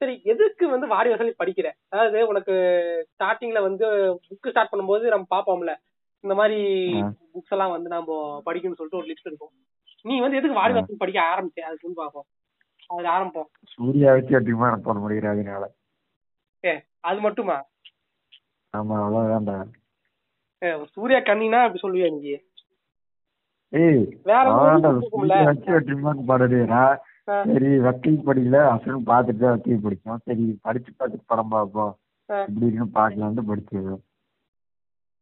[0.00, 1.68] சரி எதுக்கு வந்து வாடி வாசல் படிக்கிற?
[1.90, 2.52] அதாவது உனக்கு
[3.14, 3.86] ஸ்டார்டிங்ல வந்து
[4.28, 5.72] புக் ஸ்டார்ட் பண்ணும்போது நம்ம பாப்போம்ல
[6.24, 6.58] இந்த மாதிரி.
[7.34, 8.12] புக்ஸ் எல்லாம் வந்து நம்ம
[8.46, 9.52] படிக்கணும்னு சொல்லிட்டு ஒரு லிஸ்ட் இருக்கும்.
[10.04, 10.58] நீ வந்து எதுக்கு.
[10.58, 11.60] வாசல் படிக்க ஆரம்பிச்ச?
[11.60, 12.26] அதுக்கு வந்து பாப்போம்.
[12.90, 15.64] அது ஆரம்பிப்போம் சூர்யா வச்சு அதிகமா பண்ண முடியாது அதனால
[16.64, 17.56] ஏ அது மட்டுமா?
[18.74, 19.58] ஆமா அவ்வளவுதான்டா
[20.94, 22.32] சூர்யா கண்ணினா அப்படி சொல்லுவியா நீ?
[23.72, 24.90] ஏய் வேற அவ்வளவுதான்டா
[27.30, 27.70] சரி.
[27.86, 31.92] வக்கீல் படிக்கல அசலும் பார்த்துட்டு தான் வக்கீல் படிச்சோம் சரி படிச்சு பார்த்துட்டு படம் பார்ப்போம்.
[32.48, 33.92] இப்படி இருக்குன்னு பார்க்கலான்ட்டு படிச்சது.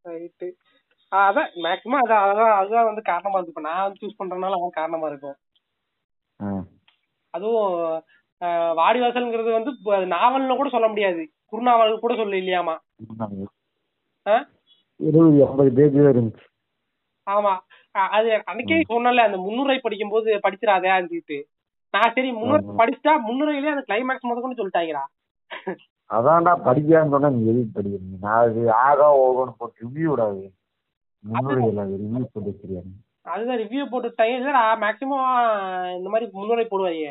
[0.05, 0.49] ரைட்டு.
[1.13, 3.55] அதான் மேக்ஸிமம் அதான் அதான் அதுதான் வந்து காரணமா இருக்கு.
[3.55, 5.37] இப்ப நான் வந்து சூஸ் பண்றதுனால அதான் காரணமா இருக்கும்.
[7.35, 7.69] அதுவும்
[8.79, 9.71] வாடிவாசல்ங்கிறது வந்து
[10.15, 11.23] நாவல்னு கூட சொல்ல முடியாது.
[11.53, 12.75] குறுநாவல் கூட சொல்ல இல்லையாமா?
[15.01, 16.45] இருபது ஐம்பது பேஜ் இருந்துச்சு.
[17.27, 17.53] ஆமா.
[18.17, 21.39] அது அன்னைக்கே சொன்னல அந்த முன்னுரை படிக்கும் போது படிச்சிடாதே சொல்லிட்டு.
[21.99, 22.77] நான் சரி முன்னுரை ஆமா.
[22.79, 25.05] படிச்சுட்டா முன்னுரையிலே அந்த கிளைமேக்ஸ் முத கொண்டு சொல்லிட்டாங்கடா
[26.11, 30.45] அதான்டா படிக்கான்னு சொன்னா நீ எதுக்கு படிக்கிறீங்க நான் அது ஆகா ஓகோன்னு போட்டு ரிவ்யூ விடாது.
[31.25, 32.95] முன்னுரை இல்லாத ரிவ்யூ போட்டு வச்சிருக்காங்க
[33.31, 35.27] அதுதான் ரிவ்யூ போட்டுட்டாங்க இல்லடா மேக்சிமம்
[35.97, 37.09] இந்த மாதிரி முன்னுரை போடுவாங்க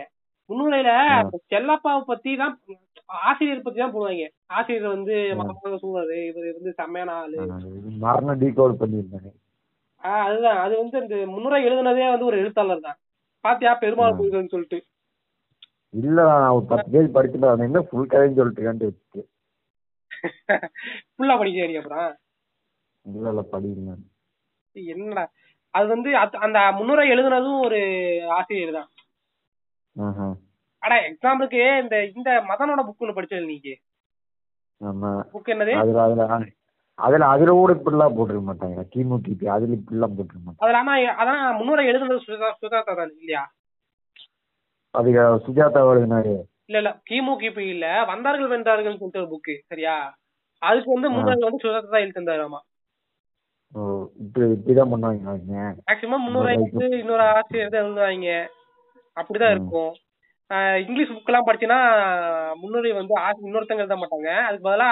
[0.50, 0.92] முன்னுரையில
[1.52, 2.54] செல்லப்பாவை பத்தி தான்
[3.24, 5.16] ஆசிரியர் பத்தி தான் போடுவாங்க ஆசிரியர் வந்து.
[5.40, 7.38] மகமாக சூழல் இவர் வந்து செம்மையான ஆளு.
[8.04, 9.30] மரண டீகோட் பண்ணியிருந்தாங்க
[10.04, 10.60] ஆஹ் அதுதான்.
[10.64, 12.98] அது வந்து அந்த முன்னுரை எழுதுனதே வந்து ஒரு எழுத்தாளர் தான்
[13.48, 13.72] பாத்தியா?
[13.82, 14.16] பெருமாள்.
[14.20, 14.80] கோயில்னு சொல்லிட்டு.
[16.00, 19.22] இல்ல நான் ஒரு பத்து பேஜ் படிச்சுட்டு என்ன ஃபுல் கதைன்னு சொல்லிட்டு வச்சுட்டு
[21.12, 22.10] ஃபுல்லா படிக்க வேண்டிய அப்புறம்
[23.06, 23.92] இல்ல இல்ல படிங்க
[24.76, 25.24] என்னடா?
[25.74, 27.80] அது வந்து அத்- அந்த முன்னுரை எழுதுனதும் ஒரு
[28.34, 28.90] ஆசிரியர் தான்.
[30.82, 33.70] அட எக்ஸாம்பிளுக்கு இந்த இந்த மதனோட புக் ஒண்ணு படிச்சது நீங்க
[35.32, 35.74] புக் என்னது?
[37.00, 38.84] அதுல அதுல கூட இப்படிலாம் போட்டிருக்க மாட்டாங்க.
[38.94, 40.64] கிமு கிபி அதுல இப்படிலாம் போட்டிருக்க மாட்டாங்க.
[40.66, 43.44] அதுல ஆனா அதான் முன்னுரை எழுதுனது சுஜா சுஜாதா தான் இல்லையா?
[44.96, 46.36] அதுக்கு சுஜாதா எழுதினாரு.
[46.70, 47.86] இல்ல இல்ல கிமு கிபி இல்ல.
[48.06, 49.96] வந்தார்கள் வென்றார்கள் சொல்லிட்டு ஒரு புக்கு சரியா?
[50.62, 51.14] அதுக்கு வந்து ஆ.
[51.14, 52.60] முன்னுரை வந்து சுஜாதா தான் எழுதி
[53.76, 53.80] ஓ
[54.24, 56.26] இப்படி இப்படிதான் பண்ணுவாங்க மேக்சிமம்
[56.98, 58.30] இன்னொரு ஆசிரியர் தான் எழுதுவாங்க.
[59.18, 59.54] அப்படிதான்.
[59.54, 59.94] இருக்கும்.
[60.82, 61.82] இங்கிலீஷ் புக் எல்லாம் படிச்சீங்கன்னா
[62.62, 63.14] முன்னுரை வந்து
[63.46, 64.30] இன்னொருத்தங்க எழுத மாட்டாங்க.
[64.48, 64.90] அதுக்கு பதிலா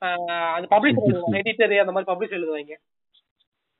[0.00, 2.74] பப்ளிஷர் எழுதுவாங்க எடிட்டர் அந்த மாதிரி பப்ளிஷர் எழுதுவாங்க.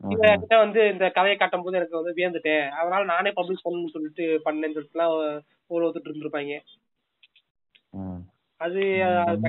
[0.08, 2.68] இவங்க கிட்ட வந்து இந்த கதையை காட்டும் போது எனக்கு வந்து வியந்துட்டேன்.
[2.68, 6.60] அதனால நானே பப்ளிஷ் பண்ணணும்னு சொல்லிட்டு பண்ணேன்னு சொல்லிட்டுலாம் ஒரு ஒத்துட்டு இருந்திருப்பாங்க.
[8.56, 9.40] அது அது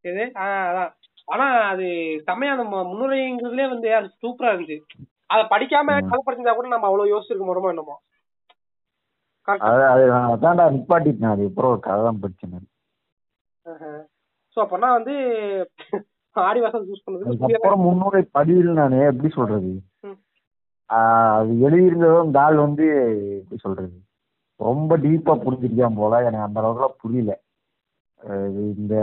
[0.00, 0.24] எது?
[0.24, 0.94] அதான்.
[1.24, 4.80] ஆனா அது செம்மையா அந்த மு- முன்னுரைங்கிறதுலே வந்து அது சூப்பரா இருந்துச்சு.
[5.26, 6.08] அத படிக்காம ம்.
[6.08, 8.02] கதை படிச்சிருந்தா கூட நம்ம அவ்வளவு யோசிச்சிருக்க மாட்டோமோ என்னமோ?
[9.40, 11.30] அது அது அதான்டா நிப்பாட்டிட்டேன்.
[11.30, 14.06] அது அப்புறம் கதை தான் படிச்சேன்
[14.56, 15.14] சோ அப்பனா வந்து
[16.36, 19.70] ஆடிவாசல் சூஸ் பண்ணது அதுக்கப்புறம் முன்னுரை படியில் நான் எப்படி சொல்றது?
[21.36, 22.86] அது எழுதியிருந்ததும் இந்த ஆள் வந்து
[23.40, 23.94] எப்படி சொல்றது?
[24.60, 26.20] ரொம்ப டீப்பா புரிஞ்சிருக்கான் போல.
[26.28, 27.32] எனக்கு அந்த அளவுக்குலாம் புரியல.
[28.76, 28.94] இந்த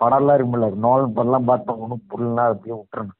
[0.00, 3.18] படம்லாம் இருக்கும்ல நோலன் படம்லாம் பார்த்தா ஒன்றும் புரியலாம் அப்படியே விட்டுறணும்.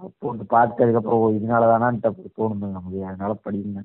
[0.00, 3.00] அப்போ வந்து பார்த்து அதுக்கப்புறம் இதனால தானான்ட்டு அப்படி தோணுது நமக்கு.
[3.10, 3.82] அதனால படிங்க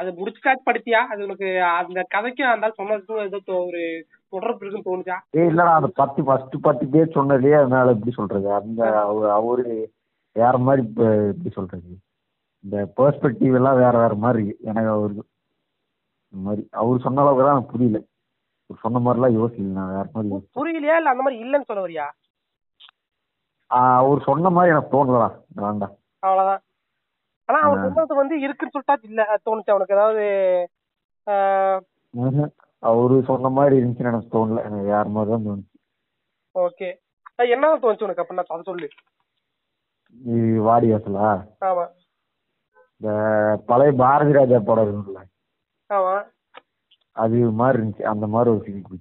[0.00, 1.48] அது முடிச்சுக்காச்சு படிச்சியா அது உனக்கு
[1.80, 3.38] அந்த கதைக்கும் அந்த சொன்னதுக்கும் ஏதோ
[3.68, 3.82] ஒரு
[4.28, 5.18] தொடர்பு இருக்குன்னு தோணுச்சா?
[5.30, 8.52] ஏய் இல்லடா அந்த பத்து ஃபர்ஸ்ட் பத்து பேர் சொன்னதே அதனால எப்படி சொல்றது.
[8.52, 9.92] அந்த அவ- அவரு
[10.32, 11.98] வேற மாதிரி எப்படி சொல்றது?
[12.60, 14.64] இந்த பெர்ஸ்பெக்டிவ் எல்லாம் வேற வேற மாதிரி இருக்கு.
[14.64, 15.26] எனக்கு அவருக்கு
[16.28, 18.02] இந்த மாதிரி அவர் சொன்ன அளவுக்கு தான் புரியல.
[18.66, 20.48] அவர் சொன்ன மாதிரிலாம் யோசிக்கல நான் வேற மாதிரி.
[20.54, 22.10] புரியலையா இல்ல அந்த மாதிரி இல்லன்னு சொல்ல வரியா?
[23.66, 25.94] அவர் சொன்ன மாதிரி எனக்கு தோணலடா வேண்டாம்.
[26.18, 26.60] அவ்வளவுதான்.
[27.44, 27.78] ஆனா அவர்.
[27.78, 30.68] சொன்னது வந்து இருக்குன்னு சொல்லிட்டா இல்ல தோணுச்சு அவனுக்கு ஏதாவது.
[32.82, 34.60] அவரு சொன்ன மாதிரி இருந்துச்சுன்னு எனக்கு தோணல.
[34.68, 35.76] எனக்கு வேற மாதிரி தான் தோணுச்சு.
[36.58, 36.88] ஓகே.
[37.54, 38.22] என்ன தோணுச்சு உனக்கு?
[38.22, 38.88] அப்படின்னா அதை சொல்லு.
[40.24, 41.28] இது வாடி வாசலா?
[41.60, 41.84] ஆமா.
[43.00, 43.10] இந்த
[43.66, 45.20] பழைய பாரதி ராஜா படம் இருக்குல்ல
[45.90, 46.14] ஆமா.
[47.16, 48.04] அது மாதிரி இருந்துச்சு.
[48.12, 49.00] அந்த மாதிரி ஒரு ஃபீல்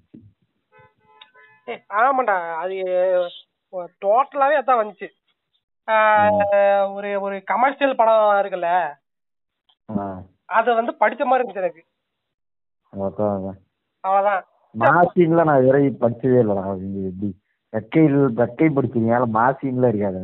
[1.68, 2.36] ஏய், ஆமாண்டா.
[2.64, 2.76] அது
[4.04, 5.08] டோட்டலாவே அதான் வந்துச்சு.
[6.96, 8.70] ஒரு ஒரு கமர்ஷியல் படம் இருக்குல்ல.
[10.58, 11.84] அத வந்து படிச்ச மாதிரி இருந்துச்சு எனக்கு.
[12.94, 13.58] அதான்.
[14.04, 14.44] அவ்வளவுதான்.
[14.76, 16.64] மாசின்ல நான் விரைவி படிச்சதே இல்லைடா.
[17.04, 17.30] எப்படி
[17.74, 20.22] ரெக்கையில் ரெக்கை படிச்சிருக்கீங்க மாசின்ல இருக்காது.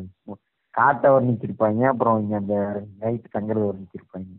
[0.74, 2.56] காட்டை வர்ணிச்சிருப்பாங்க அப்புறம் இங்க அந்த
[3.02, 4.30] நைட் தங்குறது வர்ணிச்சிருப்பாங்க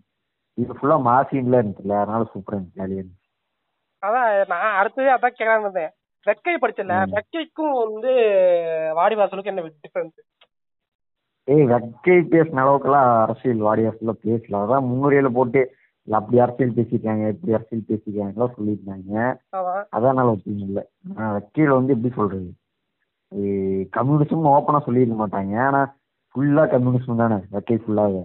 [0.59, 3.21] இது ஃபுல்லா மாசின்ல இருந்துச்சுல அதனால சூப்பரா இருந்துச்சு ஜாலியா இருந்துச்சு.
[4.03, 5.93] அதான் நான் அடுத்தது அதான் கேட்கலான்னு இருந்தேன்.
[6.27, 7.11] வெக்கை படிச்சல ம்.
[7.15, 8.13] வெக்கைக்கும் வந்து
[8.97, 10.21] வாடிவாசலுக்கும் என்ன டிஃபரன்ஸ்
[11.49, 14.61] ஏய் வெக்கை பேசின அளவுக்குலாம் அரசியல் வாடியாசுல பேசல.
[14.65, 15.63] அதான் முன்னுரையில போட்டு
[16.09, 19.13] அப்படி அரசியல் பேசியிருக்காங்க இப்படி அரசியல் பேசியிருக்காங்கலாம் சொல்லியிருந்தாங்க.
[19.59, 19.75] ஆமா.
[19.97, 20.83] அதனால ஒப்பீனியன் இல்லை
[21.37, 22.51] வக்கீல் வந்து எப்படி சொல்றது?
[23.97, 25.55] கம்யூனிசம் ஓப்பனா சொல்லியிருக்க மாட்டாங்க.
[25.69, 25.81] ஆனா
[26.35, 28.23] ஃபுல்லா கம்யூனிசம் தானே வக்கீல் ஃபுல்லாவே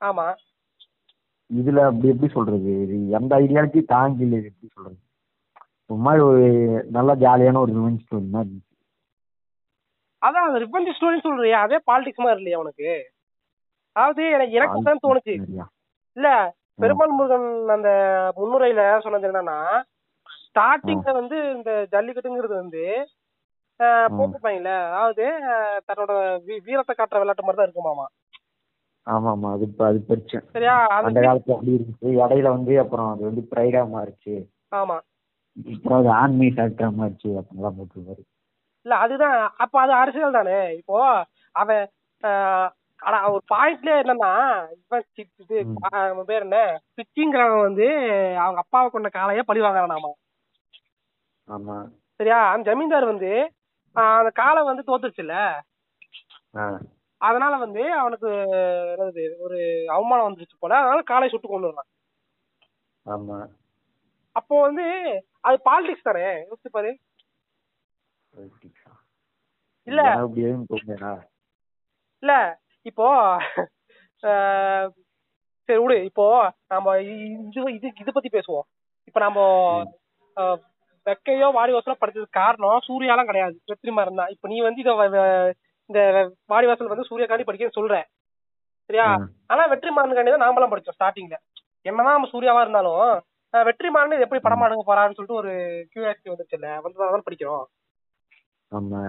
[0.00, 0.26] ஆமா.
[1.50, 2.72] இதுல அப்படி எப்படி சொல்றது?
[3.18, 4.98] எந்த ஐடியாலஜி தாங்கி இல்லை எப்படி சொல்றது?
[5.90, 6.44] ஒரு மாதிரி ஒரு
[6.96, 8.68] நல்ல ஜாலியான ஒரு ரிவெஞ்ச் ஸ்டோரி மாதிரி இருந்துச்சு.
[10.22, 11.60] அதான் அந்த ரிவெஞ்ச் ஸ்டோரின்னு சொல்றியா?
[11.66, 12.88] அதே பாலிடிக்ஸ் மாதிரி இல்லையா உனக்கு?
[13.96, 15.34] அதாவது எனக்கு எனக்கு தான் தோணுச்சு?
[16.16, 16.28] இல்ல
[16.82, 17.90] பெருமாள் முருகன் அந்த
[18.36, 19.58] முன்னுரையில சொன்னது என்னன்னா
[20.44, 22.84] ஸ்டார்டிங்ல வந்து இந்த ஜல்லிக்கட்டுங்கிறது வந்து.
[24.10, 25.24] போட்டிருப்பாங்கல்ல அதாவது
[25.88, 26.12] தன்னோட
[26.66, 28.06] வீரத்தை காட்டுற விளையாட்டு மாதிரி தான் இருக்குமாமா
[29.06, 30.74] ஆமா ஆமா அது இப்ப அது படிச்சேன் சரியா?
[30.88, 32.10] அந்த அந்த காலத்துல அப்படி இருந்துச்சு.
[32.20, 34.34] இடையில வந்து அப்புறம் அது வந்து ப்ரைடா மாறிச்சு.
[34.72, 34.96] ஆமா.
[35.72, 38.22] அப்புறம் அது ஆன்மீ ஃபேக்டரா மாறிச்சு அப்படின்லாம் போட்டுருவாரு
[38.86, 39.34] இல்ல அதுதான்.
[39.56, 40.58] அப்ப அது அரசியல் தானே?
[40.80, 40.98] இப்போ
[41.54, 41.82] அவன்
[43.02, 44.32] ஆனா ஒரு பாயிண்ட்ல என்னன்னா
[46.10, 46.58] இவன் பேர் என்ன?
[46.96, 47.86] பிச்சிங்கிறவன் வந்து
[48.38, 50.10] அவங்க அப்பாவை கொண்ட காளைய பழி வாங்குறானாமா
[51.48, 51.76] ஆமா.
[52.20, 52.38] சரியா?
[52.50, 53.30] அந்த ஜமீன்தார் வந்து
[53.96, 55.36] அந்த காளை வந்து தோத்துருச்சுல்ல?
[56.56, 56.64] ஆ.
[57.20, 58.28] அதனால வந்து அவனுக்கு
[58.92, 59.58] என்னது ஒரு
[59.88, 60.76] அவமானம் வந்துருச்சு போல.
[60.76, 61.90] அதனால காளை சுட்டு கொண்டு வரான்
[63.06, 63.38] ஆமா.
[64.36, 64.84] அப்போ வந்து
[65.40, 66.26] அது பாலிடிக்ஸ் தானே?
[66.42, 66.90] யோசிச்சு பாரு.
[69.86, 70.02] இல்ல.
[72.22, 72.32] இல்ல.
[72.86, 73.06] இப்போ
[75.68, 75.96] சரி விடு.
[76.08, 76.24] இப்போ
[76.72, 78.66] நம்ம இது இது இது பத்தி பேசுவோம்.
[79.08, 79.38] இப்ப நம்ம
[81.06, 83.56] வெக்கையோ வாடி வாசலோ படிச்சதுக்கு காரணம் சூர்யாலாம் கிடையாது.
[83.70, 84.32] வெற்றிமாறன் தான்.
[84.34, 84.90] இப்ப நீ வந்து இத
[85.90, 86.00] இந்த
[86.50, 87.94] வாடி வாசல் வந்து சூர்யாக்காண்டி படிக்கன்னு சொல்ற.
[88.90, 89.06] சரியா.
[89.50, 91.36] ஆனா வெற்றிமாறனுக்காண்டி தான் நாமெல்லாம் படிச்சோம் ஸ்டார்டிங்ல
[91.86, 93.04] என்னதான் நம்ம சூர்யாவா இருந்தாலும்
[93.54, 95.52] வெற்றிமாறன் இது எப்படி படம் எடுக்க போறான்னு சொல்லிட்டு ஒரு
[95.90, 96.68] கியூரியாசிட்டி வந்துச்சுல்ல.
[96.84, 97.64] வந்து தான் படிக்கிறோம்.
[98.72, 99.00] ஆமா.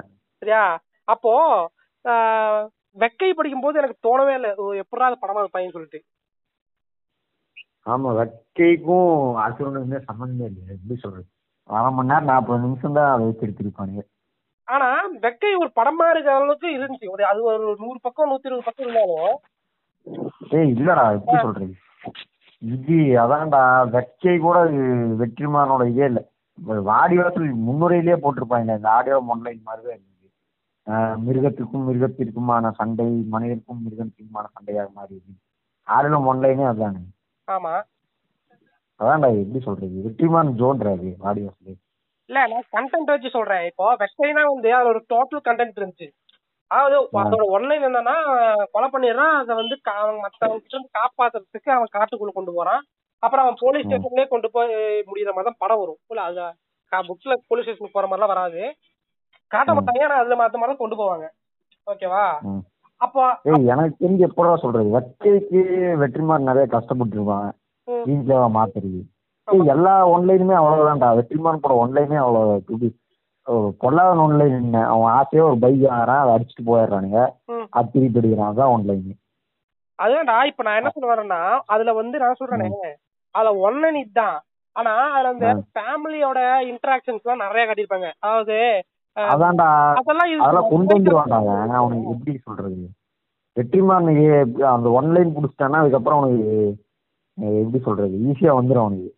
[0.42, 0.64] சரியா?
[1.08, 1.34] அப்போ
[2.06, 2.64] ஆஹ்,
[3.01, 4.50] வெக்கை படிக்கும் போது எனக்கு தோணவே இல்லை.
[4.84, 6.00] எப்படா அது படமா இருப்பாங்கன்னு சொல்லிட்டு.
[7.94, 9.13] ஆமா வெக்கைக்கும்
[9.45, 11.25] அசுரனுக்குமே சம்மந்தமே இல்லை எப்படி சொல்றது?
[11.69, 14.04] அரை மணி நேரம் நாற்பது நிமிஷம் தான் அதை வச்சு எடுத்திருப்பானுங்க.
[14.68, 14.88] ஆனா
[15.25, 17.07] வெக்கை ஒரு படமா இருக்கிற அளவுக்கு இருந்துச்சு.
[17.16, 19.34] ஒரு அது ஒரு நூறு பக்கம் நூத்தி இருபது பக்கம் இருந்தாலும்.
[20.57, 21.74] ஏய் இல்லடா எப்படி சொல்றது?
[22.62, 23.62] இது அதான்டா
[23.96, 24.57] வெக்கை கூட
[25.22, 26.24] வெற்றிமாறனோட இதே இல்லை.
[26.92, 30.00] வாடி வாசல் முன்னுரையிலேயே போட்டிருப்பாங்க இந்த ஆடியோ ஒன்லைன் மாதிரி
[31.25, 35.33] மிருகத்திற்கும் மிருகத்திற்குமான சண்டை மனிதருக்கும் மிருகத்திற்குமான சண்டையாக மாறி இருக்கு
[35.88, 37.01] ஆடியோ ஒன்லைனே அதானே?
[37.47, 37.74] ஆமா.
[39.00, 39.95] அதான்டா எப்படி சொல்றது?
[40.06, 41.80] வெற்றிமாறன் ஜோன்றாரு வாடி வாசல்
[42.30, 43.63] இல்ல நான் கண்டென்ட் வச்சு சொல்றேன்.
[43.69, 46.07] இப்போ வெக்கைனா வந்து அதுல ஒரு டோட்டல் கண்டென்ட் இருந்துச்சு.
[46.71, 48.15] அதாவது அதோட ஒன்லைன் என்னன்னா
[48.74, 49.36] கொலை பண்ணிடுறான்.
[49.41, 52.83] அதை வந்து அவன் மத்தவங்க காப்பாத்துறதுக்கு அவன் காட்டுக்குள்ள கொண்டு போறான்.
[53.24, 54.71] அப்புறம் அவன் போலீஸ் ஸ்டேஷன்லயே கொண்டு போய்
[55.09, 56.00] முடியிற மாதிரி தான் படம் வரும்.
[56.12, 58.63] இல்ல அது புக்ல போலீஸ் ஸ்டேஷனுக்கு போற மாதிரிலாம் வராது.
[59.53, 61.25] காட்ட மாட்டாங்க ஆனா அதுல மாத்த மாதிரி கொண்டு போவாங்க.
[61.88, 62.25] ஓகேவா.
[63.01, 63.21] அப்போ
[63.73, 64.89] எனக்கு தெரிஞ்சு எப்படா சொல்றது?
[64.95, 65.61] வெக்கைக்கு
[66.01, 67.50] வெற்றிமாறன் நிறைய கஷ்டப்பட்டுருப்பான்
[68.07, 69.01] வீட்டுல மாத்துறது
[69.73, 71.09] எல்லா ஒன்லைனுமே அவ்வளவுதான்டா.
[71.17, 72.91] வெற்றிமாறன் படம் ஒன்லைனே அவ்வளவு
[73.81, 77.19] பொல்லாதன் ஒன்லைன் என்ன அவன் ஆசையா ஒரு பைக் வாங்குறான் அதை அடிச்சுட்டு போயிடுறானுங்க.
[77.77, 79.03] அது திருப்பி அடிக்கிறான் அதான் ஒன்லைன்.
[80.00, 81.41] அதுதான்டா இப்ப நான் என்ன சொல்ல வரேன்னா
[81.73, 82.69] அதுல வந்து நான் சொல்றேனே
[83.35, 84.38] அதுல ஒன்லைன் இதுதான்.
[84.75, 86.39] ஆனா அதுல அந்த ஃபேமிலியோட
[86.71, 88.09] இன்டராக்ஷன்ஸ் எல்லாம் நிறைய காட்டியிருப்பாங்க.
[88.25, 88.57] அதாவது
[89.18, 89.68] அதான்டா
[90.39, 91.71] அதெல்லாம் கொண்டு வந்துருவான்டா அவன்.
[91.71, 92.77] அவனுக்கு எப்படி சொல்றது?
[93.57, 96.54] வெற்றிமாறன் ஏ- அந்த ஒன்லைன் பிடிச்சிட்டான்னா அதுக்கப்புறம் அவனுக்கு
[97.57, 98.15] எப்படி சொல்றது?
[98.25, 99.12] ஈஸியா வந்துடும் அவனுக்கு.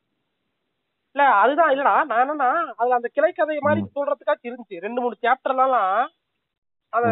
[1.16, 5.78] இல்ல அதுதான் இல்லடா நான் என்னன்னா அதுல அந்த கிளை கதை மாதிரி சொல்றதுக்காச்சும் இருந்துச்சு ரெண்டு மூணு சாப்டர்லாம்
[6.94, 7.08] அந்த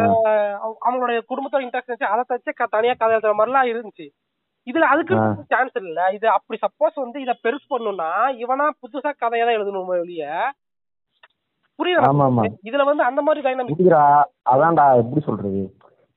[0.61, 4.05] அவ- அவங்களுடைய குடும்பத்தோட இன்டராக்ஷன் அதை தச்சு தனியா கதை எழுதுற மாதிரிலாம் இருந்துச்சு.
[4.67, 5.15] இதுல அதுக்கு.
[5.47, 6.09] சான்ஸ் இல்ல.
[6.13, 10.27] இது அப்படி சப்போஸ் வந்து இத பெருசு பண்ணணும்னா இவனா புதுசா கதையை தான் எழுதணும் வெளிய
[11.79, 12.09] புரியுதா
[12.63, 13.95] இதுல வந்து அந்த மாதிரி டைனமிக்
[14.51, 15.61] அதான்டா எப்படி சொல்றது?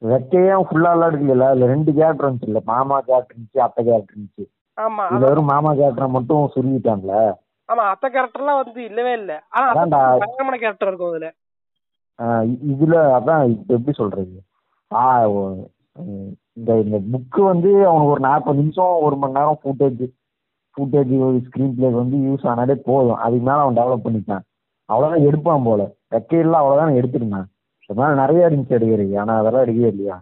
[0.03, 2.61] வெக்கையே ஃபுல்லா எடுக்கல அதுல ரெண்டு கேரக்டர் இருந்துச்சு இல்ல?
[2.71, 4.45] மாமா கேரக்டர் இருந்துச்சு அத்தை கேரக்டர் இருந்துச்சு.
[4.79, 7.15] ஆமா இதுல வெறும் மாமா கேரக்டரை மட்டும் சுருங்கிட்டான்ல?
[7.69, 9.33] ஆமா அத்த கேரக்டர்லாம் வந்து இல்லவே இல்ல.
[9.55, 9.69] ஆனா.
[10.17, 11.29] பயங்கரமான கேரக்டர் இருக்கும் அதுல.
[12.71, 14.37] இதுல அதான் எப்படி சொல்றது?
[14.91, 15.03] ஆ
[16.57, 20.03] இந்த இந்த புக்கு வந்து அவனுக்கு ஒரு நாற்பது நிமிஷம் ஒரு மணி நேரம் ஃபுட்டேஜ்
[20.77, 21.13] ஃபுட்டேஜ்
[21.47, 23.21] ஸ்க்ரீன் பிளே வந்து யூஸ் ஆனாலே போதும்.
[23.25, 24.45] அதுக்கு மேல அவன் டெவலப் பண்ணிட்டான்.
[24.89, 25.83] அவ்வளவுதான் எடுப்பான் போல.
[26.13, 27.47] வெக்கையெல்லாம் அவ்வளவுதான் எடுத்திருந்தான்.
[27.91, 30.17] அதனால நிறைய இருந்துச்சு எடுக்கிறது ஆனா அதெல்லாம் எடுக்கவே இல்லையா?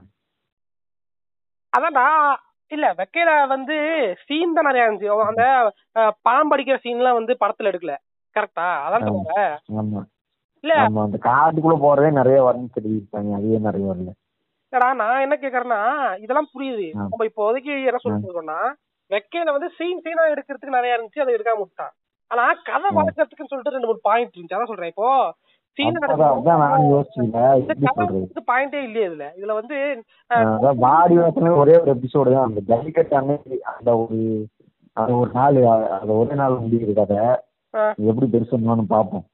[1.72, 2.06] அதான்டா.
[2.72, 3.76] இல்ல வெக்கையில வந்து
[4.24, 5.10] சீன் தான் நிறைய இருந்துச்சு.
[5.26, 5.44] அந்த
[5.96, 7.94] அஹ், பாம்பு அடிக்கிற சீன்லாம் வந்து படத்துல எடுக்கல.
[8.36, 9.22] கரெக்டா அதான் ஆமா.
[9.68, 10.00] சொல்லுங்க
[10.64, 10.74] இல்ல.
[11.02, 14.10] அந்த காட்டுக்குள்ள போறதே நிறைய வர்ணிச்சு எழுதியிருப்பாங்க அதுவே நிறைய வரல.
[14.72, 15.80] இல்லடா நான் என்ன கேக்குறேன்னா
[16.22, 16.86] இதெல்லாம் புரியுது.
[17.00, 18.60] நம்ம இப்போதைக்கு என்ன சொல்லிட்டு இருக்கோம்னா
[19.10, 21.22] வெக்கையில வந்து சீன் சீனா எடுக்கிறதுக்கு நிறைய இருந்துச்சு.
[21.22, 21.94] அதை எடுக்காம விட்டான்.
[22.26, 24.54] ஆனா கதை வளர்க்கறதுக்குன்னு சொல்லிட்டு ரெண்டு மூணு பாயிண்ட் இருந்துச்சு.
[24.54, 24.88] அதான் சொல்றேன்.
[24.88, 25.34] இப்போ
[28.46, 29.28] பாயிண்டே இல்லையே இதுல.
[29.40, 29.76] இதுல வந்து
[30.76, 32.46] வாடி ஒரே ஒரு எபிசோடு தான்.
[32.46, 34.46] அந்த ஜல்லிக்கட்டு அன்னைக்கு அந்த ஒரு
[34.92, 37.16] அந்த ஒரு நாள் அ- அந்த ஒரே நாள் முடியுது கதை.
[37.96, 39.24] எப்படி பெருசு பண்ணணும்னு பார்ப்போம்.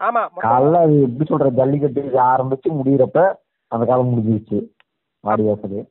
[0.00, 3.18] ஆமா காலைல அது எப்படி சொல்ற ஜல்லிக்கட்டு ஆரம்பிச்சு முடியிறப்ப
[3.72, 4.58] அந்த காலம் முடிஞ்சிருச்சு.
[5.20, 5.88] வாடி வாசல்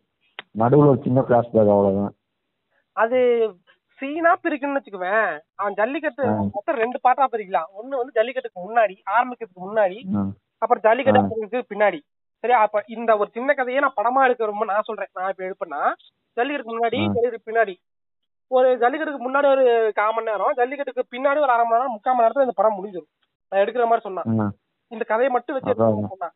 [0.57, 2.13] நடுவுல ஒரு சின்ன ஃபிளாஷ்பேக் அவ்வளவுதான்.
[2.91, 3.19] அது
[3.99, 5.27] சீனா பிரிக்கணும்னு வச்சுக்குவேன்.
[5.55, 6.23] அவன் ஜல்லிக்கட்டு.
[6.53, 7.69] மொத்தம் ரெண்டு பார்ட்டா பிரிக்கலாம்.
[7.79, 9.97] ஒண்ணு வந்து ஜல்லிக்கட்டுக்கு முன்னாடி ஆரம்பிக்கிறதுக்கு முன்னாடி
[10.61, 11.21] அப்புறம் ஜல்லிக்கட்டு
[11.73, 11.99] பின்னாடி.
[12.43, 12.59] சரியா?
[12.59, 15.09] அப்ப இந்த ஒரு சின்ன கதையே நான் படமா எடுக்க ரொம்ப நான் சொல்றேன்.
[15.13, 15.81] நான் இப்ப எடுப்பேன்னா
[16.37, 16.99] ஜல்லிக்கட்டுக்கு முன்னாடி.
[17.05, 17.75] ஜல்லிக்கட்டுக்கு பின்னாடி.
[18.51, 22.25] ஒரு ஜல்லிக்கட்டுக்கு முன்னாடி ஒரு கால் மணி நேரம் ஜல்லிக்கட்டுக்கு பின்னாடி ஒரு அரை மணி நேரம் முக்கால் மணி
[22.25, 23.11] நேரத்துல இந்த படம் முடிஞ்சிடும்
[23.51, 24.23] நான் எடுக்கிற மாதிரி சொன்னா.
[24.33, 24.53] ம்
[24.91, 25.79] இந்த கதையை மட்டும் வச்சு அதான்.
[25.79, 26.29] எடுக்கிறேன்னு சொன்னா.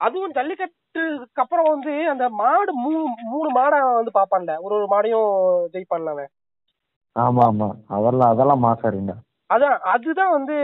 [0.00, 5.28] அதுவும் ஜல்லிக்கட்டுக்கு அப்புறம் வந்து அந்த மாடு மூணு மூணு மாடை வந்து பாப்பான்ல ஒரு ஒரு மாடையும்
[5.72, 6.30] ஜெயிப்பான்ல அவன்.
[7.16, 7.68] ஆமா ஆமா.
[7.88, 9.12] அதெல்லாம் அதெல்லாம் மாசம் இருங்க
[9.50, 10.56] அதான் அதுதான் வந்து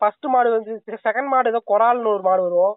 [0.00, 0.72] ஃபர்ஸ்ட் மாடு வந்து
[1.04, 2.74] செகண்ட் மாடு ஏதோ கொரால்னு ஒரு மாடு வரும்.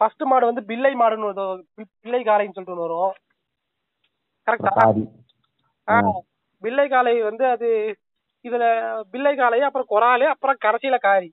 [0.00, 1.44] ஃபர்ஸ்ட் மாடு வந்து பிள்ளை மாடுன்னு ஏதோ
[1.76, 3.14] பி- பிள்ளை காளைன்னு சொல்லிட்டு ஒண்ணு வரும்.
[4.46, 4.72] கரெக்டா.
[6.62, 7.68] பிள்ளை காளை வந்து அது
[8.44, 8.64] இதுல
[9.10, 11.30] பிள்ளை காளை அப்புறம் கொராலு அப்புறம் கடைசியில காரி.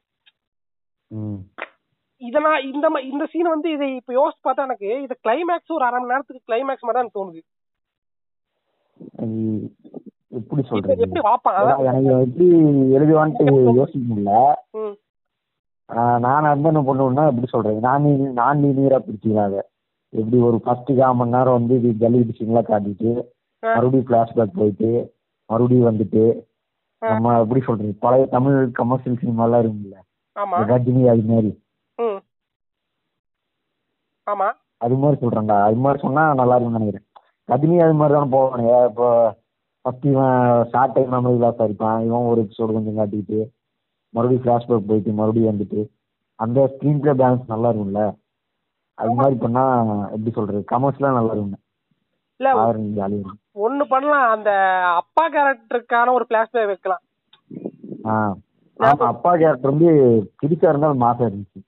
[2.22, 6.12] இதெல்லாம் இந்த இந்த சீன் வந்து இதை இப்ப யோசிச்சு பார்த்தா எனக்கு இது கிளைமேக்ஸ் ஒரு அரை மணி
[6.12, 7.42] நேரத்துக்கு கிளைமேக்ஸ் மாதிரி தான் தோணுது.
[10.32, 10.94] எப்படி சொல்றது?
[11.90, 12.46] எனக்கு எப்படி
[12.98, 13.46] எழுதுவான்ட்டு
[13.80, 14.34] யோசிக்க முடியல.
[16.26, 17.80] நான் வந்து என்ன பண்ணுவேன்னா எப்படி சொல்றது?
[17.88, 18.06] நான்
[18.40, 19.62] நான் லீனியரா பிரிச்சுக்கலாம் அதை.
[20.14, 23.12] எப்படி ஒரு ஃபர்ஸ்ட் கால் மணி நேரம் வந்து இது ஜல்லிக்கட்டு சீன்லாம் காட்டிட்டு.
[23.64, 24.90] மறுபடியும் ஃபிளாஷ்பேக் போயிட்டு
[25.50, 26.24] மறுபடியும் வந்துட்டு.
[27.02, 27.94] நம்ம எப்படி சொல்றது?
[28.04, 29.98] பழைய தமிழ் கமர்ஷியல் சினிமாலாம் இருக்குல்ல
[30.36, 30.58] ஆமா.
[30.60, 31.52] இந்த ரஜினி அது மாதிரி
[34.86, 35.58] அது மாதிரி சொல்றேன்டா.
[35.68, 37.08] அது மாதிரி சொன்னா நல்லா இருக்கும்னு நினைக்கிறேன்.
[37.50, 39.08] ரஜினி அது மாதிரி தானே போவானே இப்போ
[39.86, 40.38] ஃபர்ஸ்ட் இவன்
[40.72, 43.40] ஷார்ட் டைம் மெமரி லாஸ் இருப்பான் இவன் ஒரு எபிசோடு கொஞ்சம் காட்டிட்டு
[44.14, 45.82] மறுபடியும் ஃபிளாஷ்பேக் போயிட்டு மறுபடியும் வந்துட்டு
[46.40, 48.04] அந்த ஸ்க்ரீன் பிளே பேலன்ஸ் நல்லா இருக்கும்ல?
[48.98, 49.64] அது மாதிரி பண்ணா
[50.16, 50.62] எப்படி சொல்றது?
[50.72, 51.62] கமர்ஸ்லாம் நல்லா இருக்கும்.
[52.40, 52.50] இல்ல
[53.66, 54.26] ஒண்ணு பண்ணலாம்.
[54.36, 54.52] அந்த
[55.02, 57.04] அப்பா கேரக்டருக்கான ஒரு பிளாஷ்பேக் வைக்கலாம்.
[59.10, 59.90] அப்பா கேரக்டர் வந்து
[60.42, 61.62] புதுசா இருந்தாலும் மாசம் இருந்துச்சு.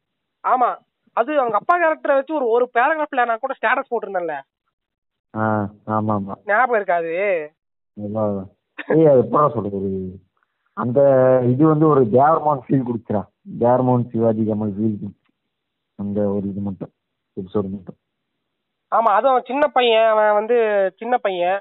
[0.44, 0.70] ஆமா
[1.18, 4.36] அது அவங்க அப்பா கேரக்டரை வச்சு ஒரு ஒரு பேராகிராஃப்ல நான் கூட ஸ்டேட்டஸ் போட்டிருந்தேன்ல.
[5.36, 7.12] ஆமா ஆமா ஞாபகம் இருக்காது.
[7.98, 8.38] அதான்.
[8.94, 9.90] ஏய் அது எப்படா சொல்றது?
[10.78, 11.00] அந்த
[11.52, 13.22] இது வந்து ஒரு தேவர்மான் ஃபீல் கொடுத்துறா
[13.60, 14.98] தேவர்மான் சிவாஜி கமல் ஃபீல்
[16.00, 16.92] அந்த ஒரு இது மட்டும்
[17.38, 17.98] எபிசோடு மட்டும்.
[18.92, 20.58] ஆமா அதுவும் சின்ன பையன் அவன் வந்து
[21.00, 21.60] சின்ன பையன்.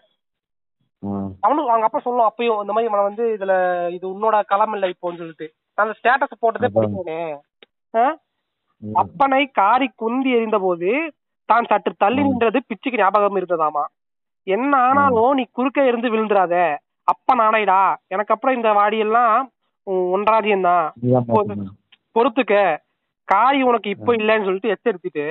[1.42, 3.54] அவனுக்கு அவங்க அப்பா சொல்லும் அப்பயும் இந்த மாதிரி இவனை வந்து இதுல
[3.96, 5.46] இது உன்னோட களம் இல்லை இப்போன்னு சொல்லிட்டு.
[5.78, 7.18] அந்த ஸ்டேட்டஸ் போட்டதே
[7.94, 8.04] ஆ?
[8.82, 10.88] அப்பனை காரி குந்தி எறிந்த போது
[11.48, 12.20] தான் சற்று தள்ளி.
[12.22, 13.84] நின்றது பிச்சுக்கு ஞாபகம் இருந்ததாமா
[14.46, 16.54] என்ன ஆனாலும் நீ குறுக்க இருந்து விழுந்துராத
[17.08, 19.34] அப்ப நானைடா எனக்கு அப்புறம் இந்த வாடியெல்லாம்
[20.12, 20.84] ஒன்றாதியம் தான்.
[22.16, 22.54] பொறுத்துக்க
[23.28, 25.24] காரி உனக்கு இப்போ இல்லைன்னு சொல்லிட்டு எச்சரித்துட்டு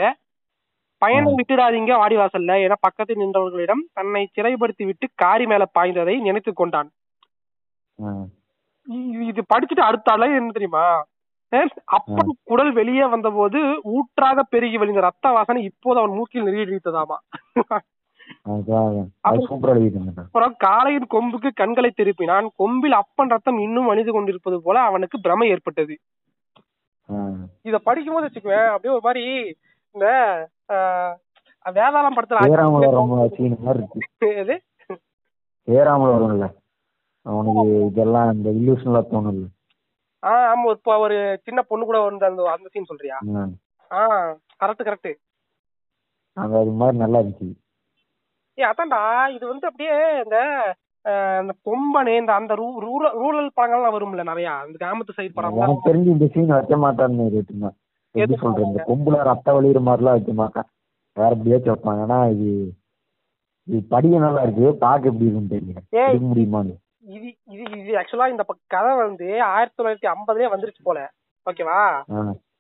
[1.02, 1.38] பயணம்.
[1.40, 6.90] விட்டுடாதீங்க வாடி வாசல்ல என பக்கத்தில் நின்றவர்களிடம் தன்னை சிறைப்படுத்தி விட்டு காரி மேல பாய்ந்ததை நினைத்து கொண்டான்.
[9.24, 10.86] இது- படிச்சுட்டு அடுத்த என்ன தெரியுமா
[11.96, 13.60] அப்பன் குடல் வெளியே வந்தபோது
[13.92, 17.18] ஊற்றாக பெருகி வழிந்த ரத்த வாசனை இப்போது அவன் மூக்கில் நெறியடித்ததாமா
[20.20, 25.96] அப்புறம் காளையின் கொம்புக்கு கண்களை திருப்பினான் கொம்பில் அப்பன் ரத்தம் இன்னும் அணிந்து கொண்டிருப்பது போல அவனுக்கு பிரமை ஏற்பட்டது.
[27.66, 29.24] இத படிக்கும்போது வச்சுக்குவேன் அப்படியே ஒரு மாதிரி
[29.96, 30.06] இந்த
[31.66, 32.44] வேதாளம் படத்துல
[35.68, 36.48] ஏறாமல் வரும்ல
[37.26, 39.46] அவனுக்கு இதெல்லாம் இந்த இல்லூஷன்லாம் தோணும்ல
[40.24, 43.18] ஆ ஆமா இப்போ ஒரு சின்ன பொண்ணு கூட வந்து அந்த அந்த சீன் சொல்றியா?
[43.34, 43.52] ம்.
[43.92, 44.02] ஆ
[44.62, 45.12] கரெக்ட் கரெக்ட்
[46.38, 47.50] அந்த அது மாதிரி நல்லா இருந்துச்சு.
[48.58, 49.02] ஏ அதான்டா
[49.36, 50.38] இது வந்து அப்படியே இந்த
[51.06, 55.58] ஆஹ், இந்த கொம்பனு இந்த அந்த ரூரல் ரூரல் படங்கள்லாம் வரும்ல நிறைய இந்த கிராமத்து சைடு படம்.
[55.60, 57.70] எனக்கு தெரிஞ்சு இந்த சீன் வைக்க மாட்டான்னு கேட்டுங்க
[58.16, 60.68] எப்படி சொல்றது இந்த கொம்புல ரத்த வலிகிற மாதிரிலாம் வைக்க மாட்டான்.
[61.18, 62.48] வேற எப்படியாச்சும் வைப்பான் ஏன்னா இது
[63.68, 64.66] இது படிக்க நல்லா இருக்கு.
[64.80, 65.82] பார்க்க எப்படி இருக்குன்னு தெரியல.
[66.26, 66.74] முடியுமான்னு.
[67.04, 71.00] இது இது இது ஆக்சுவலா இந்த கதை வந்து ஆயிரத்தி தொள்ளாயிரத்தி ஐம்பதுலயே வந்துருச்சு போல.
[71.46, 71.80] ஓகேவா?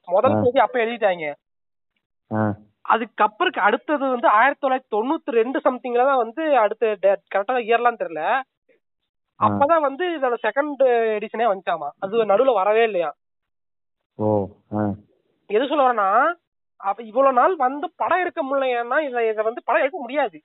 [0.07, 0.43] முதல்.
[0.43, 1.25] தேதி அப்ப எழுதிட்டாங்க.
[2.31, 2.53] ஆ.
[2.85, 6.97] அதுக்கப்புறம் அடுத்தது வந்து ஆயிரத்தி தொள்ளாயிரத்தி தொண்ணூத்தி ரெண்டு சம்திங்ல தான் வந்து அடுத்த
[7.35, 8.23] கரெக்டா இயர்லாம் தெரியல.
[9.39, 10.81] அப்பதான் வந்து இதோட செகண்ட்
[11.17, 11.89] எடிஷனே வந்துச்சாமா?
[11.99, 13.09] அது நடுவுல வரவே இல்லையா?
[15.49, 16.09] எது சொல்ல வரேன்னா
[16.75, 20.37] அப்ப இவ்வளவு நாள் வந்து படம் எடுக்க முடியலன்னா இத இத வந்து படம் எடுக்க முடியாது.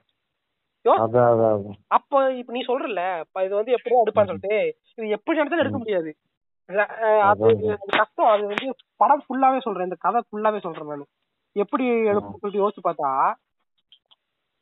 [1.96, 3.02] அப்ப இப்ப நீ சொல்றல
[3.46, 4.56] இது வந்து எப்படியோ எடுப்பான்னு சொல்லிட்டு
[4.98, 6.10] இது எப்படி எடுத்தாலும் எடுக்க முடியாது.
[7.28, 7.48] அது
[7.98, 8.66] கஷ்டம் அது வந்து
[9.02, 11.04] படம் ஃபுல்லாவே சொல்றேன் இந்த கதை ஃபுல்லாவே சொல்றேன் நான்.
[11.56, 13.10] எப்படி சொல்லிட்டு யோசிச்சு பார்த்தா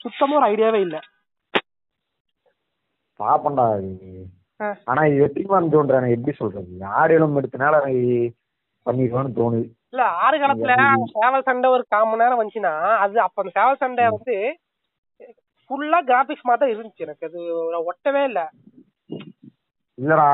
[0.00, 0.96] சுத்தமா ஒரு ஐடியாவே இல்ல.
[3.20, 3.64] பாப்பண்டா.
[4.90, 6.68] ஆனா இது வெற்றிமான் தோன்றான எப்படி சொல்றது?
[6.99, 8.04] ஆடியோலம் எடுத்தனால எனக்கு
[8.87, 9.66] பண்ணிடுவான்னு தோணுது.
[9.92, 10.75] இல்ல ஆறு காலத்துல
[11.14, 12.73] சேவல் சண்டை ஒரு கால் மணி நேரம் வந்துச்சுன்னா
[13.04, 14.37] அது அப்ப அந்த சேவல் சண்டை வந்து
[15.70, 17.26] ஃபுல்லா கிராபிக்ஸ் மாதிரி தான் இருந்துச்சு எனக்கு.
[17.28, 17.40] அது
[17.90, 18.40] ஒட்டவே இல்ல.
[19.99, 20.26] இல்லடா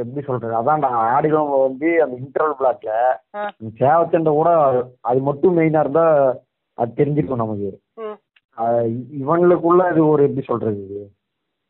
[0.00, 0.54] எப்படி சொல்றது?
[0.54, 2.92] அதான்டா ஆடியோலம் வந்து அந்த இன்டர்வல் பிளாக்ல.
[3.80, 4.50] சேவச்சண்டை கூட
[5.02, 6.04] அது மட்டும் மெயினா இருந்தா
[6.78, 7.70] அது தெரிஞ்சிருக்கும் நமக்கு.
[9.22, 10.84] இவனுக்குள்ள இது ஒரு எப்படி சொல்றது?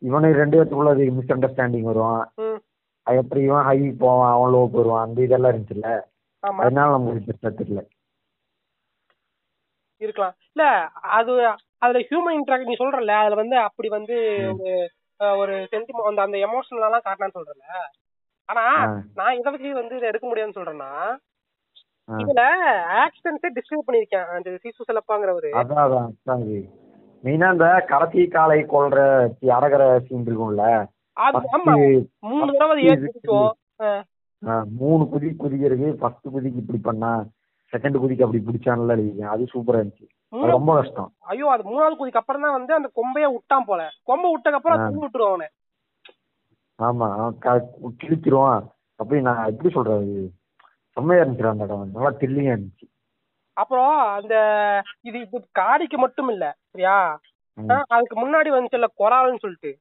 [0.03, 2.19] இவனுக்கு ரெண்டு பேத்துக்குள்ள மிஸ் அண்டர்ஸ்டாண்டிங் வரும்.
[2.45, 2.59] ம்.
[3.07, 5.89] அதுக்கப்புறம் இவன் ஹை போவான் அவன் லோ போடுவான் அந்த இதெல்லாம் இருந்துச்சுல்ல.
[6.43, 7.83] அதனால நமக்கு தெரியல.
[10.07, 10.35] இருக்கலாம்.
[10.55, 10.65] இல்ல
[11.19, 11.33] அது
[11.83, 14.17] அதுல ஹியூமன் இன்ட்ராக்ட் நீ சொல்றல அதுல வந்து அப்படி வந்து
[14.51, 14.71] ஒரு
[15.41, 17.67] ஒரு சென்டிமெண்ட் அந்த அந்த எமோஷனல் எல்லாம் காட்டினான்னு சொல்றல
[18.49, 18.65] ஆனா
[19.19, 20.91] நான் இதை வச்சு வந்து இதை எடுக்க முடியாதுன்னு சொல்றேன்னா.
[22.09, 22.43] இதுல
[23.05, 25.51] ஆக்சிடென்ட்ஸே டிஸ்கிரைப் பண்ணிருக்கேன் அந்த சீசு செலப்பாங்கிறவரு.
[25.61, 26.11] அதான் அதான்
[27.25, 28.99] மெயினா இந்த கடைசி காலை கொள்ற
[29.57, 30.65] அடகுற சீன் இருக்கும்ல
[32.25, 32.85] மூணு தடவை
[34.81, 37.13] மூணு குதி குதிக்கிறது ஃபர்ஸ்ட் குதிக்கு இப்படி பண்ணா
[37.75, 40.07] செகண்ட் குதிக்கு அப்படி பிடிச்சான்ல எழுதிருக்கேன் அது சூப்பரா இருந்துச்சு.
[40.33, 41.11] அது ரொம்ப கஷ்டம்.
[41.33, 43.83] ஐயோ அது மூணாவது குதிக்கு அப்புறம் தான் வந்து அந்த கொம்பைய விட்டான் போல.
[44.11, 44.81] கொம்பை விட்டதுக்கு அப்புறம்.
[44.85, 45.49] தூக்கி விட்டுருவான் அவனை.
[46.79, 47.09] ஆமா
[48.03, 48.65] கிழிச்சிருவான்.
[49.01, 50.17] அப்படி நான் எப்படி சொல்றது?
[50.97, 51.95] செம்மையா இருந்துச்சு அந்த இடம்.
[51.97, 52.87] நல்லா த்ரில்லிங்கா இருந்துச்சு.
[53.57, 54.35] அப்புறம் அந்த
[55.09, 56.97] இது இது காடிக்கு மட்டும் இல்ல சரியா?
[57.95, 59.73] அதுக்கு முன்னாடி வந்துச்சுல்ல கொரால்னு சொல்லிட்டு.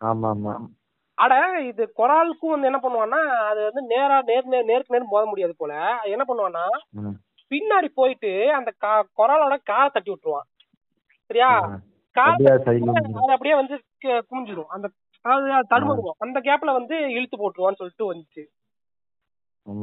[0.00, 0.54] ஆமா ஆமா.
[1.22, 5.54] அட இது கொராலுக்கும் வந்து என்ன பண்ணுவான்னா அது வந்து நேரா நேர் நேர் நேருக்கு நேர் மோத முடியாது
[5.56, 5.98] போல.
[6.02, 6.64] என்ன பண்ணுவான்னா.
[7.50, 8.72] பின்னாடி போயிட்டு அந்த
[9.16, 10.48] கொராலோட காலை தட்டி விட்டுருவான்.
[11.26, 11.58] சரியா.
[12.10, 12.34] கால்
[13.28, 14.66] அப்படியே வந்து கு- குமிஞ்சிரும்.
[14.68, 14.88] அந்த
[15.70, 18.44] தடுமாறுவோம் அந்த கேப்ல வந்து இழுத்து போட்டுருவான்னு சொல்லிட்டு வந்துச்சு.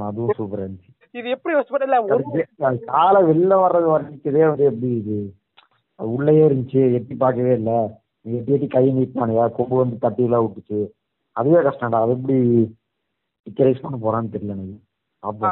[0.02, 1.08] அதுவும் சூப்பரா இருந்துச்சு.
[1.12, 2.02] இது எப்படி இல்ல
[2.86, 5.34] காலை வெளில வர்றது வரைக்குதே வந்து எப்படி இது?
[5.96, 8.02] உள்ளேயே இருந்துச்சு எட்டி பார்க்கவே இல்ல.
[8.22, 10.88] எட்டி எட்டி கை நீட்டினானுயா கொம்பு வந்து தட்டி எல்லாம் விட்டுச்சு.
[11.36, 12.00] அதுவே கஷ்டம்டா.
[12.04, 12.38] அது எப்படி
[13.48, 14.78] பிக்சரைஸ் பண்ண போறான்னு தெரியல எனக்கு.
[15.24, 15.48] அப்போ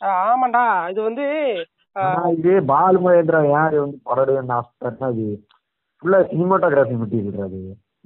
[0.00, 0.62] ஆ, ஆமாண்டா.
[0.90, 1.24] இது வந்து
[2.36, 5.24] இதே பாலு மகேந்திரா யாரு வந்து படம் எடுக்கணும்னு ஆசைப்பட்டா அது
[6.02, 7.58] ஃபுல்லா சினிமாட்டோகிராஃபி மெட்டீரியல் அது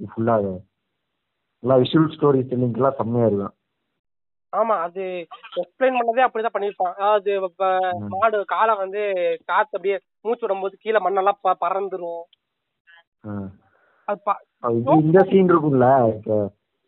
[0.07, 3.53] ஃபுல்லா ஃபுல்லா விஷுவல் ஸ்டோரி டெல்லிங் எல்லாம் செம்மையா இருக்கும்.
[4.53, 5.03] ஆமா அது
[5.61, 6.93] எக்ஸ்பிளைன் பண்ணதே அப்படிதான் பண்ணிருப்பான்
[7.95, 8.09] ம்.
[8.13, 9.01] மாடு காலை வந்து
[9.49, 12.23] காத்து அப்படியே மூச்சு விடும்போது கீழே மண்ணெல்லாம் பறந்துரும்.
[14.07, 14.19] அது
[14.63, 15.87] அது இது இந்த சீன் இருக்கும்ல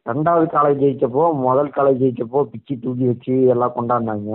[0.07, 4.32] ரெண்டாவது காலேஜ் ஜெயிச்சப்போ முதல் காலேஜ் ஜெயிச்சப்போ பிச்சி தூக்கி வச்சு எல்லாம் கொண்டாடினாங்க.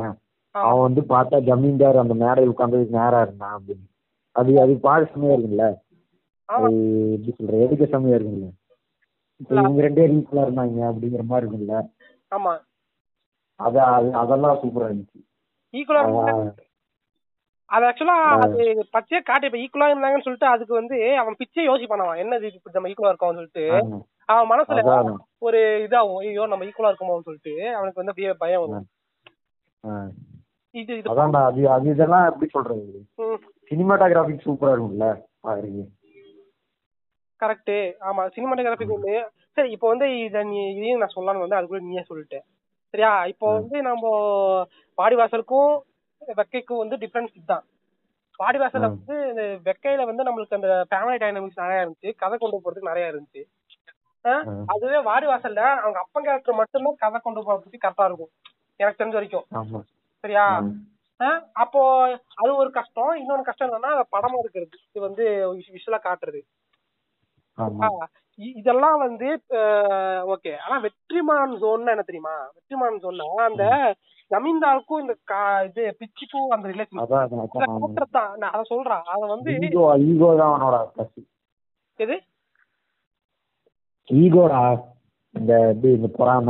[0.55, 3.87] அவன் வந்து பார்த்தா ஜமீன்தார் அந்த மேடையில் உட்காந்து நேரா இருந்தான் அப்படின்னு.
[4.37, 5.66] அது அது பார்க்க செம்மையா இருக்குல்ல
[6.49, 6.68] அது
[7.14, 8.49] எப்படி சொல்ற எடுக்க செம்மையா இருக்குல்ல
[9.40, 11.77] இப்போ இவங்க ரெண்டே ரீஸ்ல இருந்தாங்க அப்படிங்கிற மாதிரி இருக்குல்ல
[12.33, 12.53] ஆமா.
[13.61, 15.18] அது அது அதெல்லாம் சூப்பரா இருந்துச்சு.
[15.75, 16.03] ஈக்குவலா.
[17.70, 18.16] அது ஆக்சுவலா.
[18.44, 18.62] அது
[18.94, 22.20] பச்சையா காட்டி இப்ப ஈக்குவலா இருந்தாங்கன்னு சொல்லிட்டு அதுக்கு வந்து அவன் பிச்சை யோசிப்பான் அவன்.
[22.25, 23.66] என்னது இது இப்படி நம்ம ஈக்குவலா இருக்கோம்னு சொல்லிட்டு.
[24.29, 24.83] அவன் மனசுல
[25.43, 26.19] ஒரு இதாகும்.
[26.23, 28.87] ஐயோ நம்ம ஈக்குவலா இருக்கோமோன்னு சொல்லிட்டு அவனுக்கு வந்து அப்படியே பயம் வரும்.
[30.75, 33.01] இது அதான்டா அது அது இதெல்லாம் எப்படி சொல்றது?
[33.71, 35.09] சினிமாட்டோகிராஃபிக் சூப்பரா இருக்கும்ல
[35.45, 35.83] பாக்குறீங்க
[37.41, 37.75] கரெக்ட்
[38.09, 39.15] ஆமா சினிமாட்டோகிராஃபிக் ஒண்ணு
[39.57, 42.37] சரி இப்போ வந்து இத நீ இதையும் நான் சொல்லலாம்னு வந்து அதுக்குள்ள நீயே சொல்லிட்ட
[42.95, 43.11] சரியா?
[43.33, 44.05] இப்போ வந்து நம்ம
[44.99, 45.73] வாடிவாசலுக்கும்
[46.37, 47.65] வெக்கைக்கும் வந்து டிஃபரன்ஸ் இதுதான்.
[48.41, 48.95] வாடிவாசல்ல ம்.
[48.97, 53.43] வந்து இந்த வெக்கையில வந்து நம்மளுக்கு அந்த ஃபேமிலி டைனமிக்ஸ் நிறைய இருந்துச்சு கதை கொண்டு போறதுக்கு நிறைய இருந்துச்சு.
[54.67, 58.29] அதுவே வாடிவாசல்ல அவங்க அப்பன் கேரக்டர் மட்டும்தான் கதை கொண்டு போறதுக்கு கரெக்டா இருக்கும்.
[58.77, 59.45] எனக்கு தெரிஞ்ச வரைக்கும்.
[60.21, 60.57] சரியா?
[61.53, 62.03] அப்போ
[62.35, 63.17] அது ஒரு கஷ்டம்.
[63.17, 64.69] இன்னொரு கஷ்டம் என்னன்னா படமா இருக்கிறது.
[64.93, 66.41] இது வந்து விஷுவலா காட்டுறது.
[68.37, 72.31] இதெல்லாம் வந்து ஓகே ஆனா வெற்றிமான் ஜோன் என்ன தெரியுமா?
[72.31, 73.95] வெற்றிமான் ஜோன்னா அந்த
[74.31, 77.01] ஜமீன்தாருக்கும் இந்த கா- இது பிச்சுக்கும் அந்த ரிலேஷன்
[78.11, 79.03] தான் நான் அதை சொல்றேன்.
[79.05, 79.53] அத வந்து
[81.97, 82.23] எது?
[84.09, 84.62] ஈகோடா
[85.35, 86.49] இந்த எப்படி இந்த பொறாம?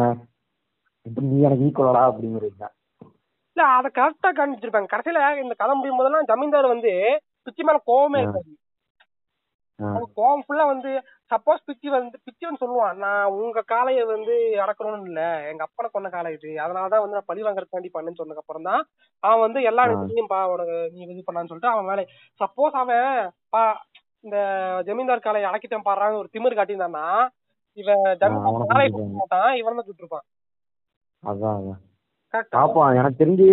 [1.27, 2.75] நீ எனக்கு ஈக்குவலடா அப்படிங்கிறது தான்
[3.57, 6.93] இல்ல அத கரெக்டா காமிச்சிருப்பாங்க கடைசியில இந்த கதை முடியும் போதெல்லாம் ஜமீன்தார் வந்து
[7.47, 8.21] பிச்சி மேல கோவமே.
[8.23, 8.53] இருக்காது.
[10.17, 10.91] கோவம் ஃபுல்லா வந்து
[11.31, 14.35] சப்போஸ் பிச்சி வந்து பிச்சிவன் சொல்லுவான் நான் உங்க காளைய வந்து
[14.65, 15.21] அடக்கணும்னு இல்ல.
[15.51, 16.51] எங்க அப்பனை கொன்ன காளை இது.
[16.65, 18.83] அதனாலதான் வந்து நான் பழி வாங்குறதுக்காண்டி பண்ணுன்னு சொன்னதுக்கு அப்புறம் தான்
[19.23, 19.85] அவன் வந்து எல்லா.
[19.91, 22.05] விஷயத்தையும் பா உனக்கு நீ இது பண்ணான்னு சொல்லிட்டு அவன் வேலை
[22.41, 23.07] சப்போஸ் அவன்
[23.53, 23.62] பா
[24.25, 24.38] இந்த
[24.88, 27.07] ஜமீன்தார் காளையை அடக்கிட்டேன் பாடுறான்னு ஒரு திமிர் காட்டியிருந்தான்னா
[27.79, 28.03] இவன்
[29.15, 30.27] மாட்டான் இவன் தான்
[31.23, 31.81] அதான் அதான்.
[32.53, 33.47] பாப்பான் எனக்கு தெரிஞ்சு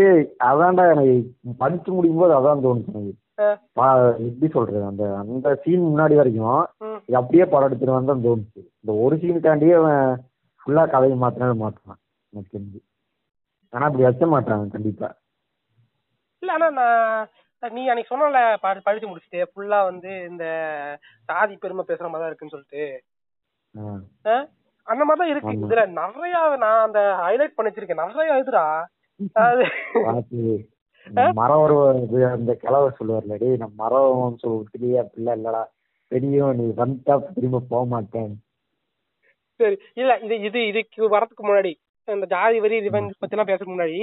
[0.49, 1.15] அதான்டா எனக்கு
[1.59, 3.15] படிச்சு முடிக்கும் போது அதான் தோணுச்சு எனக்கு.
[4.23, 6.61] எப்படி சொல்றது அந்த அந்த சீன் முன்னாடி வரைக்கும்
[7.19, 8.61] அப்படியே படம் எடுத்துட்டு தான் தோணுச்சு.
[8.81, 10.01] இந்த ஒரு சீனுக்காண்டியே அவன்
[10.61, 12.01] ஃபுல்லா கதையை மாத்தினாலே மாட்டுவான்
[12.33, 12.79] எனக்கு தெரிஞ்சு.
[13.73, 15.09] ஆனா அப்படி வைக்க மாட்டான் கண்டிப்பா.
[16.43, 17.29] இல்ல ஆனா நான்
[17.75, 20.45] நீ அன்னைக்கு சொன்னல படி படிச்சு முடிச்சுட்டு ஃபுல்லா வந்து இந்த
[21.29, 22.83] சாதி பெருமை பேசுற மாதிரி இருக்குன்னு சொல்லிட்டு?
[24.87, 25.51] அந்த மாதிரி தான் இருக்கு.
[25.57, 28.65] இதுல நிறைய நான் அந்த ஹைலைட் பண்ணி வச்சிருக்கேன் நிறைய இதுடா.
[31.37, 31.75] மரம் ஒரு
[32.29, 35.61] அந்த கிழவர் சொல்லுவார்ல நான் மரம் சொல்லியே அப்படிலாம் இல்லடா.
[36.11, 38.31] தெரியும் நீ வந்துட்டா திரும்ப போக மாட்டேன்.
[39.59, 39.75] சரி.
[39.97, 41.71] இல்ல இது இது இதுக்கு வரதுக்கு முன்னாடி
[42.07, 43.97] இந்த ஜாதி வரி ரிவெஞ்ச் பத்தி எல்லாம் பேசுறதுக்கு முன்னாடி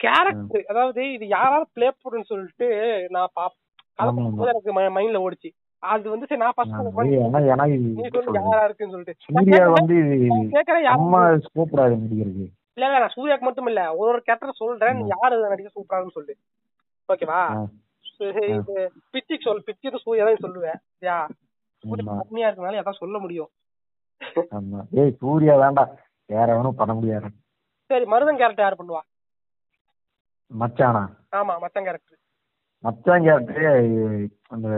[0.00, 2.66] கேரக்டர் அதாவது இது யாராவது பிளே போடுன்னு சொல்லிட்டு
[3.10, 3.54] நான் பாப்
[3.98, 4.16] கதை ஆமா, ஆமா.
[4.16, 5.50] பார்க்கும்போது எனக்கு மைண்ட்ல ஓடிச்சு.
[5.84, 6.90] அது வந்து சரி நான் ஃபர்ஸ்ட் நீ
[8.08, 8.34] சொல்லு.
[8.38, 9.14] யாரா இருக்குன்னு சொல்லிட்டு.
[9.28, 9.96] கேக்குறேன், வந்து
[10.32, 14.60] நான் கேக்குறேன் யாரு அம்மா சூப்பராது நடிகருக்கு இல்ல இல்ல நான் சூர்யாக்கு மட்டும் இல்ல ஒரு ஒரு கேரக்டர்
[14.60, 16.34] சொல்றேன் யாரு நடிக்க சூப்பரான்னு சொல்லு.
[17.08, 17.40] ஓகேவா?
[18.52, 18.74] இது
[19.12, 21.16] பிச்சிக்கு சொல் பிச்சிக்கு சூர்யா தான் சொல்லுவேன் யா
[21.84, 23.50] கம்மியா இருக்கனால அதான் சொல்ல முடியும்.
[25.00, 25.92] ஏய் சூர்யா வேண்டாம்
[26.30, 27.28] வேற எவனும் பண்ண முடியாது.
[27.90, 29.02] சரி மருதன் கேரக்டர் யார் பண்ணுவா?
[30.50, 31.02] மச்சானா?
[31.38, 32.20] ஆமா மச்சான் கேரக்டர்
[32.84, 33.66] மச்சான் கேரக்டர்
[34.54, 34.68] அந்த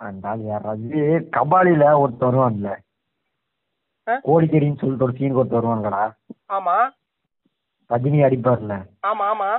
[0.00, 0.98] அந்த ஆள் யாராவது
[1.36, 2.70] கபாலில ஒருத்தர் வருவான்ல.
[4.06, 4.14] ஆ?
[4.24, 6.02] கோடிக்கறின்னு சொல்லிட்டு ஒரு சீனுக்கு ஒருத்தர் வருவான்லடா.
[6.48, 6.76] ஆமா.
[7.90, 8.74] ரஜினி அடிப்பார்ல.
[9.06, 9.50] ஆமா ஆமா.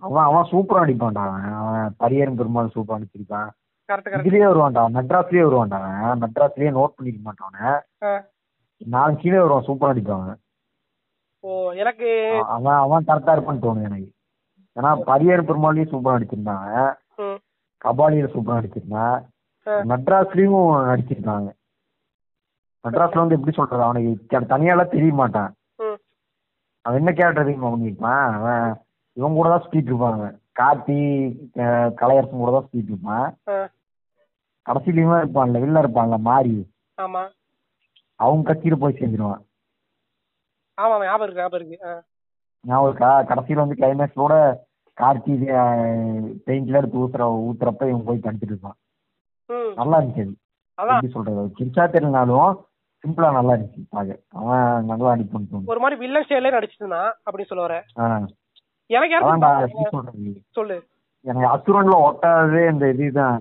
[0.00, 1.22] அவன் அவன் சூப்பரா அடிப்பான்டா.
[1.28, 3.48] அவன் அவன் பரியரும் பெருமாள் சூப்பரா அடிச்சிருக்கான்.
[3.88, 4.82] கரெக்ட் இதுலயே வருவான்டா.
[4.96, 6.20] மெட்ராஸ்லயே வருவான்டா அவன்.
[6.22, 7.82] மெட்ராஸ்லயே நோட் பண்ணிக்க மாட்டான்
[8.86, 9.66] நாலு கீழே வருவான்.
[9.66, 10.36] சூப்பரா அடிப்பான்
[11.44, 12.08] ஓ எனக்கு
[12.48, 14.08] அவன் அவன் கரெக்டா இருப்பான்னு தோணுது எனக்கு.
[14.76, 16.66] ஏன்னா பரியர் பெருமாளையும் சூப்பரா அடிச்சிருந்தான்
[17.84, 19.24] கபாலியில சூப்பரா நடிச்சிருந்தான் ஆ.
[19.90, 21.48] மெட்ராஸ்லயும் நடிச்சிருக்காங்க.
[22.84, 23.82] மெட்ராஸ்ல வந்து எப்படி சொல்றது?
[23.86, 25.50] அவனுக்கு தனியாலாம் தெரிய மாட்டான்.
[26.84, 28.66] அவன் என்ன கேரக்டர் தெரியுமா பண்ணிருப்பான் அவன்
[29.16, 30.26] இவன் கூட தான் சுத்திட்டு இருப்பாங்க.
[30.60, 30.98] கார்த்தி
[32.00, 33.26] கலையரசன் கூட தான் சுத்திட்டு இருப்பான்.
[33.50, 33.56] ஆ,
[34.66, 36.54] கடைசியிலயுமே இருப்பான்ல வெளில இருப்பான்ல மாறி
[38.20, 39.42] அவங்க கட்சியில போய் சேர்ந்துருவான்.
[40.78, 41.78] ஆமா ஞாபகம் இருக்கு ஞாபகம் இருக்கு.
[42.64, 43.10] ஞாபகம் இருக்கா?
[43.30, 44.34] கடைசியில வந்து கிளைமேக்ஸோட
[44.98, 45.34] கார்த்தி
[46.46, 48.78] பெயிண்ட்ல எடுத்து ஊத்துற ஊத்துறப்ப இவன் போய் தடுத்துட்டு இருப்பான்.
[49.78, 50.24] நல்லா இருந்துச்சு
[50.78, 51.44] எப்படி சொல்றது?
[51.58, 52.50] கிரிச்சா தெரியலனாலும்
[53.04, 55.70] சிம்பிளா நல்லா இருந்துச்சு பாக்க அவன் நல்லா அடிப்பான்னு தோணுது.
[55.72, 57.84] ஒரு மாதிரி வில்லன் ஸ்டைலே நடிச்சிட்டு இருந்தான் அப்படின்னு சொல்ல வரேன்
[58.90, 59.44] எனக்கு யாரும்
[59.94, 60.32] சொல்றது?
[60.50, 60.76] சொல்லு.
[61.24, 63.38] எனக்கு அசுரன்ல ஒட்டாததே இந்த இதுதான்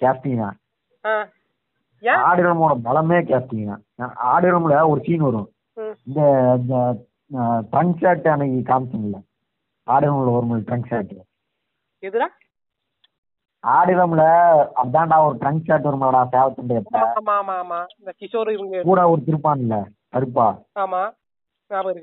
[0.00, 0.56] கேஸ்டிங் தான்.
[1.04, 1.12] ஆ,
[2.02, 2.20] ஏன்?
[2.28, 3.82] ஆடுகளமோட பலமே கேஸ்டிங் தான்.
[4.32, 5.48] ஆடுகளம்ல ஒரு சீன் வரும்.
[6.06, 6.20] இந்த
[7.72, 9.18] ட்ரங்க் ஷாட் அன்னைக்கு காமிச்சோம்ல
[9.86, 11.14] ஆடுகளம்ல ஒரு ட்ரங்க் ஷாட்
[12.02, 12.28] எதுடா?
[13.74, 14.24] ஆடுகளம்ல
[14.82, 16.76] அதான்டா ஒரு ட்ரங்க் ஷாட் வருமாடா சேவத்துண்டு
[17.10, 19.78] ஆமா ஆமா ஆமா இந்த கிஷோர் இவங்க கூட ஒரு திருப்பான்ல
[20.14, 20.46] கருப்பா.
[20.76, 21.02] ஆமா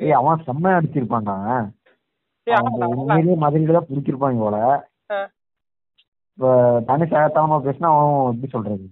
[0.04, 1.36] ஏய் அவன் செம்மையா அடிச்சிருப்பான்டா.
[2.94, 4.58] உண்மையிலேயே மதுரையில தான் பிடிச்சிருப்பாங்க போல.
[6.38, 6.50] இப்போ
[6.88, 8.86] தனி சேகத்தாம பேசினா அவன் எப்படி சொல்றது?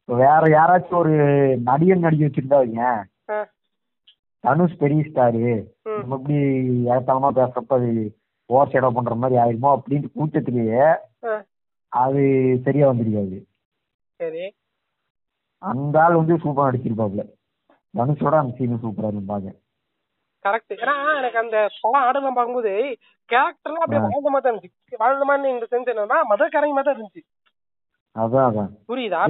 [0.00, 1.14] இப்போ வேற யாராச்சும் ஒரு
[1.68, 2.84] நடிகன் நடிகை வச்சிருந்தா வைங்க.
[4.44, 5.42] தனுஷ் பெரிய ஸ்டாரு
[5.94, 6.38] நம்ம எப்படி
[6.88, 7.90] ஏகத்தாளமா பேசுறப்ப அது
[8.50, 10.86] ஓவர் ஷேடோ பண்ற மாதிரி ஆயிருமோ அப்படின்ட்டு கூட்டத்திலேயே
[11.92, 12.22] அது
[12.64, 13.38] சரியா வந்துருக்காது.
[14.20, 14.44] சரி.
[15.62, 17.24] அந்த ஆள் வந்து சூப்பரா நடிச்சிருப்பாப்ல
[17.94, 19.50] தனுஷோட அந்த சீன் சூப்பரா இருக்கும் பாக்க.
[20.44, 22.72] கரெக்ட் ஏன்னா எனக்கு அந்த படம் ஆடலாம் பார்க்கும்போது
[23.30, 24.72] கேரக்டர்லாம் அப்படியே வாழ்ந்த மாதிரி தான் இருந்துச்சு.
[25.02, 27.22] வாழ்ந்த மாதிரி இந்த சென்ஸ் என்னன்னா மதக்காரங்க மாதிரி தான் இருந்துச்சு.
[28.16, 28.70] அதான் அதான்.
[28.88, 29.20] புரியுதா?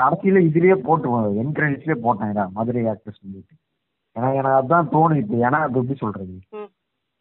[0.00, 3.54] கடைசியில இதுலயே போட்டுருவாங்க என் கிரெடிட்ஸ்லயே போட்டாங்கடா மதுரை ஆக்ட்ரஸ் சொல்லிட்டு
[4.16, 5.36] எனக்கு எனக்கு அதான் தோணுது இப்போ.
[5.46, 6.34] ஏன்னா அது எப்படி சொல்றது?
[6.52, 6.70] ம்,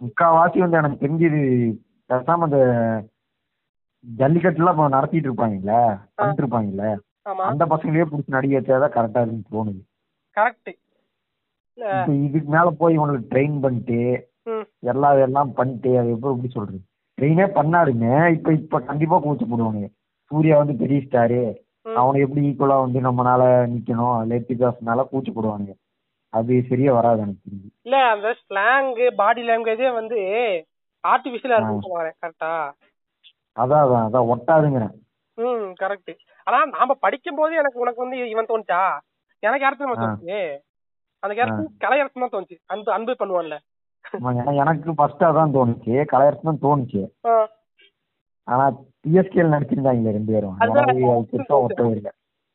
[0.01, 1.41] முக்காவாசி வந்து எனக்கு தெரிஞ்சது
[2.09, 2.59] பேசாம அந்த
[4.05, 5.73] ஜல்லிக்கட்டுலாம் இப்போ நடத்திட்டு இருப்பாங்கல்ல
[6.15, 6.85] பண்ணிட்டு இருப்பாங்கல்ல
[7.49, 9.81] அந்த பசங்களையே பிடிச்சி நடிக்க வச்சாதான் கரெக்டா இருக்குன்னு தோணுது.
[10.37, 10.71] கரெக்ட்
[12.23, 13.99] இதுக்கு மேல போய் இவனுக்கு ட்ரெயின் பண்ணிட்டு
[14.45, 14.65] ம்.
[14.83, 16.79] எல்லாம் எல்லாம் பண்ணிட்டு அது எப்படி எப்படி சொல்றது?
[17.17, 19.87] ட்ரெயினே பண்ணாருங்க இப்ப இப்ப கண்டிப்பா கூச்சப்படுவானுங்க.
[20.31, 21.41] சூர்யா வந்து பெரிய ஸ்டாரு.
[21.95, 23.41] அவனை எப்படி ஈக்குவலா வந்து நம்மனால
[23.73, 25.73] நிக்கணும் லெட்டி பேசனால கூச்சப்படுவானுங்க.
[26.33, 27.69] அது சரியா வராது எனக்கு தெரிஞ்சு.
[27.83, 30.19] இல்ல அந்த ஸ்லாங் பாடி லாங்குவேஜே வந்து
[31.03, 32.51] ஆர்டிபிஷியலா சொல்லுவாங்க கரெக்டா
[33.57, 34.93] அதான் அதான் அதான் ஒட்டாதுங்கிறேன்.
[35.37, 36.11] ம் கரெக்ட்
[36.47, 38.81] ஆனா நாம படிக்கும் போது எனக்கு உனக்கு வந்து இவன் தோணுச்சா?
[39.43, 39.89] எனக்கு யாருக்கு ஆ.
[39.93, 40.37] தோணுச்சு?
[41.23, 42.57] அந்த கேரக்டர் கலையரசன் தான் தோணுச்சு.
[42.65, 43.57] அன்பு அன்பு பண்ணுவான்ல.
[44.61, 45.93] எனக்கு ஃபர்ஸ்ட் அதான் தோணுச்சு.
[46.11, 47.01] கலையரசு தான் தோணுச்சு.
[48.47, 48.65] ஆனா
[49.03, 50.57] பிஎஸ்கேல நடிச்சிருந்தாங்க ரெண்டு பேரும்.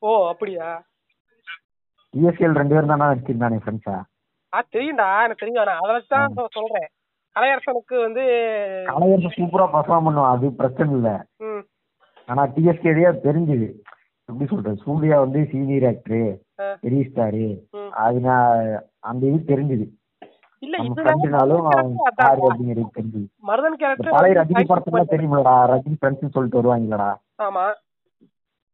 [0.03, 0.69] ஓ அப்படியா?
[2.15, 3.97] பிஎஸ்கேல ரெண்டு பேரும் தானே நடிச்சிருந்தானே ஃப்ரெண்ட்ஸா
[4.53, 4.59] ஆ?
[4.75, 5.09] தெரியும்டா.
[5.25, 5.59] எனக்கு தெரியும்.
[5.63, 6.89] நான் அதை வச்சு தான் சொல்றேன்.
[7.39, 8.23] கலையரசனுக்கு வந்து
[8.89, 10.33] கலையரசு சூப்பரா பர்ஃபார்ம் பண்ணுவான்.
[10.35, 11.13] அது பிரச்சனை இல்லை.
[12.29, 13.69] ஆனா டிஎஸ்கேடியா தெரிஞ்சுது.
[14.29, 14.83] எப்படி சொல்றது?
[14.87, 16.23] சூர்யா வந்து சீனியர் ஆக்டரு
[16.85, 17.45] பெரிய ஸ்டாரு.
[18.05, 18.59] அது நான்
[19.11, 19.87] அந்த இது தெரிஞ்சுது.
[24.15, 25.55] பழைய ரஜினி படத்துல தெரியுமில்லடா.
[25.73, 27.11] ரஜினி ஃப்ரெண்ட்ஸ் சொல்லிட்டு வருவாங்களடா
[27.47, 27.67] ஆமா.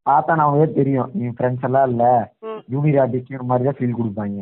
[0.09, 1.11] பார்த்தா நமக்கே தெரியும்.
[1.27, 2.05] என் ஃப்ரெண்ட்ஸ் எல்லாம் இல்ல.
[2.72, 4.40] ஜூனியர் ஆர்டிஸ்ட் மாதிரி தான் ஃபீல் கொடுப்பாங்க.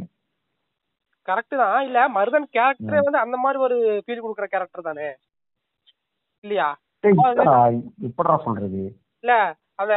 [1.28, 1.78] கரெக்ட் தான்.
[1.88, 5.08] இல்ல மருதன் கேரக்டரே வந்து அந்த மாதிரி ஒரு ஃபீல் கொடுக்குற கேரக்டர் தானே?
[6.44, 6.68] இல்லையா?
[8.08, 8.82] இப்படா சொல்றது?
[9.24, 9.34] இல்ல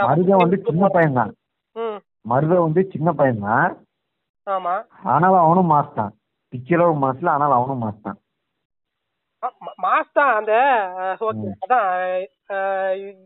[0.10, 1.32] மருதன் வந்து சின்ன பையன் தான்.
[2.32, 3.74] மருதன் வந்து சின்ன பையன் தான்.
[4.48, 4.76] ஆமா.
[5.14, 6.14] ஆனாலும் அவனும் மாஸ் தான்.
[6.54, 8.20] பிக்சரோ மாஸ்ல ஆனாலும் அவனும் மாஸ் தான்.
[9.84, 10.54] மாஸ் அந்த
[11.30, 11.90] okay, அதான்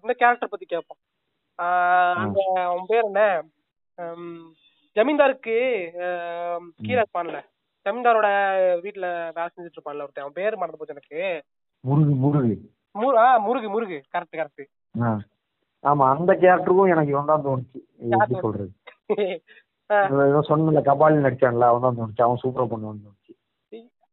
[0.01, 0.99] இந்த கேரக்டர் பத்தி கேட்போம்.
[2.23, 3.21] அந்த அவன் பேர் என்ன?
[4.95, 5.55] ஜமீன்தாருக்கு
[6.85, 7.39] கீழே இருப்பான்ல.
[7.89, 8.28] ஜமீன்தாரோட
[8.84, 10.23] வீட்டுல வேலை செஞ்சுட்டு இருப்பான்ல ஒருத்தன்.
[10.25, 11.43] அவன் பேர் மறந்து போச்சு எனக்கு.
[11.80, 12.56] முருகு முருகு.
[12.99, 14.02] மு- ஆ, முருகு முருகு.
[14.17, 15.17] கரெக்ட் கரெக்ட்
[15.84, 17.80] ஆமா அந்த கேரக்டருக்கும் எனக்கு இவன் தான் தோணுச்சு.
[18.10, 18.71] எப்படி சொல்றது?
[19.08, 22.21] ஏதோ சொன்னல கபாலி நடிச்சான்ல அவன் தான் தோணுச்சு.
[22.21, 23.34] அவன் சூப்பரா பண்ணுவான்னு தோணுச்சு.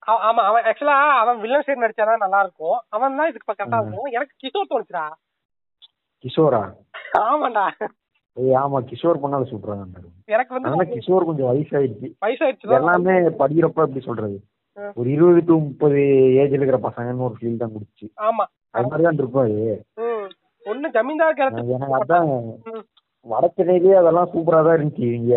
[0.07, 4.37] ஆமா அவன் ஆக்சுவலா அவன் வில்லன் சைடு நடிச்சாதான் நல்லா இருக்கும் அவன் தான் இதுக்கு கரெக்டா இருக்கும் எனக்கு
[4.43, 5.05] கிஷோர் தோணுச்சுடா.
[6.25, 6.63] கிஷோரா?
[7.19, 7.65] ஆமாண்டா.
[8.61, 12.09] ஆமா கிஷோர் தான் இருக்கும் எனக்கு வந்து ஆனா கிஷோர் கொஞ்சம் வயசாயிடுச்சு.
[12.25, 14.37] வயசாயிடுச்சு எல்லாமே படிக்கிறப்ப எப்படி சொல்றது.
[14.99, 16.01] ஒரு இருபது டு முப்பது
[16.41, 18.45] ஏஜ்ல இருக்கிற பசங்கன்னு ஒரு ஃபீல் தான் கொடுத்துச்சு ஆமா.
[18.75, 19.57] அது மாதிரி தான் இருப்பாரு
[20.67, 21.41] ஒண்ணு ஜமீன்தார்
[21.77, 22.31] எனக்கு அதான்.
[23.27, 25.07] வடச்சென்னையிலேயே அதெல்லாம் சூப்பரா தான் இருந்துச்சு.
[25.19, 25.35] இங்க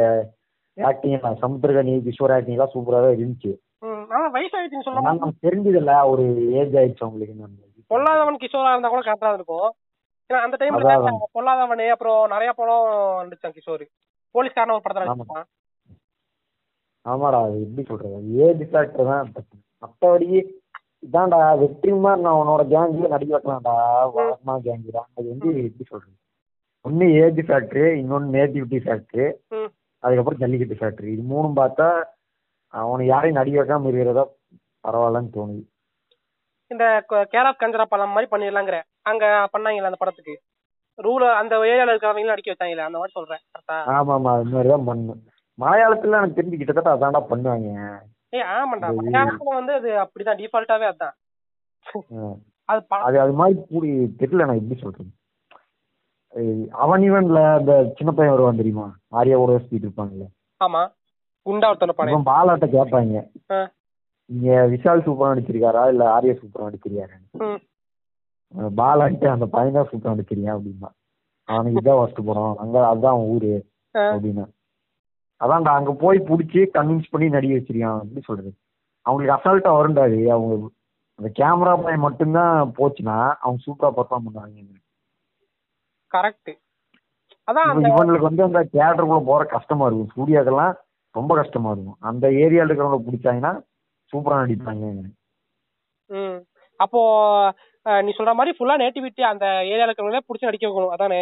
[0.78, 3.52] ஆக்டிங் சமுத்திரகனி கிஷோர் ஆக்டிங் எல்லாம் சூப்பரா தான் இருந்துச்சு.
[5.00, 5.94] நமக்கு தெரிஞ்சதில்ல.
[6.12, 6.24] ஒரு
[6.62, 7.66] ஏஜ் ஆயிடுச்சு அவங்களுக்கு.
[7.92, 9.70] பொல்லாதவன் கிஷோரா இருந்தா கூட கரெக்டா இருக்கும்.
[10.30, 11.12] ஏன்னா அந்த டைம்ல.
[11.36, 12.88] பொல்லாதவனு அப்புறம் நிறைய படம்
[13.22, 13.86] நடிச்சான் கிஷோர்
[14.36, 15.08] போலீஸ்காரன் ஒரு படத்துல.
[15.12, 15.48] நடிச்சான்
[17.06, 19.30] ஆமாடா அது எப்படி சொல்றது ஏஜ் ஃபேக்டர் தான்.
[19.84, 20.28] மத்தபடி
[21.04, 23.76] இதான்டா வெற்றிமார் நான் உன்னோட கேங்ல நடிக்க வைக்கலாம்டா
[24.16, 26.16] வழக்கமா கேங்கு தான் அது வந்து எப்படி சொல்றது
[26.86, 29.28] ஒன்னு ஏஜ் ஃபேக்டரி இன்னொன்னு நேட்டிவிட்டி ஃபேக்டரி.
[30.04, 31.88] அதுக்கப்புறம் ஜல்லிக்கட்டு ஃபேக்டரி இது மூணும் பார்த்தா
[32.74, 34.24] அவனை யாரையும் நடிக்க வைக்காம இருக்கிறதா
[34.84, 35.64] பரவாயில்லன்னு தோணுது
[36.72, 36.86] இந்த
[37.32, 38.78] கேர் ஆஃப் கஞ்சரா படம் மாதிரி பண்ணிடலாங்கிற.
[39.06, 40.36] அங்க பண்ணாங்கல்ல அந்த படத்துக்கு.
[41.00, 44.88] ரூல அந்த ஏரியால இருக்கிறவங்களும் நடிக்க வச்சாங்கல்ல அந்த மாதிரி சொல்றேன் கரெக்டா ஆமா ஆமா அது மாதிரி தான்
[44.90, 45.22] பண்ணும்
[45.60, 47.70] மலையாளத்துல எனக்கு தெரிஞ்சு கிட்டத்தட்ட அதான்டா பண்ணுவாங்க.
[48.34, 51.16] ஏய் ஆமாண்டா மலையாளத்துல வந்து அது அப்படிதான் டிஃபால்ட்டாவே அதான்.
[52.70, 55.10] அது அது அது மாதிரி கூடி தெரியல நான் எப்படி சொல்றது.
[56.34, 58.88] ஏய், அவன் இவன்ல அந்த சின்ன பையன் வருவான் தெரியுமா?
[59.20, 60.28] ஆரியாவோட சுத்திட்டு இருப்பாங்கல்ல
[60.62, 60.82] ஆமா.
[61.46, 63.16] குண்டா ஒருத்தன பாலாட்ட கேட்பாங்க.
[64.30, 65.84] இங்க விஷால் சூப்பரா நடிச்சிருக்காரா?
[65.88, 67.60] இல்ல ஆர்யா சூப்பரா நடிச்சிருக்காரு ம்.
[68.78, 70.90] பாலாட்டு அந்த பையன் தான் சூப்பரா நடிச்சிருக்கான் அப்படின்னா.
[71.50, 72.56] அவனுக்கு இதான் ஃபர்ஸ்ட் படம்.
[72.58, 73.52] அங்க அதுதான் ஊரு.
[73.96, 74.46] அப்படின்னா.
[75.42, 78.52] அதான்டா அங்க போய் புடிச்சு கன்வின்ஸ் பண்ணி நடிக்க வச்சிருக்கான் எப்படி சொல்றது.
[79.06, 80.54] அவங்களுக்கு அசால்ட்டா வருண்டாது அவங்க
[81.20, 84.68] அந்த கேமரா பையன் மட்டும்தான் போச்சுன்னா அவங்க சூப்பரா பெர்ஃபார்ம் பண்ணுவாங்க
[86.12, 86.52] கரெக்ட்
[87.48, 90.12] அதான் இவங்களுக்கு வந்து அந்த தியேட்டருக்குள்ள போற கஷ்டமா இருக்கும்.
[90.12, 90.74] ஸ்டூடியோக்கெல்லாம்
[91.16, 92.00] ரொம்ப கஷ்டமா இருக்கும்.
[92.02, 93.54] அந்த ஏரியால இருக்கிறவங்க பிடிச்சாங்கன்னா
[94.14, 94.86] சூப்பரா நடிப்பாங்க.
[96.10, 96.40] ம்.
[96.80, 97.02] அப்போ
[97.86, 100.96] நீ சொல்ற மாதிரி ஃபுல்லா நேட்டிவிட்டி அந்த ஏரியால இருக்கிறவங்களே புடிச்சு நடிக்க வைக்கணும்.
[100.96, 101.22] அதானே?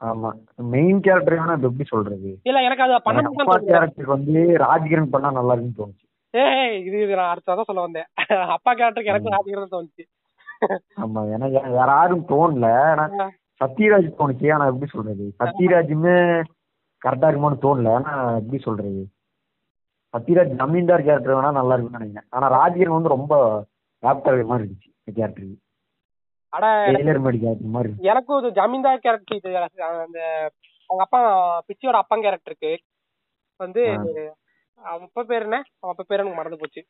[0.00, 0.30] ஆமா.
[0.74, 2.30] மெயின் கேரக்டர் வேணா எப்படி சொல்றது?
[2.48, 6.04] இல்ல எனக்கு அது பண்ண அப்பா கேரக்டர் வந்து ராஜ்கிரண் பண்ணா நல்லா இருக்குன்னு தோணுச்சு.
[6.34, 8.08] ஏய் இது இது நான் அடுத்ததான் சொல்ல வந்தேன்.
[8.56, 10.04] அப்பா கேரக்டருக்கு எனக்கு ராஜகிரண் தோணுச்சு.
[11.04, 12.68] ஆமா எனக்கு வேற யாரும் தோணல.
[12.92, 13.26] ஆனா
[13.60, 14.46] சத்யராஜ் தோணுச்சு.
[14.54, 15.26] ஆனா எப்படி சொல்றது?
[15.42, 16.16] சத்யராஜுமே
[17.02, 17.94] கரெக்டா இருக்குமான்னு தோணல.
[17.98, 19.02] ஆனா எப்படி சொல்றது?
[20.16, 22.28] சத்யராஜ் ஜமீன்தார் கேரக்டர் வேணா நல்லா இருக்கும்னு நினைக்கிறேன்.
[22.36, 23.34] ஆனா ராஜ்கிரண் வந்து ரொம்ப
[24.02, 25.62] ஆப்டர் மாதிரி இருந்துச்சு கேரக்டருக்கு
[26.52, 28.10] அட டெய்லர் மாதிரி கேரக்டர் மாதிரி இருந்துச்சு.
[28.12, 29.50] எனக்கும் இது ஜமீன்தார் கேரக்டர் இது
[30.04, 30.20] அந்த
[30.90, 31.20] அவங்க அப்பா
[31.68, 32.72] பிச்சியோட அப்பா கேரக்டருக்கு
[33.60, 33.82] வந்து
[34.80, 35.58] அவன் அப்பா பேர் என்ன?
[35.80, 36.80] அவன் அப்பா பேர் எனக்கு மறந்து போச்சு.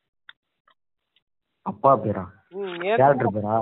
[1.67, 2.25] அப்பா பேரா?
[2.99, 3.57] கேரக்டர் பேரா?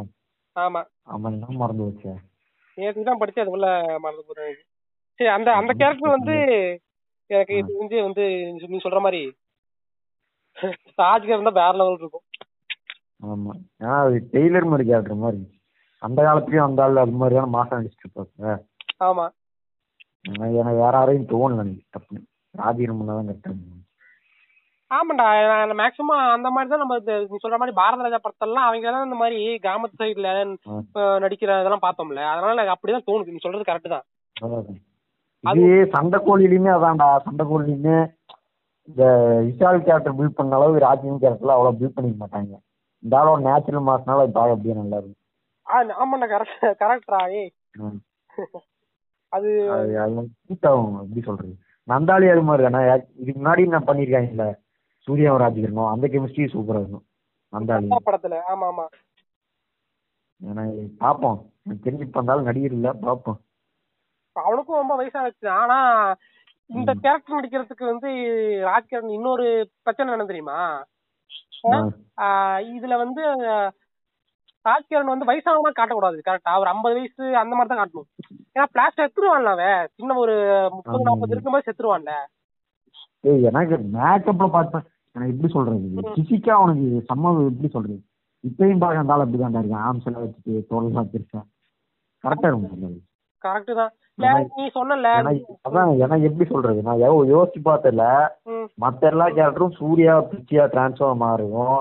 [0.56, 0.80] ஆமா.
[1.12, 2.12] ஆமா என்ன மறந்து வச்சு
[2.78, 3.68] நேற்று தான் படிச்சு அதுக்குள்ள
[4.04, 4.56] மறந்து போறேன்.
[5.20, 6.36] சரி அந்த அந்த கேரக்டர் வந்து
[7.30, 8.24] எனக்கு இது வந்து வந்து
[8.72, 9.22] நீ சொல்ற மாதிரி
[11.00, 12.24] ராஜ்கர் இருந்தா வேற லெவல் இருக்கும்.
[13.32, 13.52] ஆமா.
[13.82, 15.40] ஏன்னா அது டெய்லர் மாதிரி கேரக்டர் மாதிரி.
[16.02, 18.54] அந்த காலத்துலயும் அந்த ஆள் அது மாதிரியான மாசம் நடிச்சிட்டு இருப்பாங்க
[19.08, 19.26] ஆமா.
[20.30, 22.22] எனக்கு வேற யாரையும் தோணல எனக்கு டப்புன்னு.
[22.54, 23.82] ராஜீரம் பண்ணாதான் கரெக்டாக
[24.90, 25.26] ஆமாண்டா
[25.80, 26.96] மேக்சிமம் அந்த மாதிரி தான் நம்ம
[27.30, 30.32] நீ சொல்ற மாதிரி பாரத ராஜா படத்தெல்லாம் அவங்க தான் இந்த மாதிரி கிராமத்து சைடுல
[31.24, 32.20] நடிக்கிற இதெல்லாம் பார்த்தோம்ல.
[32.32, 33.32] அதனால எனக்கு அப்படிதான் தோணுது.
[33.34, 34.04] நீ சொல்றது கரெக்ட் தான்.
[35.44, 35.64] இது
[35.94, 37.08] சண்டை கோழிலையுமே அதான்டா.
[37.26, 37.96] சண்டை கோழிலையுமே
[38.88, 39.04] இந்த
[39.46, 42.52] விஷால் கேரக்டர் பில்ட் பண்ண அளவு ராஜீவ் கேரக்டர்ல அவ்வளவு பில்ட் பண்ணிக்க மாட்டாங்க.
[43.02, 45.20] இந்த ஆளோட நேச்சுரல் மாசனால பார்க்க அப்படியே நல்லா இருக்கும்.
[45.66, 47.20] ஆ, ஆமாண்டா கரெக்ட் கரெக்டா
[47.82, 47.98] ம்.
[49.32, 49.50] அது
[50.00, 51.54] ஆகும் எப்படி சொல்றது?
[51.88, 52.80] நந்தாலி அது மாதிரி தானே
[53.14, 54.44] இதுக்கு முன்னாடி நான் பண்ணியிருக்காங்கல்ல
[55.08, 57.04] சூர்யாவும் ராஜகிரனும் அந்த கெமிஸ்ட்ரி சூப்பரா இருக்கும்
[57.52, 58.86] நந்தாலி படத்துல ஆமா ஆமா.
[61.00, 61.38] பார்ப்போம்.
[61.84, 63.38] தெரிஞ்சு இருந்தாலும் நடிகர் இல்லை பார்ப்போம்.
[64.36, 65.76] அவனுக்கும் ரொம்ப வயசாச்சு ஆனா
[66.70, 68.10] இந்த கேரக்டர் நடிக்கிறதுக்கு வந்து
[68.68, 69.46] ராஜ்கிரண் இன்னொரு
[69.84, 70.58] பிரச்சனை என்ன தெரியுமா?
[72.76, 73.22] இதுல வந்து
[74.66, 76.18] ராஜ்கிரண் வந்து வயசானவனா காட்டக்கூடாது.
[76.28, 78.08] கரெக்டா ஒரு ஐம்பது வயசு அந்த மாதிரி தான் காட்டணும்.
[78.56, 79.88] ஏன்னா பிளாஸ்ட் செத்துருவான்ல அவன்.
[79.98, 80.34] சின்ன ஒரு
[80.76, 81.06] முப்பது.
[81.08, 82.14] நாற்பது இருக்கும்போது செத்துருவான்ல.
[83.50, 85.88] எனக்கு மேக்கப்ல பார்த்தேன் எனக்கு எப்படி சொல்றது?
[86.16, 87.98] பிசிக்கா அவனுக்கு சம்ம எப்படி சொல்றது?
[88.44, 89.84] இப்பயும் பார்க்க இருந்தாலும் அப்படி தான் இருக்கான்.
[89.88, 91.42] ஆம்ஸ் எல்லாம் வச்சுட்டு தோல்லாம் பெருசா
[92.24, 92.96] கரெக்டா இருக்கும்.
[93.44, 93.92] கரெக்ட் தான்.
[94.54, 95.08] நீ சொன்னல
[95.66, 96.80] அதான் எனக்கு எப்படி சொல்றது?
[96.82, 98.04] நான் எவ்வளவு யோசிச்சு பார்த்தல
[98.78, 101.74] மத்த எல்லா கேரக்டரும் சூர்யா பிச்சியா டிரான்ஸ்ஃபார்ம் ஆகும்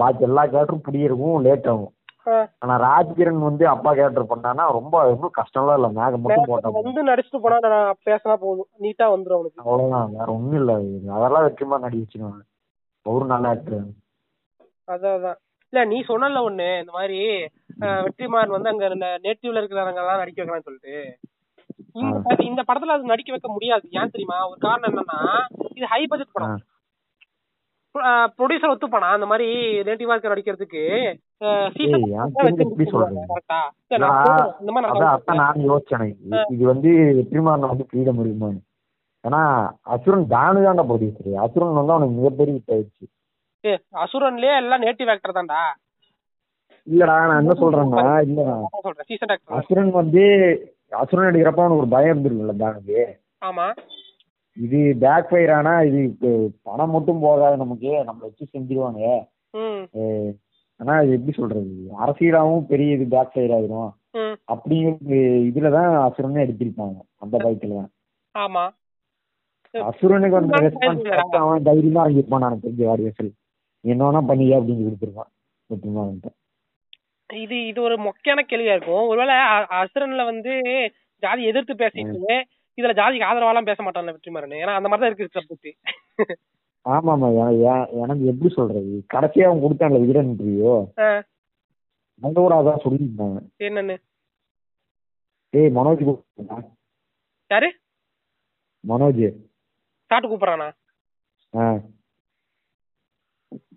[0.00, 1.92] பாக்கி எல்லா கேரக்டரும் புடியிருக்கும் லேட் ஆகும்.
[2.62, 5.88] ஆனா ராஜ்கிரண் வந்து அப்பா கேரக்டர் பண்ணானா ரொம்ப ரொம்ப கஷ்டம்லாம் இல்ல.
[5.98, 6.72] மேகம் மட்டும் போட்டா.
[6.78, 8.68] வந்து நடிச்சுட்டு போனா நான் பேசினா போதும்.
[8.84, 9.62] நீட்டா வந்துரும் அவனுக்கு.
[9.64, 10.12] அவ்வளவுதான்.
[10.16, 10.72] வேற ஒண்ணும் இல்ல.
[11.18, 12.42] அதெல்லாம் வெற்றிமா நடி வச்சிருவாங்க.
[13.06, 13.86] அவரும் நல்ல ஆக்டர்
[14.88, 15.38] அதான் அதான்.
[15.70, 17.18] இல்ல நீ சொன்னல ஒண்ணு இந்த மாதிரி
[17.80, 21.18] வெற்றிமாறன் வந்து அங்க நேட்டிவ்ல இருக்கிறவங்க எல்லாம் நடிக்க வைக்கலாம்னு சொல்லிட்டு.
[21.92, 23.88] இந்த இந்த படத்துல அது நடிக்க வைக்க முடியாது.
[23.90, 24.48] ஏன் தெரியுமா?
[24.48, 25.40] ஒரு காரணம் என்னன்னா
[25.74, 26.32] இது ஹை பட்ஜெட்.
[26.32, 26.60] படம்.
[28.38, 29.50] ப்ரொடியூசர் ஒத்துப்பானா அந்த மாதிரி
[29.80, 30.82] நேட்டிவா இருக்க நடிக்கிறதுக்கு
[35.36, 36.14] நான் யோசிச்சேன்.
[36.50, 38.60] இது- வந்து வெற்றிமாறன் வந்து ஃப்ரீடம் இருக்குமான்னு
[39.28, 43.06] ஏன்னா அசுரன் தானு தான்டா ப்ரொடியூசர் அசுரன் வந்து அவனுக்கு மிகப்பெரிய hit ஆயிடுச்சு.
[44.02, 45.60] அசுரன்லயே எல்லாம் நேட்டிவ் ஆக்டர் தான்டா.
[46.86, 48.54] இல்லடா நான் என்ன சொல்றேன்னா இல்லடா.
[49.58, 50.22] அசுரன் வந்து
[51.00, 53.00] அசுரன் எடுக்கிறப்ப அவனுக்கு ஒரு பயம் இருந்திருக்குல்ல தானுக்கு.
[53.44, 53.66] ஆமா.
[54.56, 56.30] இது பேக் ஃபயர் ஆனா இது
[56.62, 57.90] பணம் மட்டும் போகாது நமக்கு.
[58.04, 59.02] நம்ம வச்சு செஞ்சிருவாங்க
[60.80, 61.70] ஆனா இது எப்படி சொல்றது?
[62.02, 63.90] அரசியலாவும் பெரிய இது பேக் ஃபயர் ஆயிரும்.
[64.20, 64.34] ம்.
[64.52, 65.14] அப்படிங்கிற
[65.48, 67.90] இதுலதான் அசுரனே எடுத்திருப்பாங்க அந்த பயத்துல தான்.
[68.34, 68.64] ஆமா.
[69.74, 71.08] அசுரனுக்கு வந்த ரெஸ்பான்ஸ்.
[71.42, 73.32] அவன் தைரியமா இறங்கிருப்பான் நான் தெரிஞ்ச வாடியசல்
[73.84, 75.30] என்ன வேணா பண்ணிக்க அப்படின்னு கொடுத்துருப்பான்
[75.70, 76.30] வெற்றிமாறன்ட்ட
[77.30, 79.08] இது இது ஒரு மொக்கையான கேள்வியா இருக்கும்.
[79.10, 79.34] ஒருவேளை
[79.80, 80.52] அசுரன்ல வந்து
[81.22, 82.36] ஜாதி எதிர்த்து பேசிட்டு
[82.78, 84.60] இதுல ஜாதிக்கு ஆதரவாலாம் பேச மாட்டான்ல வெற்றிமாறன்.
[84.62, 86.38] ஏன்னா அந்த மாதிரி தான் இருக்கு சப்ஜெக்ட்
[86.86, 87.28] ஆமா ஆமா
[88.02, 88.92] எனக்கு எப்படி சொல்றது?
[89.14, 90.72] கடைசியா அவன் கொடுத்தான்ல விகடன் இன்டர்வியூ
[92.22, 93.40] அங்க கூட அதான் சொல்லியிருந்தாங்க.
[93.66, 93.96] என்னன்னு?
[95.54, 96.02] ஏய் மனோஜ்.
[97.50, 97.68] யாரு?
[98.84, 99.22] மனோஜ்.
[100.10, 100.68] சாட்டு கூப்பிடுறானா?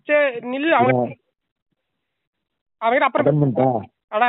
[0.08, 1.00] சரி நில்லு அவன்
[2.82, 3.68] அவன் அப்புறம் அட்டன் பண்ணிட்டா
[4.12, 4.28] ஆனா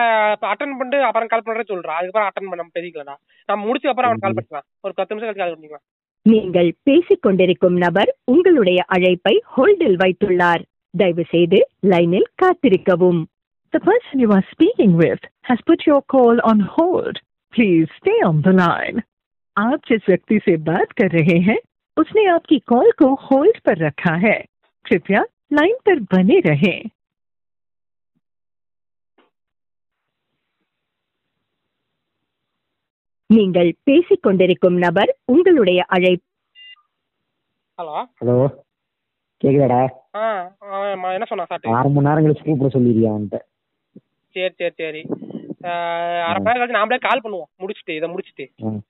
[0.49, 3.15] அட்டன் பண்ணிட்டு அப்புறம் கால் பண்றேன் சொல்றான் அதுக்கப்புறம் அட்டன் பண்ண நம்ம பேசிக்கலடா
[3.49, 5.85] நம்ம முடிச்ச அப்புறம் அவன் கால் பண்ணிக்கலாம் ஒரு பத்து நிமிஷம் கழிச்சு கால் பண்ணிக்கலாம்
[6.25, 10.63] நீங்கள் பேசிக் கொண்டிருக்கும் நபர் உங்களுடைய அழைப்பை ஹோல்டில் வைத்துள்ளார்
[10.93, 13.23] தயவு செய்து லைனில் காத்திருக்கவும்
[13.73, 17.17] The person you are speaking with has put your call on hold.
[17.53, 18.97] Please stay on the line.
[19.57, 21.57] आप जिस व्यक्ति से बात कर रहे हैं
[21.97, 24.37] उसने आपकी कॉल को होल्ड पर रखा है
[24.85, 26.77] कृपया लाइन पर बने रहें
[33.29, 36.25] நீங்கள் பேசிக் கொண்டிருக்கும் நபர் உங்களுடைய அழைப்பு
[37.79, 38.35] ஹலோ ஹலோ
[39.41, 39.81] கேக்குதாடா
[40.17, 40.23] ஆ
[40.69, 43.39] அவன் ம- என்ன சொன்னான் சாட்டு அரை மணி நேரம் கழிச்சு கூப்பிட சொல்லிடுறியா அவன்கிட்ட
[44.35, 45.01] சரி சரி சரி
[45.67, 48.81] ஆஹ் அரை மணி நேரம் கழிச்சு நாமளே கால் பண்ணுவோம் முடிச்சுட்டு இதை முடிச்சுட்டு ம்.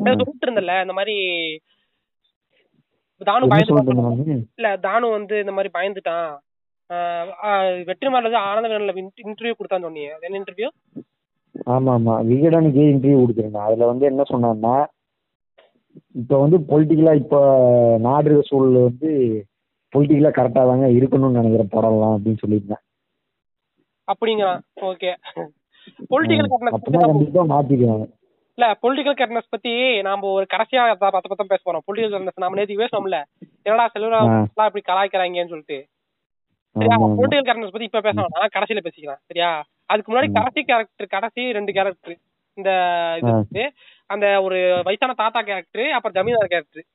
[0.00, 1.16] நான் சொல்லிட்டு இருந்தேன்ல இந்த மாதிரி
[3.21, 4.35] தானு பயந்து?
[4.57, 6.31] இல்ல தானு வந்து இந்த மாதிரி பயந்துட்டான்.
[7.89, 10.11] வெற்றிமாறன் வந்து ஆனந்த விகடன்ல இன்டர்வியூ கொடுத்தான்னு சொன்னீங்க.
[10.27, 10.69] என்ன இன்டர்வியூ
[11.73, 14.75] ஆமா ஆமா விகடனுக்கு இன்டர்வியூ கொடுத்துருந்தேன் அதுல வந்து என்ன சொன்னான்னா
[16.19, 17.35] இப்ப வந்து பொலிட்டிக்கலா இப்ப
[17.99, 19.11] நாடு சூழல் வந்து
[19.93, 22.81] பொலிட்டிக்கலா கரெக்டா தாங்க இருக்கணும்னு நினைக்கிற படம்லாம் அப்படின்னு சொல்லியிருந்தேன்.
[24.07, 25.11] அப்படிங்கிறான் ஓகே.
[26.11, 28.05] பொலிட்டிக்கல் அப்படின்னா கரெக்ட்னஸ் கண்டிப்பா மாத்திக்குவாங்க.
[28.57, 29.71] இல்ல பொலிட்டிக்கல் கரெக்ட்னஸ் பத்தி
[30.07, 31.83] நாம ஒரு கடைசியா பத்து பத்தம் பேச போறோம்.
[31.85, 33.17] பொலிட்டிக்கல் கரெக்ட்னஸ் நாம நேத்து பேசணும்ல
[33.65, 33.85] என்னடா.
[33.99, 34.29] எல்லாம்
[34.69, 35.77] இப்படி கலாய்க்கிறாங்கன்னு சொல்லிட்டு.
[36.75, 38.53] சரியா பொலிட்டிக்கல் கரெக்ட்னஸ் பத்தி இப்ப பேச வேணாம்.
[38.55, 39.49] கடைசியில பேசிக்கலாம் சரியா?
[39.89, 40.29] அதுக்கு முன்னாடி.
[40.37, 42.15] கடைசி கேரக்டர் கடைசி ரெண்டு கேரக்டர்
[42.57, 42.71] இந்த
[43.19, 43.31] இது.
[43.33, 43.63] வந்து
[44.09, 46.85] அந்த ஒரு வயசான தாத்தா கேரக்டர் அப்புறம் ஜமீன்தார் கேரக்டர்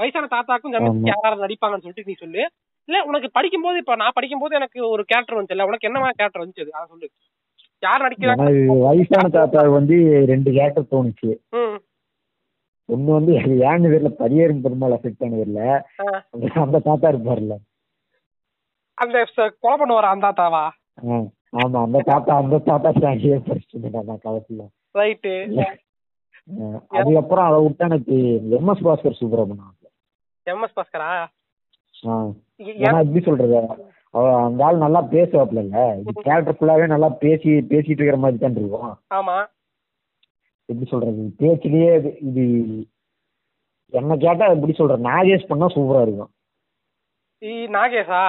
[0.00, 0.92] வயசான தாத்தாக்கும் ஆமா.
[1.12, 2.42] யாராவது நடிப்பாங்கன்னு சொல்லிட்டு நீ சொல்லு.
[2.88, 6.64] இல்ல உனக்கு படிக்கும்போது இப்ப நான் படிக்கும்போது எனக்கு ஒரு கேரக்டர் வந்துச்சுல்ல உனக்கு என்ன கேரக்டர் வந்துச்சு?
[6.76, 7.08] அதை சொல்லு.
[7.80, 8.80] யார் நடிக்கிறாங்க?
[8.80, 11.36] வயசான தாத்தா வந்து ரெண்டு கேரக்டர் தோணுச்சு.
[12.88, 15.88] ஒண்ணு வந்து ஏன்னு தெரியல பரியரும் பெருமாள் அஃபெக்ட் ஆனது இல்ல.
[16.52, 17.56] அந்த- தாத்தா இருப்பார்ல.
[18.94, 19.24] அந்த
[19.60, 20.68] கொலை பண்ணுவார அந்த தாத்தாவா?
[21.56, 25.64] ஆமா அந்த தாத்தா அந்த தாத்தா ஸ்டாண்டியே படிச்சுட்டு நான் கவசத்துல ரைட்டு.
[26.88, 29.88] அதுக்கப்புறம் அதை விட்டா எனக்கு எம்எஸ் பாஸ்கர் சூப்பரா பண்ணுவாங்க.
[30.50, 31.26] எம்எஸ் பாஸ்கரா?
[32.06, 32.26] ஆ.
[32.56, 33.89] எ- ஏன்னா எப்படி சொல்றது?
[34.14, 35.60] அவ அந்த ஆள் நல்லா பேசுவாப்ல
[36.00, 38.94] இது கேரக்டர் ஃபுல்லாவே நல்லா பேசி பேசிட்டு இருக்கிற மாதிரி தான் இருக்கும்.
[39.12, 39.36] ஆமா.
[40.68, 41.22] எப்படி சொல்றது?
[41.40, 41.92] பேச்சிலேயே
[42.28, 42.44] இது
[43.92, 45.06] என்ன கேட்டா எப்படி சொல்றது?
[45.08, 46.32] நாகேஷ் பண்ணா சூப்பரா இருக்கும்.
[47.74, 48.22] நாகேஷா?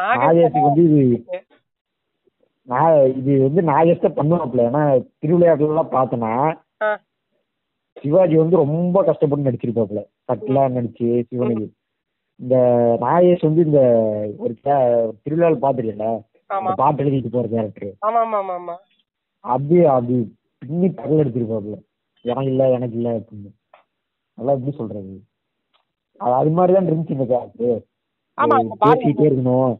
[0.00, 1.02] நாகேஷுக்கு வந்து இது
[2.68, 4.82] நான் இது வந்து நாகேஷ் தான் பண்ணுவாப்ல ஏன்னா
[5.20, 6.32] திருவிளையாட்டுலாம் பார்த்தேன்னா
[6.80, 6.88] ஆ,
[7.96, 11.66] சிவாஜி வந்து ரொம்ப கஷ்டப்பட்டு நடிச்சிருப்பாப்ல சட்டிலாம் நடிச்சு சிவனுக்கு
[12.40, 12.56] இந்த
[13.02, 13.80] நாகேஷ் வந்து இந்த
[14.38, 14.52] ஒரு
[15.22, 15.58] திருவிழாவில்
[15.90, 16.06] இந்த
[16.78, 17.92] பாட்டு எழுதிட்டு போற கேரக்டர்
[19.44, 20.14] அது அது
[20.62, 21.76] பின்னி பகல் எடுத்திருப்பாப்ல
[22.24, 23.48] எனக்கு இல்ல எனக்கு இல்ல அப்படின்னு.
[24.38, 25.14] நல்லா எப்படி சொல்றது?
[26.20, 27.80] அது அது மாதிரி தான் இருந்துச்சு இந்த கேரக்டர்.
[28.82, 29.72] பேசிட்டே இருக்கணும்.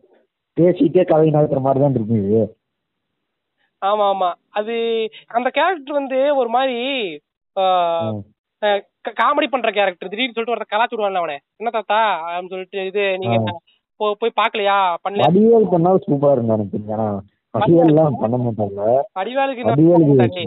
[0.57, 2.41] பேசிட்டே கதை நடத்துற மாதிரி தான் இருக்கும் இது
[3.83, 4.75] ஆமா ஆமா அது
[5.31, 6.79] அந்த கேரக்டர் வந்து ஒரு மாதிரி
[9.21, 11.37] காமெடி பண்ற கேரக்டர் திடீர்னு சொல்லிட்டு ஒருத்தர் கலாச்சு விடுவான்ல அவனே.
[11.57, 12.01] என்ன தாத்தா?
[12.25, 13.37] அப்படின்னு சொல்லிட்டு இது நீங்க
[14.21, 15.27] போய் பாக்கலையா பண்ணலையா?
[15.29, 16.33] வடிவேல் பண்ணா சூப்பரா
[18.23, 18.81] பண்ண மாட்டாங்க.
[19.19, 20.43] வடிவேலுக்கு வடிவேலுக்கு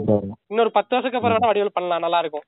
[0.50, 2.04] இன்னொரு பத்து வருஷத்துக்கு அப்புறம் வேணா வடிவேல் பண்ணலாம்.
[2.06, 2.46] நல்லா இருக்கும்.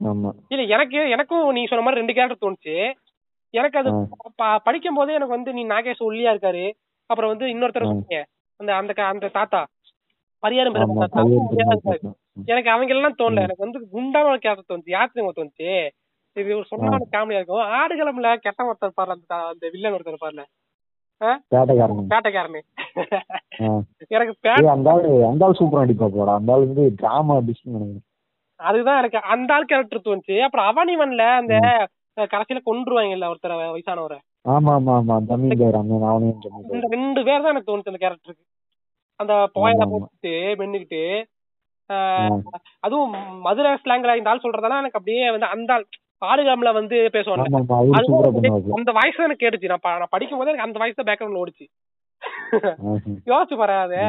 [0.00, 0.30] ஆமா.
[0.48, 2.76] இல்ல எனக்கு எனக்கும் நீ சொன்ன மாதிரி ரெண்டு கேரக்டர் தோணுச்சு.
[3.54, 3.90] எனக்கு அது
[4.64, 6.64] படிக்கும் போதே எனக்கு வந்து நீ நாகேஷ் ஒல்லியா இருக்காரு.
[7.10, 7.88] அப்புறம் வந்து இன்னொருத்தர்
[8.60, 9.60] அந்த அந்த அந்த தாத்தா.
[10.42, 10.76] பரியாரம்
[12.36, 13.44] எனக்கு அவங்க எல்லாம் தோணல.
[13.46, 14.96] எனக்கு வந்து குண்டான ஒரு கேரக்டர் தோணுச்சு.
[14.96, 15.70] யார் தெரியுமா தோணுச்சு?
[16.36, 17.70] இது ஒரு சொன்னா காமெடியா இருக்கும்.
[17.78, 20.44] ஆடுகளம்ல கெட்ட ஒருத்தர் பாருல அந்த அந்த வில்லன் ஒருத்தர் பாருல
[22.12, 22.64] பேட்டைக்காரன்.
[24.10, 26.34] எனக்கு அந்த ஆளு அந்த ஆள் சூப்பரா நடிப்பா போடா.
[26.40, 28.06] அந்த ஆள் வந்து டிராமா டிஸ்ட் நினைக்கிறேன்
[28.60, 30.36] அதுதான் எனக்கு அந்த ஆள் கேரக்டர் தோணுச்சு.
[30.46, 31.54] அப்புறம் அவனிவன்ல அந்த
[32.32, 34.18] கடைசியில கொன்றுவாங்கல்ல ஒருத்தர வயசானவரை.
[34.44, 38.44] ஆமா ஆமா ஆமா ரெண்டு பேர் தான் எனக்கு தோணுச்சு அந்த கேரக்டருக்கு
[39.20, 39.84] அந்த போயில.
[39.92, 41.02] போட்டு மென்னுக்கிட்டு.
[42.86, 43.14] அதுவும்
[43.46, 45.72] மதுரை ஸ்லாங்ல இந்த ஆள் சொல்றதெல்லாம் எனக்கு அப்படியே வந்து அந்த
[46.22, 46.42] ஆள்
[46.80, 47.46] வந்து பேசுவாங்க
[48.78, 49.70] அந்த வாய்ஸ் தான் எனக்கு கேட்டுச்சு.
[49.72, 51.66] நான் நான் படிக்கும் போது எனக்கு அந்த வாய்ஸ் தான் பேக்ரவுண்ட்ல ஓடிச்சு.
[53.32, 54.00] யோசிச்சு பாரு அது.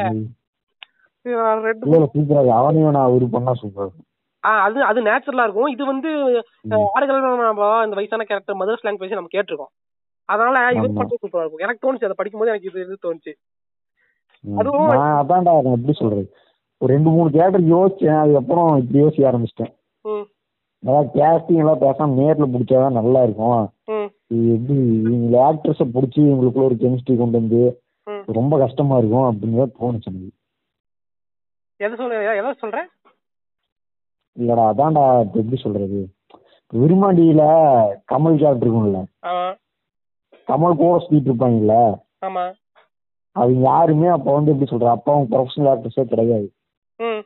[4.90, 5.72] அது நேச்சுரலா இருக்கும்.
[5.76, 6.12] இது வந்து.
[6.94, 9.72] ஆடுகள் நம்ம இந்த வயசான கேரக்டர் மதுரை ஸ்லாங் பேசி நம்ம கேட்டிருக்கோம்.
[10.30, 10.88] அதனால இது.
[11.00, 11.64] மட்டும் சூப்பரா இருக்கும்.
[11.66, 13.34] எனக்கு தோணுச்சு அதை படிக்கும்போது எனக்கு இது இது தோணுச்சு.
[14.62, 16.24] அதுவும் அதான்டா நான் எப்படி சொல்றது?
[16.82, 19.74] ஒரு ரெண்டு மூணு தேட்டர் யோசிச்சேன் அதுக்கப்புறம் இப்படி யோசிக்க ஆரம்பிச்சிட்டேன்.
[20.84, 23.62] அதாவது கேஸ்டிங் எல்லாம் பேசாம நேர்ல பிடிச்சாதான் நல்லா இருக்கும்
[24.54, 24.76] எப்படி
[25.10, 27.62] இவங்க ஆக்ட்ரஸ பிடிச்சி இவங்களுக்குள்ள ஒரு கெமிஸ்ட்ரி கொண்டு வந்து
[28.38, 30.32] ரொம்ப கஷ்டமா இருக்கும் அப்படிங்கிறத தோணுச்சு எனக்கு.
[31.86, 32.80] எதை சொல்ற எதை சொல்ற?
[34.38, 35.04] இல்லடா அதான்டா
[35.42, 36.00] எப்படி சொல்றது?
[36.74, 37.44] விருமாண்டியில
[38.12, 39.02] கமல் கேரக்டர் இருக்கும்ல.
[40.48, 41.76] கமல் கூட சுத்திட்டு இருப்பாங்கல்ல.
[43.36, 44.90] அவங்க யாருமே அப்ப வந்து எப்படி சொல்ற?
[44.96, 46.48] அப்பாவும் ப்ரொஃபஷனல் ஆக்டர்ஸே கிடையாது.
[47.00, 47.22] ம்.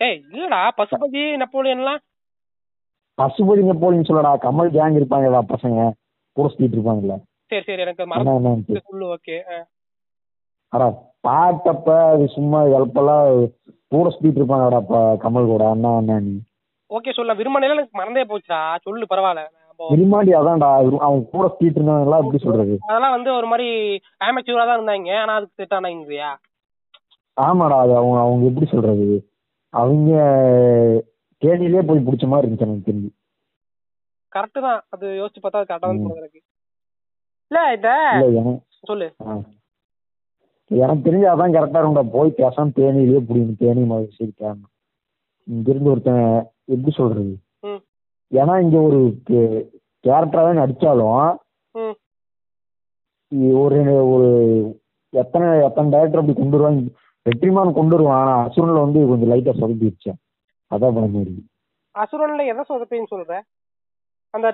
[0.00, 2.00] ஏய் இல்லடா பசுபதி நெப்போலியன்லாம்.
[3.18, 5.78] பசுபதி நெப்போலியன் சொல்லடா கமல் கேங் இருப்பாங்கடா பசங்க.
[6.36, 7.14] கூட சுத்திட்டு இருப்பாங்கல்ல.
[7.50, 9.36] சரி சரி எனக்கு அண்ணா மறந்து சொல்லு ஓகே
[10.72, 10.86] அடா
[11.26, 13.28] பாட்டப்ப அது சும்மா இழப்பெல்லாம்
[13.92, 14.80] கூட சுத்திட்டு இருப்பாங்கடா
[15.22, 15.62] கமல் கூட.
[15.74, 16.34] அண்ணா அண்ணான்னு
[16.90, 18.58] ஓகே சொல்ல விரும்பினால எனக்கு மறந்தே போச்சுடா.
[18.84, 19.42] சொல்லு பரவாயில்ல.
[19.60, 20.68] நம்ம விரும்மாண்டி அதான்டா.
[21.06, 22.74] அவங்க கூட சுத்திட்டு இருந்தவங்க எப்படி சொல்றது?
[22.88, 23.68] அதெல்லாம் வந்து ஒரு மாதிரி
[24.20, 25.10] ஆமச்சூரா தான் இருந்தாங்க.
[25.22, 26.30] ஆனா அதுக்கு செட் ஆனாங்கறியா
[27.36, 29.06] ஆமாடா அது அவங்க அவங்க எப்படி சொல்றது?
[29.74, 30.10] அவங்க
[31.42, 33.10] தேனியிலே போய் பிடிச்ச மாதிரி இருந்துச்சு எனக்கு தெரிஞ்சு.
[34.32, 34.80] கரெக்ட் தான்.
[34.94, 36.40] அது யோசிச்சு பார்த்தா அது கரெக்டா தான் எனக்கு.
[37.50, 37.60] இல்ல
[38.40, 39.08] எனக்கு சொல்லு.
[40.70, 42.06] எனக்கு தெரிஞ்சு அதான் கரெக்டா இருக்கும்டா.
[42.16, 44.72] போய் பேசாம தேனியிலே பிடிக்கணும் தேனி மாதிரி சரி கேரணும்
[45.48, 46.24] இங்க இருந்து ஒருத்தன்
[46.74, 47.34] எப்படி சொல்றது?
[48.32, 49.00] ஏன்னா இங்க ஒரு
[50.04, 51.18] கேரக்டராவே நடிச்சாலும்
[53.62, 53.78] ஒரு
[54.14, 54.28] ஒரு
[55.12, 56.90] எத்தனை எத்தனை டேரக்டர் அப்படி கொண்டு வருவாங்க?
[57.26, 60.10] வெற்றிமான் கொண்டு வருவான் ஆனா அசுரன்ல வந்து கொஞ்சம் லைட்டா சொதப்பிடுச்சு
[60.70, 61.34] அதான் பண்ண மாதிரி
[61.94, 63.34] அசுரன்ல எதை சொதப்பின்னு சொல்ற?
[64.34, 64.46] அந்த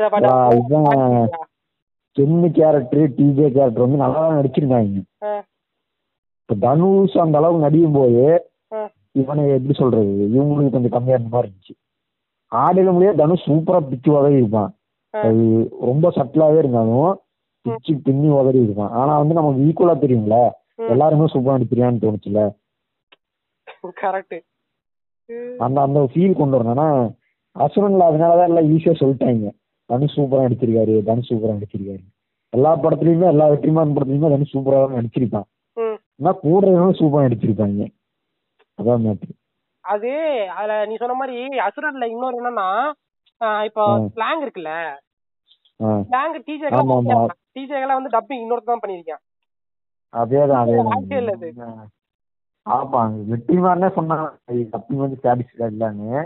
[2.16, 5.02] சென்னு கேரக்டர் டிஜே கேரக்டர் வந்து நல்லா தான் நடிச்சிருக்காங்க.
[6.40, 8.22] இப்ப தனுஷ் அந்த அளவுக்கு நடிக்கும் போது.
[9.20, 10.12] இவனை எப்படி சொல்றது?
[10.34, 11.74] இவங்களுக்கு கொஞ்சம் கம்மியா இருந்த மாதிரி இருந்துச்சு.
[12.52, 14.70] ஆடில முடியாது தனுஷ் சூப்பரா பிச்சு உதவி இருப்பான்.
[15.14, 15.42] அது
[15.90, 17.12] ரொம்ப சட்டிலாவே இருந்தாலும்
[17.66, 18.92] பிச்சு பின்னி உதறி இருப்பான்.
[19.00, 20.36] ஆனா வந்து நமக்கு ஈக்குவலா தெரியும்ல.
[20.94, 22.40] எல்லாருமே சூப்பரா நடிச்சிருக்கான்னு தோணுச்சுல
[24.02, 24.38] கரெக்ட்.
[25.58, 26.74] அந்த அந்த ஃபீல் கொண்டு வரணும்.
[26.76, 26.86] ஆனா
[27.56, 29.46] அசுரன்ல அதனாலதான் எல்லாம் ஈஸியா சொல்லிட்டாங்க.
[29.90, 32.02] தனுஷ் சூப்பரா நடிச்சிருக்காரு தனுஷ் சூப்பரா நடிச்சிருக்காரு.
[32.52, 35.46] எல்லா படத்துலயுமே எல்லா வெற்றிமாறன் படத்துலயுமே தனுஷ் சூப்பரா தான் நடிச்சிருப்பான்.
[35.76, 35.98] ம்.
[36.18, 36.66] ஆனா கூட
[37.00, 37.84] சூப்பரா நடிச்சிருப்பாங்க.
[38.78, 39.32] அதான் மேட்ரு
[39.84, 40.10] அது
[40.48, 42.68] அதுல நீ சொன்ன மாதிரி அசுரன்ல இன்னொரு என்னன்னா
[43.64, 43.84] இப்போ.
[44.14, 44.72] ஸ்லாங் இருக்குல்ல?
[46.08, 46.36] ஸ்லாங்
[46.72, 47.22] ஆமா.
[47.56, 49.22] டிஜேகெல்லாம் வந்து டப்பிங் இன்னொருத்தர் தான் பண்ணிருக்கேன்
[50.12, 50.60] அதேதான்.
[50.60, 51.88] அதேதான்.
[52.70, 53.00] ஆமா
[53.30, 54.68] வெற்றிமாறனே சொன்னாங்க.
[54.68, 56.24] தப்பி வந்து சாட்டிஸ்ஃபை இல்லைன்னு.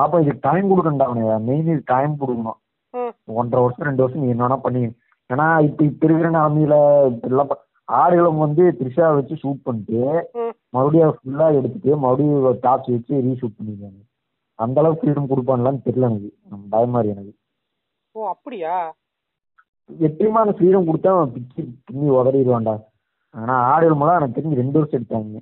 [0.00, 1.38] பாப்பா இதுக்கு டைம் கொடுக்கணும்டா அவனுக்கு.
[1.38, 2.58] மெயின் இது டைம் கொடுக்கணும்.
[3.24, 4.84] ஒன்றரை வருஷம் ரெண்டு வருஷம் நீ என்ன வேணா பண்ணி.
[5.32, 10.30] ஏன்னா இப்ப இப்ப இருக்கிற நிலமையில இப்ப எல்லாம் ப- ஆடுகளம் வந்து த்ரிஷா வச்சு ஷூட் பண்ணிட்டு.
[10.68, 14.00] மறுபடியும் ஃபுல்லா எடுத்துட்டு மறுபடியும் டாப்ஸ் வச்சு ரீஷூட் பண்ணிருக்காங்க
[14.54, 16.38] அந்த அளவுக்கு ஃப்ரீடம் கொடுப்பான்லான்னு தெரியல எனக்கு.
[16.70, 17.36] பயமா இருக்கு எனக்கு.
[18.12, 18.94] ஓ அப்படியா?
[19.98, 22.84] வெற்றிமான ஃப்ரீடம் கொடுத்தா பிச்சு பின்னி உதறிடுவான்டா.
[23.30, 25.40] ஆனா ஆடுகளமெல்லாம் எனக்கு தெரிஞ்சு ரெண்டு வருஷம் எடுத்தாங்க.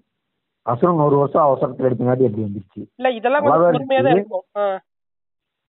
[0.67, 2.83] அசுரன் ஒரு வருஷம் அவசரத்துல எடுத்தங்காட்டி எப்படி வந்துருச்சு.
[2.99, 3.49] இல்ல இதெல்லாம்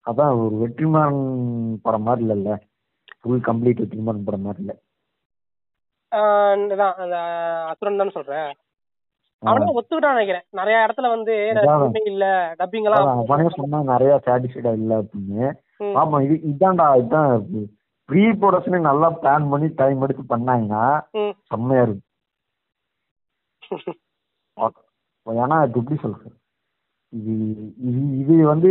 [0.06, 1.22] அதான் ஒரு வெற்றிமாறன்
[1.86, 2.52] படம் மாதிரி இல்லைல்ல.
[3.20, 4.76] ஃபுல் கம்ப்ளீட் வெற்றிமாறன் படம் மாதிரி இல்லை.
[7.72, 8.52] அசுரன் தான் சொல்றேன்
[9.43, 10.46] அவனே ஒத்துக்கிட்டான்னு நினைக்கிறேன்.
[10.60, 11.34] நிறைய இடத்துல வந்து
[12.12, 12.28] இல்ல
[12.60, 15.48] டப்பிங் எல்லாம் சொன்னா நிறைய சாட்டிஸ்ஃபைடா இல்ல அப்படின்னு.
[16.02, 17.34] ஆமா இது இதான்டா இதான்.
[18.10, 20.84] ப்ரீ ப்ரொடக்ஷனே நல்லா பிளான் பண்ணி டைம் எடுத்து பண்ணாங்கன்னா.
[21.52, 22.04] செம்மையா இருக்கும்.
[25.26, 26.30] ஏன்னா இது எப்படி சொல்றது?
[27.14, 27.34] இது
[27.88, 28.70] இது இது வந்து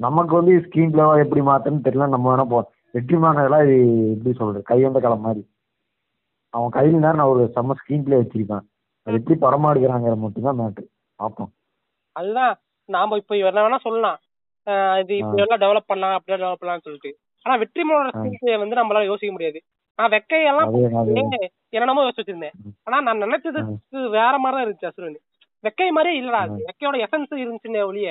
[0.00, 2.08] நமக்கு வந்து ஸ்கிரீன் பிளேவா எப்படி மாத்தணும்னு தெரியல.
[2.14, 2.58] நம்ம வேணா போ
[2.94, 3.76] வெற்றிமானதெல்லாம் இது
[4.14, 4.62] எப்படி சொல்றது?
[4.62, 5.42] கை வந்த காலம் மாதிரி.
[6.54, 8.64] அவன் கையில் நேரம் நான் ஒரு செம்ம ஸ்கிரீன் பிளே வச்சிருக்கான்
[9.06, 10.84] அது எப்படி படமா எடுக்கிறாங்கிற மட்டும்தான் மேட்ரு
[11.18, 11.50] பார்ப்போம்.
[12.16, 12.54] அதுதான்.
[12.88, 14.18] நாம இப்ப என்ன வேணா சொல்லலாம்.
[15.02, 17.10] இது இப்படி எல்லாம் டெவலப் பண்ணலாம் அப்படியே டெவலப் பண்ணலாம்னு சொல்லிட்டு.
[17.46, 18.22] ஆனா வெற்றிமாறோட ஆ.
[18.24, 19.58] ஸ்கிரீன் வந்து நம்மளால யோசிக்க முடியாது.
[19.98, 20.70] நான் வெக்கையெல்லாம்
[21.72, 22.54] என்னென்னமோ யோசிச்சு வச்சிருந்தேன்.
[22.60, 22.74] ம்.
[22.84, 23.72] ஆனா நான் நினைச்சதுக்கு
[24.18, 25.18] வேற மாதிரி தான் இருந்துச்சு அசுரன்.
[25.64, 26.40] வெக்கை மாதிரியே இல்லடா.
[26.44, 28.10] அது வெக்கையோட எசன்ஸ் இருந்துச்சுன்னே ஒழிய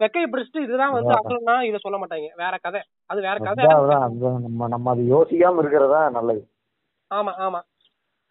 [0.00, 1.12] வெக்கையை பிடிச்சிட்டு இதுதான் வந்து.
[1.14, 2.28] அசுரனா இதை சொல்ல மாட்டாங்க.
[2.36, 2.80] வேற கதை.
[3.10, 3.64] அது வேற கதை.
[4.46, 6.42] நம்ம நம்ம அது யோசிக்காம இருக்கிறதா நல்லது.
[7.10, 7.60] ஆமா ஆமா.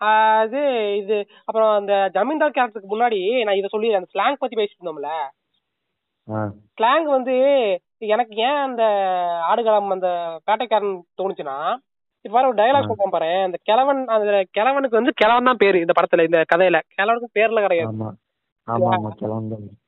[0.01, 0.45] ஆஹ்
[0.99, 5.11] இது அப்புறம் அந்த ஜமீன்தார் கேரக்டருக்கு முன்னாடி நான் இதை சொல்லி அந்த ஸ்லாங் பத்தி பேசிட்டு இருந்தோம்ல.
[6.78, 7.36] ஸ்லாங் வந்து
[8.07, 8.84] எனக்கு ஏன் அந்த
[9.43, 10.09] ஆடுகளம் அந்த
[10.47, 11.57] பேட்டைக்காரன் தோணுச்சுன்னா
[12.26, 12.89] இப்ப ஒரு டயலாக் ஆ.
[12.91, 13.30] சொல்றேன் பாரு.
[13.43, 14.26] அந்த கிழவன் அந்த
[14.57, 16.78] கிழவனுக்கு வந்து கிழவன் தான் பேரு இந்த படத்துல இந்த கதையில.
[16.93, 17.89] கிழவனுக்கு பேர்ல கிடையாது.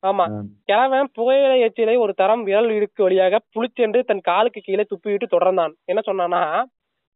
[0.04, 0.26] ஆமா
[0.66, 5.74] கிழவன் புகையிலை எச்சிலை ஒரு தரம் விரல் இடுக்கு வழியாக புளிச்சென்று தன் காலுக்கு கீழே துப்பிவிட்டு தொடர்ந்தான்.
[5.86, 6.42] என்ன சொன்னானா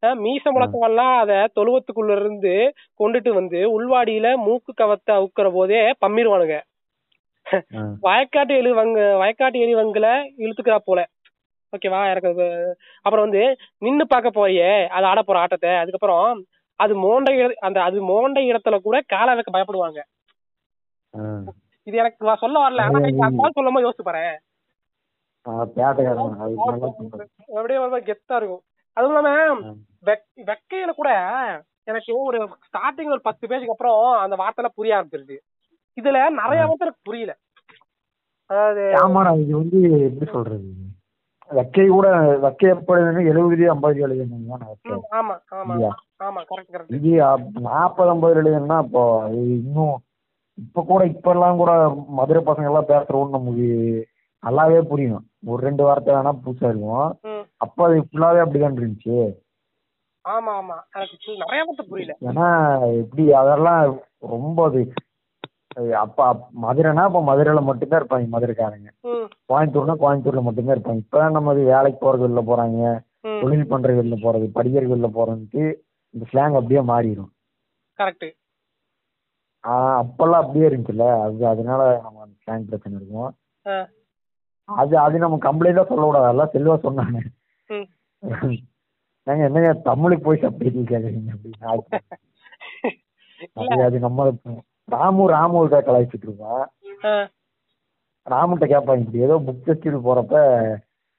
[0.03, 2.53] மீச முழக்கமெல்லாம் அத தொழுவத்துக்குள்ள இருந்து
[2.99, 6.57] கொண்டுட்டு வந்து உள்வாடியில மூக்கு கவத்தை அவுக்கிற போதே பம்மிருவானுங்க
[8.01, 10.07] வயக்காட்டு எலிவங்க வயக்காட்டு எலிவங்கள
[10.38, 10.99] இழுத்துக்கிறா போல.
[11.74, 12.45] ஓகேவா எனக்கு
[13.05, 13.41] அப்புறம் வந்து
[13.78, 15.70] நின்னு பார்க்க போறியே அது ஆட போற ஆட்டத்தை.
[15.76, 16.30] அதுக்கப்புறம்
[16.80, 19.99] அது மோண்ட இட- அந்த அது மோண்ட இடத்துல கூட காலை வைக்க பயப்படுவாங்க.
[21.88, 24.24] இது எனக்கு சொல்ல வரல ஆனா அது- அதான் சொல்லும்போது யோசிச்சு பாரு.
[26.97, 27.26] சொன்னது.
[27.53, 28.64] அப்படியே ஒரு கெத்தா இருக்கும்.
[28.97, 29.30] அதுவும் இல்லாம
[30.47, 31.10] வெக்கையில கூட
[31.88, 35.38] எனக்கு ஒரு ஸ்டார்டிங் ஒரு பத்து பேஜுக்கு அப்புறம் அந்த வார்த்தை புரிய ஆரம்பிச்சிருச்சு.
[35.97, 37.34] இதுல நிறைய வார்த்தை புரியல.
[38.49, 40.70] அதாவது ஆமாடா இது வந்து எப்படி சொல்றது?
[41.49, 42.07] வெக்கை கூட
[42.43, 43.01] வெக்கை எப்படி
[43.32, 44.57] எழுபது ஐம்பது எழுதுனா
[45.20, 45.76] ஆமா ஆமா?
[46.24, 47.12] ஆமா கரெக்ட் கரெக்ட் இது
[47.68, 48.78] நாற்பது ஐம்பது எழுதுனா
[49.32, 49.95] இது இன்னும்
[50.60, 51.72] இப்ப கூட இப்ப எல்லாம் கூட
[52.10, 53.68] மதுரை பசங்க எல்லாம் பேசுறோம்னு நமக்கு
[54.43, 55.24] நல்லாவே புரியும்.
[55.45, 57.10] ஒரு ரெண்டு வார்த்தை வேணா புதுசா இருக்கும்.
[57.57, 59.18] அப்ப அது ஃபுல்லாவே அப்படிதான் இருந்துச்சு.
[60.26, 60.78] ஆமா ஆமா.
[60.95, 62.14] எனக்கு நிறைய புரியல.
[62.22, 62.47] ஏன்னா
[62.97, 63.82] எப்படி அதெல்லாம்
[64.28, 64.82] ரொம்ப அது
[65.97, 68.89] அப்ப அப்- மதுரைனா அப்ப மதுரையில மட்டும்தான் இருப்பாங்க மதுரைக்காரங்க.
[69.49, 71.03] கோயம்புத்தூர்னா கோயம்புத்தூர்ல மட்டும்தான் இருப்பாங்க.
[71.03, 72.82] இப்பதான் நம்ம அது வேலைக்கு போறது வெளில போறாங்க.
[73.41, 75.64] தொழில் பண்றது வெளில போறது படிக்கிறது வெளில போறதுன்ட்டு
[76.14, 77.32] இந்த ஸ்லாங் அப்படியே மாறிடும்
[77.99, 78.28] கரெக்ட்
[79.64, 81.05] ஆஹ் அப்பெல்லாம் அப்படியே இருந்துச்சுல்ல.
[81.24, 83.32] அது அதனால நம்ம ஸ்லாங் பிரச்சனை இருக்கும்.
[84.70, 86.28] அது அது நம்ம கம்ப்ளைண்டா சொல்லக்கூடாது.
[86.28, 87.20] அதெல்லாம் செல்வா சொன்னாங்க.
[87.70, 87.88] ம்.
[89.28, 90.93] நாங்க என்னங்க தமிழுக்கு போய் கேக்குறீங்க
[91.34, 91.74] அப்படின்னு
[93.57, 93.84] இல்ல.
[93.84, 94.22] அது நம்ம
[94.88, 96.64] ராமு ராமுகிட்ட கலாய்ச்சிட்டு இருப்பான்
[97.03, 97.12] ஆ,
[98.28, 99.03] ராமுகிட்ட கேட்பாங்க.
[99.03, 100.36] இப்படி ஏதோ புக் ஃபெஸ்டிவல் போறப்ப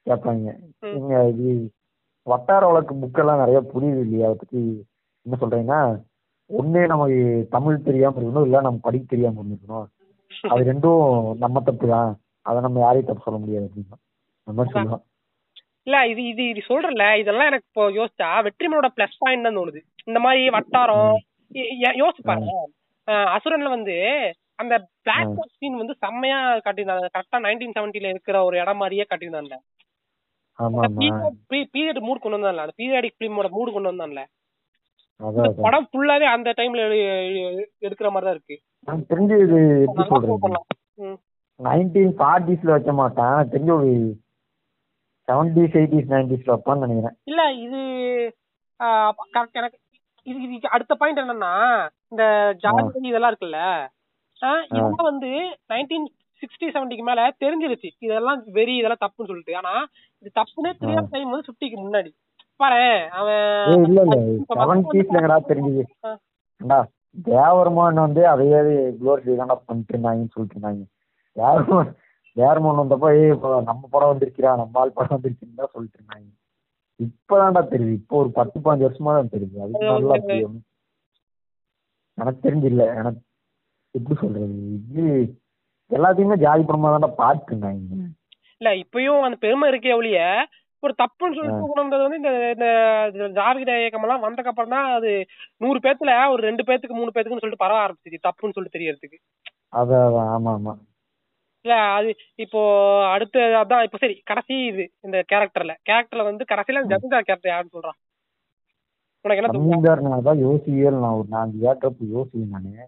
[0.06, 0.48] கேட்பாங்க.
[0.82, 0.92] ம்.
[0.94, 1.46] நீங்க இது
[2.26, 4.26] வட்டார வழக்கு புக்கெல்லாம் நிறைய புரியுது இல்லையா?
[4.26, 4.60] அதை பத்தி
[5.26, 5.80] என்ன சொல்றீங்கன்னா
[6.50, 7.18] ஒண்ணே நமக்கு
[7.52, 9.86] தமிழ் தெரியாம இருக்கணும் இல்ல நம்ம படிக்க தெரியாம இருக்கணும்
[10.50, 11.02] அது ரெண்டும்
[11.40, 12.10] நம்ம தப்பு தான்
[12.46, 13.96] அதை நம்ம யாரையும் தப்பு சொல்ல முடியாது அப்படின்னா.
[14.46, 15.04] மாதிரி சொல்லுவோம்
[15.86, 19.80] இல்ல இது இது இது சொல்றல இதெல்லாம் எனக்கு இப்போ யோசிச்சா வெற்றிமனோட பிளஸ் பாயிண்ட் தான் தோணுது.
[20.08, 21.12] இந்த மாதிரி வட்டாரம்
[23.08, 23.94] அஹ் அசுரன்ல வந்து
[24.58, 24.74] அந்த
[25.04, 25.52] பிளாக் ம்.
[25.54, 27.06] சீன் வந்து செம்மையா காட்டியிருந்தாங்க.
[27.14, 29.56] கரெக்டா நைன்டீன் செவன்டில இருக்கிற ஒரு இடம் மாதிரியே காட்டியிருந்தாங்க
[31.72, 34.22] பீரியட் மூட் கொண்டு வந்தான்ல அந்த பீரியாடிக் பிலிமோட மூடு கொண்டு வந்தான்ல
[35.64, 36.82] படம் ஃபுல்லாவே அந்த டைம்ல
[37.86, 38.56] எடுக்கிற மாதிரி தான் இருக்கு.
[38.86, 40.56] எனக்கு தெரிஞ்சு இது எப்படி
[41.04, 41.18] ம்.
[41.60, 43.38] நைன்டீன் ஃபார்ட்டிஸ்ல வைக்க மாட்டேன்.
[43.52, 43.90] தெரிஞ்சு ஒரு
[45.28, 47.16] செவன்டிஸ் எயிட்டிஸ் நைன்டிஸ்ல வைப்பான்னு நினைக்கிறேன்.
[47.24, 47.80] இல்ல இது
[49.34, 49.78] கரெக்ட் எனக்கு
[50.24, 51.52] இது அடுத்த பாயிண்ட் என்னன்னா
[52.08, 52.24] இந்த
[52.58, 53.60] ஜாதி இதெல்லாம் இருக்குல்ல?
[54.70, 55.30] இதெல்லாம் வந்து
[55.72, 56.08] நைன்டீன்
[56.42, 57.88] சிக்ஸ்டி செவன்டிக்கு மேல தெரிஞ்சிருச்சு.
[57.98, 59.56] இதெல்லாம் வெறி இதெல்லாம் தப்புன்னு சொல்லிட்டு.
[59.56, 59.72] ஆனா
[60.22, 62.10] இது தப்புனே தெரியாத டைம் வந்து ஃபிஃப்டிக்கு முன்னாடி.
[62.60, 62.82] பாரு
[63.18, 64.16] அவன் இல்ல இல்ல.
[65.50, 65.82] தெரிஞ்சது?
[67.28, 68.58] தேவரமான் வந்து அதையே
[69.30, 70.82] தான்டா பண்ணிட்டு இருந்தாங்கன்னு சொல்லிட்டு இருந்தாங்க.
[71.36, 71.90] தேவரமான்
[72.36, 73.32] தேவரமான் வந்தப்போ ஏய்
[73.70, 76.28] நம்ம படம் வந்துருக்கிறா நம்ம ஆள் படம் வந்துருச்சுன்னு தான் சொல்லிட்டு இருந்தாங்க.
[77.00, 77.98] இப்பதான்டா தெரியுது.
[78.00, 79.56] இப்போ ஒரு பத்து பாஞ்சு வருஷமா தான் தெரியுது.
[79.62, 80.58] அதுக்கு அது நல்லா தெரியும்.
[82.18, 82.86] எனக்கு தெரிஞ்சில்ல.
[82.94, 83.20] எனக்கு
[83.94, 84.56] எப்படி சொல்றது?
[84.78, 85.04] இது
[85.90, 88.00] எல்லாத்தையுமே ஜாதி படமா தான்டா பார்த்துட்டு இருந்தாங்க.
[88.60, 90.18] இல்ல இப்பயும் அந்த பெருமை இருக்கே ஒழிய
[90.82, 92.30] ஒரு தப்புன்னு சொல்லிட்டு கொண்டு வந்து இந்த
[93.14, 95.10] இந்த ஜாவித இயக்கம் எல்லாம் வந்ததுக்கு அப்புறம் தான் அது
[95.62, 99.18] நூறு பேத்துல ஒரு ரெண்டு பேத்துக்கு மூணு பேத்துக்குன்னு சொல்லிட்டு பரவ ஆரம்பிச்சிச்சு தப்புன்னு சொல்லிட்டு தெரியறதுக்கு.
[99.80, 100.74] அதான் ஆமா ஆமா.
[101.64, 102.10] இல்ல அது
[102.44, 102.60] இப்போ
[103.14, 105.74] அடுத்து அதான் இப்போ சரி கடைசி இது இந்த கேரக்டர்ல.
[105.88, 107.98] கேரக்டர்ல வந்து கடைசியில ஜமீன்தார் கேரக்டர் யாருன்னு சொல்றான்.
[109.24, 111.02] உனக்கு என்ன ஜமீன்தார் நான் யோசிக்கவே இல்லை.
[111.04, 112.86] நான் ஒரு நாலு ஏற்றப்ப யோசிக்கிறேன் நானு.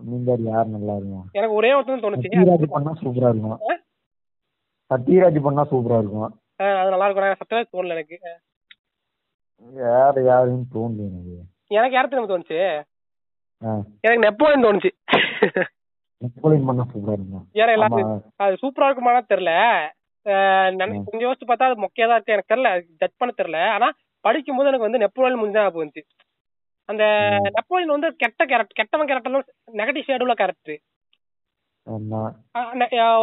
[0.00, 1.26] ஜமீன்தார் யார் நல்லா இருக்கும்.
[1.38, 2.30] எனக்கு ஒரே ஒருத்தன் தோணுச்சு.
[2.30, 3.58] சத்யராஜ் பண்ணா சூப்பரா இருக்கும்?
[4.90, 6.30] சத்யராஜ் பண்ணா சூப்பரா இருக்கும்.
[6.60, 8.16] அது நல்லா இருக்கும் சத்தமே தோணல எனக்கு.
[9.80, 11.36] வேற யாருன்னு தோணல எனக்கு.
[11.70, 12.58] எனக்கு யாரு தெரியுமா தோணுச்சு?
[14.04, 14.90] எனக்கு நெப்போலியன் தோணுச்சு.
[16.22, 17.44] நெப்போலியன் பண்ணா சூப்பரா இருக்கும்?
[17.56, 18.10] ஆமா எல்லாரும்
[18.44, 19.52] அது சூப்பரா இருக்குமானா தெரியல.
[21.06, 22.34] கொஞ்சம் யோசிச்சு பார்த்தா அது மொக்கையா தான் இருக்கு.
[22.36, 22.70] எனக்கு தெரியல.
[23.02, 23.60] ஜட்ஜ் பண்ண தெரியல.
[23.76, 23.88] ஆனா
[24.24, 26.04] படிக்கும்போது எனக்கு வந்து நெப்போலியன் முடிஞ்சா ஞாபகம் வந்துச்சு.
[26.88, 27.04] அந்த.
[27.56, 29.50] நெப்போலியன் வந்து கெட்ட கேரக்டர் கெட்டவன் கேரக்டர்
[29.80, 30.78] நெகட்டிவ் ஷேடுல கேரக்டர்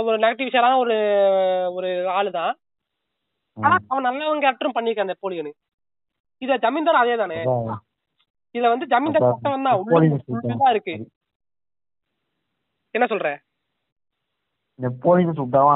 [0.01, 0.95] ஒரு நெகட்டிவ் ஷேடான ஒரு
[1.77, 2.53] ஒரு ஆளு தான்.
[3.57, 5.51] ஆனா அவன் நல்லவன் கேரக்டரும் பண்ணிருக்கான் நெப்போலியனு
[6.41, 7.37] இத ஜமீன்தார் அதே தானே.
[8.55, 9.77] இதுல வந்து ஜமீன்தார் பட்டம் தான்.
[9.79, 10.57] நெப்போலியன் உள்ள சுல்தான்.
[10.57, 10.95] ஃபுல்லா இருக்கு.
[12.95, 13.29] என்ன சொல்ற?
[14.79, 15.73] நெப்போலியன் சுட்டாவா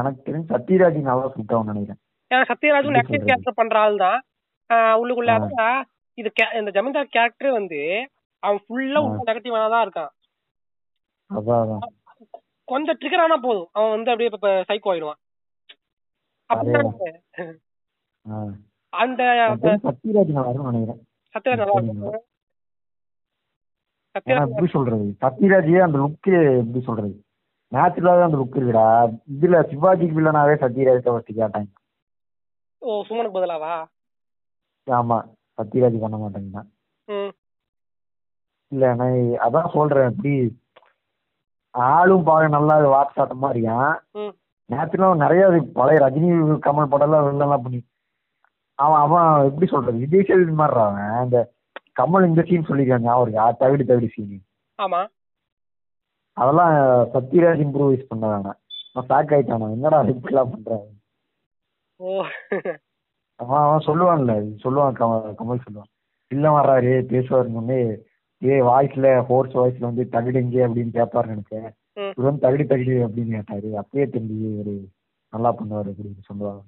[0.00, 2.00] எனக்கு தெரிஞ்சு சத்யராஜ் நல்லா சுட்டாவும் நினைக்கிறேன்.
[2.30, 3.26] ஏன்னா சத்யராஜும் சொல்றது?
[3.30, 4.20] கேரக்டர் பண்ற ஆள் தான்.
[5.00, 5.32] உள்ளுக்குள்ள
[6.18, 7.80] இது இந்த ஜமீன்தார் கேரக்டர் வந்து
[8.42, 9.00] அவன் ஃபுல்லா.
[9.06, 10.12] உள்ள நெகட்டிவா தான் இருக்கான்.
[12.68, 13.68] கொஞ்சம் ட்ரிகர் ஆனா போதும்.
[13.76, 14.30] அவன் வந்து அப்படியே
[14.70, 15.20] சைக்கோ ஆயிடுவான்.
[16.46, 16.78] அந்த
[24.42, 25.14] எப்படி சொல்றது?
[25.20, 27.24] சத்யராஜே அந்த லுக்கு எப்படி சொல்றது?
[27.72, 28.86] நேச்சுரலாவே அந்த லுக் இருக்குடா.
[29.34, 31.70] இதுல சிவாஜிக்கு வில்லனாவே சத்யராஜ் ஃபர்ஸ்ட் கேட்டாங்க.
[32.78, 33.84] ஓ சுமனுக்கு பதிலாவா?
[34.86, 35.28] ஆமா.
[35.56, 36.68] சத்யராஜ் பண்ண மாட்டேங்கிறான்
[37.04, 37.32] ம்.
[38.68, 40.10] இல்ல நான் அதான் சொல்றேன்.
[40.10, 40.60] எப்படி?
[41.70, 44.34] ஆளும் பார்க்க நல்லா வாட்ஸ்அட்டமா இருக்கான் ம்.
[44.70, 45.44] நேச்சுரலா நிறைய
[45.78, 46.28] பழைய ரஜினி
[46.66, 47.80] கமல் படம் எல்லாம் வெளிலாம் பண்ணி
[48.78, 51.24] அவன் அவன் எப்படி சொல்றது விஜய் சேதுபதி மாதிரி அவன்.
[51.24, 51.38] இந்த
[52.00, 53.44] கமல் இந்த சீன் சொல்லிருக்காங்க ஞாபகம் இருக்கா?
[53.60, 54.38] தவிடு தவிடு சீன்
[54.78, 55.00] ஆமா.
[56.36, 56.74] அதெல்லாம்
[57.14, 58.50] சத்யராஜ் இம்ப்ரூவைஸ் பண்ணாங்க.
[58.94, 59.74] நான் ஷாக் ஆயிட்டான்.
[59.76, 60.88] என்னடா இப்படிலாம் பண்றாங்க
[62.00, 62.24] ஓ.
[63.40, 64.32] அவன் அவன் சொல்லுவான்ல
[64.64, 65.90] சொல்லுவான் கமல் கமல் சொல்லுவான்.
[66.30, 67.78] இல்ல வர்றாரு பேசுவாருன்னு
[68.42, 71.70] ஏ வாய்ஸ்ல ஃபோர்ஸ் வாய்ஸ்ல வந்து தகுடுங்க அப்படின்னு கேட்பாரு நினைச்சேன்.
[72.18, 73.68] வந்து தகுடு தகுடு அப்படின்னு கேட்டாரு.
[73.80, 74.74] அப்பயே தெரிஞ்சு இவரு
[75.32, 76.62] நல்லா பண்ணுவாரு அப்படின்னு சொல்லுவாங்க.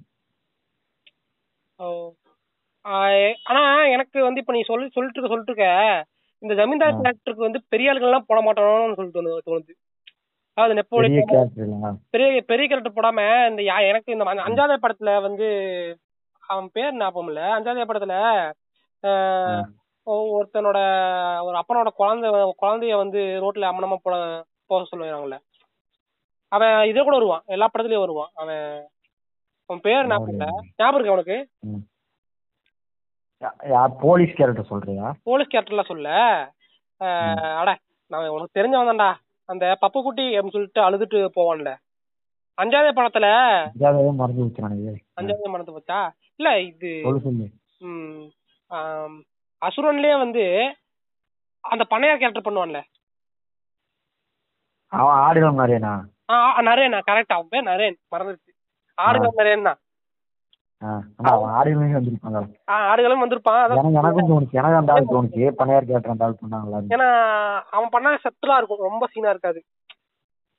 [3.45, 5.69] ஆனா எனக்கு வந்து இப்ப நீ சொல்லி சொல்லிட்டு இருக்க சொல்லிட்டு இருக்க
[6.43, 6.99] இந்த ஜமீன்தார்.
[6.99, 9.75] கேரக்டருக்கு வந்து பெரிய ஆளுகள் எல்லாம் போட மாட்டானோன்னு சொல்லிட்டு தோணுது.
[10.59, 11.31] அதாவது நெப்போலியன்
[12.11, 13.21] பெரிய பெரிய கேரக்டர் போடாம
[13.51, 15.47] இந்த யா- எனக்கு இந்த அஞ்சாவது படத்துல வந்து
[16.43, 17.41] அவன் பேர் ஞாபகம் இல்ல?
[17.57, 18.15] அஞ்சாவது படத்துல
[20.33, 20.79] ஒருத்தனோட
[21.45, 22.29] ஒரு அப்பனோட குழந்தை
[22.63, 24.17] குழந்தைய வந்து ரோட்ல அம்மனமா போட
[24.71, 25.39] போக சொல்லுவாங்கல்ல.
[26.53, 27.45] அவன் இதே கூட வருவான்.
[27.55, 28.31] எல்லா படத்துலயும் வருவான்.
[28.43, 28.65] அவன்
[29.69, 30.47] அவன் பேர் ஞாபகம் இல்ல.
[30.81, 31.39] ஞாபகம் இருக்கு அவனுக்கு
[34.03, 35.07] போலீஸ் கேரக்டர் சொல்றியா?
[35.29, 36.11] போலீஸ் கேரக்டர்லாம் சொல்ல.
[37.61, 37.71] அட
[38.11, 39.11] நான் உனக்கு தெரிஞ்சவன் தான்டா
[39.49, 41.71] அந்த பப்பு குட்டி அப்படின்னு சொல்லிட்டு அழுதுட்டு போவான்ல.
[42.59, 43.27] அஞ்சாவது படத்துல.
[44.21, 45.99] மறந்து நினைக்கிறேன் அஞ்சாவது மறந்து போச்சா?
[46.41, 46.93] இல்ல இது
[49.63, 50.45] அசுரன்லயே வந்து
[51.65, 52.81] அந்த பண்ணையார் கேரக்டர் பண்ணுவான்ல.
[54.95, 55.95] அவன் ஆடுகள் நிறையனா
[56.27, 57.97] ஆ, ஆ, நரேன் கரெக்ட் அவன் பேர் நரேன்.
[58.13, 58.51] மறந்துருச்சு.
[58.99, 59.81] ஆடுகள் நரேன் தான்
[61.57, 62.39] ஆடுகளுமே வந்திருப்பாங்க.
[62.87, 63.59] ஆடுகளும் வந்திருப்பான்.
[63.99, 64.59] எனக்கும் தோணுச்சு.
[64.61, 65.45] எனக்கு அந்த ஆள் தோணுச்சு.
[65.61, 67.09] பனையார் அந்த ஆள் பண்ணாங்களா ஏன்னா
[67.73, 68.87] அவன் பண்ணா செட்டலா இருக்கும்.
[68.89, 69.61] ரொம்ப சீனா இருக்காது.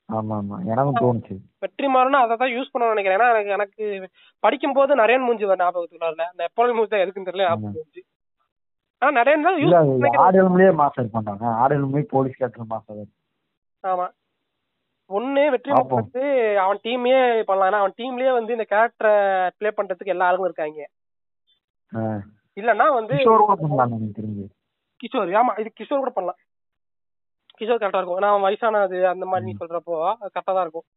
[0.09, 0.57] ஆமா ஆமா.
[0.71, 1.35] எனக்கும் தோணுச்சு.
[1.63, 3.19] வெற்றிமாறனும் அதை தான் யூஸ் பண்ணணும்னு நினைக்கிறேன்.
[3.19, 4.09] ஏன்னா எனக்கு எனக்கு
[4.43, 8.05] படிக்கும் போது நரேன் மூஞ்சி வர ஞாபகத்துக்கு வரல அந்த எப்போதும் மூஞ்சி தான் எதுக்குன்னு தெரியல ஞாபகம்
[9.01, 13.01] ஆனா நரேன் தான் யூஸ் அது ஆடுகளுமே மாசம் இருப்பாங்க ஆடுகளுமே போலீஸ் கேரக்டர் மாசம்
[13.83, 14.05] ஆமா.
[15.09, 15.97] ஒண்ணு பாப்போம்.
[15.97, 16.23] வந்து
[16.63, 17.13] அவன் டீமே
[17.49, 17.69] பண்ணலாம்.
[17.69, 19.13] ஏன்னா அவன் டீம்லயே வந்து இந்த கேரக்டரை
[19.57, 20.81] ப்ளே பண்றதுக்கு எல்லா ஆளுங்களும் இருக்காங்க.
[22.57, 23.15] இல்லன்னா வந்து
[25.03, 26.39] கிஷோர் ஆமா இது கிஷோர் கூட பண்ணலாம்.
[27.59, 28.19] கிஷோர் கரெக்டா இருக்கும்.
[28.19, 29.95] ஏன்னா அவன் வயசானது அந்த மாதிரி நீ சொல்றப்போ
[30.33, 30.87] கரெக்டா தான் இருக்கும்.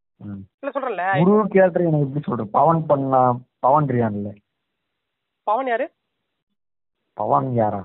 [0.61, 1.05] இல்ல சொல்றேன்ல.
[1.21, 2.51] குரு கேரக்டர் எனக்கு எப்படி சொல்றது?
[2.59, 3.37] பவன் பண்ணலாம்
[3.67, 4.31] பவன் ரியான்ல
[5.47, 5.87] பவன் யாரு?
[7.17, 7.83] பவன் யாரா?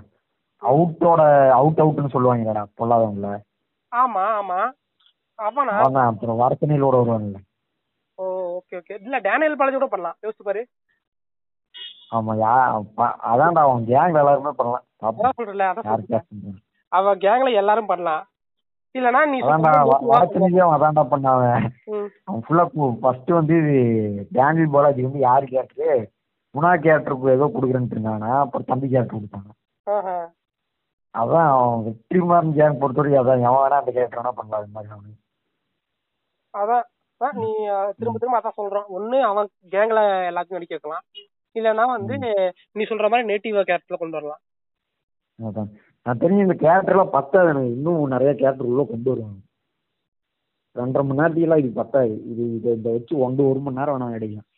[0.62, 1.22] அவுட்டோட
[1.60, 3.30] அவுட் அவுட்னு சொல்லுவாங்கடா பொல்லாதவங்கள.
[3.92, 4.60] ஆமா ஆமா.
[5.44, 5.74] அவனா?
[5.82, 7.40] அவன் அப்புறம் வரத்தனையிலோட வருவாங்கல்ல
[8.18, 8.26] ஓ
[8.58, 10.18] ஓகே ஓகே இல்ல டேனியல் பாலாஜி கூட பண்ணலாம்.
[10.24, 10.62] யோசிச்சு பாரு.
[12.12, 12.52] ஆமா யா
[13.30, 14.86] அதான்டா அவன் கேங் எல்லாருமே பண்ணலாம்.
[15.04, 18.24] அதான் சொல்றல அதான் யார் சொல்றேன் கேஸ்ட் அவ கேங்ல எல்லாரும் பண்ணலாம்.
[18.96, 22.10] இல்லனா நீ அவன் அதான்டா பண்ணாவன் ம்.
[22.28, 22.66] அவன் ஃபுல்லா
[23.02, 23.56] ஃபர்ஸ்ட் வந்து
[24.36, 25.90] டேனியல் பாலாஜி வந்து யாரு கேரக்டரு?
[26.56, 29.52] குணா கேரக்டருக்கு ஏதோ கொடுக்குறேன்னு இருந்தாங்க அப்புறம் தம்பி கேரக்டர் கொடுத்தாங்க.
[31.14, 35.12] அதான் அவன் வெற்றிமாறன் கேங் பொறுத்தவரைக்கும் அதான் எவன் வேணா அந்த கேரக்டர் வேணா பண்ணலாம் அது மாதிரி அவனு
[36.54, 36.84] அதான்
[37.22, 37.52] அதான் நீ
[37.98, 38.88] திரும்ப திரும்ப அதான் சொல்றான்.
[38.98, 40.00] ஒண்ணு அவன் கேங்ல
[40.30, 41.06] எல்லாத்தையும் நடிக்க வைக்கலாம்.
[41.56, 42.18] இல்லனா வந்து
[42.72, 44.42] நீ சொல்ற மாதிரி நேட்டிவ் கேரக்டர்ல கொண்டு வரலாம்.
[45.40, 45.70] அதான்.
[46.04, 47.72] நான் தெரிஞ்ச இந்த கேரக்டர்லாம் பத்தாது எனக்கு.
[47.72, 49.40] இன்னும் நிறைய கேரக்டர் உள்ள கொண்டு வருவாங்க.
[50.76, 52.30] ரெண்டரை மணி நேரத்துக்குலாம் இது பத்தாது.
[52.30, 54.50] இது இதை இதை வச்சு ஒன்று ஒரு மணி நேரம் வேணா நடிக்கலாம்.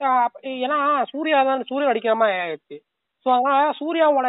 [0.00, 0.78] அஹ், அப்ப- ஏன்னா
[1.08, 2.76] சூர்யா தான் சூர்யா நடிக்கிற மாதிரி ஆயிடுச்சு.
[3.26, 4.28] ஸோ அதனால சூர்யாவோட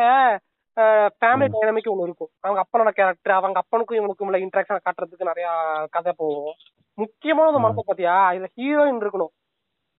[1.19, 2.31] ஃபேமிலி டைனமிக் ஒன்று இருக்கும்.
[2.39, 5.47] அவங்க அப்பனோட கேரக்டர் அவங்க அப்பனுக்கும் இவனுக்கும் உள்ள இன்ட்ராக்ஷன் காட்டுறதுக்கு நிறைய
[5.89, 6.57] கதை போகும்.
[6.97, 8.15] முக்கியமான ஒரு மனசை பாத்தியா?
[8.33, 9.33] இதுல ஹீரோயின் இருக்கணும்.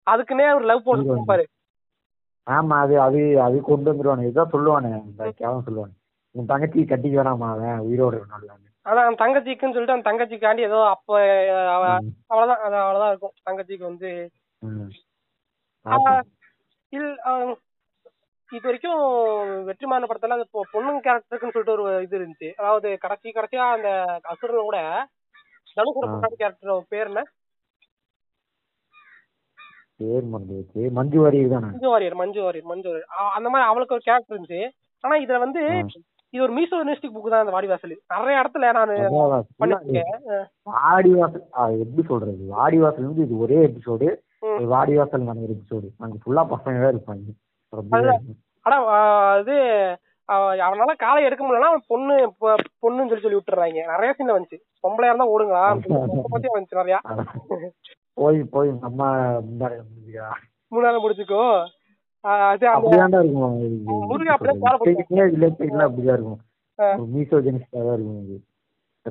[0.08, 1.24] அதுக்குன்னே ஒரு லவ் போட்டு.
[1.26, 1.46] பாரு.
[2.48, 4.30] ஆமா அது அது அது கொண்டு வந்துருவானு.
[4.30, 5.32] இதான் சொல்லுவானே இந்த
[5.68, 5.94] சொல்லுவானு.
[6.36, 8.56] உன் தங்கச்சி கட்டிக்க வேணாமா அவன் உயிரோட இருக்கணும்ல
[8.86, 11.10] அதான் அந்த தங்கச்சிக்குன்னு சொல்லிட்டு அந்த தங்கச்சிக்காண்டி ஏதோ அப்ப.
[12.30, 13.36] அவ்வளவுதான் அது அவ்வளவுதான் இருக்கும்.
[13.48, 14.12] தங்கச்சிக்கு வந்து.
[18.52, 19.02] இது வரைக்கும்
[19.66, 22.54] வெற்றிமான படத்துல அந்த பொ- பொண்ணுங்க கேரக்டருக்குன்னு சொல்லிட்டு ஒரு இது இருந்துச்சு.
[22.56, 23.90] அதாவது கடைசி கடைசியா அந்த
[24.24, 24.80] அசுரன் கூட
[25.78, 26.30] தனுஷோட ஆ.
[26.38, 27.22] கேரக்டர் பேர் என்ன?
[29.98, 31.66] பேர் மறந்து வச்சு மஞ்சு வாரியர் தானே?
[31.66, 33.08] மஞ்சு வாரியர் மஞ்சு வாரியர் மஞ்சு வாரியர்.
[33.20, 34.62] அ- அந்த மாதிரி அவளுக்கு ஒரு கேரக்டர் இருந்துச்சு.
[35.04, 35.62] ஆனா இதுல வந்து
[36.34, 37.94] இது ஒரு மீசோனிஸ்டிக் புக் தான் இந்த வாடிவாசல்.
[38.08, 39.44] நிறைய இடத்துல நான் அதான் ஆ.
[39.60, 42.46] பண்ணிருக்கேன் வாடிவாசல் அது எப்படி சொல்றது?
[42.48, 44.10] வாடிவாசல் வந்து இது ஒரே எபிசோடு
[44.42, 44.66] ம்.
[44.66, 47.30] வாடிவாசல் ஒரு எபிசோடு அங்க ஃபுல்லா பசங்க தான் இருப்பாங்க.
[48.66, 48.78] ஆனா
[49.40, 49.56] இது
[50.64, 52.16] அவனால காலை எடுக்க முடியலன்னா பொண்ணு
[52.82, 53.84] பொண்ணுன்னு சொல்லி சொல்லி விட்டுறாங்க.
[53.86, 54.58] நிறைய சீன்ல வந்துச்சு.
[54.84, 55.64] பொம்பளையா இருந்தா ஓடுங்களா?
[56.34, 57.00] பத்தியும் வந்துச்சு நிறையா.
[58.14, 59.02] போய் போய் நம்ம.
[60.72, 61.44] மூணாவது முடிச்சுக்கோ.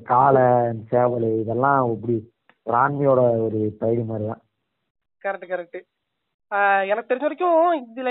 [0.07, 0.43] காலை
[0.91, 2.15] சேவல் இதெல்லாம் இப்படி
[2.67, 4.43] ஒரு ஆண்மையோட ஒரு பயிர் மாதிரி தான்
[5.23, 5.79] கரெக்ட் கரெக்ட்
[6.85, 8.11] எனக்கு தெரிஞ்ச வரைக்கும் இதுல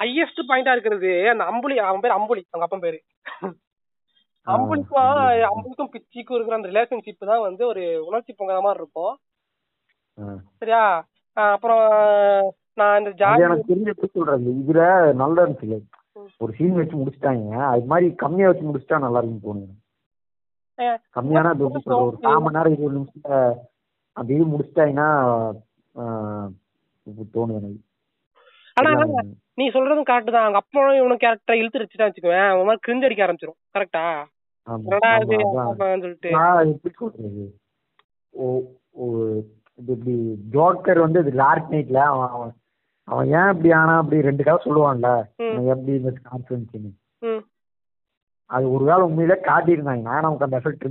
[0.00, 1.12] ஹையஸ்ட் பாயிண்டா இருக்கிறது.
[1.32, 2.98] அந்த அம்புலி அவன் பேர் அம்புலி அவங்க அப்பன் பேரு.
[4.46, 5.10] அம்புலிக்கும்
[5.50, 9.14] அம்புலிக்கும் பிச்சிக்கும் இருக்கிற அந்த ரிலேஷன்ஷிப் தான் வந்து ஒரு உணர்ச்சி பொங்கல மாதிரி இருக்கும்.
[10.60, 10.82] சரியா?
[11.36, 11.84] அப்புறம்
[12.80, 14.50] நான் இந்த ஜாதி எனக்கு தெரிஞ்ச எப்படி சொல்றது?
[14.62, 14.82] இதுல
[15.22, 15.78] நல்லா இருந்துச்சு.
[16.42, 17.54] ஒரு சீன் வச்சு முடிச்சிட்டாங்க.
[17.72, 19.74] அது மாதிரி கம்மியா வச்சு முடிச்சிட்டா நல்லா இருக்கும் தோணுது.
[21.16, 21.54] கம்மியான
[22.04, 23.38] ஒரு கால் மணி நேரம் இருபது நிமிஷத்துல
[24.16, 25.08] அந்த இது முடிச்சிட்டாங்கன்னா
[27.36, 27.80] தோணுது எனக்கு?
[29.58, 30.44] நீ சொல்றதும் கரெக்ட் தான்.
[30.44, 33.58] அவங்க அப்பா இவனுக்கு கேரக்டரை இழுத்து வச்சுட்டா வச்சுக்குவேன் அவன் மாதிரி கிரிஞ்சு அடிக்க ஆரம்பிச்சிரும்.
[33.74, 34.04] கரெக்டா
[39.88, 40.14] இப்படி
[40.54, 42.52] ஜோக்கர் வந்து இது லார்க் நைட்ல அவன்
[43.08, 45.08] அவன் ஏன் இப்படி ஆனா அப்படி ரெண்டு கதை சொல்லுவான்ல?
[45.66, 46.10] எப்படி இந்த
[47.22, 47.42] ம்.
[48.50, 50.02] அது ஒருவேளை உண்மையிலே காட்டியிருந்தாங்க.
[50.02, 50.84] நான் நமக்கு அந்த எஃபெக்ட்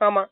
[0.00, 0.22] ஆமா.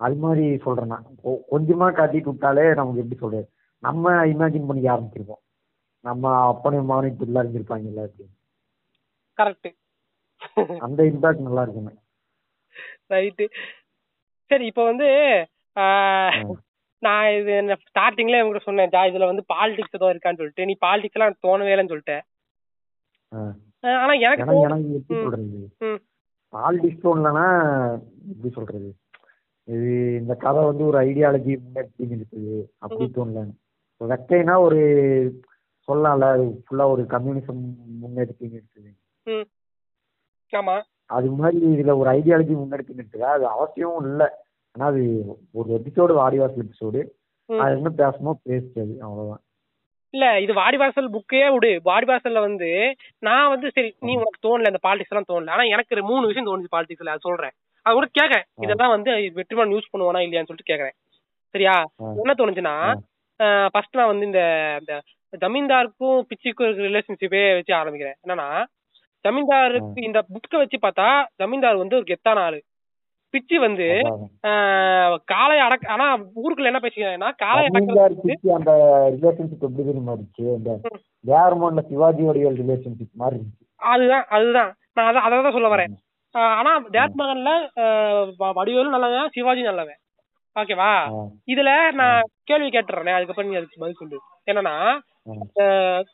[0.00, 1.06] அது மாதிரி சொல்றேன் நான்.
[1.52, 3.46] கொஞ்சமா காட்டிட்டு விட்டாலே நமக்கு எப்படி சொல்றது?
[3.82, 5.42] நம்ம இமேஜின் பண்ணிக்க ஆரம்பிச்சிருப்போம்
[6.06, 8.34] நம்ம அப்பனையும் மகனும் இப்படிலாம் இருந்திருப்பாங்கல்ல அப்படின்னு
[9.38, 9.68] கரெக்ட்
[10.84, 11.92] அந்த இம்பாக்ட் நல்லா இருக்குமே.
[13.12, 13.44] ரைட்டு
[14.50, 15.08] சரி இப்போ வந்து.
[17.02, 17.54] நான் இது
[17.86, 21.92] ஸ்டார்டிங்ல உங்ககிட்ட சொன்னேன் ஜா இதுல வந்து பாலிடிக்ஸ் ஏதோ இருக்கான்னு சொல்லிட்டு நீ பாலிடிக்ஸ் எல்லாம் தோணவே இல்லைன்னு
[21.94, 22.24] சொல்லிட்டேன்
[23.98, 25.18] ஆனா எனக்கு எனக்கு எப்படி.
[25.18, 25.58] சொல்றது?
[25.86, 25.98] ம்.
[26.52, 27.44] பால் டிஸ்டோன்லனா
[28.30, 28.88] எப்படி சொல்றது?
[29.68, 29.90] இது
[30.20, 33.42] இந்த கதை வந்து ஒரு ஐடியாலஜி முன்னெடுத்து இருக்குது அப்படி தோணல
[34.00, 34.80] வெக்கைனா ஒரு
[35.88, 36.26] சொல்லலாம்ல
[36.62, 37.60] ஃபுல்லா ஒரு கம்யூனிசம்
[38.02, 38.92] முன்னெடுத்து
[39.26, 39.46] ம்.
[40.52, 40.74] ஆமா.
[41.10, 43.28] அது மாதிரி இதுல ஒரு ஐடியாலஜி முன்னெடுத்து நிறுத்துதா?
[43.30, 44.26] அது அவசியமும் இல்லை.
[44.74, 45.02] ஆனா அது
[45.52, 47.00] ஒரு எபிசோடு வாடிவாசல் எபிசோடு.
[47.48, 49.42] அது என்ன பேசணுமோ பேசுச்சு அது அவ்வளவுதான்.
[50.14, 51.80] இல்ல இது வாடிவாசல் புக்கே விடு.
[51.84, 52.68] வாடிவாசல்ல வந்து
[53.18, 55.50] நான் வந்து சரி நீ உனக்கு தோணல இந்த பாலிடிக்ஸ் எல்லாம் தோணல.
[55.50, 57.54] ஆனா எனக்கு ரெ- மூணு விஷயம் தோணுச்சு பாலிடிக்ஸ்ல அது சொல்றேன்.
[57.86, 60.96] அது கூட கேக்குறேன் இதெல்லாம் வந்து வெற்றிமான் யூஸ் பண்ணுவானா இல்லையான்னு சொல்லிட்டு கேக்குறேன்
[61.54, 61.74] சரியா.
[62.20, 62.74] என்ன தோணுச்சுன்னா
[63.68, 64.40] ஃபர்ஸ்ட் நான் வந்து இந்த
[65.40, 68.14] ஜமீன்தாருக்கும் பிச்சிக்கும் இருக்கிற ரிலேஷன்ஷிப்பே வச்சு ஆரம்பிக்கிறேன்.
[68.26, 68.64] என்னன்னா
[69.28, 72.62] ஜமீன்தாருக்கு இந்த புக்கை வச்சு பார்த்தா ஜமீன்தார் வந்து ஒரு கெத்தான ஆளு.
[73.32, 74.00] பிச்சி வந்து
[75.32, 76.78] காளைய அடக்க ஆனா ஊருக்குள்ள என்ன
[78.54, 78.72] அந்த
[79.22, 80.58] ரிலேஷன்ஷிப் எப்படி தெரியுமா இருந்துச்சு?
[81.80, 83.72] சிவாஜியோடைய ரிலேஷன்ஷிப் மாதிரி இருந்துச்சு.
[83.76, 84.74] அதுதான் அதுதான்.
[84.92, 85.94] நான் அதான் அதை தான் சொல்ல வரேன்.
[86.30, 89.96] ஆனா டேட் மகன்ல ஆஹ் வ- வடிவேலு நல்லவன் சிவாஜி நல்லவன்.
[90.56, 90.90] ஓகேவா.
[91.52, 94.18] இதுல நான் கேள்வி கேட்டுறேன் அதுக்கப்புறம் நீ அதுக்கு பதில் சொல்லு.
[94.50, 94.74] என்னன்னா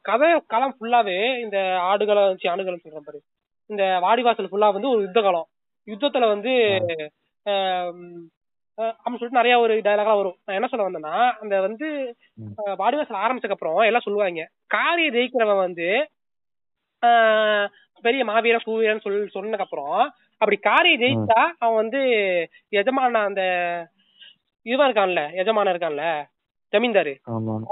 [0.08, 3.20] கதை காலம் ஃபுல்லாவே இந்த ஆடுகளை வச்சு ஆடுகளை சொல்றேன் பாரு.
[3.70, 5.48] இந்த வாடிவாசல் ஃபுல்லா வந்து ஒரு யுத்த காலம்.
[5.88, 6.52] யுத்தத்துல வந்து
[8.78, 10.36] அப்படின்னு சொல்லிட்டு நிறைய ஒரு டயலாக்லாம் வரும்.
[10.44, 11.86] நான் என்ன சொல்ல வந்தேன்னா அந்த வந்து
[12.80, 14.42] வாடிவாசல் ஆரம்பிச்சதுக்கு அப்புறம் எல்லாம் சொல்லுவாங்க.
[14.74, 15.88] காரிய ஜெயிக்கிறவன் வந்து
[17.02, 17.66] ஆஹ்
[18.04, 19.98] பெரிய மாவீரன் சூவீரன் சொல் சொன்னதுக்கு அப்புறம்
[20.40, 22.00] அப்படி காரியை ஜெயிச்சா அவன் வந்து
[22.80, 23.42] எஜமான அந்த
[24.66, 26.04] இவன் இருக்கான்ல எஜமானன் இருக்கான்ல
[26.72, 27.12] ஜமீன்தாரு.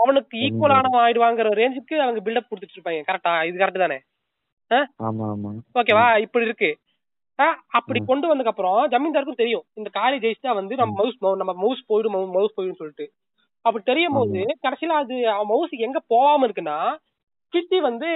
[0.02, 3.02] அவனுக்கு ஈக்குவலானவன் ஆயிடுவாங்கிற ரேஞ்சுக்கு அவங்க பில்டப் கொடுத்துட்டு இருப்பாங்க.
[3.08, 3.98] கரெக்டா இது கரெக்ட் தானே?
[5.80, 6.70] ஓகேவா இப்படி இருக்கு.
[7.78, 9.64] அப்படி கொண்டு வந்ததுக்கு அப்புறம் ஜமீன்தாருக்கும் தெரியும்.
[9.78, 13.06] இந்த காரி ஜெயிச்சா வந்து நம்ம மவுஸ் நம்ம மவுஸ் போயிடும் மவுஸ் போயிடும் சொல்லிட்டு.
[13.64, 16.76] அப்படி தெரியும் போது கடைசியில அது அவன் மவுஸ் எங்க போகாம இருக்குன்னா
[17.52, 18.08] பிச்சி வந்து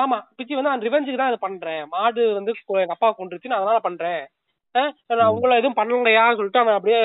[0.00, 1.82] ஆமா பிச்சி வந்து நான் ரிவெஞ்சுக்கு தான் அதை பண்றேன்.
[1.94, 2.52] மாடு வந்து
[2.82, 4.22] எங்க அப்பா கொண்டுருச்சு நான் அதனால பண்றேன்.
[4.74, 7.00] நான் உங்களை எதுவும் பண்ணலையா சொல்லிட்டு அவன் அப்படியே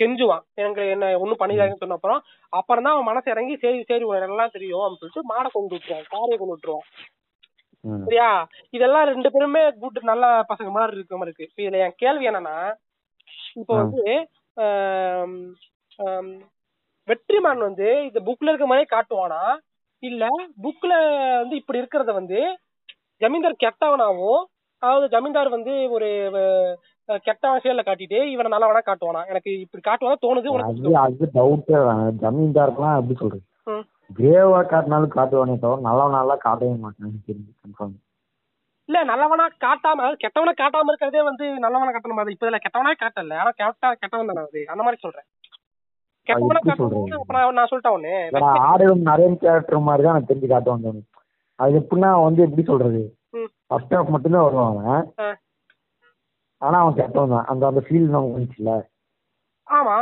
[0.00, 0.44] கெஞ்சுவான்.
[0.60, 2.20] எனக்கு என்ன ஒண்ணும் பண்ணிடாதுன்னு சொன்ன அப்புறம்
[2.52, 6.08] அப்புறம் தான் அவன் மனசு இறங்கி சரி சரி உனக்கு எல்லாம் தெரியும் அப்படின்னு சொல்லிட்டு மாடை கொண்டு விட்டுருவான்
[6.14, 6.86] காரையை கொண்டு விட்டுருவான்.
[8.06, 8.28] சரியா?
[8.76, 11.62] இதெல்லாம் ரெண்டு பேருமே குட் நல்ல பசங்க மாதிரி இருக்க மாதிரி இருக்கு.
[11.62, 12.56] இதுல என் கேள்வி என்னன்னா
[13.60, 13.72] இப்ப.
[13.82, 14.04] வந்து
[17.08, 19.42] வெற்றிமான் வந்து இந்த புக்ல இருக்க மாதிரியே காட்டுவானா?
[20.02, 20.24] இல்ல
[20.64, 20.92] புக்ல
[21.42, 22.38] வந்து இப்படி இருக்கிறத வந்து
[23.22, 24.42] ஜமீன்தார் கெட்டவனாவும்
[24.82, 26.08] அதாவது ஜமீன்தார் வந்து ஒரு
[27.08, 29.22] அஹ், கெட்டவன் செயல காட்டிட்டு இவனை நல்லவனா காட்டுவானா?
[29.30, 31.78] எனக்கு இப்படி காட்டுவானா தோணுது உனக்கு அது அது டவுட்டே
[32.22, 33.44] ஜமீன்தாருக்குலாம் எப்படி சொல்றது.
[34.10, 37.94] கிரேவா காட்டினாலும் காட்டுவானே தவிர நல்லவனாலாம் காட்டவே மாட்டான்னு தெரிஞ்சு கன்ஃபார்ம்
[38.88, 42.18] இல்ல நல்லவனா காட்டாம அதாவது கெட்டவனா காட்டாம இருக்கிறதே வந்து நல்லவனா காட்டணும்.
[42.18, 43.36] மாதிரி இப்ப இதுல கெட்டவனா காட்டல.
[43.42, 44.62] ஆனா கெட்டா கெட்டவன் தானே அது.
[44.72, 45.26] அந்த மாதிரி சொல்றேன்.
[46.26, 48.12] கெட்டவனா காட்டணும் நான் சொல்லிட்டேன் ஒண்ணு
[48.64, 50.92] ஆடுகளும் நிறைய கேரக்டர் மாதிரி தான் தெரிஞ்சு காட்டுவாங்க
[51.58, 53.02] அது எப்படின்னா வந்து எப்படி சொல்றது.
[53.66, 54.88] ஃபர்ஸ்ட் ஹாஃப் மட்டும்தான்
[55.20, 55.28] ஆ.
[56.62, 57.46] ஆனா அவன் கெட்டவன் தான்.
[57.46, 58.72] அந்த அந்த ஃபீல் நமக்கு வந்துச்சுல
[59.66, 59.96] ஆமா.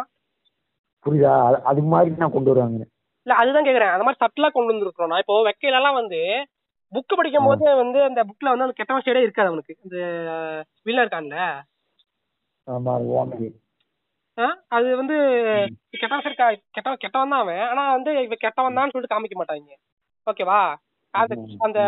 [1.07, 1.33] புரியுதா?
[1.65, 2.83] அது- மாதிரி நான் கொண்டு வருவாங்க.
[3.27, 3.93] இல்ல அதுதான் கேக்குறேன்.
[3.93, 6.21] அந்த மாதிரி சட்டலா கொண்டு வந்துருக்கோம் நான் இப்போ வெக்கையில எல்லாம் வந்து
[6.93, 9.77] புக் படிக்கும் போது வந்து அந்த புக்ல வந்து அந்த கெட்டவன் சைடே இருக்காது அவனுக்கு.
[9.83, 9.99] இந்த
[10.87, 11.39] வில்ல இருக்கான்ல?
[12.67, 12.93] ஆமா
[14.69, 15.17] அது வந்து
[15.93, 16.37] கெட்டவன் சரி
[16.71, 17.63] கெட்டவன் கெட்டவன் தான் அவன்.
[17.69, 19.73] ஆனா வந்து இவன் கெட்டவன் தான் சொல்லிட்டு காமிக்க மாட்டாங்க.
[20.27, 20.61] ஓகேவா?
[21.15, 21.81] அந்த ம், அந்த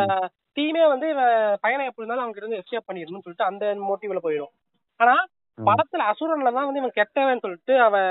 [0.57, 4.53] டீமே வந்து இவன் பையனை எப்படி இருந்தாலும் அவங்க இருந்து எஸ்கேப் பண்ணிடணும்னு சொல்லிட்டு அந்த மோட்டிவ்ல போயிடும்.
[5.01, 5.15] ஆனா.
[5.59, 8.09] படத்துல அசுரன்ல தான் வந்து இவன் கெட்டவன் சொல்லிட்டு அவன்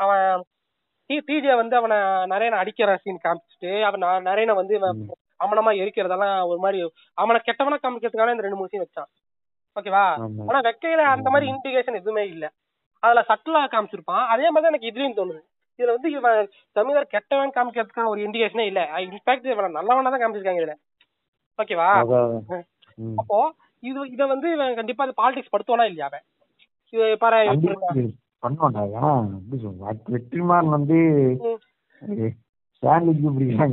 [0.00, 0.42] அவன்
[1.10, 1.96] டிஜே வந்து அவனை
[2.30, 5.00] நரேனை அடிக்கிற சீன் காமிச்சிட்டு அவன் நரேனை வந்து இவன்.
[5.40, 6.78] அமனமா எரிக்கிறதெல்லாம் ஒரு மாதிரி
[7.18, 9.10] அவனை கெட்டவனா காமிக்கிறதுக்கான இந்த ரெண்டு மூணு சீன் வச்சான்.
[9.76, 10.04] ஓகேவா
[10.48, 12.44] ஆனா வெக்கையில அந்த மாதிரி இண்டிகேஷன் எதுவுமே இல்ல.
[13.02, 14.24] அதுல சட்டலா காமிச்சிருப்பான்.
[14.26, 15.40] அதே மாதிரி எனக்கு இதுலயும் தோணுது.
[15.78, 16.40] இதுல வந்து இவன்
[16.76, 18.80] தமிழர் கெட்டவன் காமிக்கிறதுக்கான ஒரு இண்டிகேஷனே இல்ல.
[19.06, 20.74] இன்ஃபேக்ட் இவன் நல்லவனா தான் காமிச்சிருக்காங்க இதுல.
[21.58, 21.88] ஓகேவா.
[23.16, 23.38] அப்போ
[23.82, 26.24] இது இத வந்து இவன் கண்டிப்பா அது பாலிடிக்ஸ் படுத்துவானா இல்லையா அவன்?
[26.92, 27.38] இது பாரு
[30.12, 30.98] வெற்றிமாறன் வந்து.
[32.74, 33.20] ஸ்டாண்டிங்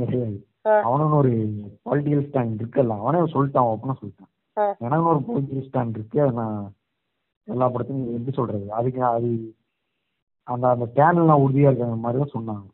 [0.02, 0.36] கிடையாது
[0.66, 0.72] ஆ.
[0.86, 1.30] அவனும் ஒரு
[1.86, 2.96] பொலிட்டிக்கல் ஸ்டாண்ட் இருக்குல்ல.
[3.02, 4.30] அவனே சொல்லிட்டான் ஓப்பனா சொல்லிட்டான்.
[4.56, 4.64] ஆ.
[4.80, 6.26] எனக்கு ஒரு பொலிட்டிக்கல் ஸ்டாண்ட் இருக்கு.
[6.32, 6.58] நான்
[7.48, 8.66] எல்லா படத்தையும் எப்படி சொல்றது?
[8.72, 9.30] அதுக்கு அது
[10.50, 10.86] அந்த அந்த
[11.22, 12.66] நான் உறுதியா இருக்கிற மாதிரி தான் சொன்னாங்க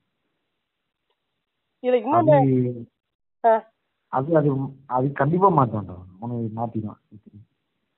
[4.12, 4.50] அது அது
[4.88, 7.02] அது கண்டிப்பா மாத்தான்டா அவனுக்கு மாத்திடுவான்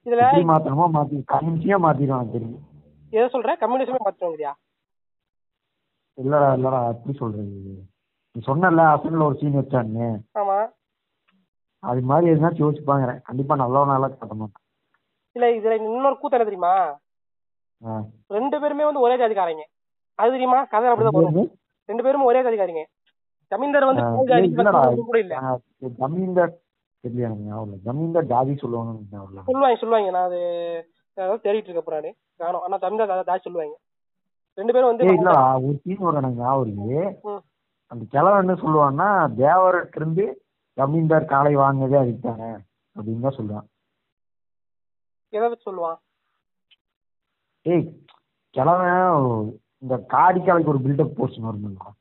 [0.07, 2.65] இதுல மாத்தணுமோ மாத்தி கன்வின்சியா மாத்திடுவான் தெரியும்.
[3.13, 3.51] எதை சொல்ற?
[3.61, 4.53] கம்யூனிசமே மாத்துவாங்கயா
[6.19, 7.59] இல்லடா இல்லடா எப்படி சொல்றது?
[8.37, 10.09] நீ சொன்னல அசன்ல ஒரு சீன் வச்சான்னு.
[10.35, 10.59] ஆமா.
[11.83, 14.65] அது மாதிரி எதுனாச்சும் யோசிப்பாங்க கண்டிப்பா நல்லவனால காட்ட மாட்டான்.
[15.37, 16.75] இல்ல இதுல இன்னொரு கூத்து என்ன தெரியுமா.
[18.37, 19.65] ரெண்டு பேருமே வந்து ஒரே ஜாதிக்காரங்க.
[20.19, 20.61] அது தெரியுமா?
[20.73, 21.51] கதை அப்படிதான்
[21.89, 22.85] ரெண்டு பேரும் ஒரே ஜாதிக்காரங்க.
[23.53, 25.35] ஜமீன்தார் வந்து கூட இல்ல.
[26.01, 26.55] ஜமீன்தார்
[27.05, 27.79] தெரியல ஞாபகம் இல்லை.
[27.87, 28.63] ஜமீன்தார் ஜாதி இல்லை.
[28.63, 30.11] சொல்லுவாங்க சொல்லுவாங்க.
[30.17, 30.41] நான் அது
[31.45, 32.11] தேடிட்டு இருக்க போறானு.
[32.41, 33.77] காணும் ஆனா ஜமீன்தார் ஜாதி சொல்லுவாங்க.
[34.59, 35.45] ரெண்டு பேரும் வந்து ஏய் இல்லடா.
[35.67, 37.41] ஒரு சீன் வரும் எனக்கு ஞாபகம்.
[37.93, 39.09] அந்த கிழவன் என்ன சொல்லுவான்னா
[39.43, 40.25] தேவர்கிட்ட இருந்து
[40.79, 42.51] ஜமீன்தார் காலை வாங்கினதே அதுக்கு தானே
[42.97, 43.67] அப்படின்னு தான் சொல்லுவான்.
[45.33, 45.99] எதை சொல்லுவான்?
[47.67, 47.87] ஏய்
[48.55, 49.47] கிழவன்
[49.85, 51.95] இந்த காடிக்காலைக்கு ஒரு பில்டப் போர்ஷன் வரும்ல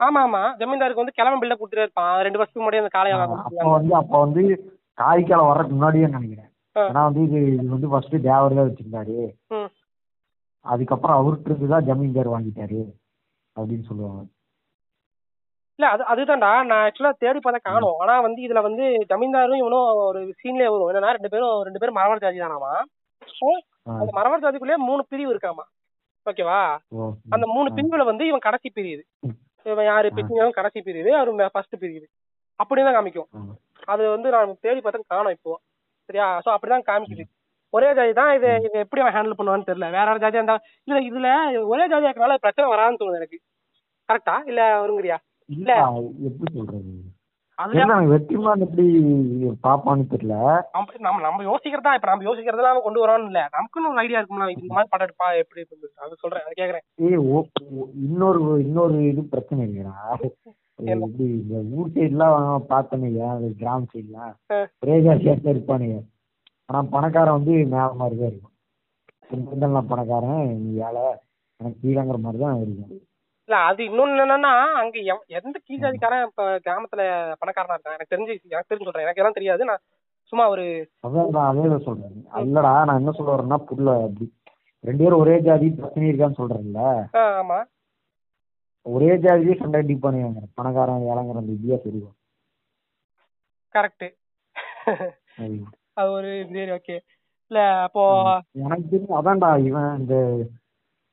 [0.00, 3.92] ஆமா ஆமா ஜமீன்தாருக்கு வந்து கிளம்ப பில்ல கொடுத்துட்டே இருப்பான் ரெண்டு வருஷத்துக்கு முன்னாடி அந்த காளையை அப்ப வந்து
[4.00, 4.42] அப்ப வந்து
[5.00, 6.48] காய்க்கால வர்றதுக்கு முன்னாடியே நினைக்கிறேன்.
[6.76, 9.16] ஏன்னா வந்து இது இது வந்து ஃபர்ஸ்ட் தேவர் தான் வச்சிருந்தாரு.
[10.64, 12.80] அதுக்கப்புறம் அவர்கிட்ட இருந்து தான் ஜமீன்தார் வாங்கிட்டாரு
[13.56, 14.22] அப்படின்னு சொல்லுவாங்க.
[15.78, 16.50] இல்ல அது அதுதான்டா.
[16.70, 17.96] நான் ஆக்சுவலா தேடி பார்த்தா காணும்.
[18.02, 20.88] ஆனா வந்து இதுல வந்து ஜமீன்தாரும் இவனும் ஒரு சீன்லயே வரும்.
[20.90, 22.72] என்னன்னா ரெண்டு பேரும் ரெண்டு பேரும் மரவர் ஜாதி தானாமா.
[23.86, 25.64] அந்த மரவர் ஜாதிக்குள்ளேயே மூணு பிரிவு இருக்காமா?
[26.26, 26.58] ஓகேவா?
[27.34, 27.68] அந்த மூணு.
[27.76, 29.02] பிரிவுல வந்து இவன் கடைசி பிரியுது.
[29.66, 30.08] இவன் யாரு?
[30.08, 30.14] ஆ.
[30.16, 32.06] பிரிஞ்சவன் கடைசி பிரிவு அவரு ஃபர்ஸ்ட் பிரிவு
[32.60, 33.28] அப்படிதான் காமிக்கும்.
[33.88, 35.52] அது வந்து நான் தேடி பார்த்தா காணும் இப்போ.
[36.08, 36.26] சரியா?
[36.44, 37.24] சோ அப்படிதான் காமிக்குது.
[37.72, 39.86] ஒரே ஜாதி தான் இது இது எப்படி அவன் ஹேண்டில் பண்ணுவான்னு தெரியல.
[39.90, 40.56] வேற வேற ஜாதியா இருந்தா
[40.88, 41.28] இல்ல இதுல
[41.72, 43.38] ஒரே ஜாதியா இருக்கனால பிரச்சனை வராதுன்னு தோணுது எனக்கு.
[44.08, 45.16] கரெக்டா இல்ல வருங்கிறியா
[45.48, 45.70] இல்ல.
[46.28, 46.92] எப்படி சொல்றது?
[48.12, 48.84] வெற்றிமான் எப்படி
[49.64, 50.36] பாப்பான்னு தெரியல.
[50.74, 53.42] நம்ம நம்ம நம்ம யோசிக்கிறதா இப்ப நம்ம யோசிக்கிறதெல்லாம் அவன் கொண்டு வரோம்னு இல்ல.
[53.56, 55.62] நமக்குன்னு ஒரு ஐடியா இருக்கும்ல இந்த மாதிரி படம் எடுப்பா எப்படி
[56.02, 56.84] அது சொல்றேன் அது கேக்குறேன்.
[58.06, 59.94] இன்னொரு இன்னொரு இது பிரச்சனை இல்லையா?
[60.94, 62.38] எப்படி இந்த ஊர் சைட்லாம்
[62.70, 64.32] பார்த்தனையா கிராம சைட்லாம்.
[64.82, 65.98] பிரேஜா சேர்த்து இருப்பானுங்க
[66.68, 68.50] ஆனா பணக்காரன் வந்து மேல மாதிரி தான் இருக்கும்
[69.90, 70.42] பணக்காரன்
[70.80, 71.04] ஏழை
[71.60, 73.01] எனக்கு கீழங்கிற மாதிரி தான் இருக்கும்.
[73.48, 74.96] இல்ல அது இன்னொன்னு என்னன்னா அங்க
[75.38, 77.02] எந்த கீழ்ஜாதிக்காரன் இப்ப கிராமத்துல
[77.40, 77.96] பணக்காரனா இருக்கான்?
[77.96, 79.06] எனக்கு தெரிஞ்சு எனக்கு தெரிஞ்சு சொல்றேன்.
[79.06, 79.68] எனக்கு எல்லாம் தெரியாது.
[79.70, 79.82] நான்
[80.32, 80.64] சும்மா ஒரு
[81.04, 82.14] அதான் நான் அதே தான் சொல்றேன்.
[82.44, 84.26] இல்லடா நான் என்ன சொல்ல வரேன்னா புரியல அப்படி.
[84.84, 86.80] ரெண்டு பேரும் ஒரே ஜாதி பிரச்சனை இருக்கான்னு சொல்றேன்ல.
[87.34, 87.58] ஆமா.
[88.86, 90.28] ஒரே ஜாதியே சண்டை அடிப்பானுங்க
[90.58, 92.16] பணக்காரன் ஏழைங்கிற அந்த வித்தியாசம் இருக்கும்
[93.74, 94.06] கரெக்ட்
[95.38, 95.54] அது
[95.94, 96.96] அது ஒரு சரி ஓகே
[97.50, 98.02] இல்ல அப்போ
[98.62, 100.14] எனக்கு தெரியும் அதான்டா இவன் இந்த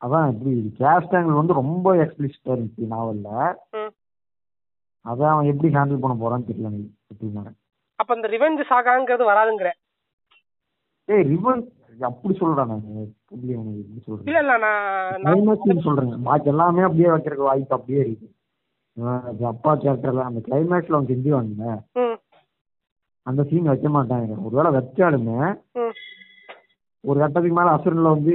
[0.02, 3.30] அதான் இப்படி கேஸ்ட் ஆங்கிள் வந்து ரொம்ப எக்ஸ்பிளிசிட்டா இருந்துச்சு நாவல்ல.
[5.06, 7.56] அதான் அவன் எப்படி ஹேண்டில் பண்ண போறான்னு தெரியல எனக்கு
[8.00, 9.70] அப்ப இந்த ரிவெஞ்ச் சாகாங்கிறது வராதுங்கிற.
[11.10, 11.62] ஏய் ரிவன்
[12.00, 12.84] அப்படி சொல்றா நான்.
[13.30, 16.12] எப்படி இல்ல சொல்றேன் இல்ல நான் நான் சொல்றேன்.
[16.24, 18.28] பாக்கி எல்லாமே அப்படியே வைக்கிறதுக்கு வாய்ப்பு அப்படியே இருக்கு.
[19.48, 21.66] அப்பா கேரக்டர்ல அந்த கிளைமேக்ஸ்ல அவன் செஞ்சுவாங்க
[22.00, 22.18] ம்.
[23.26, 24.32] அந்த சீன் வைக்க மாட்டாங்க.
[24.46, 25.40] ஒருவேளை வச்சாலுமே
[27.04, 28.34] ஒரு கட்டத்துக்கு மேல அசுரன்ல வந்து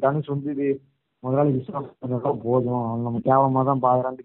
[0.00, 0.66] தனுஷ் வந்து இது
[1.22, 2.86] முதலாளி விஸ்வாசம் போதும்.
[3.06, 4.20] நம்ம கேவலமா தான் பாக்குறான்னு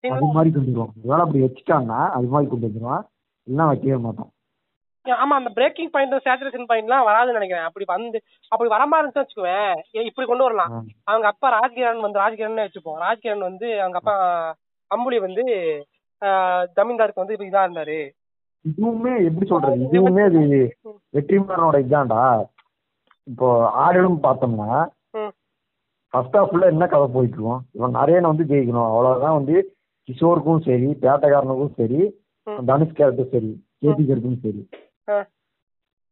[0.00, 3.04] சீன் அது மாதிரி கொண்டு வருவான் ஒருவேளை அப்படி வச்சுட்டான்னா அது மாதிரி கொண்டு வந்துருவான்.
[3.46, 4.30] இல்லைன்னா வைக்கவே மாட்டான்.
[5.06, 7.66] ஆமா அந்த பிரேக்கிங் பாயிண்ட் சேச்சுரேஷன் பாயிண்ட்லாம் வராதுன்னு நினைக்கிறேன்.
[7.68, 8.18] அப்படி வந்து
[8.52, 10.72] அப்படி வர மாதிரி இருந்துச்சு வச்சுக்குவேன் இப்படி கொண்டு வரலாம்.
[11.10, 13.00] அவங்க அப்பா ராஜ்கிரண் வந்து ராஜ்கிரண் வச்சுப்போம்.
[13.06, 14.16] ராஜ்கிரண் வந்து அவங்க அப்பா
[14.90, 15.44] அம்புலி வந்து
[16.76, 17.98] ஜமீன்தாருக்கு வந்து இப்ப இதா இருந்தாரு.
[18.64, 19.80] இதுவுமே எப்படி சொல்றது?
[19.86, 20.42] இதுவுமே அது
[21.16, 22.22] வெற்றிமாறனோட இதான்டா
[23.24, 24.86] இப்போ ஆடலும் பார்த்தோம்னா.
[26.08, 28.84] ஃபர்ஸ்ட் ஹாஃப்ல என்ன கதை போயிட்டு இருக்கும் இவன் நரேனை வந்து ஜெயிக்கணும்.
[28.84, 29.76] அவ்வளவுதான் வந்து
[30.08, 32.22] கிஷோருக்கும் சரி பேட்டக்காரனுக்கும் சரி.
[32.66, 34.68] தனுஷ் கேரக்டரும் சரி கேபி கேரக்டரும் சரி.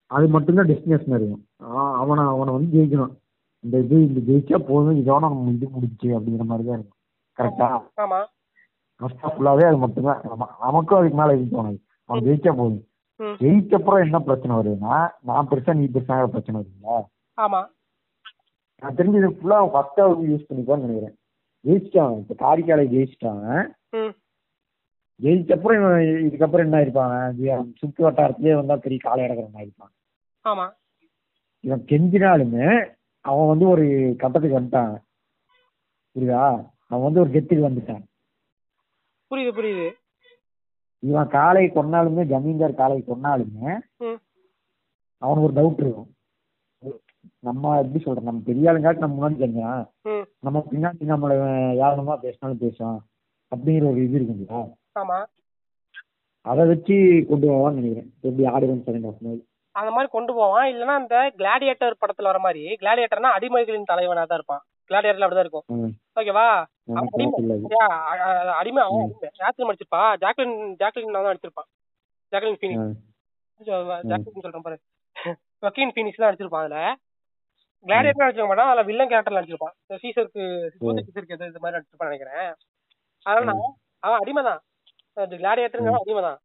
[0.07, 1.47] அது மட்டும்தான் டெஸ்டினேஷன் இருக்கும்
[1.95, 3.21] அவனை அவனை வந்து ஜெயிக்கணும்.
[3.61, 4.97] இந்த இது இந்த ஜெயிச்சா போதும்.
[4.97, 7.01] இதோட நம்ம இது முடிச்சு அப்படிங்கிற மாதிரி தான் இருக்கும்
[7.39, 7.81] கரெக்டா
[8.97, 10.21] ஃபர்ஸ்ட் ஹாஃப் ஃபுல்லாவே அது மட்டும்தான்.
[10.23, 11.79] நம- நமக்கும் அதுக்கு மேல எதுவும் தோணாது.
[12.05, 12.87] அவன் ஜெயிச்சா போதும்.
[13.23, 13.37] ம்.
[13.41, 16.97] ஜெயிச்சப்புறம் என்ன பிரச்சனை வருதுன்னா நான் பெருசா நீ பெருசா பிரச்சனை வருதுங்களா?
[17.39, 17.61] ஆமா.
[18.83, 21.17] நான் தெரிஞ்சு இது ஃபுல்லா ஃபர்ஸ்ட் ஹாஃப் யூஸ் பண்ணிப்பான்னு நினைக்கிறேன்.
[21.65, 22.15] ஜெயிச்சிட்டான்.
[22.21, 23.69] இப்போ காரிக்காலை ஜெயிச்சிட்டான்.
[25.21, 27.35] ஜெயிச்சப்புறம் இவன் இதுக்கப்புறம் என்ன இருப்பான்
[27.79, 29.93] சுற்று வட்டாரத்திலே வந்தா பெரிய காலை இடக்கிறவன் இருப்பான்
[30.45, 30.67] ஆமா.
[31.65, 32.67] இவன் கெஞ்சினாலுமே
[33.25, 33.85] அவன் வந்து ஒரு
[34.19, 34.95] கட்டத்துக்கு வந்துட்டான்.
[36.17, 36.47] புரியுதா?
[36.87, 38.03] அவன் வந்து ஒரு கெத்துக்கு வந்துட்டான்.
[39.31, 39.87] புரியுது புரியுது.
[41.03, 43.71] இவன் காலை கொன்னாலுமே ஜமீன்தார் காலை கொன்னாலுமே
[45.23, 46.11] அவனுக்கு ஒரு டவுட் இருக்கும்.
[47.41, 50.25] நம்ம எப்படி சொல்றோம் நம்ம பெரிய ஆளுங்காட்டி நம்ம முன்னாடி தெரிஞ்சான் ம்.
[50.39, 51.35] நம்ம பின்னாடி நம்மள
[51.81, 53.01] யாருமா பேசினாலும் பேசுவான்.
[53.53, 54.61] அப்படிங்கிற ஒரு இது இருக்கு இல்லையா
[55.01, 55.19] ஆமா.
[56.47, 56.95] அதை வச்சு
[57.29, 58.11] கொண்டு போவான்னு நினைக்கிறேன்.
[58.23, 59.43] எப்படி ஆடுவன் செகண்ட் மாதிரி
[59.75, 60.67] அந்த மாதிரி கொண்டு போவான்.
[60.73, 64.65] இல்லைன்னா இந்த கிளாடியேட்டர் படத்துல வர மாதிரி கிளாடியேட்டர்னா அடிமைகளின் தலைவனா தான் இருப்பான்.
[64.91, 65.67] கிளாடியேட்டர்ல அப்படிதான் இருக்கும்.
[66.21, 66.47] ஓகேவா
[68.61, 68.83] அடிமை.
[68.87, 69.13] அவன்
[69.69, 71.69] நடிச்சிருப்பா ஜாக்லின் ஜாக்லின் தான் நடிச்சிருப்பான்
[72.33, 72.85] ஜாக்லின் ஃபீனிக்ஸ்.
[72.85, 72.99] ம்.
[74.11, 74.79] ஜாக்லின் சொல்றேன் பாரு.
[75.65, 76.79] வக்கீன் ஃபீனிக்ஸ் தான் நடிச்சிருப்பான் அதுல.
[77.87, 78.71] கிளாடியேட்டர் நடிச்சிருக்க மாட்டான்.
[78.73, 80.43] அதுல வில்லன் கேரக்டர் நடிச்சிருப்பான் இந்த சீசருக்கு
[81.07, 82.51] சீசருக்கு எது இது மாதிரி நடிச்சிருப்பான்னு நினைக்கிறேன்.
[83.27, 83.63] அதனால நான்
[84.03, 84.61] அவன் அடிமை தான்.
[85.35, 86.39] கிளாடியேட்டருங்க அடிமை தான்.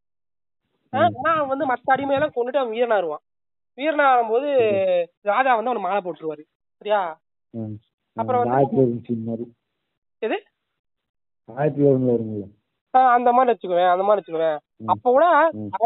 [0.93, 3.23] ஆனா அவன் வந்து மத்த அடிமையெல்லாம் கொண்டுட்டு அவன் வீரனா வருவான்.
[3.77, 4.47] வீரனா வரும்போது
[5.31, 6.43] ராஜா வந்து அவன் மாலை போட்டுருவாரு.
[6.81, 7.01] சரியா.
[8.17, 8.43] அப்புறம்
[10.21, 10.37] எது?
[12.91, 14.57] அந்த மாதிரி வச்சுக்குவேன் அந்த மாதிரி வச்சுக்குவேன்.
[14.85, 15.25] அப்ப கூட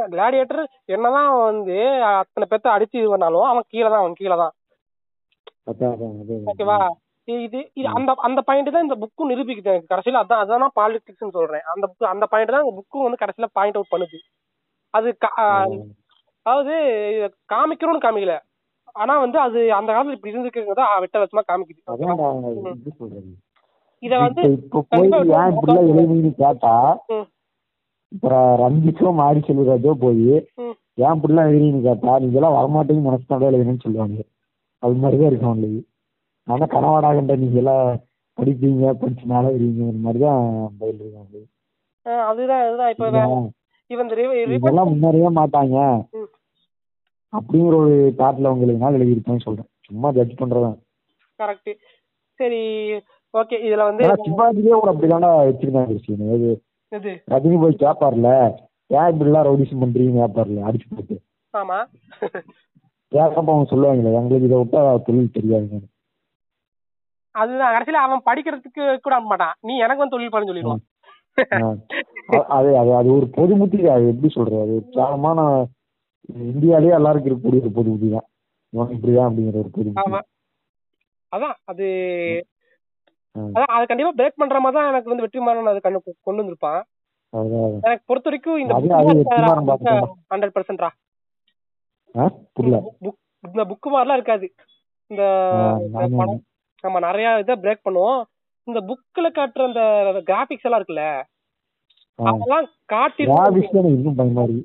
[0.09, 4.51] கிளாடியேட்டர் என்னதான் வந்து அத்தனை பேத்த அடிச்சு இது பண்ணாலும் அவன் கீழே தான் அவன் கீழே தான்.
[6.45, 6.77] ஓகேவா?
[7.27, 10.21] இது- அந்த அந்த பாயிண்ட் தான் இந்த புக்கும் நிரூபிக்குது எனக்கு கடைசியில.
[10.21, 11.61] அதான் அதான் நான் பாலிடிக்ஸ் சொல்றேன்.
[11.61, 14.17] அந்த புக் அந்த பாயிண்ட் தான் புக்கும் வந்து கடைசியில பாயிண்ட் அவுட் பண்ணுது.
[14.89, 15.17] அது.
[16.41, 16.73] அதாவது
[17.15, 18.33] இத காமிக்கணும்னு காமிக்கல.
[18.95, 21.81] ஆனா வந்து அது அந்த காலத்துல இப்படி இருந்துருக்கிறத வெட்ட வச்சமா காமிக்குது.
[24.03, 26.75] இத வந்து இப்ப போய் ஏன் இப்படிலாம் எழுதினு கேட்டா
[28.11, 30.23] இப்ப ரஞ்சித்தோ மாரி செல்வராஜோ போய்.
[30.97, 34.17] ஏன் இப்படிலாம் எழுதினு கேட்டா நீங்க எல்லாம் வரமாட்டேங்க மனசுதான் எழுதுன்னு சொல்லுவாங்க.
[34.83, 35.81] அது மாதிரிதான் இருக்கும் அவங்களுக்கு.
[36.47, 37.85] ஆனா கனவாடாகன்ற நீங்க எல்லாம்
[38.37, 40.43] படிப்பீங்க படிச்சு மேல வருவீங்க இந்த மாதிரிதான்
[40.79, 41.47] பதில்
[42.05, 42.91] ஆஹ் அதுதான் அதுதான்.
[42.91, 43.07] இப்ப
[44.57, 45.77] இவன் முன்னறிய மாட்டாங்க.
[47.33, 49.69] அப்படிங்கிற ஒரு தாட்ல உங்களுக்கு நான் எழுதியிருப்பேன்னு சொல்றேன்.
[49.87, 50.77] சும்மா ஜட்ஜ் பண்றதான்
[51.39, 51.71] கரெக்ட்
[52.39, 52.61] சரி
[53.33, 54.03] ஓகே இதுல வந்து
[54.79, 56.49] கூட அப்படிதான்டா வச்சிருக்காங்க கிறிஸ்டின் இது
[56.91, 58.29] இது ரஜினி போய் கேட்பார்ல
[58.89, 61.15] ஏன் இப்படிலாம் ரவுடிசம் பண்றீங்க கேட்பார்ல அடிச்சு போட்டு.
[61.53, 61.77] ஆமா.
[63.11, 64.11] கேட்கப்ப அவங்க சொல்லுவாங்களே?
[64.19, 65.87] எங்களுக்கு இதை விட்டா தொழில் தெரியாதுங்க
[67.35, 69.55] அதுதான் கடைசியில அவன் படிக்கிறதுக்கு கூட மாட்டான்.
[69.67, 70.83] நீ எனக்கு வந்து தொழில் பண்ண சொல்லிடுவான்.
[72.55, 74.63] அது அது அது ஒரு பொது புத்தி அது எப்படி சொல்றது?
[74.65, 75.39] அது கேவலமான
[76.27, 78.27] இந்தியாவிலேயே எல்லாருக்கும் இருக்கக்கூடிய ஒரு பொது தான்.
[78.73, 79.91] இவன் இப்படிதான் அப்படிங்கிற ஒரு பொது
[81.31, 81.87] அதான் அது.
[83.35, 86.81] அதான் அது கண்டிப்பா பிரேக் பண்ற மாதிரி தான் எனக்கு வந்து வெற்றிமாறன் அது கண்ணு கொண்டு வந்திருப்பான்.
[87.81, 88.73] எனக்கு பொறுத்த வரைக்கும் இந்த.
[90.33, 90.89] ஹண்ட்ரட் பர்சன்டா
[92.15, 92.31] ஆ?
[92.53, 92.77] புரியல.
[93.01, 94.53] புக் இந்த புக்கு மாதிரிலாம் இருக்காது.
[95.07, 95.23] இந்த
[96.17, 96.43] படம்.
[96.81, 98.21] நம்ம நிறைய இதை பிரேக் பண்ணுவோம்.
[98.63, 101.05] இந்த புக்ல காட்டுற அந்த கிராபிக்ஸ் எல்லாம் இருக்குல்ல.
[102.23, 103.25] அதெல்லாம் காட்டி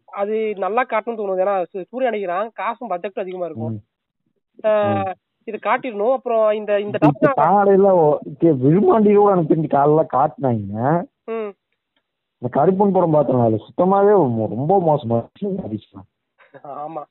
[0.05, 1.45] அது நல்லா காட்டணும்னு தோணுது.
[1.45, 2.51] ஏன்னா சூ- சூரியன் அடிக்கிறான்.
[2.55, 3.81] காசும் பட்ஜெட் அதிகமா இருக்கும்.
[5.45, 6.13] இது காட்டிடணும்.
[6.13, 6.99] அப்புறம் இந்த இந்த
[7.35, 11.03] காலையில விழுமாண்டி கூட எனக்கு தெரிஞ்சு காலைல காட்டினாங்க.
[12.39, 15.27] இந்த கருப்பன் படம் பார்த்தோம் அதுல சுத்தமாவே ரொம்ப மோசமா.
[16.65, 17.03] ஆமா.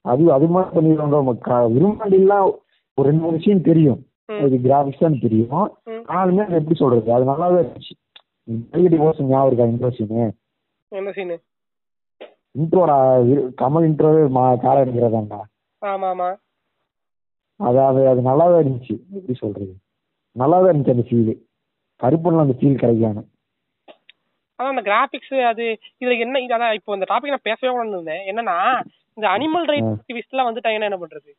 [0.00, 1.36] அது அது மாதிரி பண்ணிடுவாங்க.
[1.44, 2.50] விரும்பாண்டிலாம்
[2.94, 4.06] ஒரு ரெண்டு மூணு விஷயம் தெரியும்.
[4.26, 4.32] ம்.
[4.32, 5.76] இது கிராபிக்ஸ் தான் தெரியும்.
[5.86, 7.12] ஆனாலுமே அது எப்படி சொல்றது?
[7.12, 8.01] அது நல்லாவே இருந்துச்சு.
[8.48, 10.22] ஓசன் ஞாபகம் இருக்கா இன்ட்ரோ சீனு
[10.92, 11.36] என்ன சீனு
[12.54, 12.96] இன்ட்ரோடா
[13.60, 15.38] கமல் இன்ட்ரோவே மா காலை எடுக்கிறதாண்டா?
[15.82, 16.28] ஆமா ஆமா
[17.60, 18.94] அது அது நல்லாவே இருந்துச்சு.
[19.16, 19.72] எப்படி சொல்றது?
[20.36, 21.30] நல்லாவே இருந்துச்சு அந்த ஃபீல்
[22.00, 23.22] கருப்பன்ல அந்த ஃபீல் கிடைக்காம
[24.58, 25.64] ஆனா அந்த கிராபிக்ஸ் அது
[26.00, 28.22] இதுல என்ன அதான் இப்போ இந்த டாபிக் நான் பேசவே கூட இருந்தேன்.
[28.30, 28.56] என்னன்னா
[29.18, 29.88] இந்த அனிமல் ரைட்.
[29.94, 31.30] ஆக்டிவிஸ்ட் எல்லாம் வந்துட்டாங்கன்னா என்ன பண்றது?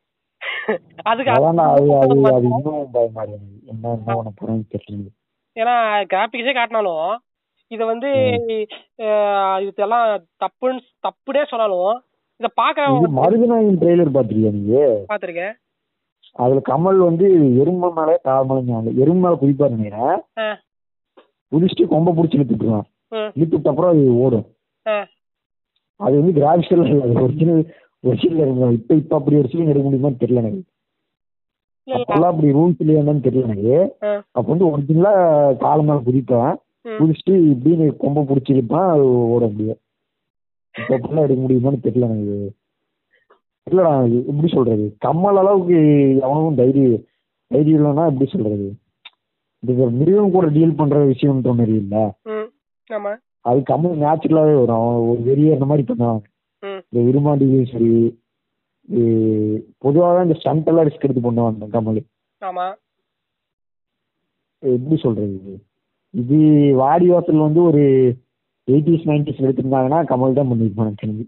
[1.05, 3.37] அதுக்கு அதான்டா அது அது அது இன்னும் பயமா இருக்கு
[3.71, 5.09] என்ன என்ன பண்ண போறேன்னு தெரியல
[5.55, 5.75] ஏன்னா
[6.11, 7.09] கிராபிக்ஸே காட்டினாலும்
[7.71, 8.09] இத வந்து
[9.67, 10.07] இதெல்லாம்
[10.43, 11.93] தப்புன்னு தப்புடே சொன்னாலும்
[12.39, 14.79] இத பாக்குறவங்க மருதநாயின் ட்ரெய்லர் பாத்திருக்கியா நீங்க
[15.11, 15.53] பாத்திருக்கேன்
[16.35, 17.25] அதுல கமல் வந்து
[17.61, 20.55] எறும்பு மேல கால் மலைங்க எறும்பு மேல குதிப்பாரு நினைக்கிறேன்.
[21.51, 22.87] குதிச்சுட்டு கொம்ப பிடிச்சி இழுத்துட்டுருவான்.
[23.37, 24.45] இழுத்துட்ட அப்புறம் அது ஓடும்.
[25.99, 27.61] அது வந்து கிராஃபிக்ஸ்ல இல்லை அது ஒரிஜினல்
[28.03, 30.63] ஒரிஜினல் இப்போ இப்போ அப்படி ஒரு சீன் எடுக்க முடியுமான்னு தெரியல எனக்கு.
[31.87, 33.77] அப்பெல்லாம் அப்படி ரூல்ஸ் இல்லையான்னு தெரியல எனக்கு.
[34.35, 35.13] அப்போ வந்து ஒரிஜினலா
[35.63, 36.53] காலம் மேல குதிப்பேன்.
[36.99, 39.05] குதிச்சுட்டு இப்படின்னு கொம்ப பிடிச்சிருப்பான் அது
[39.35, 39.79] ஓட முடியும்.
[40.75, 42.37] இப்போ அப்படிலாம் எடுக்க முடியுமான்னு தெரியல எனக்கு.
[43.67, 43.91] இல்லடா
[44.29, 44.85] எப்படி சொல்றது?
[45.05, 45.77] கம்மல் அளவுக்கு
[46.23, 47.03] எவனுக்கும் தைரியம்
[47.51, 48.67] தைரியம் இல்லைன்னா எப்படி சொல்றது?
[49.63, 51.97] இது மிருகம் கூட டீல் பண்ற விஷயம்ன்ற மாதிரி இல்ல
[53.49, 54.89] அது கம்மல் நேச்சுரலாவே வரும்.
[55.11, 56.23] ஒரு வெறியேற மாதிரி பண்ணுவாங்க.
[56.89, 57.89] இந்த விரும்பாண்டியும் சரி
[59.77, 62.01] பொதுவாக இந்த ஸ்டண்ட் எல்லாம் ரிஸ்க் எடுத்து பண்ணுவாங்க கமல்.
[62.41, 62.65] ஆமா.
[64.63, 65.35] எப்படி சொல்றது?
[65.37, 65.53] இது
[66.13, 66.37] இது
[66.75, 67.83] வாடி வாசல் வந்து ஒரு
[68.67, 71.25] எயிட்டிஸ் நைன்டிஸ் எடுத்திருந்தாங்கன்னா கமல் தான் பண்ணிருப்பான் தெரிஞ்சு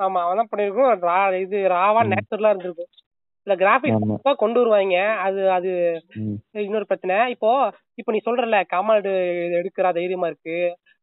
[0.00, 2.00] ஆமா அவன் தான் பண்ணிருக்கும் இது ராவா.
[2.12, 2.90] நேச்சுரலா இருந்திருக்கும்.
[3.46, 3.96] இல்ல கிராபிக்ஸ்
[4.36, 4.96] கொண்டு வருவாங்க.
[5.18, 5.70] அது அது.
[6.60, 7.30] இன்னொரு பிரச்சனை.
[7.30, 7.50] இப்போ
[7.94, 9.14] இப்போ நீ சொல்றல கமல் எடு-
[9.58, 10.56] எடுக்கிறா தைரியமா இருக்கு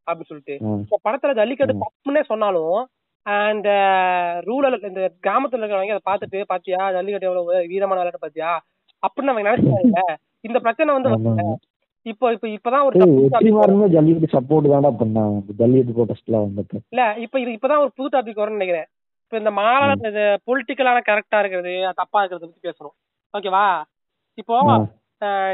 [0.08, 0.56] அப்படின்னு சொல்லிட்டு.
[0.84, 1.76] இப்போ படத்துல ஜல்லிக்கட்டு.
[1.84, 2.78] தப்புன்னே சொன்னாலும்
[3.28, 3.70] அந்த
[4.48, 8.52] ரூரல் இந்த கிராமத்துல இருக்கிறவங்க அதை பார்த்துட்டு பாத்தியா ஜல்லிக்கட்டு எவ்வளவு வீரமான விளையாட்டு பாத்தியா?
[9.04, 10.04] அப்படின்னு அவங்க நினைச்சாங்க
[10.48, 11.12] இந்த பிரச்சனை வந்து.
[12.06, 13.00] இப்போ இப்போ இப்பதான் ஒரு
[13.96, 18.60] ஜல்லிக்கட்டு சப்போர்ட் தான்டா பண்ணான் ஜல்லிக்கட்டு ப்ரோட்டஸ்ட்ல வந்தப்ப இல்ல இப்ப இது இப்பதான் ஒரு புது டாபிக் வரும்னு
[18.60, 18.88] நினைக்கிறேன்.
[19.26, 22.96] இப்ப இந்த மாநாட இந்த பொலிட்டிக்கலான கரெக்டா இருக்கிறது தப்பா இருக்கிறத பத்தி பேசுறோம்.
[23.34, 23.66] ஓகேவா
[24.42, 24.56] இப்போ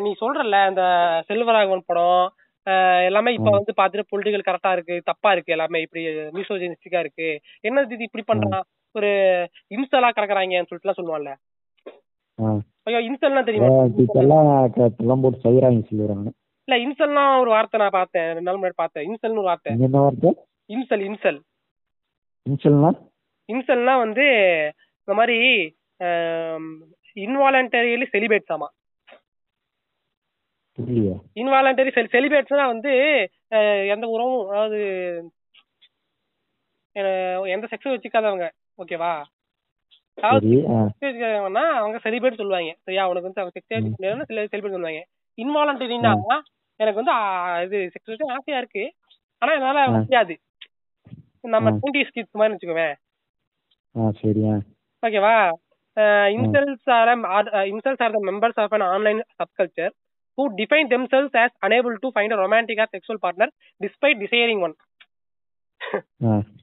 [0.06, 0.84] நீ சொல்றல இந்த
[1.28, 2.24] செல்வராகவன் படம்
[3.06, 3.50] எல்லாமே இப்ப.
[3.50, 5.82] வந்து பாத்துட்டு பொலிட்டிக்கல் கரெக்டா இருக்கு தப்பா இருக்கு எல்லாமே.
[5.82, 6.04] இப்படி
[6.38, 7.28] மியூசோஜெனிஸ்டிக்கா இருக்கு.
[7.62, 9.10] என்ன இது இப்படி பண்றான் ஒரு
[9.70, 11.32] இன்ஸ்டலா கறக்குறாங்கன்னு சொல்லிட்டுலாம் சொல்லுவான்ல.
[12.40, 12.54] ஆ.
[12.84, 13.68] ஐயோ இன்ஸ்டல்லாம் தெரியுமா?
[15.24, 16.30] போட்டு செய்யறாங்க சொல்லுறாங்க
[16.68, 18.28] இல்ல இன்சல்லாம் ஒரு வார்த்தை நான் பார்த்தேன்.
[18.28, 19.06] ரெண்டு நாள் முன்னாடி பார்த்தேன்.
[19.08, 19.72] இன்சல்னு ஒரு வார்த்தை.
[19.80, 20.32] என்ன வார்த்தை?
[20.70, 21.40] இன்சல் இன்சல்
[22.46, 22.92] இன்சல்னா
[23.50, 24.26] இன்சல்னா வந்து
[25.00, 25.38] இந்த மாதிரி
[27.18, 28.68] இன்வாலண்டரிலி செலிபேட்ஸ் ஆமா.
[31.40, 32.92] இன்வாலண்டரி செல் செலிபேட்ஸ்னா வந்து
[33.94, 34.80] எந்த உறவும் அதாவது
[37.56, 38.48] எந்த செக்ஸும் வச்சுக்காதவங்க.
[38.82, 39.12] ஓகேவா
[40.18, 42.74] வச்சுக்காதவங்கன்னா அவங்க செலிபேட் சொல்லுவாங்க.
[42.86, 43.04] சரியா?
[43.12, 43.72] உனக்கு வந்து அவங்க செக்ஸ்
[44.54, 45.02] செலிபேட் சொல்லுவாங்க.
[45.38, 46.12] இன்வாலண்டரினா
[46.80, 47.16] எனக்கு வந்து
[47.66, 48.84] இது செக்ஸ் ஆசையா இருக்கு.
[49.42, 49.80] ஆனா என்னால.
[49.98, 50.36] முடியாது.
[51.54, 51.72] நம்ம.
[51.80, 52.96] டுவெண்ட்டி ஸ்கிட்ஸ் மாதிரி வச்சுக்கோவேன்
[55.04, 55.36] ஓகேவா
[56.36, 57.10] incels are
[57.72, 59.94] incels are the members of an online subculture
[60.38, 63.48] who define themselves as unable to find a romantic or sexual partner
[63.84, 64.76] despite desiring one.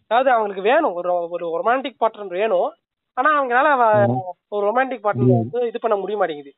[0.07, 0.93] அதாவது அவங்களுக்கு வேணும்.
[0.93, 2.75] ஒரு ஒரு ரொமான்டிக் பார்ட்னர் வேணும்.
[3.13, 5.49] ஆனா அவங்களால அவ- ஒரு ரொமான்டிக் பார்ட்னர்.
[5.51, 6.55] வந்து இது பண்ண முடிய மாட்டேங்குது.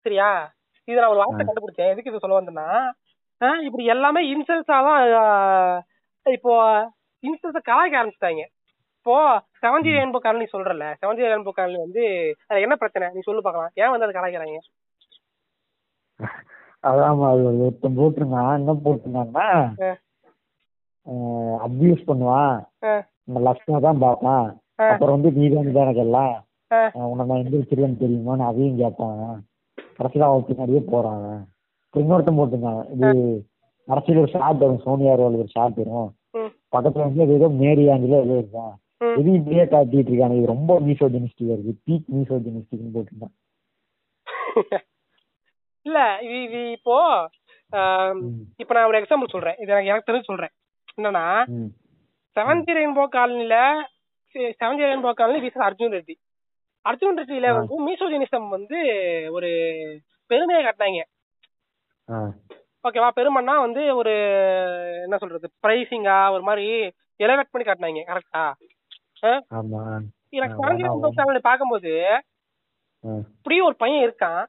[0.00, 0.52] சரியா?
[0.84, 1.46] இது நான் ஒரு வார்த்தை.
[1.46, 1.90] கண்டுபிடிச்சேன்.
[1.90, 2.92] எதுக்கு இது சொல்ல வந்தேன்னா
[3.60, 5.82] இப்படி எல்லாமே இன்சல்ஸா தான்
[6.22, 6.82] இப்போ
[7.22, 8.44] இன்சல்ஸ கலாய்க்க ஆரம்பிச்சிட்டாங்க.
[8.96, 13.08] இப்போ செவன்ஜி ரெயின்போ காலனி சொல்றல செவன்ஜி ரெயின்போ காலனி வந்து அது என்ன பிரச்சனை?
[13.12, 13.70] நீ சொல்லு பார்க்கலாம்.
[13.74, 14.56] ஏன் வந்து அது கலாய்க்கிறாங்க?
[16.82, 18.56] அதான் அது ஒரு ஒருத்தன் போட்டிருந்தான்.
[18.58, 19.46] என்ன போட்டிருந்தாங்கன்னா.
[21.66, 22.56] அப்யூஸ் பண்ணுவான்.
[23.24, 24.48] இந்த லக்ஷ்மண தான் பார்ப்பான்.
[24.76, 26.36] அப்புறம் வந்து நீ தான் எனக்கு எல்லாம்.
[26.92, 29.44] உன்னை நான் எங்க வச்சிருக்கேன்னு தெரியுமான்னு அதையும் கேட்பான்
[29.96, 31.48] கடைசியில் அவன் பின்னாடியே போறான்
[31.94, 32.82] இன்னொருத்தன் போட்டிருந்தான்.
[32.92, 33.46] இது
[33.86, 34.80] அரசியல் ஒரு ஷார்ட் வரும்.
[34.84, 36.10] சோனியா ரோல் ஒரு ஷார்ட் வரும்.
[36.72, 38.74] பக்கத்துல வந்து ஏதோ மேரி ஆண்டில ஏதோ இருக்கான்.
[38.98, 39.18] ம்.
[39.18, 41.74] எது இப்படியே காட்டிட்டு இருக்காங்க இது ரொம்ப மீசோஜினிஸ்டிக் இருக்கு.
[41.86, 43.34] பீக் மீசோஜினிஸ்டிக்னு போட்டிருந்தான்.
[45.86, 45.98] இல்ல
[46.36, 46.96] இது இப்போ.
[48.60, 50.52] இப்ப நான் ஒரு எக்ஸாம்பிள் சொல்றேன் இது எனக்கு தெரிஞ்சு சொல்றேன்
[50.92, 51.24] என்னன்னா
[51.54, 51.68] ம்.
[52.36, 53.56] செவன்ஜி ரெயின்போ காலனில
[54.56, 56.14] செவன்ஜி ரெயின்போ காலனி விசஸ் அர்ஜுன் ரெட்டி
[56.84, 57.56] அர்ஜுன் ரெட்டியில ஆ.
[57.58, 58.78] வந்து மீசோஜினிசம் வந்து
[59.32, 59.50] ஒரு
[60.30, 61.02] பெருமையை காட்டினாங்க.
[62.84, 64.12] ஓகேவா பெருமைன்னா வந்து ஒரு
[65.04, 66.66] என்ன சொல்றது பிரைசிங்கா ஒரு மாதிரி
[67.20, 68.44] எலவேட் பண்ணி காட்டினாங்க கரெக்டா
[70.32, 71.08] எனக்கு ஆமா, ரெயின்போ.
[71.18, 71.92] காலனி பார்க்கும்போது
[73.04, 73.10] ஆ.
[73.34, 74.40] இப்படி ஒரு பையன் இருக்கான்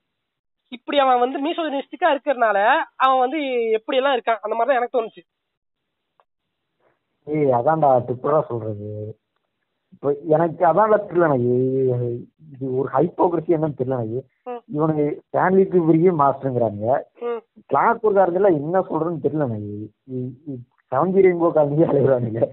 [0.71, 2.57] இப்படி அவன் வந்து மீசோஜினிஸ்டிக்கா இருக்கிறதுனால
[3.03, 3.39] அவன் வந்து
[3.77, 4.41] எப்படி எல்லாம் இருக்கான்?
[4.45, 5.21] அந்த மாதிரி தான் எனக்கு தோணுச்சு.
[7.27, 8.89] ஏய் அதான்டா டிப்பரா சொல்றது.
[9.93, 11.53] இப்போ எனக்கு அதான்டா தெரியல எனக்கு.
[12.53, 14.21] இது ஒரு ஹைப்போக்ரஸி என்னன்னு தெரியல எனக்கு.
[14.75, 16.85] இவனுக்கு ஃபேமிலிக்கு பெரிய மாஸ்டருங்கிறாங்க.
[17.71, 19.75] கிளாஸ் உட்காரதுல என்ன சொல்றதுன்னு தெரியல எனக்கு.
[20.91, 22.43] செவன்ஜி ரெயின்போ காலனியே அழைகிறானுங்க.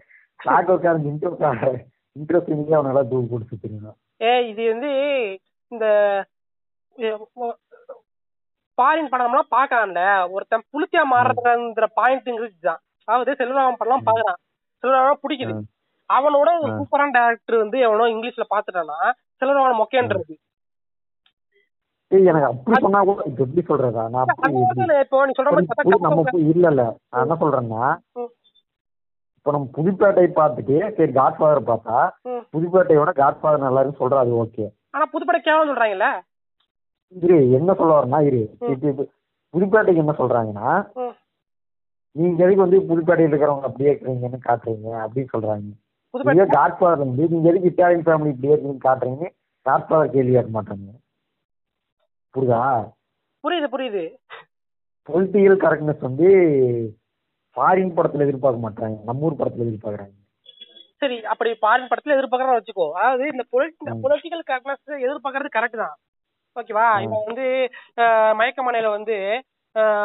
[0.41, 1.31] கிளாக் உட்காந்து இன்ட்ரோ
[2.17, 4.91] இன்ட்ரெஸ்டிங்காக அவனால தூக்கு கொடுத்து தெரியும் ஏ இது வந்து
[5.73, 5.87] இந்த
[8.79, 10.01] ஃபாரின் படம்லாம் பாக்கலாம்ல
[10.35, 14.41] ஒருத்தன் புளிச்சா மாறுறதுங்கிற பாயிண்ட்ங்கிறது தான் அதாவது செல்வராமன் படம் பாக்குறான்
[14.85, 15.55] செல்வராமன் பிடிக்குது.
[16.11, 16.73] அவனோட ஒரு.
[16.77, 18.99] சூப்பரான டேரக்டர் வந்து எவனோ இங்கிலீஷ்ல பாத்துட்டானா
[19.43, 20.35] செல்வராமன் மொக்கேன்றது
[22.11, 24.03] எனக்கு அப்படி சொன்னா கூட இப்ப எப்படி சொல்றதா?
[24.11, 24.29] நான்
[25.01, 26.21] இப்போ நீ சொல்ற மாதிரி நம்ம
[26.53, 26.83] இல்ல இல்ல.
[27.11, 27.87] நான் என்ன சொல்றேன்னா.
[29.37, 31.99] இப்ப நம்ம புதுப்பேட்டை பார்த்துட்டு சரி காட்ஃபாதர் பார்த்தா.
[32.55, 36.09] புதுப்பேட்டையோட காட்ஃபாதர் நல்லா இருக்குன்னு சொல்றா அது ஓகே ஆனா புதுப்பட கேவலம் சொல்றாங்கல்ல?
[37.15, 38.41] இரு என்ன சொல்ல வரேன்னா இரு.
[39.55, 40.71] புதுப்பேட்டைக்கு என்ன சொல்றாங்கன்னா.
[42.17, 45.69] நீங்க எதுக்கு வந்து புதுப்பேட்டையில் இருக்கிறவங்க அப்படியே இருக்கிறீங்கன்னு காட்டுறீங்க அப்படின்னு சொல்றாங்க.
[46.15, 49.25] இதே காட்ஃபாதர் வந்து நீங்க எதுக்கு இட்டாலியன் ஃபேமிலி இப்படியே இருக்கீங்கன்னு காட்டுறீங்க
[49.67, 50.89] காட்ஃபாதர் கேள்வி கேட்க மாட்டாங்க.
[52.35, 52.63] புரியுதா?
[53.45, 54.05] புரியுது புரியுது.
[55.09, 56.29] பொலிட்டிக்கல் கரெக்ட்னஸ் வந்து
[57.57, 58.97] ஃபாரின் படத்துல எதிர்பார்க்க மாட்டாங்க.
[59.09, 60.17] நம்ம ஊர் படத்துல எதிர்பார்க்கறாங்க.
[61.03, 62.87] சரி அப்படி ஃபாரின் படத்துல எதிர்பார்க்கறத வச்சுக்கோ.
[62.99, 63.45] அதாவது இந்த.
[64.05, 65.97] பொலிட்டிக்கல் கரெக்ட்னஸ் எதிர்பார்க்கறது கரெக்ட் தான்.
[66.57, 66.87] ஓகேவா.
[67.05, 67.47] இவன் வந்து
[68.41, 69.17] மயக்கமனையில வந்து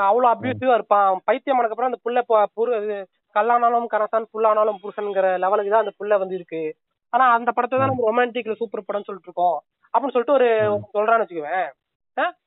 [0.07, 1.19] அவ்வளவு அபியூசிவா இருப்பான்.
[1.27, 2.21] பைத்தியமானதுக்கு அப்புறம் அந்த புள்ள
[2.57, 2.77] புரு
[3.35, 6.63] கல்லானாலும் கரசான் புல்லானாலும் புருஷன்ங்கிற லெவலுக்கு தான் அந்த புள்ள வந்து இருக்கு.
[7.13, 9.57] ஆனா அந்த படத்தை தான் நம்ம ரொமான்டிக்ல சூப்பர் படம் சொல்லிட்டு இருக்கோம்.
[9.93, 10.49] அப்படின்னு சொல்லிட்டு ஒரு.
[10.95, 11.69] சொல்றான்னு வச்சுக்குவேன்.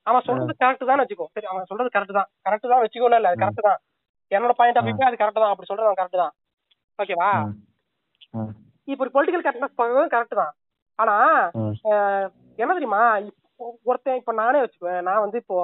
[0.09, 1.27] அவன் சொல்றது கரெக்ட் தான் வச்சுக்கோ.
[1.35, 2.29] சரி அவன் சொல்றது கரெக்ட் தான்.
[2.45, 3.39] கரெக்ட் தான் வச்சுக்கோல இல்ல ம்.
[3.43, 3.79] கரெக்ட் தான்.
[4.31, 4.87] என்னோட பாயிண்ட் ஆஃப்.
[4.87, 5.53] வியூ அது கரெக்ட் தான்.
[5.53, 6.33] அப்படி சொல்றது கரெக்ட் தான்.
[6.99, 7.31] ஓகேவா.
[8.87, 10.53] இப்போ பொலிட்டிக்கல் கரெக்ட்னஸ் பார்க்கறது கரெக்ட் தான்.
[10.99, 11.15] ஆனா
[12.63, 13.01] என்ன தெரியுமா?
[13.85, 15.05] ஒருத்தன் இப்ப நானே வச்சுக்குவேன்.
[15.07, 15.57] நான் வந்து இப்போ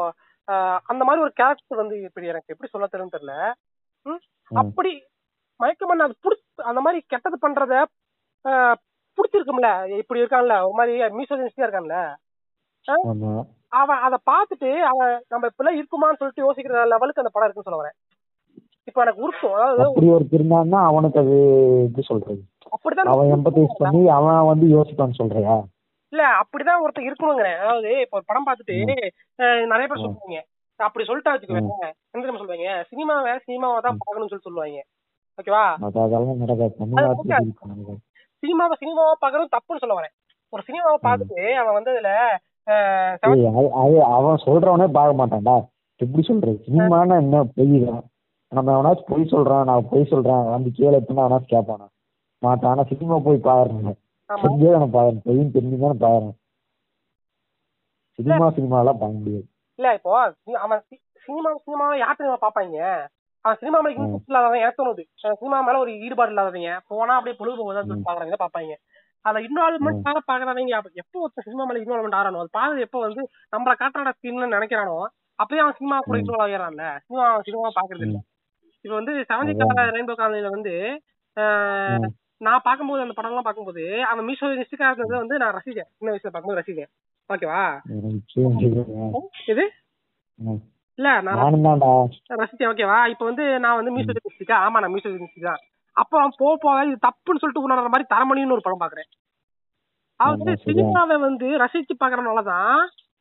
[0.92, 3.36] அந்த மாதிரி ஒரு கேரக்டர் வந்து இப்படி எனக்கு எப்படி சொல்ல தெரியும் தெரியல.
[4.52, 4.92] அப்படி
[5.60, 7.74] மயக்கமன் அது புடிச் அந்த மாதிரி கெட்டது பண்றத
[9.18, 9.70] பிடிச்சிருக்கும்ல.
[10.02, 10.56] இப்படி இருக்கான்ல.
[10.68, 11.98] ஒரு மாதிரி மீசோஜினிஸ்டியா இருக்கான்ல.
[13.72, 17.98] அவன் அதை பார்த்துட்டு அவன் நம்ம இப்பெல்லாம் இருக்குமான்னு சொல்லிட்டு யோசிக்கிற லெவலுக்கு அந்த படம் இருக்குன்னு சொல்ல வரேன்.
[18.88, 21.36] இப்ப எனக்கு உருட்டும் அதாவது ஒருத்தர் இருந்தான்னா அவனுக்கு அது
[21.86, 22.42] எப்படி சொல்றது?
[22.76, 25.56] அப்படிதான் அவன் எம்பத்தைஸ் பண்ணி அவன் வந்து யோசிப்பான்னு சொல்றியா?
[26.14, 28.76] இல்ல அப்படிதான் ஒருத்தர் இருக்கணுங்கிறேன் அதாவது இப்ப ஒரு படம் பார்த்துட்டு
[29.72, 30.02] நிறைய பேர்.
[30.04, 30.40] சொல்லுவாங்க.
[30.80, 31.90] அப்படி சொல்லிட்டா வச்சுக்கோங்க.
[32.14, 32.72] என்ன சொல்லுவாங்க?
[32.92, 34.82] சினிமாவை சினிமாவை தான் பார்க்கணும்னு சொல்லி சொல்லுவாங்க.
[35.40, 35.66] ஓகேவா.
[38.44, 40.16] சினிமாவை சினிமாவை பார்க்கறது தப்புன்னு சொல்ல வரேன்.
[40.54, 42.14] ஒரு சினிமாவை பார்த்துட்டு அவன் வந்து அதுல
[44.18, 45.56] அவன் சொல்றவனே பார்க்க மாட்டான்டா.
[46.02, 46.58] எப்படி சொல்றது?
[46.68, 47.38] சினிமானா என்ன?
[47.56, 48.04] பொய் தான்.
[48.52, 51.86] நம்ம எவனாச்சும் பொய் சொல்றான் நான் பொய் சொல்றேன் வந்து கீழே எப்படின்னா அவனாச்சும் கேட்பானா
[52.42, 53.98] மாட்டான் ஆனா சினிமா போய் பாக்குறேன்
[58.20, 58.38] சினிமா
[59.02, 59.46] பார்க்க முடியாது.
[59.80, 60.12] இல்ல இப்போ
[60.64, 60.82] அவன்
[61.28, 62.78] சினிமா சினிமாவை யார் தெரியுமா பாப்பாங்க?
[63.46, 65.04] அவன் சினிமா மேல இன்ட்ரெஸ்ட் இல்லாதவன் எனக்கு தோணுது.
[65.40, 68.74] சினிமா மேல ஒரு ஈடுபாடு இல்லாதவங்க போனா அப்படியே பொழுதுபோகுதான் சொல்லி பாக்குறாங்க பாப்பாங்க.
[69.26, 73.24] அதை இன்வால்மெண்ட் ஆக பாக்குறவங்க அப்ப எப்போ ஒருத்தன் சினிமா மேல இன்வால்மெண்ட் ஆறானோ அது பாக்குறது எப்போ வந்து
[73.54, 74.96] நம்மள காட்டுறான ஸ்கின்னு நினைக்கிறானோ
[75.40, 76.18] அப்பயே அவன் சினிமா கூட.
[76.22, 78.18] இன்வால்வ் ஆகிறான்ல சினிமா சினிமா பாக்குறது இல்ல.
[78.86, 79.54] இப்ப வந்து செவன்டி
[79.96, 80.74] ரெயின்போ காலனில வந்து.
[82.42, 85.90] நான் பார்க்கும்போது அந்த படம் எல்லாம் பார்க்கும்போது அவன் மீசோ நிஸ்டிக்கா இருந்தது வந்து நான் ரசிச்சேன்.
[85.98, 86.92] சின்ன வயசுல பார்க்கும்போது ரசிச்சேன்.
[87.30, 87.62] ஓகேவா.
[89.54, 89.66] இது.
[91.00, 91.42] இல்ல நான்
[92.42, 95.62] ரசிச்சேன் ஓகேவா இப்போ வந்து நான் வந்து மியூசிக் மியூசிக்கா ஆமா நான் மியூசிக் தான்
[95.96, 99.10] அப்புறம் போக போக இது தப்புன்னு சொல்லிட்டு உணர்ற மாதிரி தரமணின்னு ஒரு படம் பாக்குறேன்
[100.20, 100.52] அதாவது.
[100.66, 102.74] சினிமாவை வந்து ரசிச்சு பாக்குறதுனாலதான்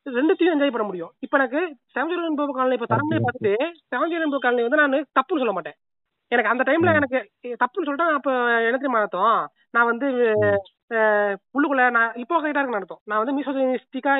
[0.06, 1.12] ரெண்டுத்தையும் என்ஜாய் பண்ண முடியும்.
[1.24, 1.60] இப்போ எனக்கு
[1.94, 3.54] செவன்ஜி ரெயின்போ காலனி இப்போ தரமணியை பார்த்துட்டு
[3.92, 5.76] செவன்ஜி ரெயின்போ காலனி வந்து நான் தப்புன்னு சொல்ல மாட்டேன்.
[6.32, 6.90] எனக்கு அந்த டைம்ல.
[6.98, 7.18] எனக்கு
[7.62, 8.30] தப்புன்னு சொல்லிட்டா அப்ப
[8.76, 9.40] தெரியுமா அர்த்தம்
[9.76, 10.06] நான் வந்து
[11.56, 14.14] உள்ளுக்குள்ள நான் இப்போ கைட்டா இருக்கு அர்த்தம் நான் வந்து மியூசிஸ்டிக்கா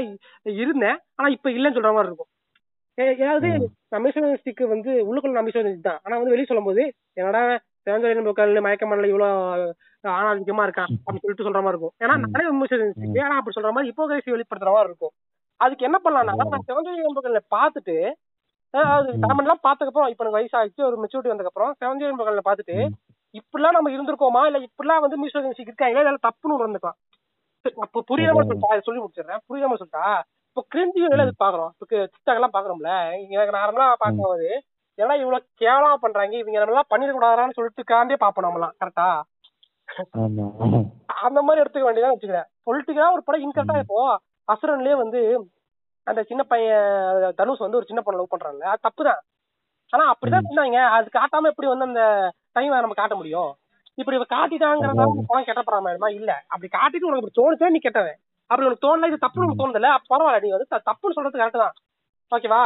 [0.62, 0.98] இருந்தேன்.
[1.18, 2.30] ஆனா இப்ப இல்லைன்னு சொல்ற மாதிரி இருக்கும்.
[3.22, 3.48] ஏதாவது.
[3.92, 6.00] நான் மியூசிக் வந்து உள்ளுக்குள்ள நான் மியூசிக் தான்.
[6.04, 6.82] ஆனா வந்து வெளியே சொல்லும்போது
[7.20, 7.42] என்னடா
[7.84, 9.68] சிவஞ்சலின் போக்கால் மயக்கமல்ல இவ்வளவு
[10.04, 11.94] ஆணாதிக்கமா இருக்கான் அப்படின்னு சொல்லிட்டு சொல்ற மாதிரி இருக்கும்.
[12.02, 12.16] ஏன்னா.
[12.34, 15.14] நிறைய மியூசிக் ஆனா அப்படி சொல்ற மாதிரி இப்போகைசி வெளிப்படுத்துற மாதிரி இருக்கும்.
[15.60, 17.96] அதுக்கு என்ன பண்ணலாம்னா நான் சிவஞ்சலின் போக்கல்ல பார்த்துட்டு
[18.74, 19.22] அதாவது ம்.
[19.24, 22.92] தமிழ்லாம் பார்த்ததுக்கப்புறம் இப்ப எனக்கு வயசாகிச்சு ஒரு மெச்சூரிட்டி வந்ததுக்கப்புறம் செவஞ்சலின் போக்கல்ல பார்த்துட்டு ம்.
[23.34, 24.42] இப்படிலாம் நம்ம இருந்திருக்கோமா?
[24.46, 26.98] இல்ல இப்படிலாம் வந்து மியூசிக் இருக்காங்க இல்ல தப்புன்னு உணர்ந்துக்கலாம்
[27.84, 28.42] அப்ப புரியாம.
[28.42, 28.74] சொல்லிட்டா?
[28.74, 29.42] இதை சொல்லி முடிச்சிடுறேன்.
[29.48, 30.04] புரியாம சொல்லிட்டா?
[30.48, 32.92] இப்போ கிரிஞ்சி வேலை அது பாக்குறோம் இப்போ டிக்டாக் எல்லாம் பாக்குறோம்ல
[33.28, 34.48] எனக்கு நார்மலா பார்க்கும்போது
[34.98, 36.34] ஏன்னா இவ்வளவு கேவலமா பண்றாங்க?
[36.36, 39.08] இவங்க நம்ம எல்லாம் பண்ணிட கூடாதான்னு சொல்லிட்டு காண்டே பாப்போம் நம்மலாம் கரெக்டா
[41.20, 42.48] அந்த மாதிரி எடுத்துக்க வேண்டியதான் வச்சுக்கிறேன்.
[42.66, 44.00] பொலிட்டிக்கலா ஒரு படம் இன்கரெக்டா இப்போ
[44.48, 45.20] அசுரன்லயே வந்து
[46.06, 46.86] அந்த சின்ன பையன்
[47.34, 49.20] தனுஷ் வந்து ஒரு சின்ன பொண்ணு லவ் பண்றாங்கல்ல அது தப்புதான்.
[49.92, 52.02] ஆனா அப்படிதான் பண்ணாங்க அது காட்டாம எப்படி வந்து அந்த
[52.52, 53.50] டைம் நம்ம காட்ட முடியும்?
[53.94, 55.04] இப்படி இவ காட்டிட்டாங்கிறதா.
[55.30, 56.30] படம் கெட்டப்படாம இல்ல.
[56.48, 58.18] அப்படி காட்டிட்டு உனக்கு இப்படி தோணுச்சா நீ கெட்டவன்.
[58.50, 61.74] அப்படி உனக்கு தோணல இது தப்புன்னு உனக்கு தோணுதுல பரவாயில்ல நீ வந்து தப்புன்னு சொல்றது கரெக்ட் தான்.
[62.32, 62.62] ஓகேவா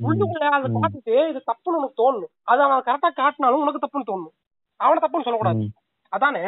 [0.00, 0.68] உள்ளுக்குள்ள அதை.
[0.76, 2.32] காட்டிட்டு இது தப்புன்னு உனக்கு தோணணும்.
[2.42, 4.34] அது அவன் கரெக்டா காட்டினாலும் உனக்கு தப்புன்னு தோணணும்.
[4.80, 5.64] அவனை தப்புன்னு சொல்லக்கூடாது.
[6.12, 6.44] அதானே?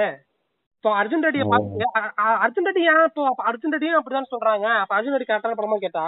[0.87, 1.45] இப்போ அர்ஜுன் ரெட்டியை.
[1.53, 1.87] பார்த்து
[2.23, 4.67] அ- அர்ஜுன் ரெட்டி ஏன் இப்போ அர்ஜுன் ரெட்டியும் அப்படிதான் சொல்றாங்க.
[4.83, 6.05] அப்ப அர்ஜுன் ரெட்டி கரெக்டான படமா கேட்டா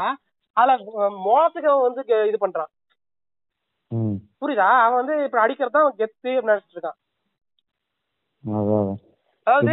[0.56, 2.70] அதுல அஹ், மோளத்துக்கு அவன் வந்து இது பண்றான்.
[4.40, 4.68] புரியுதா?
[4.84, 6.98] அவன் வந்து இப்ப அடிக்கிறதா அவன் கெத்து நினைச்சிட்டு இருக்கான்.
[9.46, 9.66] அதாவது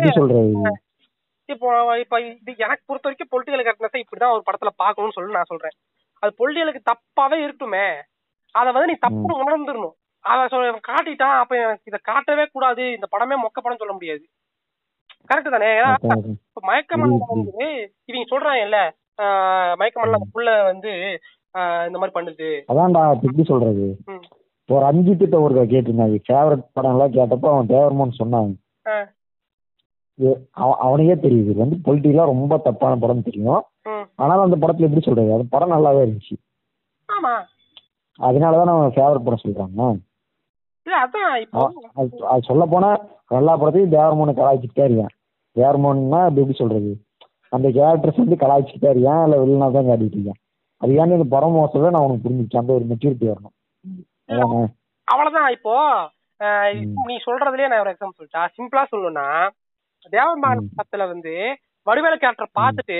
[1.49, 1.67] இப்போ
[1.99, 5.75] இப்ப இது எனக்கு பொறுத்த வரைக்கும் பொலிட்டிக்கல் கரெக்ட்னஸ் இப்படிதான் ஒரு படத்துல பார்க்கணும்னு சொல்லி நான் சொல்றேன்.
[6.23, 7.85] அது பொலிட்டிக்கலுக்கு தப்பாவே இருக்கட்டுமே.
[8.55, 9.95] அத வந்து நீ தப்புன்னு உணர்ந்துடணும்.
[10.25, 10.47] அத
[10.89, 12.83] காட்டிட்டான் அப்ப எனக்கு இத காட்டவே கூடாது.
[12.91, 14.25] இந்த படமே மொக்க படம் சொல்ல முடியாது.
[15.33, 15.65] கரெக்ட் தானே?
[15.65, 15.93] ஏன்னா.
[15.93, 18.91] இப்ப புரியுது, வந்து இவங்க சொல்றாங்கல்ல
[19.93, 21.19] அந்த புள்ள வந்து
[21.87, 22.71] இந்த மாதிரி பண்ணுது.
[22.71, 23.97] அதான்டா இப்ப எப்படி சொல்றது?
[24.05, 24.73] ம்.
[24.73, 26.19] ஒரு அஞ்சு திட்ட ஒரு கேட்டிருந்தாங்க.
[26.29, 28.55] ஃபேவரட் படம் எல்லாம் கேட்டப்போ அவன் தேவர்மோன்னு சொன்னாங்க.
[28.87, 29.09] ஆ.
[30.13, 31.49] இது அவ- அவனுக்கே தெரியுது.
[31.49, 33.63] இது வந்து பொலிட்டிக்கலா ரொம்ப தப்பான படம் தெரியும்.
[34.15, 35.31] ஆனாலும் அந்த படத்துல எப்படி சொல்றது?
[35.31, 36.53] அந்த படம் நல்லாவே இருந்துச்சு.
[38.19, 39.97] அதனாலதான் அவன் ஃபேவரட் படம் சொல்றாங்க.
[41.39, 41.73] இப்போ
[42.27, 42.97] அது சொல்ல போனா
[43.27, 45.07] எல்லா படத்தையும் தேவரமோனை கலாய்ச்சிக்கிட்டே இருக்கேன்.
[45.55, 46.91] தேவரமோன்னா அது எப்படி சொல்றது.
[47.51, 49.21] அந்த கேரக்டர்ஸ் வந்து கலாய்ச்சிக்கிட்டே இருக்கேன்.
[49.23, 50.39] இல்லை வெளினா தான் காட்டிட்டு இருக்கேன்.
[50.81, 53.55] அது ஏன்னு இந்த மோசம் நான் உனக்கு புரிஞ்சிச்சு அந்த ஒரு மெச்சூரிட்டி வரணும்.
[54.27, 54.61] அதானே?
[55.07, 55.51] அவ்வளவுதான்.
[55.51, 55.75] இப்போ.
[57.05, 59.27] நீ சொல்றதுலயே நான் ஒரு எக்ஸாம்பிள் சொல்லிட்டா சிம்பிளா சொல்லணும்னா
[60.13, 60.67] தேவன்மான் ம்.
[60.75, 61.33] படத்துல வந்து
[61.87, 62.97] வடிவேல கேரக்டர் பார்த்துட்டு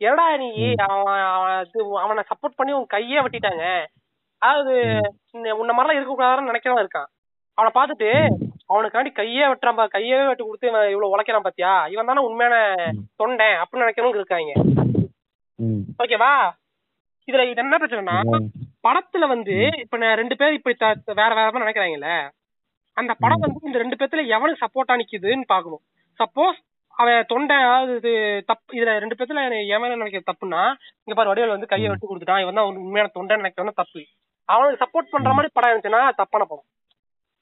[0.00, 0.48] என்னடா நீ
[0.86, 1.20] அவன்
[2.02, 3.64] அவன் சப்போர்ட் பண்ணி உன் கையே வெட்டிட்டாங்க.
[4.42, 4.74] அதாவது
[5.58, 7.10] உன்ன மாதிரிலாம் இருக்க கூடாதுன்னு நினைக்கிறவன் இருக்கான்.
[7.58, 8.10] அவனை பார்த்துட்டு
[8.74, 11.72] அவனுக்காண்டி கையே வெட்டுறான் பா கையே வெட்டி கொடுத்து இவன் இவ்வளவு உழைக்கிறான் பாத்தியா?
[11.94, 12.56] இவன் தானே உண்மையான
[13.20, 14.52] தொண்டை அப்படின்னு நினைக்கிறவங்க இருக்காங்க.
[16.02, 16.32] ஓகேவா
[17.28, 18.16] இதுல இது என்ன பிரச்சனைனா.
[18.86, 20.74] படத்துல வந்து இப்ப ரெண்டு பேர் இப்படி
[21.20, 22.10] வேற வேற மாதிரி நினைக்கிறாங்கல்ல?
[23.00, 25.82] அந்த படம் வந்து இந்த ரெண்டு பேத்துல எவனுக்கு சப்போர்ட்டா நிக்குதுன்னு பாக்கணும்
[26.20, 26.58] சப்போஸ்
[26.96, 28.10] அவன் தொண்டை அதாவது இது
[28.50, 29.40] தப்பு இதுல ரெண்டு பேத்துல
[29.76, 30.60] எவன் நினைக்கிற தப்புன்னா
[31.04, 32.42] இங்க பாரு வடிவேல் வந்து கையை வெட்டி கொடுத்துட்டான்.
[32.44, 34.02] இவன் தான் உண்மையான தொண்டை நினைக்கிறவன் தப்பு.
[34.48, 36.68] அவனுக்கு சப்போர்ட் பண்ற மாதிரி படம் இருந்துச்சுன்னா தப்பான படம்.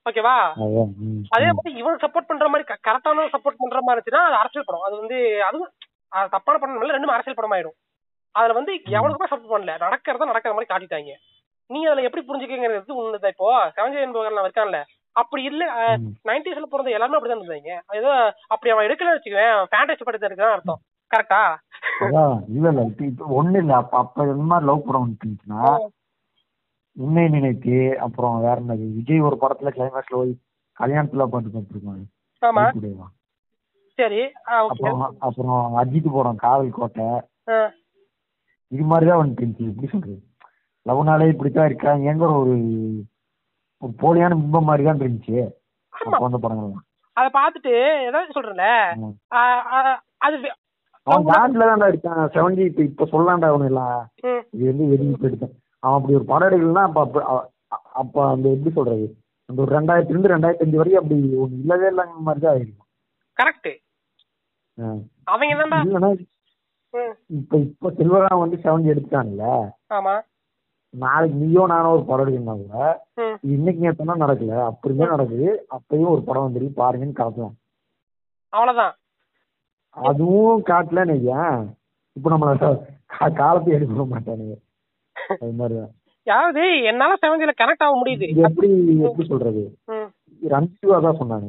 [0.06, 0.36] ஓகேவா?
[1.34, 1.48] அதே.
[1.50, 4.86] மாதிரி இவனுக்கு சப்போர்ட் பண்ற மாதிரி கரெக்டான சப்போர்ட் பண்ற மாதிரி இருந்துச்சுன்னா அது அரசியல் படம்.
[4.86, 5.18] அது வந்து
[5.48, 5.70] அதுவும்
[6.12, 7.76] அது தப்பான படம் இல்ல ரெண்டுமே அரசியல் படம் ஆயிடும்
[8.34, 9.74] அதுல வந்து எவனுக்குமே சப்போர்ட் பண்ணல.
[9.84, 11.12] நடக்கிறத நடக்கிற மாதிரி காட்டிட்டாங்க.
[11.70, 13.34] நீ அதுல எப்படி புரிஞ்சுக்கங்கிறது உண்மைதான்.
[13.34, 14.80] இப்போ செவன்ஜி என்பவர்கள் இருக்கான்ல.
[15.16, 15.62] அப்படி இல்ல.
[16.28, 18.12] நைன்டிஸ்ல பிறந்த எல்லாருமே அப்படிதான் இருந்தாங்க ஏதோ
[18.48, 20.80] அப்படி அவன் எடுக்கல வச்சுக்குவேன் ஃபேண்டசி படத்தை எடுக்கிறான் அர்த்தம்.
[21.10, 21.40] கரெக்டா
[22.50, 23.72] இல்ல இல்ல இப்ப இப்ப ஒண்ணு இல்ல.
[23.82, 25.62] அப்ப அப்ப இந்த மாதிரி லவ் படம் வந்துச்சுன்னா
[26.96, 27.74] உண்மை நினைத்து
[28.04, 30.32] அப்புறம் வேற என்னது விஜய் ஒரு படத்துல கிளைமேக்ஸ்ல போய்
[30.80, 32.04] கல்யாணத்துல பாட்டு பார்த்துருக்காங்க
[33.98, 34.20] சரி.
[34.58, 37.06] அப்புறம் அப்புறம் அஜித் படம் காவல் கோட்டை.
[38.72, 40.16] இது மாதிரிதான் வந்துட்டு இருந்துச்சு எப்படி சொல்றது?
[40.86, 42.54] லவ்னாலே இப்படித்தான் இருக்காங்கங்கிற ஒரு
[43.82, 45.36] ஒரு போலியான பிம்பம் மாதிரி தான் இருந்துச்சு
[45.92, 46.84] அப்ப வந்த படங்கள்லாம்.
[47.16, 47.72] அத பாத்துட்டு
[48.06, 48.68] ஏதாவது
[49.32, 50.36] ஆஹ் அது
[51.06, 52.22] அவன் டான்ஸ்ல தான்டா இருக்கான்.
[52.34, 53.96] செவன்ஜி இப்ப இப்ப சொல்லாண்டா அவனு எல்லாம்
[54.52, 57.22] இது வந்து வெளியே போயிட்டான் அவன் அப்படி ஒரு படம் எடுக்கலன்னா அப்ப
[58.00, 59.06] அப்ப அந்த எப்படி சொல்றது?
[59.48, 62.88] அந்த ஒரு ரெண்டாயிரத்தி ரெண்டு ரெண்டாயிரத்தி அஞ்சு வரைக்கும் அப்படி ஒண்ணு இல்லவே இல்லைங்கிற மாதிரி தான் ஆயிருக்கும்.
[63.38, 63.72] கரெக்ட்.
[65.32, 66.10] அவங்க என்னடா இல்லைன்னா
[67.38, 69.44] இப்ப இப்ப செல்வராம் வந்து செவன்ஜி எடுத்துட்டான்ல?
[69.98, 70.14] ஆமா.
[70.94, 72.78] நாளைக்கு நீயோ நானோ ஒரு படம் எடுக்கணும்னா கூட
[73.54, 74.56] இன்னைக்கு நேத்தனா நடக்கல.
[74.70, 75.48] அப்படியே நடக்குது.
[75.76, 77.54] அப்பயும் ஒரு படம் வந்துருக்கு பாருங்கன்னு காட்டலாம்
[78.52, 78.94] அவ்வளவுதான்.
[79.96, 81.62] அதுவும் காட்டலன்னு வையேன்.
[82.16, 82.74] இப்ப நம்மள
[83.40, 84.56] காலத்தை எடுக்க மாட்டானுங்க.
[86.26, 88.26] யாவது என்னால செவன்ஜில கனெக்ட் ஆக முடியுது.
[88.48, 88.68] எப்படி
[89.06, 89.62] எப்படி சொல்றது?
[89.94, 90.08] ம்,
[90.42, 91.46] ரஞ்சித் தான்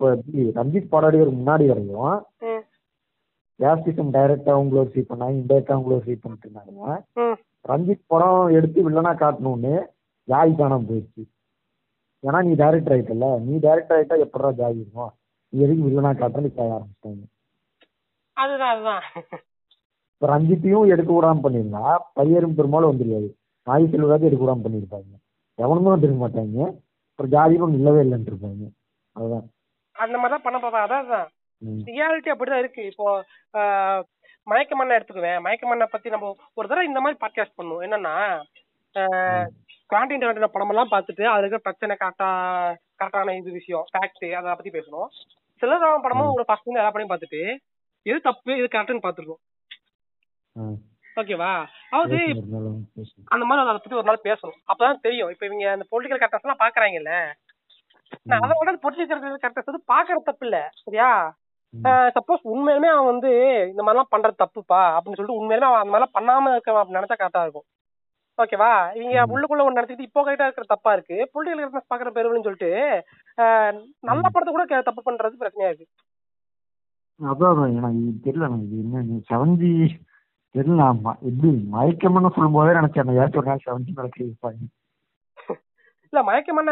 [0.00, 2.12] எப்படி ரஞ்சித் எடுக்கிறதுக்கு முன்னாடி வரையும்
[3.60, 7.34] யாஸ்டிசம் டைரக்டா அவங்கள ஒரு சீட் பண்ணாங்க இன்டைரக்டா ஒரு சீட் பண்ணிட்டு இருந்தாங்க.
[7.64, 9.74] ரஞ்சித் படம் எடுத்து வில்லனா காட்டணும்னு
[10.28, 11.22] ஜாய் காணாம போயிடுச்சு.
[12.24, 15.12] ஏன்னா நீ டைரக்டர் ஆயிட்டல நீ டைரக்டர் ஆயிட்டா எப்படா ஜாய் இருக்கும்
[15.52, 17.22] நீ எதுக்கு வில்லனா காட்டுறேன்னு கேட்க ஆரம்பிச்சிட்டாங்க.
[18.36, 19.02] அதுதான் அதுதான்.
[20.20, 21.82] இப்போ ரஞ்சித்தையும் எடுக்க விடாம பண்ணியிருந்தா
[22.18, 23.28] பரியரும் பெரும்பாலும் வந்துருக்காது
[23.68, 25.12] நாய் செல்வராஜ் எடுக்க விடாம பண்ணியிருப்பாங்க.
[25.54, 26.58] எவனுமே வந்துருக்க மாட்டாங்க.
[27.10, 28.66] அப்புறம் ஜாதியும் இல்லவே இல்லைன்னு இருப்பாங்க.
[29.12, 29.46] அதுதான்.
[29.92, 31.26] அந்த மாதிரிதான் பண்ண பாப்பா அதான்.
[31.88, 32.84] ரியாலிட்டி அப்படிதான் இருக்கு.
[32.90, 33.06] இப்போ
[34.50, 35.40] மயக்க மண்ணை எடுத்துக்குவேன்.
[35.46, 37.84] மயக்க மண்ணை பத்தி நம்ம ஒரு தடவை இந்த மாதிரி பாட்காஸ்ட் பண்ணுவோம்.
[37.86, 38.14] என்னன்னா
[39.90, 42.30] குவாண்டின் டாண்டின படம் எல்லாம் பார்த்துட்டு அதுல இருக்கிற பிரச்சனை கரெக்டா
[43.00, 45.08] கரெக்டான இது விஷயம் ஃபேக்ட் அதை பத்தி பேசணும்.
[45.60, 47.42] சிலராம படமும் ஒரு ஃபர்ஸ்ட் எல்லா படமும் பார்த்துட்டு
[48.10, 49.42] எது தப்பு எது கரெக்ட்னு பார்த்துருக்கோம்.
[51.16, 51.50] ஓகேவா?
[51.90, 52.18] அதாவது.
[53.34, 54.58] அந்த மாதிரி அதை பத்தி ஒரு நாள் பேசணும்.
[54.70, 55.30] அப்பதான் தெரியும்.
[55.30, 57.12] இப்ப இவங்க அந்த பொலிட்டிக்கல் கரெக்டர்ஸ் எல்லாம் பாக்குறாங்கல்ல.
[58.28, 60.58] நான் அதை விட பொலிட்டிக்கல் கரெக்டர்ஸ் வந்து பாக்குறது தப்பு இல்ல.
[60.84, 61.10] சரியா.
[62.16, 63.30] சப்போஸ் உண்மையிலுமே அவன் வந்து
[63.72, 67.66] இந்த மாதிரிலாம் பண்றது தப்புப்பா அப்படின்னு சொல்லிட்டு உண்மையிலுமே அவன் அந்த மாதிரிலாம் பண்ணாம இருக்க நினைச்சா கரெக்டா இருக்கும்.
[68.38, 68.72] ஓகேவா?
[68.98, 69.16] இவங்க.
[69.32, 71.16] உள்ளுக்குள்ள ஒண்ணு நினைச்சிட்டு இப்போ கரெக்டா இருக்கிற தப்பா இருக்கு.
[71.32, 72.70] பொலிட்டிக்கல் கரெக்டர்ஸ் பாக்குற பெருவன்னு சொல்லிட்டு
[74.08, 74.24] நல்ல.
[74.34, 75.88] படத்தை கூட தப்பு பண்றது பிரச்சனையா இருக்கு.
[77.20, 79.72] அதான் தெரியல இது என்ன செவன்ஜி
[80.54, 84.62] தெரியல ஆமா எப்படி மயக்கம்னு சொல்லும் போதே நினைச்சேன் ஏதாச்சும் ஒரு நாள் செவன்ஜி நடக்க இருப்பாங்க
[86.12, 86.70] இல்ல மயக்கமண்ண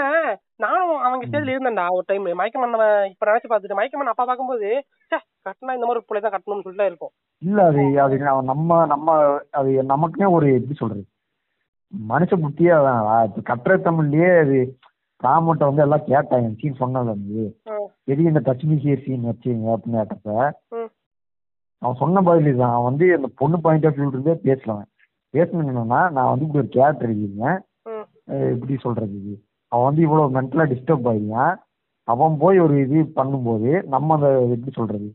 [0.62, 1.24] நானும் அவங்க.
[1.26, 2.78] ஸ்டேஜ்ல இருந்தேன்டா ஒரு டைம் மயக்கமண்ண
[3.10, 4.68] இப்ப நினைச்சு பார்த்துட்டு மயக்கமண்ண அப்பா பார்க்கும்போது
[5.02, 7.12] ச்சே கட்டினா இந்த மாதிரி பிள்ளை தான் கட்டணும்னு சொல்லிட்டு இருக்கும்.
[7.42, 8.16] இல்ல அது அது
[8.48, 9.06] நம்ம நம்ம
[9.58, 11.04] அது நமக்குனே ஒரு எப்படி சொல்றது
[11.92, 12.98] மனுஷ புத்தியே அதான்.
[13.28, 14.58] இப்ப கட்டுரை தமிழ்லயே அது
[15.20, 17.38] ராமட்ட வந்து எல்லாம் கேட்டாங்க சீன் சொன்னது வந்து
[18.08, 20.34] எதுக்கு இந்த டச் மிஷியர் சீன் வச்சீங்க அப்படின்னு கேட்டப்ப
[21.82, 24.84] அவன் சொன்ன பதில் இதுதான் அவன் வந்து அந்த பொண்ணு பாயிண்ட் ஆஃப் வியூல இருந்தே பேசலாம்
[25.34, 27.12] பேசணும் என்னன்னா நான் வந்து இப்படி ஒரு கேரக்டர்
[27.90, 28.06] ம்,
[28.52, 29.34] எப்படி சொல்றது இது?
[29.72, 31.54] அவன் வந்து இவ்வளவு மென்டலா டிஸ்டர்ப் ஆகியான்
[32.08, 35.08] அவன் போய் ஒரு இது பண்ணும்போது நம்ம அந்த எப்படி சொல்றது?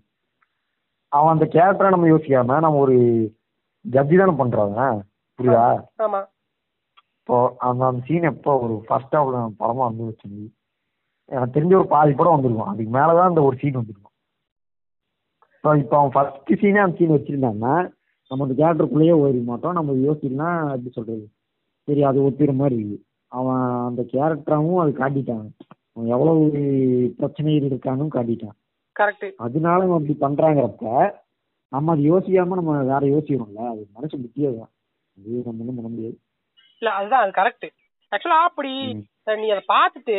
[1.11, 2.97] அவன் அந்த கேரக்டரை நம்ம யோசிக்காம நம்ம ஒரு
[3.85, 4.77] ஜட்ஜி தானே பண்றாங்க
[5.39, 5.65] புரியுதா?
[7.19, 7.35] இப்போ
[7.65, 10.47] அந்த அந்த சீன் எப்போ ஒரு ஃபர்ஸ்ட் ஹாஃப்ல படமா வந்து வச்சிருந்து
[11.31, 12.71] எனக்கு தெரிஞ்ச ஒரு பாதி படம் வந்திருக்கும்.
[12.71, 14.12] அதுக்கு மேலதான் அந்த ஒரு சீன் வந்திருக்கும்.
[15.63, 17.75] இப்போ இப்போ அவன் ஃபர்ஸ்ட் சீனே அந்த சீன் வச்சிருந்தாங்கன்னா
[18.31, 19.75] நம்ம அந்த கேரக்டருக்குள்ளேயே ஓடிக்க மாட்டோம்.
[19.77, 21.23] நம்ம யோசிக்கலாம் எப்படி சொல்றது?
[21.87, 22.97] சரி அது ஒத்துக்கிற மாதிரி இருக்கு.
[23.31, 25.47] அவன் அந்த கேரக்டராவும் அது காட்டிட்டான்.
[25.93, 26.43] அவன் எவ்வளவு
[27.19, 28.57] பிரச்சனைகள் இருக்கான்னு காட்டிட்டான்.
[28.95, 30.85] கரெக்ட் அதனால அவன் அப்படி பண்றாங்கிறப்ப
[31.71, 33.63] நம்ம அது யோசிக்காம நம்ம வேற யோசிக்கிறோம்ல.
[33.71, 34.23] அது மனசு
[34.59, 34.71] தான்.
[35.17, 36.17] அது நம்ம ஒன்றும் பண்ண முடியாது.
[36.81, 37.67] இல்ல அதுதான் அது கரெக்ட்
[38.11, 38.73] ஆக்சுவலா அப்படி
[39.43, 40.17] நீ அதை பார்த்துட்டு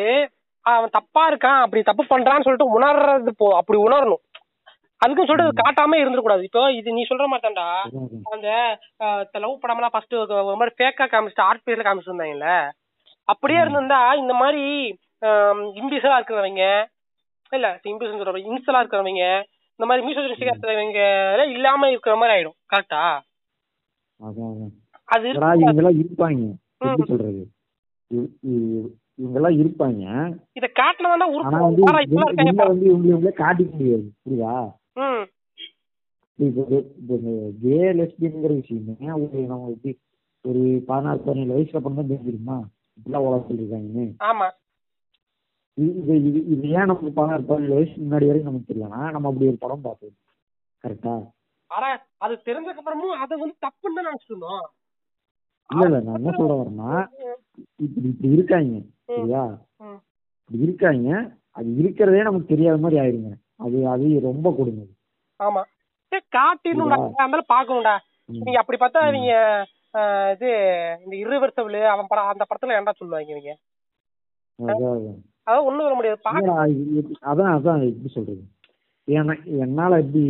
[0.67, 4.24] அவன் தப்பா இருக்கான் அப்படி தப்பு பண்றான்னு சொல்லிட்டு உணர்றது போ அப்படி உணரணும்.
[5.07, 6.43] அதுக்கும் சொல்லிட்டு அது காட்டாம இருந்துடக்கூடாது.
[6.43, 8.77] இப்போ இது நீ சொல்ற மாதிரி தான்டா அதான் அதான்.
[8.99, 12.71] அந்த லவ் படம்லாம் ஃபர்ஸ்ட் ஒரு மாதிரி ஃபேக்கா காமிச்சிட்டு ஆர்ட் பேர்ல காமிச்சிருந்தாங்கல்ல?
[13.25, 14.91] அப்படியே இருந்திருந்தா இந்த மாதிரி
[15.81, 16.85] இம்பிசலா இருக்கிறவங்க
[17.51, 19.43] இல்ல இம்பிசல் சொல்றவங்க இன்சலா இருக்கிறவங்க
[19.77, 22.75] இந்த மாதிரி மியூசிக் இருக்கிறவங்க எல்லாம் இல்லாம இருக்கிற மாதிரி ஆயிடும்.
[22.75, 23.21] கரெக்டா.
[25.05, 25.33] அது.
[25.33, 26.53] இவங்கெல்லாம் இருப்பாங்க.
[26.79, 27.03] எப்படி.
[27.05, 27.47] சொல்றது?
[28.07, 28.89] இவ- இவ-
[29.23, 30.35] இவங்கெல்லாம் இருப்பாங்க.
[30.53, 31.03] இத காட்டினா
[32.67, 34.11] வந்து இவங்களே காட்டிக்க முடியாது.
[34.25, 34.83] புரியுதா?
[37.63, 39.93] கே லெஸ்பியன்ங்கிற விஷயமே ஒரு நம்ம எப்படி
[40.45, 42.57] ஒரு பதினாறு பதினேழு வயசுல தான் தெரிஞ்சிருமா
[42.99, 44.05] இப்படிலாம் உலகத்தில் இருக்காங்கன்னு.
[44.25, 44.47] ஆமா.
[45.79, 49.61] இது இது இது ஏன் நம்ம பதினாறு பதினேழு வயசு முன்னாடி வரைக்கும் நமக்கு தெரியலனா நம்ம அப்படி ஒரு
[49.63, 50.17] படம் பார்த்தோம்
[50.85, 51.15] கரெக்டா
[51.71, 51.89] ஆனா
[52.25, 54.67] அது தெரிஞ்சதுக்கு அப்புறமும் அதை வந்து தப்புன்னு தான்
[55.71, 56.91] இல்ல இல்ல நான் என்ன சொல்ல வரேன்னா
[57.81, 58.75] இப்படி இப்படி இருக்காங்க
[59.11, 59.45] சரியா.
[60.51, 61.09] இப்படி இருக்காங்க
[61.57, 63.33] அது இருக்கிறதே நமக்கு தெரியாத மாதிரி ஆயிருங்க.
[63.61, 64.85] அது அது ரொம்ப கொடுமை
[65.41, 65.63] ஆமா.
[66.37, 66.99] காட்டிடணும்டா
[67.53, 67.95] பாக்கணும்டா.
[68.39, 69.33] நீங்க அப்படி பார்த்தா நீங்க
[70.35, 70.49] இது
[71.05, 73.53] இந்த இருவர்சபிள் அவன் படம் அந்த படத்துல ஏன்டா சொல்லுவாங்க நீங்க?
[74.59, 76.21] அதான் ஒண்ணும் வர முடியாது.
[77.31, 78.43] அதான் அதான் எப்படி சொல்றது?
[79.09, 80.23] ஏன்னா என்னால எப்படி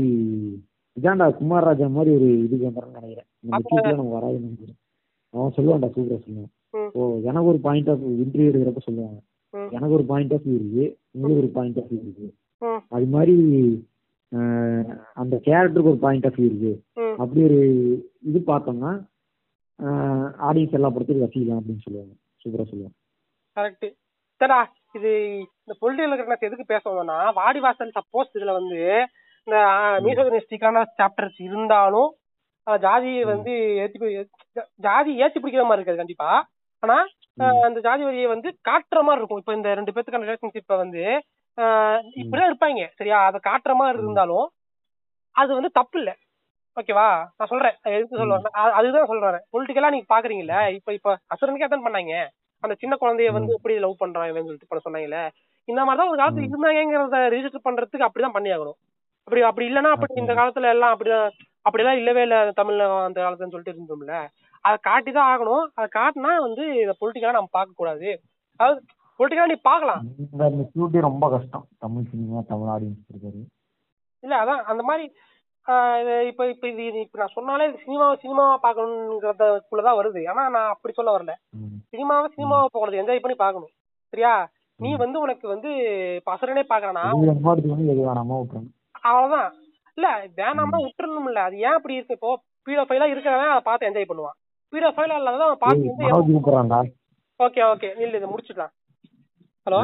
[0.97, 3.29] இதான்டா குமார் ராஜா மாதிரி ஒரு இது வந்துடும்னு நினைக்கிறேன்.
[3.99, 4.81] நம்ம வராதுன்னு நினைக்கிறேன்
[5.35, 6.53] அவன் சொல்லுவான்டா சூப்பரா சொல்லுவான்.
[6.97, 9.19] ஓ எனக்கு ஒரு பாயிண்ட் ஆஃப் இன்டர்வியூ எடுக்கிறப்ப சொல்லுவாங்க.
[9.77, 10.85] எனக்கு ஒரு பாயிண்ட் ஆஃப் வியூ இருக்கு
[11.15, 12.29] உங்களுக்கு ஒரு பாயிண்ட் ஆஃப் வியூ இருக்கு.
[12.95, 13.37] அது மாதிரி
[15.23, 16.73] அந்த கேரக்டருக்கு ஒரு பாயிண்ட் ஆஃப் வியூ இருக்கு.
[17.23, 17.61] அப்படி ஒரு
[18.29, 18.93] இது பார்த்தோம்னா
[20.49, 22.15] ஆடியன்ஸ் எல்லா படத்துக்கும் ரசிக்கலாம் அப்படின்னு சொல்லுவாங்க.
[22.43, 22.97] சூப்பரா சொல்லுவாங்க.
[23.57, 23.87] கரெக்ட்
[24.41, 24.61] சரிடா
[24.99, 25.11] இது
[25.61, 28.81] இந்த பொலிட்டிக்கல் கரெக்ட்னஸ் எதுக்கு பேசுவோம்னா வாடிவாசல் சப்போஸ் இதுல வந்து
[29.47, 29.57] இந்த
[30.05, 32.11] மீசோனிஸ்டிக்கான சாப்டர்ஸ் இருந்தாலும்
[32.87, 33.99] ஜாதியை வந்து ஏத்தி
[34.87, 36.31] ஜாதி ஏத்தி பிடிக்கிற மாதிரி இருக்காது கண்டிப்பா.
[36.83, 36.97] ஆனா
[37.67, 39.41] அந்த ஜாதி வரியை வந்து காட்டுற மாதிரி இருக்கும்.
[39.43, 41.05] இப்ப இந்த ரெண்டு பேத்துக்கான ரிலேஷன்ஷிப்பை வந்து
[42.19, 42.85] இப்படிதான் இருப்பாங்க.
[42.95, 43.19] சரியா?
[43.25, 44.47] அதை காட்டுற மாதிரி இருந்தாலும்
[45.37, 46.11] அது வந்து தப்பு இல்ல
[46.77, 47.07] ஓகேவா?
[47.37, 47.75] நான் சொல்றேன்.
[47.89, 48.17] எதுக்கு
[48.57, 52.15] அ- அதுதான் சொல்றேன் பொலிட்டிக்கலா நீங்க பாக்குறீங்கல்ல இப்ப இப்ப அசுரனுக்கே அதான் பண்ணாங்க.
[52.63, 55.19] அந்த சின்ன குழந்தைய வந்து எப்படி லவ் பண்றான் இவன் சொல்லிட்டு பண்ண சொன்னாங்கல்ல?
[55.69, 58.79] இந்த மாதிரிதான் ஒரு காலத்துல இருந்தாங்கிறத ரிஜிஸ்டர் பண்றதுக்கு அப்படிதான் பண்ணி ஆகணும்
[59.29, 61.29] அப்படி அப்படி இல்லைன்னா அப்படி இந்த காலத்துல எல்லாம் அப்படிதான்
[61.67, 62.37] அப்படிலாம் இல்லவே இல்ல.
[62.57, 64.17] தமிழ்ல அந்த காலத்துன்னு சொல்லிட்டு இருந்தோம்ல.
[64.65, 65.65] அதை காட்டி தான் ஆகணும்.
[65.75, 68.09] அதை காட்டினா வந்து இதை பொலிட்டிக்கலா நம்ம பார்க்க கூடாது
[68.61, 68.81] அதாவது
[69.19, 70.01] பொலிட்டிக்கலா நீ பார்க்கலாம்.
[70.23, 71.65] இந்த மெச்சூரிட்டி ரொம்ப கஷ்டம்.
[71.85, 73.43] தமிழ் சினிமா தமிழ் ஆடியன்ஸ் இருக்காரு
[74.25, 75.05] இல்ல அதான் அந்த மாதிரி
[76.31, 80.21] இப்ப இப்ப இது இப்ப நான் சொன்னாலே சினிமா சினிமாவா பார்க்கணுங்கிறதுக்குள்ளதான் வருது.
[80.31, 81.33] ஆனா நான் அப்படி சொல்ல வரல.
[81.93, 83.73] சினிமாவை சினிமாவை போகிறது என்ஜாய் பண்ணி பார்க்கணும்.
[84.13, 84.33] சரியா?
[84.81, 85.71] நீ வந்து உனக்கு வந்து
[86.19, 87.05] இப்ப அசுரனே பாக்குறனா
[89.09, 89.51] அவ்வளவுதான்
[89.99, 90.09] இல்ல
[90.41, 91.29] வேணாமா விட்டுறணும்.
[91.31, 92.17] இல்ல அது ஏன் அப்படி இருக்கு?
[92.19, 92.31] இப்போ
[92.67, 94.37] பீடோ ஃபைலா இருக்கிறவன் அதை பார்த்து என்ஜாய் பண்ணுவான்.
[94.73, 96.95] பீடோ ஃபைலா அவன் பார்த்து
[97.41, 97.89] ஓகே ஓகே.
[98.05, 98.73] இல்ல இதை முடிச்சிடலாம்
[99.67, 99.79] ஹலோ?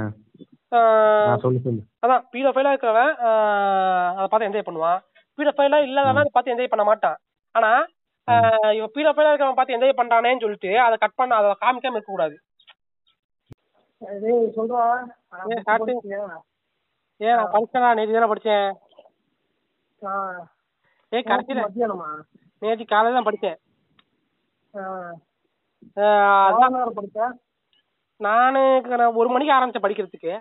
[2.02, 4.98] அதான் பீடோ ஃபைலா இருக்கிறவன் ஆஹ், அதை பார்த்து என்ஜாய் பண்ணுவான்.
[5.38, 7.16] பீடோ ஃபைலா இல்லாதவன் அதை பார்த்து என்ஜாய் பண்ண மாட்டான்.
[7.54, 7.70] ஆனா
[8.76, 12.36] இவன் பீடோ ஃபைலா இருக்கிறவன் பார்த்து என்ஜாய் பண்றானேன்னு சொல்லிட்டு அதை கட் பண்ண அதை காமிக்காம இருக்க கூடாது
[15.50, 15.64] ஏன்
[17.20, 18.68] ஏன் நான் படிச்சேனா நேற்று தானே படிச்சேன்.
[21.12, 21.64] ஏய் கடைசியில
[22.62, 23.58] நேற்று காலையில தான் படிச்சேன்.
[25.96, 26.06] ஆ.
[28.20, 28.60] நானு
[29.20, 30.32] ஒரு மணிக்கு ஆரம்பிச்சேன் படிக்கிறதுக்கு.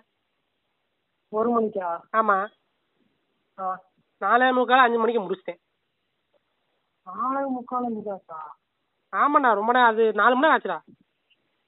[1.34, 1.90] ஒரு மணிக்கா?
[2.18, 2.38] ஆமா.
[4.22, 5.60] நாலே முக்கால் அஞ்சு மணிக்கு முடிச்சிட்டேன்.
[7.08, 8.40] நாலே முக்கால் அஞ்சுக்காக்கா
[9.14, 10.78] ஆமாண்ணா ரொம்ப நேரம் அது நாலு மணி நேரம் ஆச்சுடா.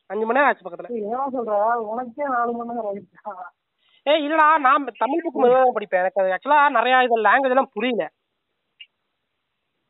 [0.10, 0.90] அஞ்சு மணி நேரம் ஆச்சு பக்கத்துல.
[1.36, 1.56] சொல்ற?
[1.92, 3.34] உனக்கே நாலு மணி நேரம் ஆயிடுச்சா?
[4.08, 6.02] ஏய் இல்லடா நான் தமிழ் புக் மெதுவாக படிப்பேன்.
[6.04, 8.06] எனக்கு அது ஆக்சுவலா நிறைய இது லாங்குவேஜ் எல்லாம் புரியல.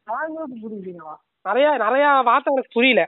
[0.08, 1.16] லாங்குவேஜ் புரியுதுங்களா
[1.50, 3.04] நிறைய நிறைய வார்த்தை எனக்கு புரியல.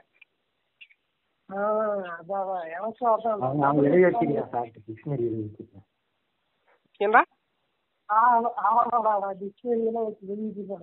[3.48, 4.68] அவங்க எழுதி வச்சிருக்கேன் சார்.
[4.86, 5.86] டிக்ஷனரி எழுதி வச்சிருக்கேன்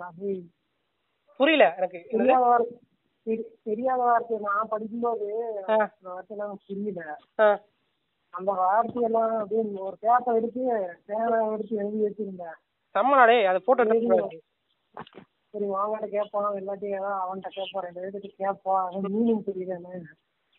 [0.08, 0.30] அது
[1.40, 2.00] புரியல எனக்கு?
[3.66, 5.28] தெரியாத வார்த்தை நான் படிக்கும்போது
[6.06, 7.02] வார்த்தையெல்லாம் புரியல.
[8.34, 10.62] அந்த வார்த்தையெல்லாம் அப்படியே ஒரு பேப்பர் எடுத்து
[11.08, 12.58] பேனா எடுத்து எழுதி வச்சிருந்தேன்.
[12.96, 14.40] செம்மடா டேய் அதை போட்டோ எடுத்து
[15.54, 19.94] சரி வாங்கிட்ட கேட்பான் இல்லாட்டி ஏதாவது அவன்கிட்ட கேட்பான் ரெண்டு பேர்கிட்ட கேட்பான் மீனிங் தெரியுதானே.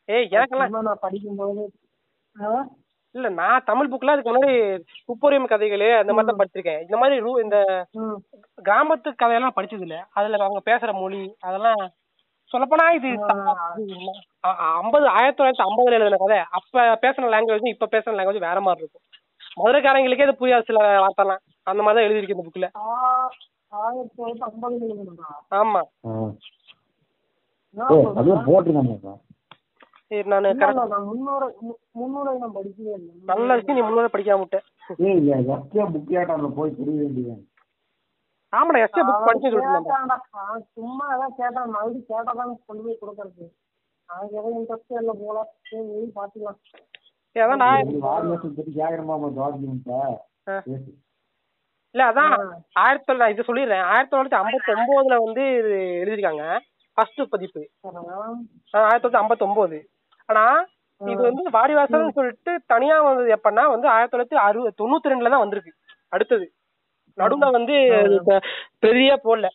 [0.08, 1.62] ஏய் எனக்கெல்லாம் நான் படிக்கும்போது?
[3.14, 4.52] இல்ல நான் தமிழ் புக்ல அதுக்கு முன்னாடி
[5.08, 6.82] துப்பறியும் கதைகள் அந்த மாதிரி தான் படிச்சிருக்கேன்.
[6.86, 7.56] இந்த மாதிரி ரூ இந்த
[8.58, 11.82] கிராமத்து கதையெல்லாம் படிச்சது இல்ல அதுல அவங்க பேசுற மொழி அதெல்லாம்
[12.52, 13.08] சொல்லப்போனா இது
[14.80, 16.38] ஐம்பது ஆயிரத்தி தொள்ளாயிரத்தி ஐம்பதுல எழுதின கதை.
[16.58, 19.04] அப்ப பேசுன லாங்குவேஜ் இப்ப பேசுன லாங்குவேஜ் வேற மாதிரி இருக்கும்.
[19.60, 21.42] மதுரைக்காரங்களுக்கே இது புரியாது சில வார்த்தைலாம்.
[21.70, 22.68] அந்த மாதிரி தான் எழுதியிருக்கு இந்த புக்ல
[23.82, 25.28] ஆயிரத்தி தொள்ளாயிரத்தி ஐம்பதுல?
[25.60, 25.82] ஆமா.
[28.48, 29.18] போட்டிருக்காங்க
[30.12, 30.48] சரி நானு
[30.92, 31.46] நான் முன்னூறு
[32.00, 33.12] முன்னூறை நான் படிக்கவே இல்லை.
[33.30, 34.58] நல்ல விஷயம் நீ முன்னாடி படிக்காம விட்ட.
[35.06, 37.34] ஏய் எஸ்கே புக் ஏட்டாம்ல போய் புரிய வேண்டியது
[38.52, 39.50] ஆமாடா புக் படிச்சு
[40.76, 43.46] சும்மா ஏதாவது கேட்டான் மறுபடியும் கேட்டாதான் கொண்டு போய் கொடுக்கறது.
[44.08, 45.38] அவனுக்கு எதுவும் இன்ட்ரெஸ்டே இல்லை போல.
[45.68, 45.84] சரி
[46.16, 46.58] பாத்துக்கலாம்.
[48.56, 50.00] பத்தி கேக்குறமா டாக்குமெண்ட்டா
[50.48, 50.56] ஆ.
[51.94, 52.34] இல்ல அதான்
[52.82, 53.84] ஆயிரத்தி தொள்ளாயிரத்தி இது சொல்லிடுறேன்.
[53.92, 55.72] ஆயிரத்தி தொள்ளாயிரத்தி ஐம்பத்தி ஒன்பதுல வந்து இது
[56.02, 56.44] எழுதிருக்காங்க
[56.98, 57.62] ஃபர்ஸ்ட் பதிப்பு.
[57.84, 59.78] ஆயிரத்தி தொள்ளாயிரத்தி ஐம்பத்தி ஒன்பது
[60.28, 60.44] ஆனா
[61.00, 65.72] இது வந்து வாடிவாசல்னு சொல்லிட்டு தனியா வந்தது எப்பன்னா வந்து ஆயிரத்தி தொள்ளாயிரத்தி அறுபது தொண்ணூத்தி ரெண்டுல தான் வந்திருக்கு.
[66.12, 66.46] அடுத்தது.
[67.18, 67.76] நடுவுல வந்து
[68.80, 69.46] பெரிய போடல.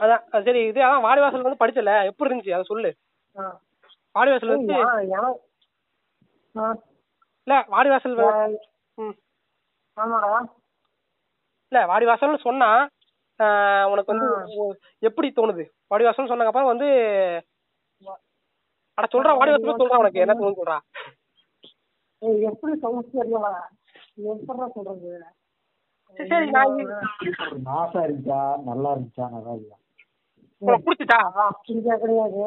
[0.00, 1.92] அதான் அது சரி இது அதான் வாடிவாசல் வந்து படிச்சல.
[2.10, 2.56] எப்படி இருந்துச்சு?
[2.56, 2.90] அதை சொல்லு.
[4.14, 4.74] வாடிவாசல் வந்து
[7.46, 7.54] இல்ல
[8.98, 9.16] ம்.
[9.96, 10.30] ஆமாடா.
[11.72, 12.70] இல்ல வாடிவாசல்னு சொன்னா
[13.40, 14.28] ஆஹ், உனக்கு வந்து
[15.02, 15.64] எப்படி தோணுது?
[15.90, 16.88] வாடிவாசல்னு சொன்னதுக்கு அப்புறம் வந்து
[18.98, 20.22] அட சொல்றா வாடிவாசல் சொல்றா உனக்கு.
[20.24, 20.78] என்ன தோணுது சொல்றா.
[22.50, 23.48] எப்படி சவுண்ட் தெரியல
[24.32, 25.10] எப்படா சொல்றது?
[26.16, 26.78] சரி, சரி நான்
[27.68, 28.38] நாசா இருந்துச்சா?
[28.68, 29.26] நல்லா இருந்துச்சா?
[29.36, 29.76] நல்லா இல்லையா?
[30.62, 30.94] உனக்கு
[32.04, 32.42] கிடையாது.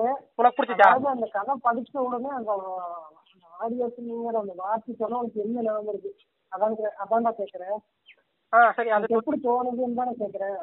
[1.14, 2.52] அந்த கதை படிச்ச உடனே அந்த
[3.60, 6.12] ஆடியோஸ்ங்கிற அந்த வார்த்தை சொன்னா உனக்கு என்ன ஞாபகம் இருக்கு?
[6.52, 7.78] அதான் அதான்டா கேக்குறேன்.
[8.54, 10.58] ஆ சரி அது உனக்கு எப்படி தோணுதுன்னு தானே கேக்குறேன்.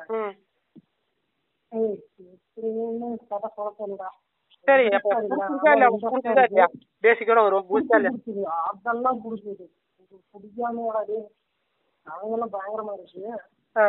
[1.72, 1.96] ஏய்
[2.26, 4.08] இப்படின்னு கதை சொல்ல சொல்லுடா
[4.66, 6.66] சரி பிடிச்சிருக்கா இல்ல பிடிச்சிருக்கா இல்லையா?
[7.04, 9.66] பேசிக்கோட வரும் பிடிச்சா இல்லையா பிடிச்சது அதெல்லாம் பிடிச்சது
[10.34, 10.86] பிடிக்காம
[12.06, 13.22] அவங்க எல்லாம் பயங்கரமா இருக்கு.
[13.76, 13.84] ஆ,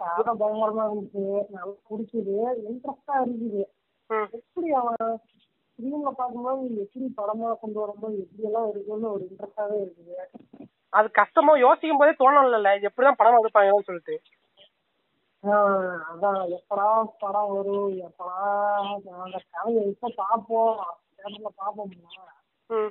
[0.00, 2.34] கதை பயங்கரமா இருந்துச்சு நல்லா பிடிச்சது
[2.68, 3.62] இன்ட்ரெஸ்டா இருக்குது.
[4.10, 4.28] ம்.
[4.38, 5.12] எப்படி அவன்
[5.72, 10.16] ஸ்க்ரீன்ல பார்க்கும்போது எப்படி படமா கொண்டு வரும்போது எப்படி எல்லாம் இருக்குன்னு ஒரு இன்ட்ரெஸ்டாவே இருக்குது.
[10.92, 14.16] அது கஷ்டமோ யோசிக்கும் போதே தோணல எப்படிதான் படம் எடுப்பாங்கன்னு சொல்லிட்டு.
[15.42, 16.56] அதான்.
[16.56, 17.90] எப்படா படம் வரும்?
[17.90, 20.84] எப்படா அந்த கதையை எப்ப பார்ப்போம்?
[21.16, 22.90] தேட்டர்ல பார்ப்போம்ல.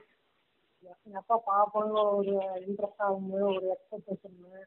[1.03, 2.31] எப்ப பார்ப்போம்னு ஒரு
[2.67, 4.63] இன்ட்ரெஸ்ட் ஆகும் ஒரு எக்ஸ்பெக்டேஷன்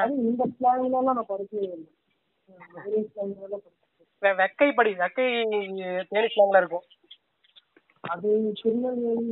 [0.08, 1.92] இந்த எல்லாம் நான் படிச்சதே இல்லை.
[2.50, 3.58] ஸ்லாங்ல
[4.42, 5.26] வெக்கை படி வெக்கை
[6.12, 6.86] தேனிஸ் லாங்ல இருக்கும்.
[8.04, 8.30] அது
[8.62, 9.26] திருநெல்வேலி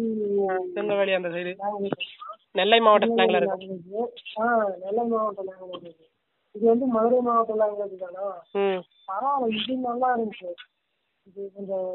[0.75, 1.51] திருநெல்வேலி அந்த சைடு.
[2.51, 3.63] நெல்லை மாவட்ட ஸ்லாங்ல இருக்கும்.
[4.83, 6.07] நெல்லை மாவட்ட லாங்குவேஜ்
[6.55, 8.25] இது வந்து மதுரை மாவட்ட லாங்குவேஜ் தானா?
[8.61, 8.81] ம்.
[9.07, 10.49] பரவாயில்ல இது நல்லா இருந்துச்சு.
[11.27, 11.91] இது கொஞ்சம்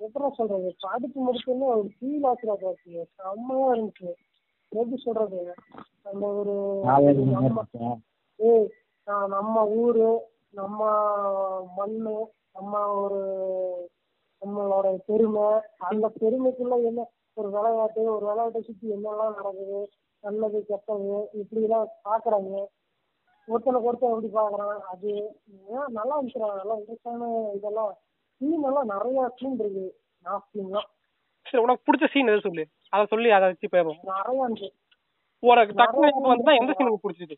[0.00, 0.68] எப்படி சொல்றது?
[0.82, 4.10] படிச்சு முடிச்சோன்னே ஒரு ஃபீல் ஆச்சுடா பாத்து செம்மையா இருந்துச்சு.
[4.72, 5.40] எப்படி சொல்றது?
[6.04, 6.54] அந்த ஒரு
[8.40, 8.68] ஏய்
[9.34, 10.08] நம்ம ஊரு
[10.58, 10.80] நம்ம
[11.78, 12.14] மண்ணு
[12.56, 13.20] நம்ம ஒரு
[14.42, 15.46] நம்மளோட பெருமை.
[15.88, 17.00] அந்த பெருமைக்குள்ள என்ன
[17.36, 19.80] ஒரு விளையாட்டு ஒரு விளையாட்டை சுத்தி என்னெல்லாம் நடக்குது
[20.24, 22.54] நல்லது கெட்டது இப்படி எல்லாம் பாக்குறாங்க.
[23.48, 25.10] ஒருத்தனுக்கு ஒருத்தன் எப்படி பாக்குறான் அது
[25.98, 27.28] நல்லா இருந்துச்சுடா நல்லா இன்ட்ரெஸ்டான
[27.58, 27.92] இதெல்லாம்.
[28.40, 29.86] சீன் எல்லாம் நிறைய சீன் இருக்கு.
[30.24, 30.88] நான் சீன்லாம்
[31.46, 32.64] சரி உனக்கு பிடிச்ச சீன் எது சொல்லு?
[32.94, 34.70] அதை சொல்லி அதை வச்சு போயிடும் நிறைய இருந்துச்சு
[35.42, 37.34] உனக்கு டக்குனு எனக்கு வந்துதான் எந்த சீன் பிடிச்சது?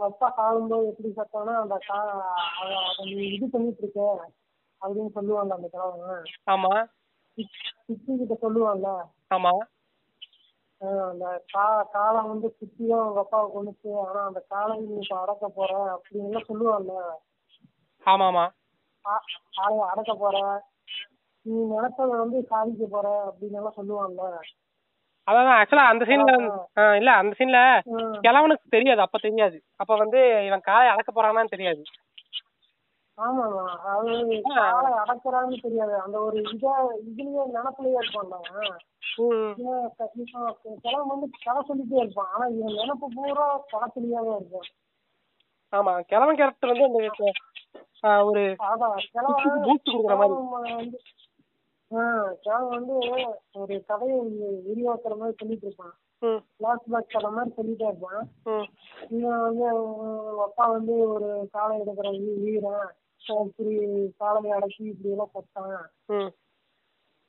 [0.00, 1.74] அப்பா இது சாகும்போது எப்படி சத்தானா அந்த
[3.08, 4.00] நீ இது பண்ணிட்டு இருக்க
[4.82, 6.72] அப்படின்னு சொல்லுவாங்க அந்த கிழவன் ஆமா.
[8.18, 8.90] கிட்ட சொல்லுவான்ல
[9.30, 9.52] ஆமா.
[10.80, 15.16] ஆஹ் அந்த கா காலம் வந்து சித்தி தான் உங்க அப்பாவை கொண்டுச்சு ஆனா அந்த காலை நீ இப்ப
[15.22, 16.94] அடக்க போற அப்படின்னு எல்லாம் சொல்லுவான்ல
[18.04, 18.44] ஆமா ஆமா
[19.04, 19.24] கா-
[19.56, 20.36] காளைய அடக்க போற.
[21.46, 24.24] நீ நினைச்சத வந்து சாதிக்க போற அப்படின்னு எல்லாம் சொல்லுவான்ல
[25.28, 26.34] அதான் ஆக்சுவலா அந்த சீன்ல
[26.96, 27.58] இல்ல அந்த சீன்ல.
[28.22, 29.00] கிழவனுக்கு தெரியாது.
[29.02, 29.58] அப்ப தெரியாது.
[29.76, 31.82] அப்ப வந்து இவன் காலை அடக்க போறானான்னு தெரியாது.
[33.18, 33.62] ஆமாமா
[33.92, 34.10] அது
[34.48, 35.94] காலை அடக்குறான்னு தெரியாது.
[36.00, 36.66] அந்த ஒரு இத
[37.06, 38.78] இதுலயே நினப்புலயே இருப்பான்ல அவன்.
[40.82, 42.30] கிழவன் வந்து கதை சொல்லிட்டே இருப்பான்.
[42.32, 44.68] ஆனா இவன் நினப்பு பூரா களத்துலயாவே இருக்கும்
[45.72, 45.92] ஆமா.
[46.06, 47.24] கிழவன் கேரக்டர் வந்து அந்த
[48.26, 48.42] ஒரு
[49.64, 50.34] பூஸ்ட் கொடுக்குற மாதிரி.
[50.76, 50.98] வந்து
[51.90, 52.96] ஆஹ் கிழவன் வந்து
[53.54, 54.18] ஒரு கதையை
[54.68, 55.94] விரிவாக்குற மாதிரி சொல்லிட்டு இருப்பான்.
[56.58, 58.22] ஃபிளாஷ்பேக் கதை மாதிரி சொல்லிட்டே இருப்பான்.
[59.10, 59.66] இவன் வந்து
[60.42, 62.08] அப்பா வந்து ஒரு காலை எடுக்கிற
[62.44, 62.88] வீரன்.
[63.28, 63.74] இப்படி
[64.16, 66.30] காலையை அடக்கி இப்படி எல்லாம் ம்.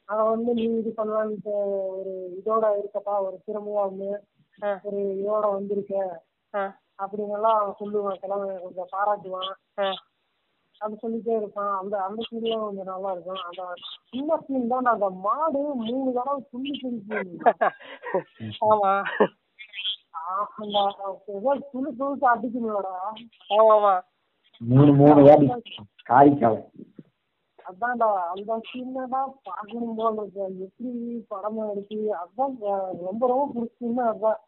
[0.09, 1.55] அத வந்து நீ இது பண்ணலான்ட்டு
[1.97, 4.09] ஒரு இதோட இருக்கப்பா ஒரு திறமையா வந்து.
[4.83, 5.93] ஒரு இதோட வந்திருக்க.
[6.99, 8.19] அப்படிங்கெல்லாம் அவன் சொல்லுவான்.
[8.19, 9.51] கிழமை கொஞ்சம் பாராட்டுவான்.
[10.81, 11.77] அது சொல்லிட்டே இருப்பான்.
[11.79, 13.41] அந்த அந்த சீன்லாம் கொஞ்சம் நல்லா இருக்கும்.
[13.45, 13.63] அந்த
[14.09, 17.01] சின்ன சீன் தான் அந்த மாடு மூணு தடவை துள்ளி துள்ளி
[18.69, 18.93] ஆமா.
[20.55, 20.77] அந்த
[21.27, 22.95] ஏதோ துளி துளிச்சு அடிக்கணும்டா
[23.49, 23.93] ஆமா
[24.61, 25.47] மூணு மூணு வாடி
[26.09, 26.61] காரிக்காலை.
[27.65, 30.91] அதான்டா அந்த சீனடா பார்க்கணும் போல இருக்கு எப்படி
[31.31, 32.55] படமா இருக்கு அதான்
[33.03, 34.39] ரொம்ப ரொம்ப பிடிச்சிருந்தா அதான்?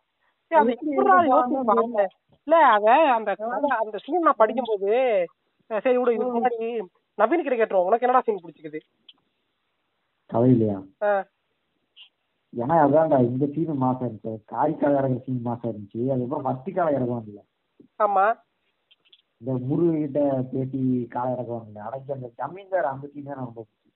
[2.47, 3.31] இல்ல அத அந்த
[3.81, 4.89] அந்த சீன் நான் படிக்கும்போது
[5.81, 6.59] சரி விடு இதுக்கு முன்னாடி
[7.17, 7.88] நவீன் கிட்ட கேட்டுருவோம்.
[7.89, 8.79] உனக்கு என்னடா சீன் பிடிச்சிக்குது
[10.29, 11.25] கதை இல்லையா ஆஹ்
[12.53, 14.31] ஏன்னா அதான்டா இந்த சீன் மாசம் இருந்துச்சு.
[14.51, 16.01] காரிக்காலை இறங்குற சீன் மாசம் இருந்துச்சு.
[16.11, 17.41] அதுக்கப்புறம் வத்திக்காலை இறங்குவாங்கல்ல.
[17.99, 18.25] ஆமா.
[19.41, 20.19] இந்த முருகிட்ட
[20.51, 20.80] பேசி
[21.13, 23.95] காலை இறக்குவாங்கல்ல அடைக்க அந்த ஜமீன்தார் அந்த சீன் தான் ரொம்ப பிடிக்கும்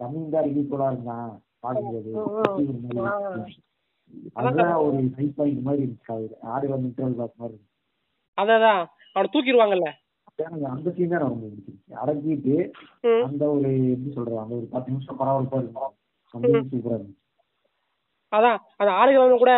[0.00, 1.30] ஜமீன்தார் ஈக்குவலா இருந்தான்
[1.64, 2.10] பார்க்கும்போது
[4.40, 7.74] அதுதான் ஒரு ஹை பாயிண்ட் மாதிரி இருந்துச்சு அது ஆடு வந்து இன்டர்வல் பாஸ் மாதிரி இருந்துச்சு.
[8.38, 8.80] அதான்
[9.14, 9.88] அவனை தூக்கிடுவாங்கல்ல?
[10.72, 12.54] அந்த சீன் தான் ரொம்ப பிடிச்சிருச்சு அடக்கிட்டு.
[13.26, 15.94] அந்த ஒரு எப்படி சொல்றது அந்த ஒரு பத்து நிமிஷம் பரபரப்பா இருக்கும்
[16.72, 17.22] சூப்பரா இருந்துச்சு.
[18.32, 19.54] அதான் அந்த ஆடுகளவன் கூட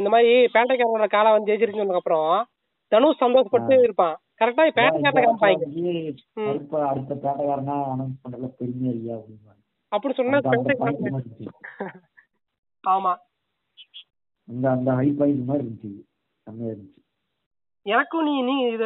[0.00, 2.30] இந்த மாதிரி பேட்டைக்காரனோட காலை வந்து ஜெயிச்சிருக்குன்னு சொன்னதுக்கு அப்புறம்
[2.92, 4.14] தனுஷ் சந்தோஷப்பட்டு இருப்பான்.
[4.40, 5.62] கரெக்டா பேட்டைக்காரனை காமிப்பாங்க.
[6.90, 8.50] அடுத்த பேட்டைக்காரனா அனௌன்ஸ் பண்றதுல
[8.90, 9.56] இல்லையா அப்படின்னு
[9.92, 10.38] அப்படி சொன்னா.
[12.84, 13.12] ஆமா.
[14.48, 15.90] அந்த அந்த ஹை பாயிண்ட் மாதிரி இருந்துச்சு.
[16.46, 17.00] செம்மையா இருந்துச்சு.
[17.86, 18.84] எனக்கும் நீ நீ இத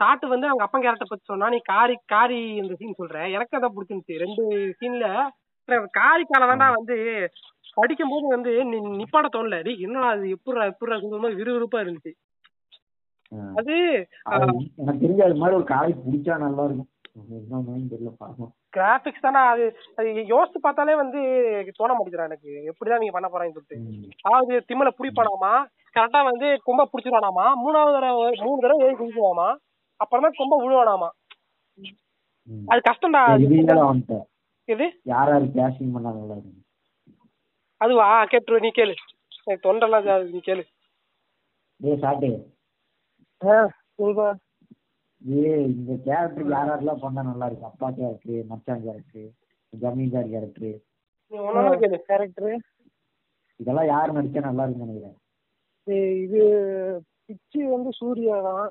[0.00, 3.18] காட்டு வந்து அவங்க அப்பன் கேரக்டர் பத்தி சொன்னா நீ காரி காரி இந்த சீன் சொல்ற.
[3.32, 4.16] எனக்கு அதான் பிடிச்சிருந்துச்சு.
[4.24, 4.42] ரெண்டு
[4.80, 5.06] சீன்ல
[5.90, 6.96] காரி கால தான்டா வந்து
[7.74, 8.50] படிக்கும் போது வந்து
[8.98, 9.56] நிப்பாட தோணல.
[9.78, 12.12] என்னடா அது எப்படிடா சொல்லும் விறுவிறுப்பா இருந்துச்சு.
[13.58, 13.74] அது
[14.24, 14.44] அது
[14.80, 16.92] எனக்கு தெரிஞ்ச அது மாதிரி ஒரு காலேஜ் பிடிச்சா நல்லா இருக்கும்
[18.72, 19.64] கிராபிக்ஸ் தானே அது
[19.98, 21.20] அது யோசிச்சு பார்த்தாலே வந்து
[21.78, 22.50] தோண மாட்டேங்கிறா எனக்கு.
[22.70, 23.78] எப்படிதான் நீங்க பண்ண போறாங்கன்னு சொல்லிட்டு.
[24.22, 25.52] அதாவது திம்மல புடிப்பானாமா?
[25.96, 27.46] கரெக்டா வந்து கொம்ப புடிச்சிருவானாமா?
[27.62, 29.48] மூணாவது தடவை மூணு தடவை ஏறி குதிக்குவாமா
[30.00, 31.08] அப்புறமா கொம்ப விழுவானாமா.
[32.68, 33.22] அது கஷ்டம்டா.
[34.68, 36.62] இது யார் யார் கேஷிங் பண்ணா நல்லா இருக்கும்.
[37.80, 38.08] அதுவா?
[38.24, 38.94] கேட்டுரு நீ கேளு.
[39.46, 40.64] எனக்கு தொண்டெல்லாம் நீ கேளு.
[41.80, 42.30] டேய் சாட்டே
[43.98, 44.28] சொல்றா.
[45.22, 45.42] ஏ
[45.72, 47.70] இந்த கேரக்டர் யார் யாரெல்லாம் பண்ணா நல்லா இருக்கும்?
[47.72, 49.28] அப்பா கேரக்டர் மச்சான் கேரக்டர்
[49.72, 50.76] ஜமீன்தார் கேரக்டர்
[52.10, 52.56] கேரக்டர்
[53.60, 55.18] இதெல்லாம் யார் நடிச்சா நல்லா இருக்கும்னு நினைக்கிறேன்.
[56.24, 56.42] இது
[57.26, 58.68] பிச்சி வந்து சூர்யா தான்.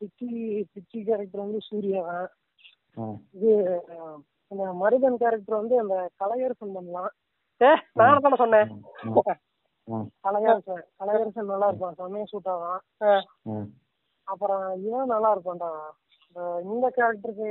[0.00, 0.28] பிச்சி
[0.74, 2.28] பிச்சி கேரக்டர் வந்து சூர்யா தான்.
[3.36, 3.50] இது
[4.52, 7.10] இந்த மருதன் கேரக்டர் வந்து அந்த கலையரசன் பண்ணலாம்.
[7.60, 7.70] ஏ
[8.00, 8.68] நானும் தானே சொன்னேன்.
[9.88, 13.12] ஆ, கலையரசன் கலையரசன் நல்லா இருப்பான் செம்மையா சூட் ஆகும் ஆ,
[13.48, 13.56] ஆ.
[14.28, 15.70] அப்புறம் இவன் நல்லா இருப்பான்டா
[16.26, 17.50] இந்த இந்த கேரக்டருக்கு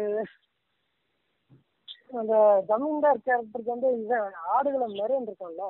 [2.17, 2.33] அந்த
[2.67, 5.63] ஜமீன்தார் கேரக்டருக்கு வந்து இவன் ஆடுகளை நிறைய இருக்கான்ல.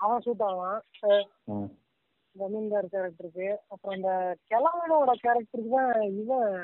[0.00, 0.80] அவன் சூட் ஆவான்.
[2.36, 4.12] ஜமீன்தார் கேரக்டருக்கு அப்புறம் அந்த
[4.50, 6.54] கிழவனோட கேரக்டருக்கு தான் இவன்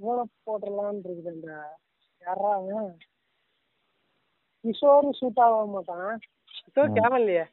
[0.00, 1.50] இவனை போட்டுடலான்னு இருக்குது இந்த
[2.22, 2.90] யாரா அவன்?
[4.64, 6.12] கிஷோர் சூட் ஆக மாட்டான்.
[7.18, 7.44] இல்லையே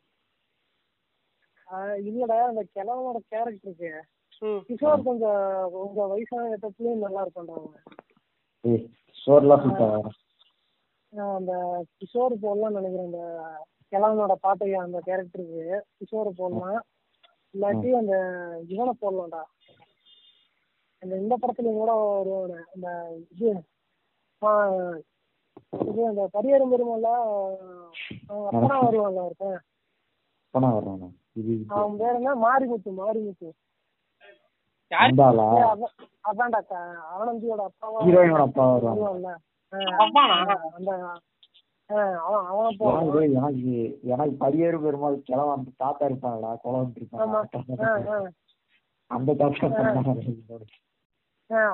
[1.67, 3.91] ஆஹ் இல்லடா அந்த கிழவனோட கேரக்டருக்கு
[4.69, 5.43] கிஷோர் கொஞ்சம்
[5.73, 7.21] கொஞ்சம் வயசான இடத்துலயும் நல்லா
[9.63, 9.97] சூப்பரா
[11.13, 11.53] ஆஹ் அந்த
[11.99, 13.07] கிஷோர் போடலாம்னு நினைக்கிறேன்.
[13.09, 13.21] அந்த
[13.91, 15.63] கிழவனோட பாட்டையா அந்த கேரக்டருக்கு
[15.97, 16.81] கிஷோர் போடலாம்.
[17.53, 18.15] இல்லாட்டி அந்த
[18.67, 19.41] இவனை போடலாம்டா.
[21.03, 22.87] அந்த இந்த படத்துலயும் கூட வருவானே அந்த
[23.31, 23.49] இது
[24.41, 24.97] ஆஹ்
[25.83, 27.09] இது அந்த பரியரும் பெருமாள்ல
[28.49, 29.59] அப்பனா வருவான்ல ஒருத்தன்
[30.53, 31.07] பணா வர்றானா
[31.39, 32.31] இது அவன் பேர் என்ன?
[32.43, 33.49] மாரிமுத்து மாரிமுத்து.
[34.91, 35.03] யாரு?
[35.05, 35.93] அந்தாளா ஏய், அதான்
[36.29, 36.79] அதான்டா க-
[37.13, 37.99] ஆனந்தியோட அப்பாவா?
[38.05, 39.29] ஹீரோயினோட அப்பா வருவாங்க வருவான்ல
[40.01, 40.37] அப்பானா?
[40.71, 40.91] அந்த
[41.89, 42.67] ஆஹ் அவன் அவனை
[43.31, 43.71] எனக்கு எனக்கு
[44.11, 45.17] எனக்கு பரியேறு பெருமாள்
[45.55, 48.19] அந்த தாத்தா இருப்பாங்களா குளம் இருப்பாங்க
[49.11, 50.13] அந்த தாத்தா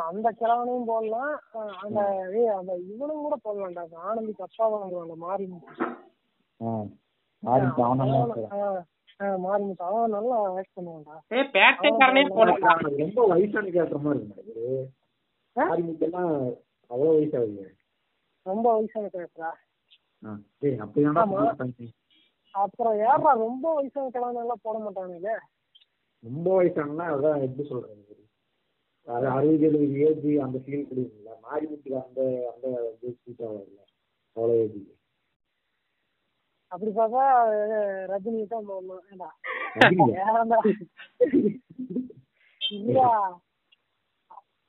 [0.07, 1.33] அந்த கிழவனையும் போடலாம்.
[1.81, 1.99] அந்த
[2.33, 5.73] ஏய் அந்த இவனும் கூட போடலாம்டா அந்த ஆனந்திக்கு அப்பாவா வருவான்ல மாரிமுத்து
[6.59, 6.69] ஆ
[7.43, 8.53] மாறி அவனெல்லாம் இருக்கிறான்.
[8.59, 8.81] ஆஹ்
[9.19, 11.17] ஆஹ் மாரிமுத்து அவன் நல்லா ஆக்ட் பண்ணுவான்டா.
[11.31, 14.55] ஏ பேட்டைக்காரனே போடலாம் அவனுக்கு ரொம்ப வயசான கேரக்டர் மாதிரி இருந்தாரு
[15.55, 16.31] மாறி முத்தெல்லாம்
[16.91, 17.67] அவ்வளவு வயசாகுது
[18.45, 19.51] ரொம்ப வயசான கேரக்டரா
[20.61, 21.41] டேய் அப்படி வேணா ஆமா.
[21.59, 21.87] பண்ணி
[22.55, 25.35] அப்புறம் யாரா ரொம்ப வயசான கிழவன் எல்லாம் போட மாட்டானுங்களே
[26.23, 28.03] ரொம்ப வயசானா அதான் எப்படி சொல்றது?
[29.07, 32.21] அது அறுபது எழுபது ஏஜ் அந்த ஃபீல் கொடுக்குங்களா மாரிமுத்துக்கு அந்த
[32.51, 32.65] அந்த
[32.95, 33.81] இது சூட் ஆகல
[34.35, 34.79] அவ்வளோ ஏஜ்.
[36.71, 37.25] அப்படி பார்த்தா
[38.11, 38.65] ரஜினி தான்
[42.71, 43.11] இல்லையா?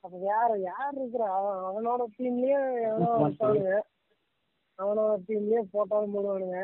[0.03, 1.23] அப்ப வேற யார் இருக்கிற?
[1.37, 2.59] அவன் அவனோட டீம்லயே
[2.89, 3.09] எவனோ
[4.79, 6.59] அவனோட டீம்லயே போட்டாலும் போடுவானுங்க.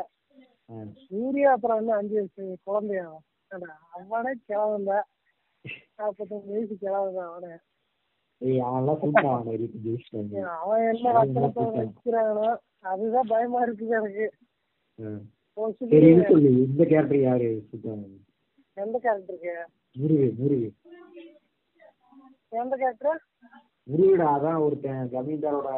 [1.02, 3.08] சூர்யா அப்புறம் என்ன அஞ்சு வயசு குழந்தையா?
[3.96, 4.94] அவனே தான்
[6.00, 7.54] நாற்பத்தஞ்சு வயசு கிழவன் அவனே.
[8.42, 9.94] ஏய் அவன்லாம் சொல்லிட்டான் அவன் இருந்து.
[10.56, 12.56] அவன் என்ன
[12.90, 14.26] அதுதான் பயமா இருக்குது எனக்கு.
[15.00, 15.22] ம்.
[15.58, 16.50] மோஸ்ட்லி சரி இது சொல்லு.
[16.64, 17.48] இந்த கேரக்டர் யாரு?
[18.78, 19.54] எந்த கேரக்டருக்கு
[19.96, 20.68] முருகு முருகு.
[22.56, 23.20] எந்த கேரக்டர்
[23.88, 25.70] முருகுடா அதான் ஒருத்தன் ஜமீன்தாரோட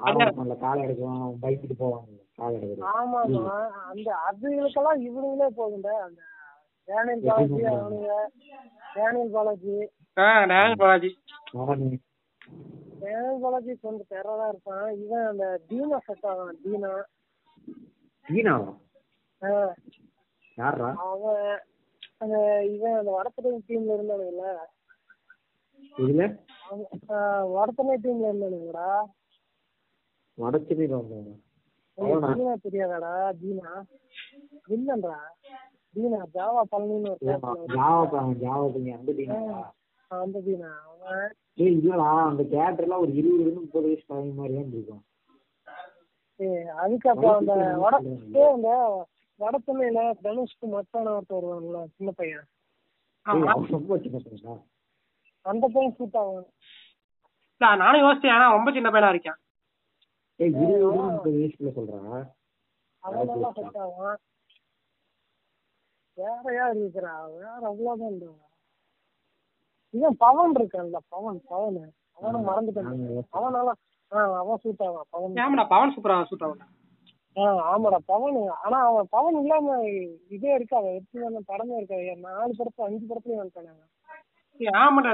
[0.00, 2.90] ஆரம்பம்ல காலை எடுக்கும் பைக்கிட்டு போவாங்க காலை எடுக்கிறது.
[2.94, 3.54] ஆமா ஆமா
[3.90, 6.20] அந்த அதுகளுக்கெல்லாம் இவனுங்களே போகுண்ட அந்த
[6.88, 8.12] டேனியல் பாலாஜி அவனுங்க.
[8.94, 9.74] டேனியல் பாலாஜி
[10.16, 11.10] ஆ டேனியல் பாலாஜி
[13.00, 14.86] டேனியல் பாலாஜி கொஞ்சம் டெரரா இருப்பான்.
[15.02, 16.92] இவன் அந்த தீனா செட் ஆவான் தீனா
[18.26, 18.72] தீனாவா
[19.42, 19.50] ஆ,
[20.58, 21.42] யாரா அவன்
[22.22, 22.36] அந்த
[22.72, 24.46] இவன் அந்த வடத்தனை டீம்ல இருந்தானுங்கல்ல.
[25.96, 26.24] இதுல
[27.54, 28.88] வடத்தனை டீம்ல இருந்தானுங்கடா.
[30.38, 31.30] வந்தாங்க
[31.98, 33.12] உனக்கு தீனா தெரியாதாடா?
[33.40, 33.70] தீனா
[34.68, 35.16] இல்லன்றா
[36.34, 37.26] ஜாவா பழனின்னு ஒரு
[37.74, 39.38] ஜாவா பையன் அந்த டீனா
[40.10, 41.24] அந்த தீனா அவன்
[41.58, 45.04] ஏய் இல்லடா அந்த கேரக்டர்லாம் ஒரு இருபது இருந்து முப்பது வயசு பையன் மாதிரி தான் இருக்கும்
[46.40, 47.52] ஏய், அதுக்கப்புறம் அந்த
[47.82, 47.94] வட
[48.34, 48.70] ஏய், அந்த
[49.40, 52.46] வடத்தனையில தனுஷ்க்கு மச்சான ஒருத்தர் வருவான்ல சின்ன பையன்.
[55.46, 56.46] அந்த பையன் சூட் ஆகும்
[57.60, 59.38] நானும் யோசிச்சேன் ஆனா ரொம்ப சின்ன பையனா இருக்கேன்.
[60.40, 60.96] ஏய் இருபது
[61.28, 62.24] வயசுல சொல்றான்
[63.04, 64.16] அவன் நல்லா செட் ஆகும்
[66.18, 68.26] வேற யார் இருக்கிறா வேற அவ்வளவுதான் இல்ல
[69.94, 71.78] இவன் பவன் இருக்கான்ல பவன் பவன்.
[72.18, 72.88] அவனை மறந்துட்டேன்.
[73.36, 73.72] அவன் நல்லா
[74.12, 75.36] ஆ அவன் சூட் ஆவான் பவன்.
[75.40, 76.64] ஏமாடா பவன் சூப்பரா சூட் ஆகும்
[77.36, 78.36] ஆ ஆமாடா பவன்.
[78.64, 79.76] ஆனா அவன் பவன் இல்லாம
[80.36, 82.04] இதே இருக்காது எப்படி அந்த படமே இருக்காது.
[82.26, 83.74] நாலு படத்துல அஞ்சு படத்துலயும் வந்துட்டாங்க
[84.80, 85.10] ஆமாடா.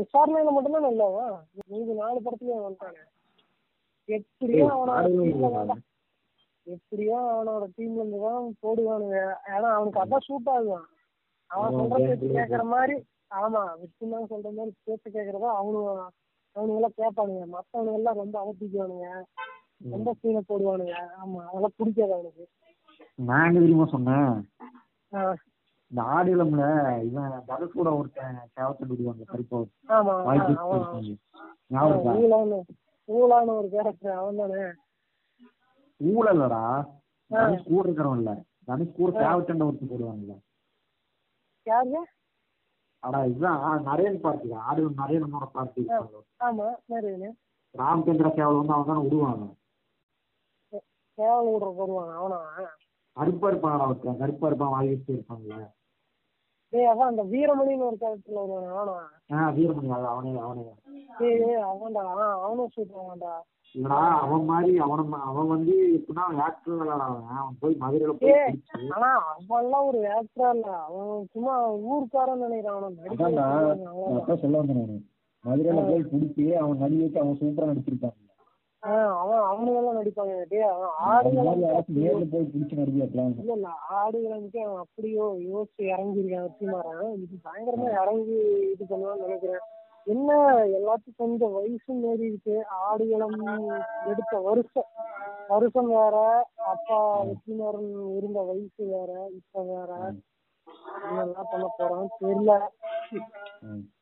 [0.00, 1.34] விசாரணையில மட்டும்தான் நல்லவன்
[1.70, 3.02] மீதி நாலு படத்துலயும் வந்துட்டானே.
[4.08, 5.64] எப்படியோ ஏய், அவனோட ஆடவே டீம்ல இல்லையா?
[5.70, 5.82] தான்
[6.68, 9.18] எப்படியோ அவனோட டீம்ல இருந்து தான் போடுவானுங்க.
[9.52, 10.86] ஏன்னா அவனுக்கு அதான் சூட் ஆகுவான்.
[11.50, 12.28] அவன் சொல்ற பேச்சு.
[12.36, 12.96] கேக்குற மாதிரி
[13.40, 15.90] ஆமா விஷ்ணுதான் சொல்ற மாதிரி பேச்சு கேக்குறதா அவனுங்க
[16.56, 17.44] அவனுங்க எல்லாம் கேட்பானுங்க.
[17.54, 19.08] மத்தவனுங்க எல்லாம் ரொம்ப அவத்திக்குவானுங்க
[19.94, 20.94] ரொம்ப சீனை போடுவானுங்க.
[21.20, 22.44] ஆமா அதெல்லாம் பிடிக்காது அவனுக்கு.
[23.18, 24.30] நான் என்ன தெரியுமா சொன்னேன்?
[25.90, 26.64] இந்த ஆடிலம்ல
[27.06, 29.58] இவன் தனுஷோட ஒருத்தன் சேவத்தை விடுவாங்க கருப்பா
[29.96, 30.14] ஆமா.
[31.70, 32.66] ஞாபகம்
[33.08, 34.62] ஊழான்னு ஒரு கேரக்டர் அவன் தானே
[36.00, 36.62] ஊழலடா
[37.30, 38.32] தனுஷ் கூட இருக்கிறவன் இல்ல
[38.68, 40.36] தனுஷ் கூட சேவத்தண்ட ஒருத்தன் போடுவாங்கல்ல
[41.66, 41.98] யாருங்க?
[43.02, 43.58] அடா இதுதான்.
[43.86, 45.82] நரேன் பார்த்தியா ஆடிலம் நரேனோட பார்த்தி
[46.44, 46.68] ஆமா
[47.74, 49.46] ராமச்சந்திர சேவல் வந்து அவன் தானே விடுவாங்க
[51.18, 52.38] சேவல் விடுற போடுவான் அவனா?
[53.16, 54.18] கருப்பா இருப்பான் ஒருத்தன்.
[54.20, 55.64] கருப்பா இருப்பான் வாய் வச்சு இருப்பாங்கல்ல
[56.72, 58.96] டேய் அதான் அந்த வீரமணின்னு ஒரு கேரக்டர்ல வருவான் அவனா?
[59.34, 59.88] ஆ வீரமணி.
[60.08, 60.64] அவனே அவனே.
[61.20, 62.02] டேய் அவன்டா.
[62.40, 63.32] அவனும் சூப்பர் அவன்டா
[63.74, 68.36] இல்லடா அவன் மாதிரி அவன அவன் வந்து எப்படின்னா ஆக்டர் விளையாடான் அவன் போய் மதுரையில போய்
[68.94, 70.68] ஆனா அவன்லாம் ஒரு ஆக்டரா இல்ல.
[70.88, 71.54] அவன் சும்மா
[71.88, 74.38] ஊருக்காரன் நினைக்கிறான் அவன.
[74.38, 75.04] சொல்ல வந்தேன்
[75.44, 78.16] மதுரையில போய் பிடிச்சி அவன் நடி வச்சு அவன் சூப்பரா நடிச்சிருக்கான்
[78.82, 78.90] ஆ,
[79.20, 80.34] அவன் அவனுங்க எல்லாம் நடிப்பாங்க.
[80.50, 81.52] டேய் அவன் ஆடுகளை
[82.26, 88.36] போய் பிடிச்சி நடிக்கலாம் இல்ல இல்ல ஆடுகளுக்கு அவன் அப்படியோ யோசிச்சு இறங்கிருக்கான் வெற்றிமாறன் இது பயங்கரமா இறங்கி
[88.66, 89.64] இது பண்ணுவான்னு நினைக்கிறேன்.
[90.08, 90.30] என்ன
[90.76, 93.38] எல்லாத்துக்கும் கொஞ்சம் வயசு மீறி இருக்கு ஆடுகளம்
[94.06, 94.88] எடுத்த வருஷம்.
[95.48, 96.16] வருஷம் வேற
[96.70, 96.98] அப்பா
[97.28, 99.90] வெற்றிமாறன் இருந்த வயசு வேற இப்ப வேற.
[101.02, 102.52] என்னெல்லாம் பண்ண போறான்னு தெரியல.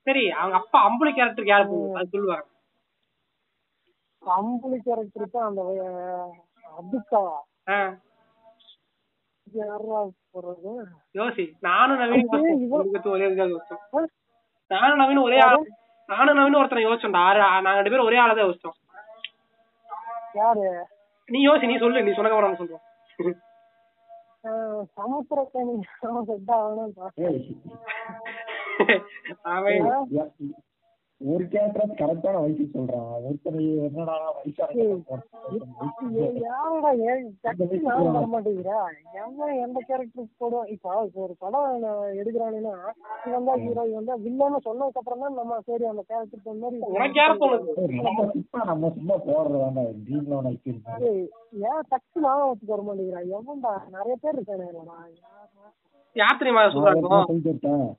[0.06, 1.66] சரி அவங்க அப்பா அம்புலி கேரக்டருக்கு யாரு
[1.96, 2.46] அது சொல்லுவாங்க
[4.22, 5.62] அம்புலி கேரக்டர் தான் அந்த
[9.46, 9.98] இது யாரா
[10.32, 10.70] போடுறது
[11.14, 12.30] யோசி நானும் நவீன்?
[14.70, 15.66] நானும் நவீன் ஒரே ஆள்.
[16.08, 17.22] நானும் நவீன் ஒருத்தனை யோசிச்சோம்டா.
[17.28, 18.76] ஆறு நாங்க ரெண்டு பேரும் ஒரே ஆளை தான் யோசிச்சோம்.
[20.40, 20.66] யாரு?
[21.28, 22.84] நீ யோசி நீ சொல்லு நீ சொன்னக்கு அப்புறம் சொல்றோம்.
[24.96, 25.74] சமுத்திரக்கணி
[26.28, 26.92] செட் ஆகணும்
[31.20, 33.12] ஒரு கேரக்டர் கரெக்டான வயசு சொல்றான்.
[33.22, 33.56] ஒருத்தர்
[33.86, 34.16] என்னடா
[39.58, 40.68] எந்த கேரக்டர் போடுவான்?
[40.74, 41.86] இப்போ ஒரு படம்
[42.20, 42.74] எடுக்கிறானுன்னா
[43.26, 46.80] இவன் தான் ஹீரோ தான் வில்லன்னு சொன்னதுக்கு அப்புறம் தான் நம்ம சரி அந்த கேரக்டர் தகுந்த மாதிரி
[48.00, 49.16] நம்ம சும்மா நம்ம சும்மா
[51.66, 52.42] ஏன் டக்கு நான்
[52.82, 53.74] மாட்டேங்கிறா எவன்டா?
[53.94, 54.66] நிறைய பேர் இருக்கானே
[56.74, 57.96] சொல்றாங்க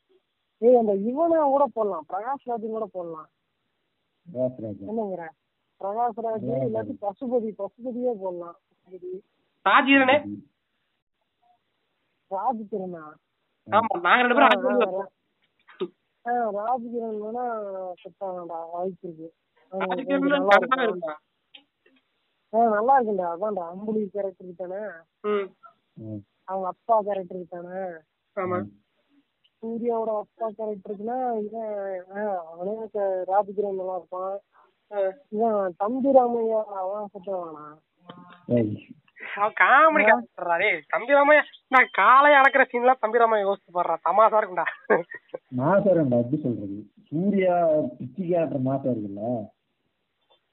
[0.62, 2.06] ஏய் அந்த இவனை கூட போடலாம்.
[2.10, 3.28] பிரகாஷ் ராஜன் கூட போடலாம்.
[4.28, 4.62] ராஜ்.
[4.88, 5.24] என்னங்கிற?
[5.82, 8.58] பிரகாஷ் ராஜ் இல்லாட்டி பசுபதி பசுபதியே போடலாம்.
[9.66, 10.18] ராஜீரனே
[12.32, 13.04] ராஜ் திருநா
[13.68, 15.14] ஆமா நாங்க ரெண்டு பேரும்
[16.58, 17.44] ராஜகிரண் வேணா
[18.02, 19.28] செட் ஆகண்டா வாய்ப்பு இருக்கு
[22.74, 24.82] நல்லா இருக்குண்டா அதான்டா அம்புலி கேரக்டர் தானே?
[25.26, 25.48] ம்.
[26.04, 26.22] ம்.
[26.48, 27.82] அவங்க அப்பா கேரக்டர் தானே?
[28.38, 28.58] ஆமா.
[29.64, 31.72] சூர்யாவோட அப்பா கேரக்டருக்குன்னா இவன்
[32.50, 32.74] அவனே
[33.72, 34.36] நல்லா இருப்பான்.
[34.92, 35.00] ஆ.
[35.36, 37.08] இவன் தம்பி ராமையா அவன்
[38.56, 38.70] ஏய்,
[39.36, 43.96] அவன் காமெடி கேரக்டர்டா டேய் தம்பி ராமையா நான் காலை அளக்குற சீன்லாம் தம்பி ராமையா யோசிச்சு பாடுறா.
[44.06, 44.68] தமாசா இருக்கும்டா.
[45.60, 46.78] மாசம் இருக்கும்டா எப்படி சொல்றது?
[47.10, 47.56] சூர்யா
[47.98, 49.24] பிச்சி கேரக்டர் மாசம் இருக்குல்ல?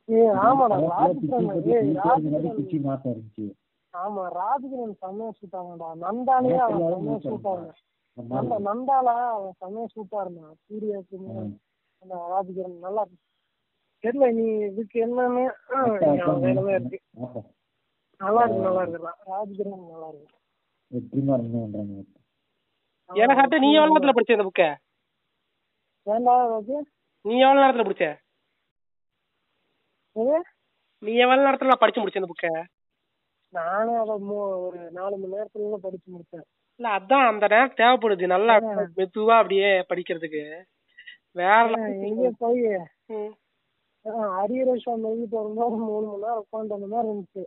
[0.09, 0.77] ஏய் ஆமாடா
[1.13, 3.47] பிச்சி மாசம் இருந்துச்சு.
[3.95, 7.49] ஆமா ராஜகிரண் செம்மையா ஷூட் ஆகண்டா நந்தாலே அவன் செம்மையா ஷூட்
[8.16, 10.57] நந்தா நந்தாலா அவன் செம்மையா ஷூட்டா இருந்தான்.
[10.65, 11.16] சூர்யாவுக்கு
[12.03, 13.23] அந்த ராஜகிரண் நல்லா இருக்கு.
[14.05, 15.43] தெரியல நீ இதுக்கு என்னன்னு
[16.73, 16.99] இருக்கு.
[18.20, 20.32] நல்லா இருக்கு நல்லா இருக்கு ரா- ராஜகிரண் நல்லா இருக்கு
[20.91, 22.03] எப்படிமா என்ன பண்றாங்க
[23.11, 24.65] எனக்கு சட்டு நீ எவ்வளவு நேரத்துல படிச்ச இந்த புக்க
[27.24, 28.07] நீ எவ்வளவு நேரத்துல படிச்ச?
[31.03, 32.49] நீ எவ்வளவு நேரத்துல படிச்சு முடிச்ச இந்த புக்க
[33.53, 34.28] நானும்
[34.61, 36.47] ஒரு நாலு மணி நேரத்துல படிச்சு முடிச்சேன்.
[36.81, 38.27] இல்ல அதான் அந்த நேரம் தேவைப்படுது.
[38.33, 38.55] நல்லா
[38.97, 40.43] மெதுவா அப்படியே படிக்கிறதுக்கு.
[41.37, 41.69] வேற
[42.09, 42.63] எங்க போய்
[43.15, 43.33] ம்.
[44.39, 47.43] அரியரேஷம் எழுதிட்டு வரும்போது மூணு மணி நேரம் உட்காந்து அந்த மாதிரி இருந்துச்சு.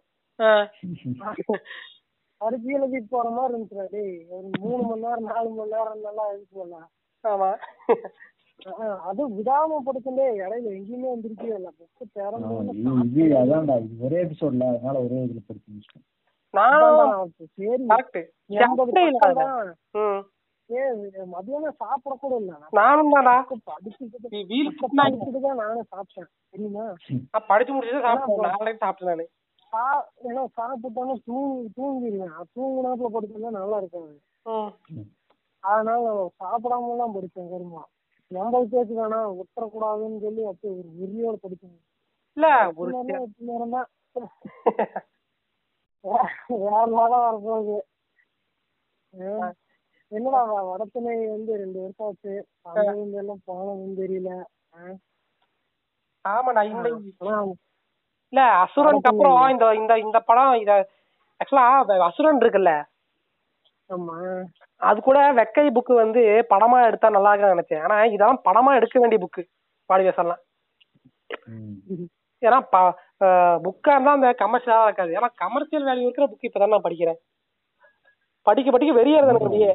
[2.73, 4.15] எழுதிட்டு போற மாதிரி இருந்துச்சுடா டேய்.
[4.31, 6.81] ஒரு மூணு மணி நேரம் நாலு மணி நேரம் நல்லா எழுதிட்டு
[7.23, 7.49] ஆமா.
[9.05, 11.69] அது விடாம படுத்துட்டே இடையில எங்கேயுமே வந்துருக்கே இல்ல.
[11.77, 12.53] புக்கு திறந்து
[14.01, 15.99] ஒரே எபிசோட்ல அதனால ஒரே இதுல படிச்சு
[21.33, 22.53] மதியானம் சாப்பிட கூட இல்ல.
[22.73, 23.27] நானும் தான்
[25.61, 26.29] நானும் சாப்பிட்டேன்.
[26.53, 26.85] தெரியுமா?
[27.47, 28.45] படிச்சு முடிச்சது சாப்பிட்டேன்.
[28.49, 29.25] நாளைக்கு சாப்பிட்டேன் நானு.
[29.73, 29.83] சா
[30.27, 34.13] ஏன்னா சாப்பிட்டானே தூங்கி தூங்கிடுவேன் தூங்கினாப்புல படுத்தா நல்லா இருக்காது.
[35.63, 36.03] அதனால
[36.41, 37.83] சாப்பிடாம தான் படிச்சேன் கருமா
[38.31, 41.77] எண்பது பேச்சு வேணாம் விட்டுறக்கூடாதுன்னு சொல்லி அப்படி ஒரு வெறியோட படிச்சேன்
[42.37, 42.47] இல்ல
[42.79, 42.91] ஒரு
[43.49, 43.87] நேரம் தான்.
[46.07, 47.77] வேற நாளா வரப்போகுது.
[50.11, 52.33] என்னடா வ- வடத்துணை வந்து ரெண்டு வருஷம் ஆச்சு.
[52.61, 54.29] தமிழ் எல்லாம் போனதும் தெரியல.
[56.25, 56.87] ஆமாடா இந்த
[58.33, 60.71] இல்ல அசுரனுக்கு அப்புறம் இந்த இந்த இந்த படம் இத
[61.39, 61.65] ஆக்சுவலா
[62.07, 62.71] அசுரன் இருக்குல்ல?
[63.89, 64.15] ஆமா.
[64.81, 67.83] அது கூட வெக்கை புக்கு வந்து படமா எடுத்தா நல்லா இருக்கும்னு நினைச்சேன்.
[67.83, 69.43] ஆனா இதெல்லாம் படமா எடுக்க வேண்டிய புக்கு
[69.89, 70.43] பாடிவேசம்லாம்
[71.45, 72.07] ம்.
[72.41, 72.59] ஏன்னா
[73.65, 77.19] புக்கா இருந்தா அந்த கமர்ஷியலா இருக்காது ஏன்னா கமர்ஷியல் வேல்யூ இருக்கிற புக் இப்பதான் நான் படிக்கிறேன்.
[78.47, 79.71] படிக்க படிக்க வெறியறது எனக்கு அப்படியே.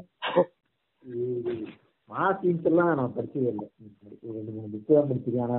[2.11, 3.67] மாசின்ஸ் எல்லாம் நான் படிச்சதே இல்லை.
[4.37, 5.47] ரெண்டு மூணு புக்கு தான் படிச்சிருக்கேன்.
[5.49, 5.59] ஆனா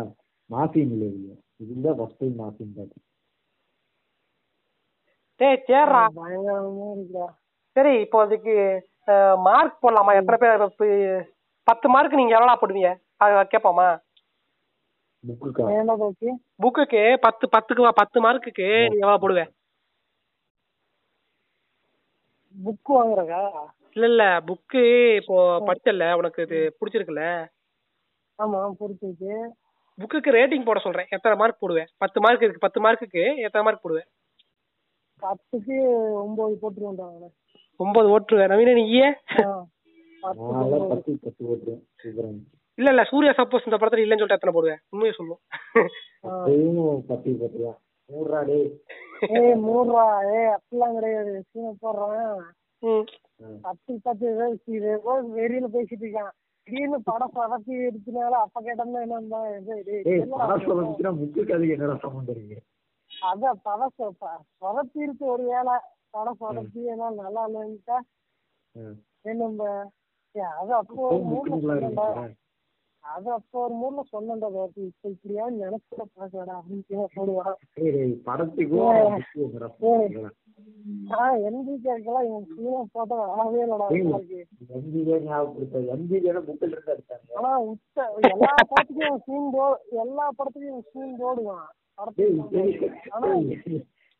[0.50, 1.10] மாசின் இல்லை.
[1.64, 3.06] இதுதான் ஃபர்ஸ்ட் டைம் மாசின் பார்த்தேன்
[5.40, 6.02] டேய் சேர்றா.
[7.76, 8.56] சரி இப்போ அதுக்கு
[9.48, 10.12] மார்க் போடலாமா?
[10.20, 10.66] எத்தனை பேர்
[11.68, 12.92] பத்து மார்க் நீங்க எவ்வளோ போடுவீங்க?
[13.54, 13.88] கேட்போமா?
[15.24, 15.66] புக்குக்கா?
[15.74, 16.30] ஏன்டா பாக்கி
[16.64, 19.52] புக்குக்கு பத்து பத்துக்கு பத்து மார்க்குக்கு நீ எவ்வளோ போடுவேன்
[22.56, 23.42] புக் வாங்குறக்கா
[23.96, 24.82] இல்ல இல்ல புக்கு
[25.20, 25.36] இப்போ
[25.68, 27.26] படிச்சல உனக்கு இது பிடிச்சிருக்குல்ல?
[28.40, 29.34] ஆமா புரிஞ்சுச்சு
[30.00, 31.10] புக்குக்கு ரேட்டிங் போட சொல்றேன்.
[31.16, 34.10] எத்தனை மார்க் போடுவேன் பத்து மார்க் இருக்கு பத்து மார்க்குக்கு எத்தனை மார்க் போடுவேன்
[35.22, 35.76] பத்துக்கு
[36.24, 37.30] ஒன்பது போட்டுருவேன்டா அவனை.
[37.80, 39.12] ஒன்பது ஓட்டுருவேன் நவீன ஒன்பது.
[41.24, 41.44] பத்து
[42.78, 44.82] இல்ல இல்ல சூர்யா சப்போஸ் இந்த படத்துல இல்லைன்னு சொல்லிட்டு எத்தனை போடுவேன்?
[44.94, 45.42] உண்மையை சொல்லும்
[47.10, 47.80] பத்து பத்து தான்
[48.10, 48.68] நூறுரூவா டேய்.
[49.40, 51.34] ஏய் அப்படிலாம் கிடையாது.
[51.50, 52.40] சீனை போடுறேன்
[54.70, 56.34] இது ஏதோ வெளியில பேசிட்டு இருக்கான்.
[56.68, 57.34] திடீர்னு படம்
[57.88, 59.40] எடுத்தனால அப்ப கேட்டோம்னா என்னன்னா
[63.12, 63.94] அதான் படம்
[64.62, 65.76] சொதப்பி இருக்கு ஒரு வேலை
[66.14, 67.98] படம் சொதப்பி ஏன்னா நல்லா இல்லைன்னுட்டா.
[68.76, 68.96] ம்.
[69.26, 69.72] என்ன
[70.56, 71.04] அது அப்போ
[73.06, 74.50] அது அப்போ ஒரு மூட்ல சொன்னேன்டா
[74.82, 77.56] இப்ப இப்படியா நினைச்சுட பாக்கடா அப்படின்னு போடுவான்?
[81.16, 83.88] ஆஹ் எம்பி கேட்கலாம் இவன் சீனை போட்டா வரவே இல்லடா.
[84.76, 87.98] எம்பிஏ ஞாபகப்படுத்த எம்பிஏ புக்கில் இருந்து ஆனா உச்ச
[88.30, 89.66] எல்லா படத்துக்கும் சீன் போ
[90.04, 91.68] எல்லா படத்துக்கும் சீன் போடுவான்.
[91.98, 92.38] ஆனா டேய்.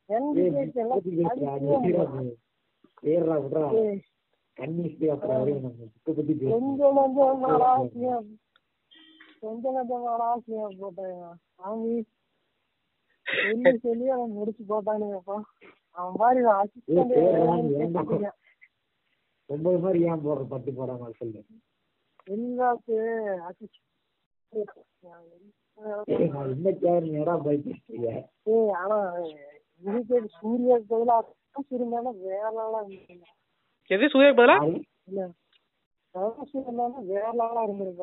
[0.10, 2.32] எம்பி ஏய், கேட்கல புக்கு பேசுறா, நீ எப்படிடா நீ?
[3.08, 3.66] ஏறுடா, விட்றா.
[4.58, 6.54] கன்னிஸ்ட் அப்புறம் வரையும் நம்ம புக்கை பத்தி பேசணும்.
[6.56, 8.26] கொஞ்சம் கொஞ்சம்
[9.44, 11.24] நாடா சீன் போட்டாங்க
[11.60, 11.88] அவங்க
[13.28, 15.38] சொல்லி சொல்லி அவன் முடிச்சு போட்டானுங்கப்பா.
[15.98, 16.40] அவன்?
[16.54, 17.14] அசிஸ்டன்ட்
[19.50, 21.42] ஒன்பது மாதிரி ஏன் போடுற பத்து போடாம சொல்லு.
[22.28, 22.96] எல்லாத்து
[26.08, 28.10] ஏய், நான் இன்னைக்கு நீ ஏடா பயப்படுறீங்க
[28.48, 28.98] ஏய் ஆனா
[29.84, 31.16] இதுக்கு சூர்யா பதிலா
[34.10, 35.26] சூர்யா பதிலா?
[36.16, 38.02] இல்ல தனுஷ் இருந்தாலும் வேற லெவலா விடாது.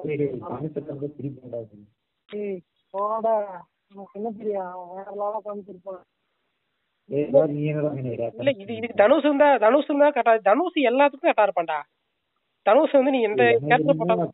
[2.28, 2.58] ஏய்
[2.94, 3.34] போடா.
[4.16, 6.02] என்ன வேற லெவலா காமிச்சிருப்பான்?
[7.10, 11.78] இல்ல இது இதுக்கு தனுஷ் இருந்தா தனுஷ் இருந்தா கரெக்டா தனுஷ் எல்லாத்துக்கும் கரெக்டா இருப்பான்டா.
[12.66, 14.32] தனுஷ் வந்து நீ எந்த கேரக்டர் போட்டாலும்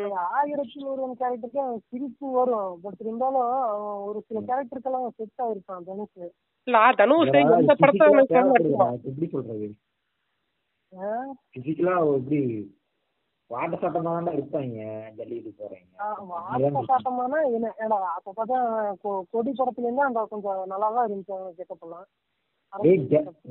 [0.00, 2.74] அந்த ஆயிரத்தி ஒருவன் கேரக்டருக்கு அவன் சிரிப்பு வரும்.
[2.82, 6.28] பட் இருந்தாலும் அவன் ஒரு சில கேரக்டருக்கெல்லாம் செட் ஆயிருப்பான் தனுஷ்.
[6.66, 8.06] இல்ல தனுஷ் எந்த படத்தை
[9.10, 9.68] எப்படி சொல்றது?
[11.52, 12.40] பிசிக்கலா எப்படி?
[13.50, 14.82] வாட்ட சட்டமா தான் இருப்பாங்க
[15.16, 15.88] ஜல்லிக்கட்டு போறீங்க
[16.32, 18.58] வாட்ட சாட்டமானா என்ன ஏடா அப்ப பார்த்தா
[19.32, 22.06] கொடி படத்துல இருந்து அந்த கொஞ்சம் நல்லா தான் இருந்துச்சு அவன் கெட்டப் எல்லாம்.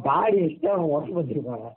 [0.06, 1.70] தாடி வச்சுட்டு அவன் உடம்பு வச்சிருப்பாங்க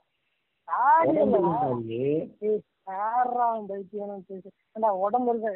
[4.99, 5.51] உடம்பு இருக்கு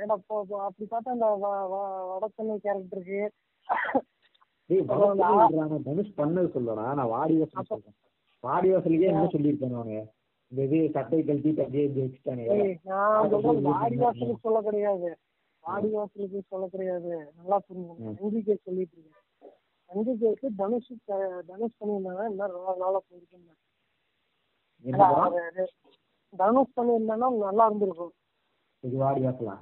[0.61, 1.27] அப்படி பார்த்தா அந்த
[2.11, 3.21] வடச்சென்னை கேரக்டருக்கு
[5.87, 7.95] தனுஷ் பண்ணது சொல்லடா நான் வாடி சொல்றேன்.
[8.43, 10.01] வாடி வாசலுக்கே என்ன சொல்லியிருக்காங்க அவனுங்க
[10.51, 12.43] இந்த இது சட்டை கழட்டிட்டு அப்படியே வச்சுட்டாங்க
[13.69, 15.09] வாடி வாசலுக்கு சொல்ல கிடையாது.
[15.63, 17.11] வாடி வாசலுக்கு சொல்ல கிடையாது.
[17.37, 19.25] நல்லா புரிஞ்சுக்கணும் நந்திகை சொல்லிட்டு இருக்கேன்.
[19.89, 20.91] நந்திகைக்கு தனுஷ்
[21.49, 22.23] தனுஷ் பண்ணியிருந்தாங்க.
[22.31, 23.57] இன்னும் நல்லா நல்லா போயிருக்கேன்?
[26.33, 28.13] தனுஷ் பண்ணியிருந்தாங்கன்னா நல்லா இருந்திருக்கும்.
[28.83, 29.55] இது வாடி வாசலா?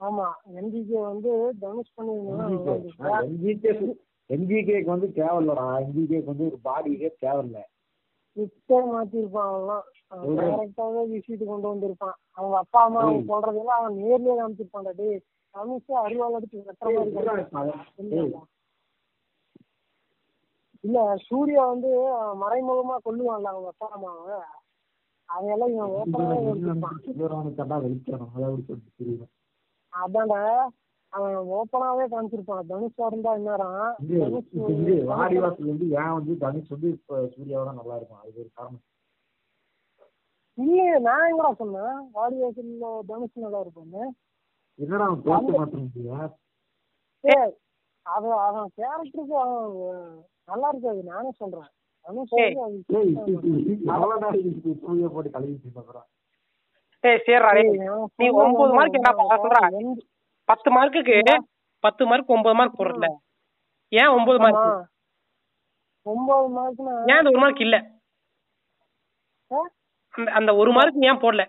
[0.00, 0.26] ஆமா.
[0.60, 1.30] என்ஜிகே வந்து
[1.64, 2.74] தனுஷ் பண்ணியிருந்தாங்கன்னா
[3.28, 3.72] எம்ஜிகே.
[4.30, 5.66] எம்ஜிகேக்கு வந்து தேவையில்லடா.
[5.84, 7.58] எம்ஜிகேக்கு வந்து ஒரு பாடிக்கே தேவையில்ல.
[8.36, 9.84] இப்பே மாத்திருப்பான் அவன்லாம்.
[10.12, 12.16] அவன் கரெக்டாவே விஷயத்துக்கு கொண்டு வந்திருப்பான்.
[12.32, 15.18] அவங்க அப்பா அம்மா அவன் சொல்றதெல்லாம் அவன் நேர்லயே காமிச்சிருப்பான்டா டேய்.
[15.54, 18.48] தனுஷ் அறிவாள் எடுத்து வெட்டுற மாதிரி காமிச்சிருப்பான்.
[20.84, 20.98] இல்ல.
[21.28, 21.90] சூர்யா வந்து
[22.42, 24.36] மறைமுகமா கொல்லுவான்ல அவங்க அப்பா அம்மாவை
[25.28, 26.40] அதையெல்லாம் இவன் ஓப்பனாவே
[29.92, 30.40] அதான்டா.
[31.12, 32.68] அவன் ஓப்பனாவே காமிச்சிருப்பான்.
[32.70, 33.86] தனுஷா இருந்தா என்னறான்
[35.12, 38.84] வாடி வாசல் வந்து ஏன் வந்து தனுஷ் வந்து இப்ப சூர்யாவோட நல்லா இருக்கும் அது ஒரு காரணம்.
[40.58, 41.96] இல்லையே நான் எங்கடா சொன்னேன்?
[42.12, 44.04] வாடி வாசல்ல தனுஷ் நல்லா இருப்பான்னு.
[44.78, 46.30] என்னடா அவன் மாட்டேங்க
[47.24, 47.54] ஏய்
[48.06, 49.64] அவன் அவன் கேரக்டருக்கு அவன்
[50.48, 51.70] நல்லா இருக்காது நானே சொல்றேன்.
[52.06, 52.84] போட்டு இருப்பான் அவன்
[58.18, 59.10] நீ ஒன்பது மார்க் என்ன
[59.42, 59.62] சொல்றா?
[60.48, 61.16] பத்து மார்க்குக்கு
[61.84, 63.06] பத்து மார்க் ஒன்பது மார்க் போடுறல
[63.92, 64.64] ஏன் ஒன்பது மார்க்.
[66.06, 67.76] ஒன்பது மார்க்னா ஏன் அந்த ஒரு மார்க் இல்ல?
[70.14, 71.42] அந்த அந்த ஒரு மார்க் ஏன் போடல?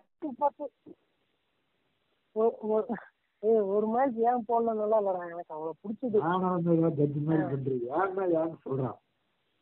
[3.74, 5.53] ஒரு மார்க் ஏன் போடலாம் நல்லா இல்லடா எனக்கு.
[5.53, 6.18] அவ்வளவு பிடிச்சது.
[6.99, 8.98] ஜட்ஜ் மாதிரி பண்றது ஏன்னா ஏன்னு சொல்றான்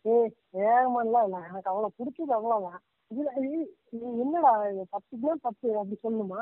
[0.06, 0.32] ஏய்
[0.66, 2.82] ஏமாலாம் இல்ல எனக்கு அவ்வளவு பிடிச்சது அவ்வளவுதான்.
[3.12, 3.52] இதுல நீ
[4.24, 4.52] என்னடா
[4.94, 6.42] பத்துக்குமே பத்து அப்படி சொல்லணுமா?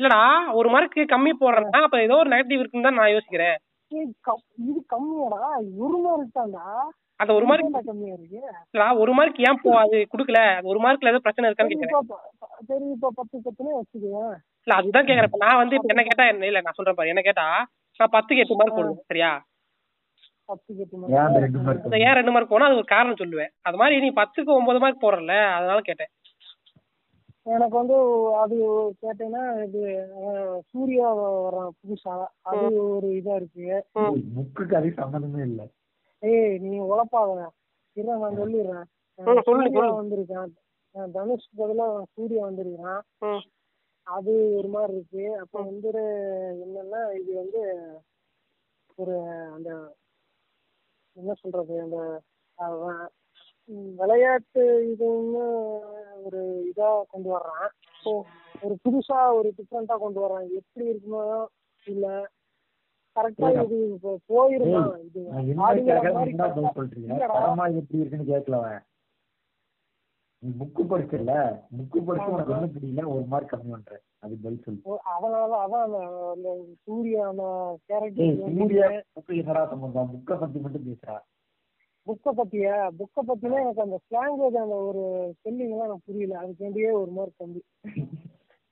[0.00, 0.20] இல்லடா
[0.58, 3.56] ஒரு மார்க் கம்மி போடுறேன்னா அப்ப ஏதோ ஒரு நெகட்டிவ் இருக்குன்னு தான் நான் யோசிக்கிறேன்.
[3.92, 5.40] இது கம்மியாடா
[5.84, 6.64] ஒரு மார்க் தான்டா.
[7.20, 8.40] அந்த ஒரு மார்க் கம்மியா இருக்கு?
[8.72, 10.40] இல்லடா ஒரு மார்க் ஏன் போ அது குடுக்கல?
[10.70, 12.06] ஒரு மார்க்ல ஏதோ பிரச்சனை இருக்கான்னு கேக்குறேன்.
[12.70, 14.32] சரி இப்போ பத்து பத்துனே வச்சுக்கேன்
[14.66, 15.44] இல்ல அதுதான் கேக்குறேன்.
[15.44, 17.12] நான் வந்து இப்ப என்ன கேட்டா என்ன இல்ல நான் சொல்றேன் பாரு.
[17.14, 17.46] என்ன கேட்டா
[18.00, 19.30] நான் பத்துக்கு எட்டு மார்க் போடுவேன் சரியா?
[22.06, 23.52] ஏன் ரெண்டு மார்க் போனா அது ஒரு காரணம் சொல்லுவேன்.
[23.68, 26.10] அது மாதிரி நீ பத்துக்கு ஒன்பது மார்க் போடுறல அதனால கேட்டேன்.
[27.50, 27.96] எனக்கு வந்து
[28.40, 28.56] அது
[29.02, 29.82] கேட்டீங்கன்னா இது
[30.70, 32.14] சூர்யா வர்றான் புதுசா
[32.50, 33.64] அது ஒரு இதா இருக்கு.
[34.36, 35.62] புக்குக்கு அது சம்மந்தமே இல்ல.
[36.22, 37.36] ஏய் நீ உழப்பாத
[37.96, 38.86] இரு நான் சொல்லிடுறேன்.
[39.18, 39.80] சூர்யா சொல்லு.
[39.96, 40.50] வந்திருக்கான்.
[40.94, 43.00] அஹ், தனுஷ் பதிலா சூர்யா வந்திருக்கான்.
[44.06, 45.24] அது ஒரு மாதிரி இருக்கு.
[45.40, 45.90] அப்ப வந்து
[46.64, 47.62] என்னன்னா இது வந்து
[48.98, 49.16] ஒரு
[49.54, 49.70] அந்த
[51.16, 51.98] என்ன சொல்றது அந்த
[53.98, 55.44] விளையாட்டு இதுன்னு
[56.24, 56.40] ஒரு
[56.70, 57.68] இதா கொண்டு வர்றான்.
[58.62, 60.46] ஒரு புதுசா ஒரு டிஃப்ரெண்டா கொண்டு வர்றான்.
[60.58, 61.22] எப்படி இருக்குமோ
[61.86, 62.06] இல்ல.
[63.16, 64.92] கரெக்டா இது இப்போ போயிருந்தான்.
[65.06, 65.20] இது
[67.78, 68.80] எப்படி இருக்குன்னு கேட்கல அவன்.
[70.42, 71.32] நீ புக்கு படிச்சல
[71.78, 73.02] புக்கு படிச்சு உனக்கு என்ன புரியல.
[73.14, 73.90] ஒரு மார்க் கம்மி பண்ற.
[74.20, 74.80] அது பதில் சொல்லு.
[74.84, 75.84] ஓ, அதனால அதான்
[76.34, 76.48] அந்த
[76.84, 77.24] சூர்யா
[77.88, 78.86] கேரக்டர் சூர்யா
[79.16, 80.10] புக்கு என்னடா சம்பந்தம்?
[80.14, 81.16] புக்கை பத்தி மட்டும் பேசுறா.
[82.06, 82.74] புக்கை பத்தியா?
[82.98, 85.02] புக்கை பத்தினா எனக்கு அந்த ஸ்லாங்குவேஜ் அந்த ஒரு
[85.34, 86.34] ஸ்பெல்லிங் எல்லாம் எனக்கு புரியல.
[86.42, 87.60] அதுக்கு வேண்டியே ஒரு மார்க் கம்மி.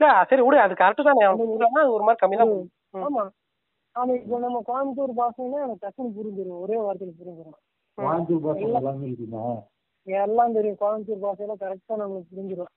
[0.01, 0.59] இல்ல சரி விடு.
[0.65, 1.25] அது கரெக்ட் தானே.
[1.93, 2.55] ஒரு மார்க் கம்மி தான்.
[3.01, 3.25] ஆமா.
[3.97, 7.57] ஆமா இப்போ நம்ம கோயம்புத்தூர் பாஷைன்னா எனக்கு டக்குனு புரிஞ்சிடும் ஒரே வார்த்தையில புரிஞ்சிடும்
[7.99, 9.63] கோயம்புத்தூர் எல்லாமே தெரியும்.
[10.83, 12.73] கோயம்புத்தூர் பாஷையில கரெக்டா நம்மளுக்கு புரிஞ்சிடும்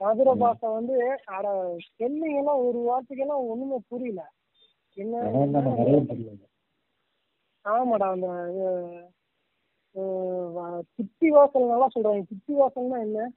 [0.00, 0.94] மதுரை பாஷை வந்து
[1.34, 1.46] அட
[1.86, 4.22] ஸ்பெல்லிங் எல்லாம் ஒரு வார்த்தைக்கெல்லாம் ஒண்ணுமே புரியல.
[4.96, 5.22] என்ன
[7.64, 8.28] ஆமாடா அந்த
[10.94, 12.22] சித்தி வாசல் நல்லா சொல்றாங்க.
[12.22, 13.30] சித்தி வாசல்னா என்ன?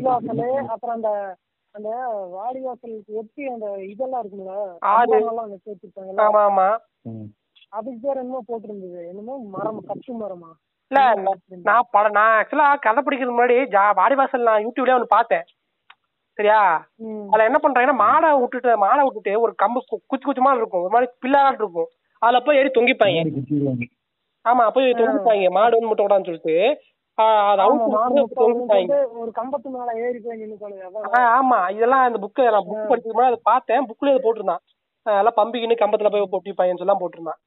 [0.00, 1.36] வாசல் அப்புறம் அந்த
[1.70, 1.88] அந்த
[2.30, 4.28] வாடி வாசலுக்கு ஒட்டி அந்த இதெல்லாம்
[5.48, 6.14] நட்டு வச்சிருப்பாங்கல்ல?
[6.16, 6.76] ஆமா ஆமா.
[7.68, 9.08] அதுக்கு பேர் என்னமோ போட்டிருந்தது.
[9.08, 10.50] என்னமோ மரம் கட்டு மரமா?
[10.88, 15.42] இல்ல நான் நான் பட நான் ஆக்சுவலா கதை படிக்கிறதுக்கு முன்னாடி ஜா வாடிவாசல் நான் யூடியூப்லயே ஒன்று பார்த்தேன்.
[16.32, 16.88] சரியா.
[17.28, 20.82] அதுல என்ன பண்றாங்கன்னா மாடை விட்டுட்டு மாடை விட்டுட்டு ஒரு கம்பு கு- குச்சி குச்சி மாதிரி இருக்கும்.
[20.82, 21.88] ஒரு மாதிரி பில்லாட் இருக்கும்.
[22.24, 23.20] அதுல போய் ஏறி தொங்கிப்பாங்க
[24.44, 26.56] ஆமா போய் தொங்கிப்பாங்க மாடு வந்து முட்டை விடான்னு சொல்லிட்டு.
[31.34, 33.86] ஆமா, இதெல்லாம் இந்த புக்கு நான் புக் படிக்கிறதுக்கு முன்னாடி அதை பார்த்தேன்.
[33.90, 34.62] புக்ல இது போட்டிருந்தான்.
[35.06, 37.40] எல்லாம் பம்பிக்கின்னு கம்பத்துல போய் பொட்டிப்பாங்கன்னு சொல்லலாம் போட்டிருந்தான்.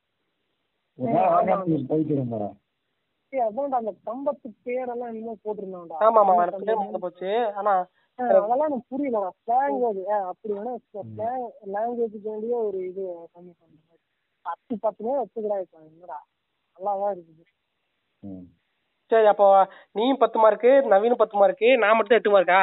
[3.79, 5.97] அந்த கம்பத்து பேரெல்லாம் இன்னும் போட்டிருந்தான்டா.
[6.05, 6.35] ஆமா ஆமா.
[6.59, 7.31] பேர் மறந்து போச்சு.
[7.55, 7.73] ஆனா
[8.19, 10.01] அதெல்லாம் எனக்கு புரியலடா ஸ்லாங் அது.
[10.09, 10.73] ஆ, அப்படி வேணா
[11.09, 11.43] ஸ்லாங்
[11.73, 13.75] லாங்குவேஜுக்கு வேண்டிய ஒரு இது கம்மி மாதிரி
[14.47, 16.17] பத்து பத்துமே வச்சுக்கிறா இப்போ என்னடா?
[16.77, 17.43] நல்லாதான் இருக்குது.
[18.23, 18.45] ம்.
[19.11, 19.47] சரி அப்போ
[19.91, 22.61] நீயும் பத்து மார்க்கு நவீனும் பத்து மார்க்கு நான் மட்டும் எட்டு மார்க்கா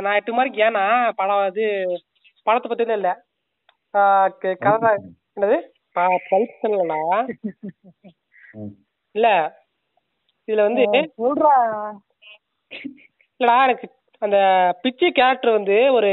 [0.00, 1.66] நான் எட்டு மார்க் ஏன்னா படம் இது
[2.46, 3.10] படத்தை பத்தின இல்ல.
[4.62, 4.90] கதை
[5.36, 5.58] என்னது?
[8.54, 8.74] ம்.
[9.14, 9.28] இல்ல.
[10.48, 10.82] இதுல வந்து
[11.18, 11.54] சொல்றா.
[13.40, 13.86] இல்லடா எனக்கு
[14.22, 14.38] அந்த
[14.82, 16.10] பிச்சி கேரக்டர் வந்து ஒரு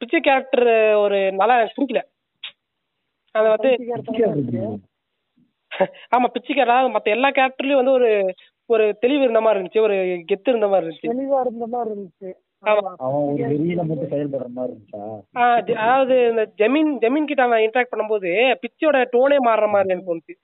[0.00, 0.66] பிச்சி கேரக்டர்
[1.04, 2.02] ஒரு நல்லா எனக்கு பிடிக்கல.
[3.34, 3.70] அது வந்து
[6.14, 8.08] ஆமா பிச்சி கேரக்டர் மத்த எல்லா கேரக்டர்லயும் வந்து ஒரு
[8.70, 9.84] ஒரு தெளிவு இருந்த மாதிரி இருந்துச்சு.
[9.86, 9.96] ஒரு
[10.30, 11.10] கெத்து இருந்த மாதிரி இருந்துச்சு.
[11.10, 12.30] தெளிவா இருந்த மாதிரி இருந்துச்சு.
[15.76, 18.30] அதாவது இந்த ஜெமீன் ஜெமீன் கிட்ட அவன் இன்டராக்ட் பண்ணும்போது
[18.62, 20.34] பிச்சியோட டோனே மாறுற மாதிரி எனக்கு தோணுச்சு.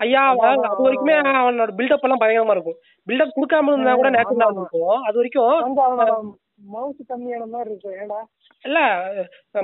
[0.00, 0.22] ஐயா
[0.52, 2.78] அது வரைக்குமே அவனோட பில்டப் எல்லாம் பயங்கரமா இருக்கும்.
[3.06, 6.34] பில்டப் கொடுக்காம இருந்தா கூட நேச்சுரலா இருக்கும் அது வரைக்கும்
[6.72, 8.18] மவுசு கம்மியான மாதிரி இருக்கு ஏடா
[8.64, 8.78] இல்ல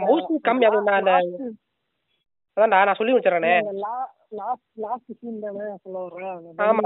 [0.01, 1.09] மவுஸ் கம்மி அது நான்
[2.57, 3.53] அதான்டா நான் சொல்லி வச்சிடறேனே
[4.35, 5.99] லாஸ்ட் லாஸ்ட் சீன் தானே சொல்ல
[6.65, 6.83] ஆமா.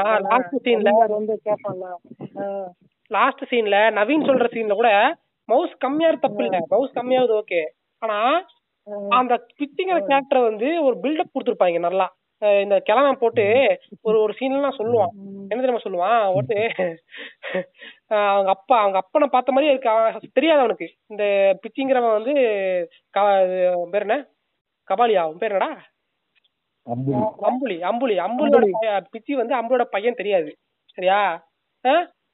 [0.00, 1.86] நான் last scene ல- வெண்ணிலார் வந்து கேட்பான்ல
[3.10, 4.90] லாஸ்ட் சீன்ல நவீன் சொல்ற சீன்ல கூட
[5.48, 6.58] மவுஸ் கம்மியா தப்பு இல்ல.
[6.72, 7.60] மவுஸ் கம்மியாவது ஓகே
[8.02, 8.18] ஆனா
[9.12, 12.06] அந்த பிச்சிங்கிற கேரக்டர் வந்து ஒரு பில்டப் கொடுத்துருப்பாங்க நல்லா.
[12.40, 15.08] இந்த கிழமை போட்டு ஒரு ஒரு சீன்லாம் சொல்லுவான்.
[15.48, 16.34] என்ன தெரியுமா சொல்லுவான்?
[18.08, 19.88] அஹ் அவங்க அப்பா அவங்க அப்பனை பார்த்த மாதிரியே இருக்கு.
[19.88, 20.94] அவன் தெரியாது அவனுக்கு.
[21.06, 21.24] இந்த
[21.62, 22.32] பிச்சிங்கிறவன் வந்து
[23.90, 24.26] பேர் என்ன?
[24.88, 25.82] கபாலியா அவன் பேர் என்னடா?
[26.84, 27.16] அம்புலி.
[27.40, 28.18] அம்புலி அம்புலி.
[28.18, 30.56] அம்புலியோட பையன் பிச்சி வந்து அம்புலியோட பையன் தெரியாது.
[30.84, 31.48] சரியா?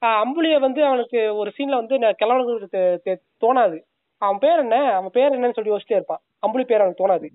[0.05, 3.81] அம்புலிய வந்து அவனுக்கு ஒரு சீன்ல வந்து கிழவனுக்கு தெ- தோணாது.
[4.17, 4.93] அவன் பேர் என்ன?
[4.93, 6.19] அவன் பேர் என்னன்னு சொல்லி யோசிச்சிட்டே இருப்பான்.
[6.39, 7.29] அம்புலி பேர் அவனுக்கு தோணாது.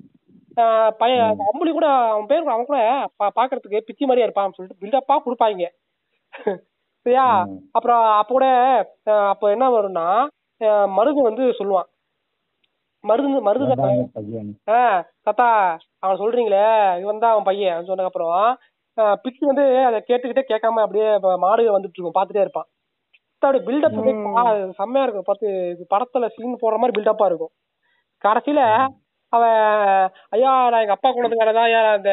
[1.01, 2.81] பையன் அம்புலி கூட அவன் பேர் அவன் கூட
[3.37, 5.67] பாக்குறதுக்கு பிச்சி மாதிரியா இருப்பான் சொல்லிட்டு பில்டப்பா கொடுப்பாங்க.
[7.07, 7.25] சரியா.
[7.77, 8.47] அப்புறம் அப்ப கூட
[9.31, 10.07] அப்ப என்ன வரும்னா
[10.97, 11.89] மருது வந்து சொல்லுவான்.
[13.05, 13.65] மருது மருது
[14.75, 15.49] ஆஹ் தாத்தா
[16.03, 16.63] அவன் சொல்றீங்களே
[17.03, 18.37] இவன் தான் அவன் பையன் சொன்னதுக்கு அப்புறம்
[19.25, 21.09] பிச்சு வந்து அதை கேட்டுக்கிட்டே கேட்காம அப்படியே
[21.45, 22.69] மாடு வந்துட்டு இருக்கும் பாத்துட்டே இருப்பான்.
[23.43, 23.99] அப்படியே பில்டப்
[24.79, 25.49] செம்மையா இருக்கும் பார்த்து
[25.93, 27.53] படத்துல சீன் போடுற மாதிரி பில்டப்பா இருக்கும்.
[28.25, 28.61] கடைசியில
[29.33, 29.59] அவன்
[30.31, 32.13] ஐயா நான் எங்க அப்பா கொண்டதுக்காக தான் ஐயா அந்த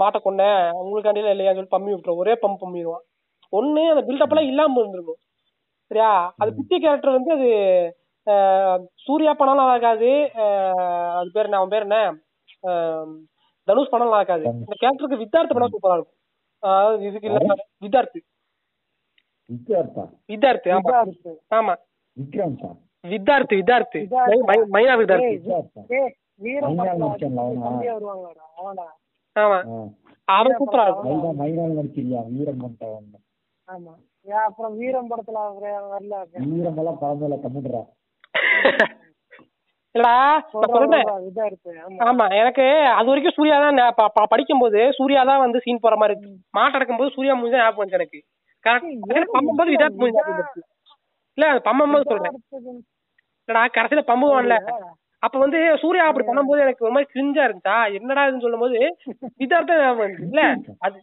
[0.00, 3.04] மாட்டை கொண்டேன் உங்களுக்காண்டியில இல்லையான்னு சொல்லி பம்மி விட்டுருவோம் ஒரே பம்ப் பம்மிடுவான்.
[3.52, 5.20] ஒண்ணு அந்த பில்டப் எல்லாம் இல்லாம இருந்திருக்கும்.
[5.90, 6.10] சரியா?
[6.38, 7.50] அது பிச்சை கேரக்டர் வந்து அது
[9.04, 10.10] சூர்யா படம் நல்லா இருக்காது.
[11.18, 11.58] அது பேர் என்ன?
[11.58, 11.98] அவன் பேர் என்ன?
[12.64, 13.12] ஆஹ்
[13.68, 14.44] தனுஷ் படம் நல்லா இருக்காது.
[14.56, 16.14] இந்த கேரக்டருக்கு வித்தார்த்த படம் சூப்பரா இருக்கும்.
[17.06, 17.40] இதுக்கு இல்ல.
[17.84, 18.20] வித்தார்த்து.
[19.50, 20.92] விக்ராந்தா வித்தார்த்து ஆமா.
[21.58, 21.74] ஆமா.
[22.16, 24.00] விக்ராந்தா வித்தார்த்து வித்தார்த்து வித்தார்த்து.
[24.28, 24.94] மை- மை- மைனா
[28.56, 28.86] அவன்டா
[29.36, 29.58] ஆமா.
[30.28, 31.74] அவன் சூப்பரா இருக்கும் மைனால்
[32.30, 33.08] வீரம் பண்ணிட்டவன்
[33.68, 33.92] ஆமா.
[34.44, 35.38] அப்புறம் வீரம் படத்துல
[35.90, 36.14] வரல.
[36.46, 37.82] வீரம் எல்லாம் கம்மிடுறா.
[42.36, 46.18] எனக்கு அது வரைக்கும் சூர்யா தான் நான் ப- ப- படிக்கும்போது சூர்யா தான் வந்து சீன் போற மாதிரி
[46.18, 48.18] இருக்கு மாட்டடக்கும் போது சூர்யா மூஞ்சி ஞாபகம் வந்துச்சு எனக்கு.
[48.64, 49.30] கரெக்ட்
[49.70, 50.62] விதார்த் வந்துச்சு.
[51.38, 52.36] இல்ல அது பம்பும்போது சொல்றேன்.
[53.48, 54.56] இல்லடா கடைசியில பம்புவான்ல
[55.22, 57.76] அப்ப வந்து சூர்யா அப்படி பண்ணும்போது எனக்கு ஒரு மாதிரி கிரிஞ்சா இருந்துச்சா?
[57.96, 59.76] என்னடா இதுன்னு சொல்லும் போது வந்துச்சு
[60.26, 60.42] இல்ல
[60.80, 60.98] அது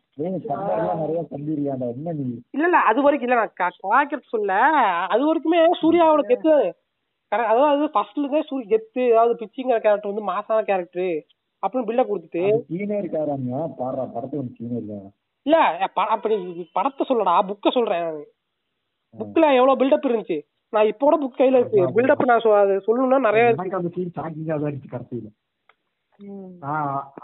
[2.54, 4.58] இல்ல இல்ல அது வரைக்கும் இல்ல நான் கா- காய்க்கிறது சொல்ல
[5.10, 6.54] அது வரைக்குமே சூர்யாவோட கெத்து.
[7.32, 11.14] அதாவது ஃபர்ஸ்ட்ல இருந்தே சூரிய கெத்து அதாவது பிச்சிங்கிற கேரக்டர் வந்து மாசான கேரக்டர்
[11.64, 12.44] அப்படின்னு பில்டப் கொடுத்துட்டு.
[12.70, 15.10] சீனே இருக்காராங்க பாடுறா படத்துக்கு ஒரு சீனே இருக்காங்க
[15.46, 15.58] இல்ல
[16.16, 16.36] அப்படி
[16.76, 18.08] படத்தை சொல்லடா புக்க சொல்றேன்
[19.14, 20.40] புக்ல எவ்வளவு பில்டப் இருந்துச்சு?
[20.74, 23.62] நான் இப்போட புக் கையில இருக்கு பில்டப் நான் அது சொல்லணும்னா நிறைய இருக்கு.
[23.62, 25.30] எனக்கு அந்த சீன் ஷாக்கிங்கா தான் இருந்துச்சு கடைசியில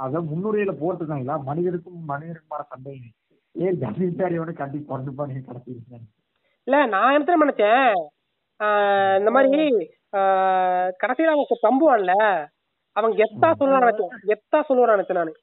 [0.03, 2.95] அதான் முன்னுரையில போட்டுருக்காங்களா மனிதருக்கும் மனிதருக்குமான சண்டை.
[3.55, 6.05] ஏன் ஜமீன்தாரியோட கட்டி பிறந்துப்பானு கடைசியில்
[6.67, 7.91] இல்ல நான் என்ன நினைச்சேன்?
[9.19, 9.63] இந்த மாதிரி
[11.01, 12.13] கடைசியில அவன் பம்புவான்ல
[12.95, 14.13] அவன் கெத்தா சொல்லுவான் நினைச்சேன்.
[14.31, 15.33] கெத்தா சொல்லுவான் நினைச்சேன் நானு.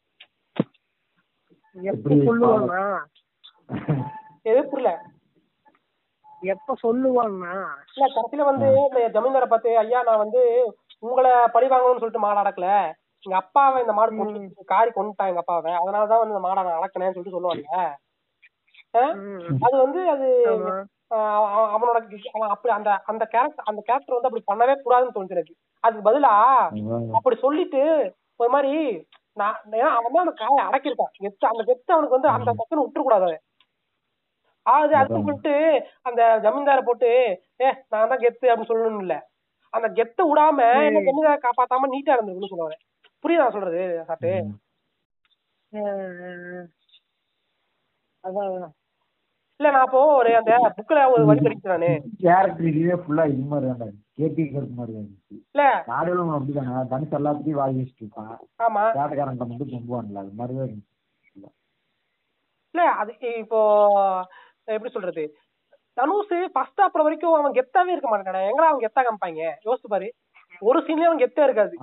[1.76, 2.82] எப்ப எப்படி சொல்லுவான்னா
[4.50, 4.90] எது புரியல.
[6.40, 7.66] எப்ப சொல்லுவான்னா?
[7.94, 12.92] இல்ல கடைசியில வந்து இந்த ஜமீன்தாரை பார்த்து ஐயா நான் வந்து உங்களை பழி வாங்கணும்னு சொல்லிட்டு மாடு அடக்கல.
[13.22, 15.72] எங்க அப்பாவை இந்த மாடு போட்டு காரி கொண்டுட்டான் எங்க அப்பாவை.
[15.72, 17.96] அதனாலதான் வந்து இந்த மாடை நான் அளக்கினேன்னு சொல்லிட்டு சொல்லுவாங்க.
[19.60, 20.84] அது வந்து அது ஆமா.
[21.14, 25.30] ஆஹ் அவ- அவனோட அவன் அப்படி அந்த அந்த கேரக்டர் அந்த கேரக்டர் வந்து அப்படி பண்ணவே கூடாதுன்னு தோணுச்சு
[25.30, 25.54] எனக்கு.
[25.80, 26.68] அதுக்கு பதிலா
[27.12, 31.12] அப்படி சொல்லிட்டு ஒரு மாதிரி நான் ஏன்னா அவன் தான் அந்த காயை அடக்கியிருக்கான்.
[31.22, 33.40] கெத்து அந்த கெத்து அவனுக்கு வந்து அந்த பக்கம் விட்டுறக்கூடாது அவன்.
[34.66, 35.54] அது அதுக்கு சொல்லிட்டு
[36.08, 37.10] அந்த ஜமீன்தாரை போட்டு
[37.60, 39.16] ஏ நான் தான் கெத்து அப்படின்னு சொல்லணும் இல்ல.
[39.72, 42.78] அந்த கெத்த விடாம என்ன ஜமீன்தாரை காப்பாத்தாம நீட்டா இருந்திருக்குன்னு சொல்லுவாங்க
[43.24, 44.32] புரியுதா சொல்றது சாப்பிட்டு.
[48.24, 48.72] அதான்.
[49.60, 51.90] இல்ல நான் அப்போ ஒரு அந்த புக்ல ஒரு வரி படிக்கிறேன் நானு.
[52.22, 55.36] கேரக்டர் இதுவே ஃபுல்லா இது மாதிரி தான் கேபி கருப்பு மாதிரி தான் இருந்துச்சு.
[55.46, 55.62] இல்ல.
[55.88, 58.34] நாடகம் அப்படிதானே தனுஷ் எல்லாத்தையும் வாங்கி வச்சுட்டு இருப்பான்
[58.66, 58.82] ஆமா.
[58.96, 60.92] கேட்டக்காரன் மட்டும் கொம்புவான்ல அது மாதிரி தான் இருந்துச்சு.
[62.74, 63.60] இல்ல அது இப்போ
[64.68, 65.24] எப்படி சொல்றது?
[65.96, 69.42] தனுஷ் ஃபர்ஸ்ட் ஹாப்ல வரைக்கும் அவன் கெத்தாவே இருக்க மாட்டானே எங்கடா அவன் கெத்தா காமிப்பாங்க?
[69.66, 70.08] யோசிச்சு பாரு.
[70.62, 71.74] ஒரு சீன்லயே அவன் கெத்தா இருக்காது.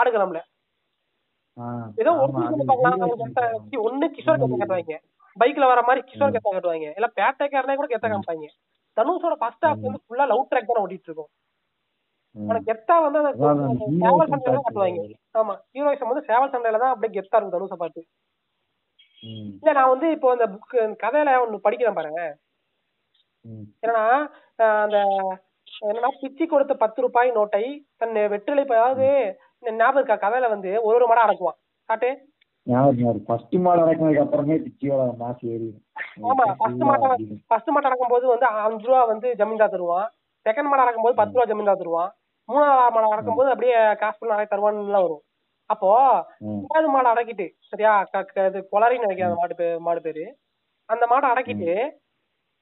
[0.00, 0.40] ஆடுகளம்ல.
[2.02, 2.32] ஏதோ ஒரு
[3.86, 4.96] ஒண்ணு கிஷோர் கெத்தா காட்டுவாங்க.
[5.36, 6.88] பைக்ல வர மாதிரி கிஷோர் கெத்தா காட்டுவாங்க.
[6.98, 8.46] இல்ல பேட்டைக்காரனே கூட கெத்தா காமிப்பாங்க.
[8.96, 11.30] தனுஷோட ஃபர்ஸ்ட் ஹாப் வந்து ஃபுல்லா லவ் ட்ராக் தான் ஓடிட்டு இருக்கும்.
[12.36, 13.20] அவனுக்கு கெத்தா வந்து
[14.00, 15.02] சேவல் சண்டையில காட்டுவாங்க.
[15.40, 18.00] ஆமா ஹீரோயிசம் வந்து சேவல் சண்டையில தான் அப்படியே கெத்தா இருக்கும் தனுஷை பாட்டு
[19.22, 22.22] இல்ல நான் வந்து இப்போ அந்த புக் கதையில ஒண்ணு படிக்கிறேன் பாருங்க.
[23.82, 24.04] என்னன்னா
[24.84, 24.98] அந்த
[25.82, 27.64] என்னன்னா பிச்சி கொடுத்த பத்து ரூபாய் நோட்டை
[27.98, 29.06] தன் வெற்றிலை அதாவது
[29.80, 31.58] ஞாபகம் இருக்கா கதையில வந்து ஒரு ஒரு மடம் அடக்குவான்.
[31.88, 32.10] காட்டு.
[33.26, 35.68] ஃபர்ஸ்ட் மாடு இறக்குனதுக்கு அப்புறமே பிச்சியோட மாசு ஏறி
[36.30, 37.12] ஆமா ஃபர்ஸ்ட் மாட்டம்
[37.50, 40.08] ஃபர்ஸ்ட் மாட்டம் அடக்கும் போது வந்து அஞ்சு ரூபா வந்து ஜமீன்தார் தருவான்.
[40.46, 42.10] செகண்ட் மாடம் அடக்கும் போது பத்து ரூபா ஜமீன்தார் தருவான்.
[42.48, 45.22] மூணாவது மாடம் அடக்கும் போது அப்படியே காசு பண்ண நிறைய தருவான்னு வரும்.
[45.66, 45.90] அப்போ
[46.48, 48.06] மூணாவது மாடை அடக்கிட்டு சரியா?
[48.12, 50.38] இது கொலரின்னு நினைக்கிறேன் அந்த மாடு பேரு மாடு பேரு.
[50.84, 51.90] அந்த மாடை அடக்கிட்டு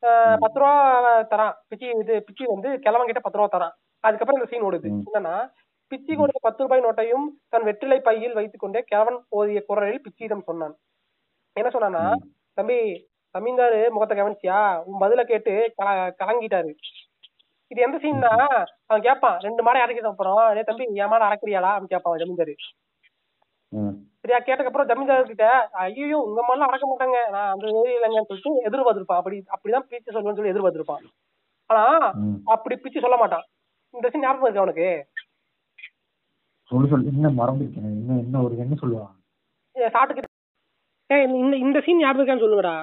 [0.06, 1.55] ஆஹ் பத்து ரூபா தரான்.
[1.70, 3.97] பிச்சி இது பிச்சி வந்து கிழவன் கிட்ட பத்து ரூபா தரான்.
[4.01, 4.93] அதுக்கப்புறம் இந்த சீன் ஓடுது.
[5.02, 5.52] என்னன்னா
[5.90, 10.76] பிச்சி கொடுத்த பத்து ரூபாய் நோட்டையும் தன் வெற்றிலை பையில் வைத்துக் கொண்டே கிழவன் ஓதிய குரலில் பிச்சியிடம் சொன்னான்.
[11.52, 12.14] என்ன சொன்னானா
[12.55, 13.09] தம்பி
[13.39, 14.82] ஜமீன்தாரு முகத்தை கவனிச்சியா?
[14.85, 16.74] உன் பதில கேட்டு கல- கலங்கிட்டாரு.
[17.66, 20.56] இது எந்த சீன்னா அவன் கேட்பான் ரெண்டு மாடை அடக்கிட்ட அப்புறம்.
[20.56, 21.70] ஏ தம்பி என் மாடை அடக்குறியாடா?
[21.70, 22.55] அப்படின்னு கேட்பான் ஜமீன்தாரு
[24.22, 24.38] சரியா?
[24.46, 25.46] கேட்டதுக்கப்புறம் ஜமீன்தார் கிட்ட
[25.84, 27.18] ஐயோ உங்க மாதிரிலாம் அடக்க மாட்டாங்க.
[27.34, 29.20] நான் அந்த ஏரியா இல்லைங்கன்னு சொல்லிட்டு எதிர்பார்த்திருப்பான்.
[29.20, 31.05] அப்படி அப்படிதான் பிச்சு சொல்லுவேன்னு சொல்லி எதிர்பார்த்திருப்பான்.
[31.70, 31.84] ஆனா
[32.55, 33.44] அப்படி பிச்சு சொல்ல மாட்டான்.
[33.94, 34.88] இந்த சீன் ஞாபகம் இருக்கு அவனுக்கு
[36.70, 37.10] சொல்லு சொல்லு.
[37.12, 37.90] என்ன மறந்துருக்கேன்.
[38.01, 39.12] என்ன என்ன ஒரு என்ன சொல்லுவான்?
[39.96, 40.22] சாட்டுக்கு
[41.10, 42.76] ஏ இந்த இந்த சீன் ஞாபகம் இருக்கான்னு சொல்லுங்கடா.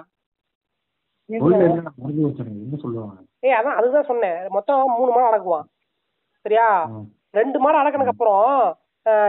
[3.45, 4.39] ஏய் அதான் அதுதான் சொன்னேன்.
[4.55, 5.67] மொத்தம் மூணு மாடு அடக்குவான்.
[6.45, 6.67] சரியா.
[7.39, 8.47] ரெண்டு மாடு அடக்கினதுக்கு அப்புறம்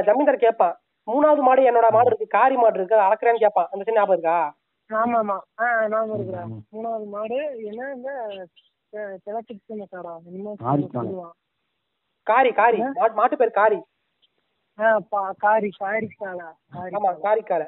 [0.07, 0.77] ஜமீன்தார் கேட்பான்.
[1.09, 2.27] மூணாவது மாடு என்னோட மாடு இருக்கு.
[2.35, 2.97] காரி மாடு இருக்கு.
[2.97, 3.71] அதை அளக்குறேன்னு கேட்பான்.
[3.73, 4.39] அந்த சீன் ஞாபகம் இருக்கா?
[4.91, 7.37] ஆமா ஆமா ஆ நாம இருக்கிறேன் மூணாவது மாடு
[7.69, 8.11] என்ன இந்த
[12.27, 13.79] காரி காரி மாட்டு மாட்டு பேர் காரி.
[15.39, 15.71] காரி காரி
[16.93, 17.63] ஆமா காரிக்கார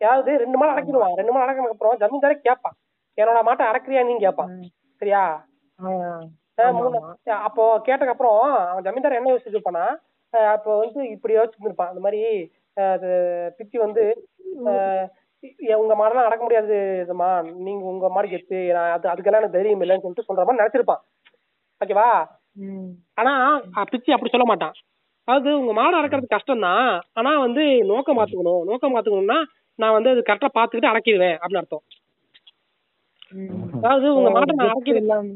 [0.00, 1.16] அதாவது ரெண்டு மாடு அடக்கிடுவான்.
[1.16, 2.76] ரெண்டு மாடு அடக்கினதுக்கு அப்புறம் ஜமீன்தாரே கேட்பான்.
[3.18, 4.52] என்னோட மாட்டை அடக்குறியா நீங்க கேட்பான்.
[5.02, 5.22] சரியா?
[5.80, 5.88] ஆ,
[6.58, 6.98] அஹ் மூணு
[7.42, 9.84] அப்போ கேட்டதுக்கு அப்புறம் அவன் ஜமீன்தார் என்ன யோசிச்சிருப்பானா
[10.52, 12.20] அப்போ வந்து இப்படி யோசிச்சிருப்பான் அந்த மாதிரி
[12.86, 13.10] அது
[13.58, 14.02] பிச்சி வந்து
[15.76, 17.28] உங்க மாடெல்லாம் அடக்க முடியாது இதுமா.
[17.66, 21.02] நீங்க உங்க மாடு கெத்து நான் அது அதுக்கெல்லாம் எனக்கு தைரியம் இல்லைன்னு சொல்லிட்டு சொல்ற மாதிரி நினைச்சிருப்பான்.
[21.80, 22.08] ஓகேவா
[23.16, 23.32] ஆனா
[23.92, 24.74] பிச்சி அப்படி சொல்ல மாட்டான்.
[25.28, 28.62] அதாவது உங்க மாடு அடக்கிறது கஷ்டம் தான் ஆனா வந்து நோக்கம் மாத்துக்கணும்.
[28.64, 29.38] நோக்கம் மாத்துக்கணும்னா
[29.78, 31.84] நான் வந்து அது கரெக்டா பாத்துக்கிட்டு அடக்கிடுவேன் அப்படின்னு அர்த்தம்.
[33.78, 35.30] அதாவது உங்க மாட்டை நான் அடக்கிடுவேன்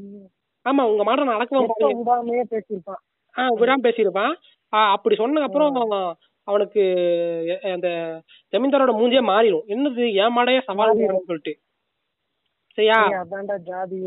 [0.66, 3.00] ஆமா உங்க மாட்டை நான் அடக்குவேன் விடாமையே பேசியிருப்பான்.
[3.34, 4.32] ஆஹ் விடாம பேசியிருப்பான்.
[4.92, 5.76] அப்படி சொன்னதுக்கு அப்புறம்
[6.48, 6.82] அவனுக்கு
[7.72, 7.88] அந்த
[8.52, 9.66] ஜமீன்தாரோட மூஞ்சியே மாறிடும்.
[9.74, 10.96] என்னது என் மாடையே சவால்
[11.28, 11.52] சொல்லிட்டு.
[12.78, 12.98] சரியா?
[13.22, 13.98] அதான்டா ஜாதி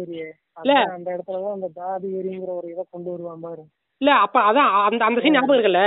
[0.60, 3.64] அதான் அந்த இடத்துலதான் அந்த ஜாதி வெறிங்கிற ஒரு இதை கொண்டு வருவான் பாரு.
[4.02, 5.84] இல்ல அப்ப அதான் அந்த அந்த சீன் ஞாபகம் இருக்குல்ல?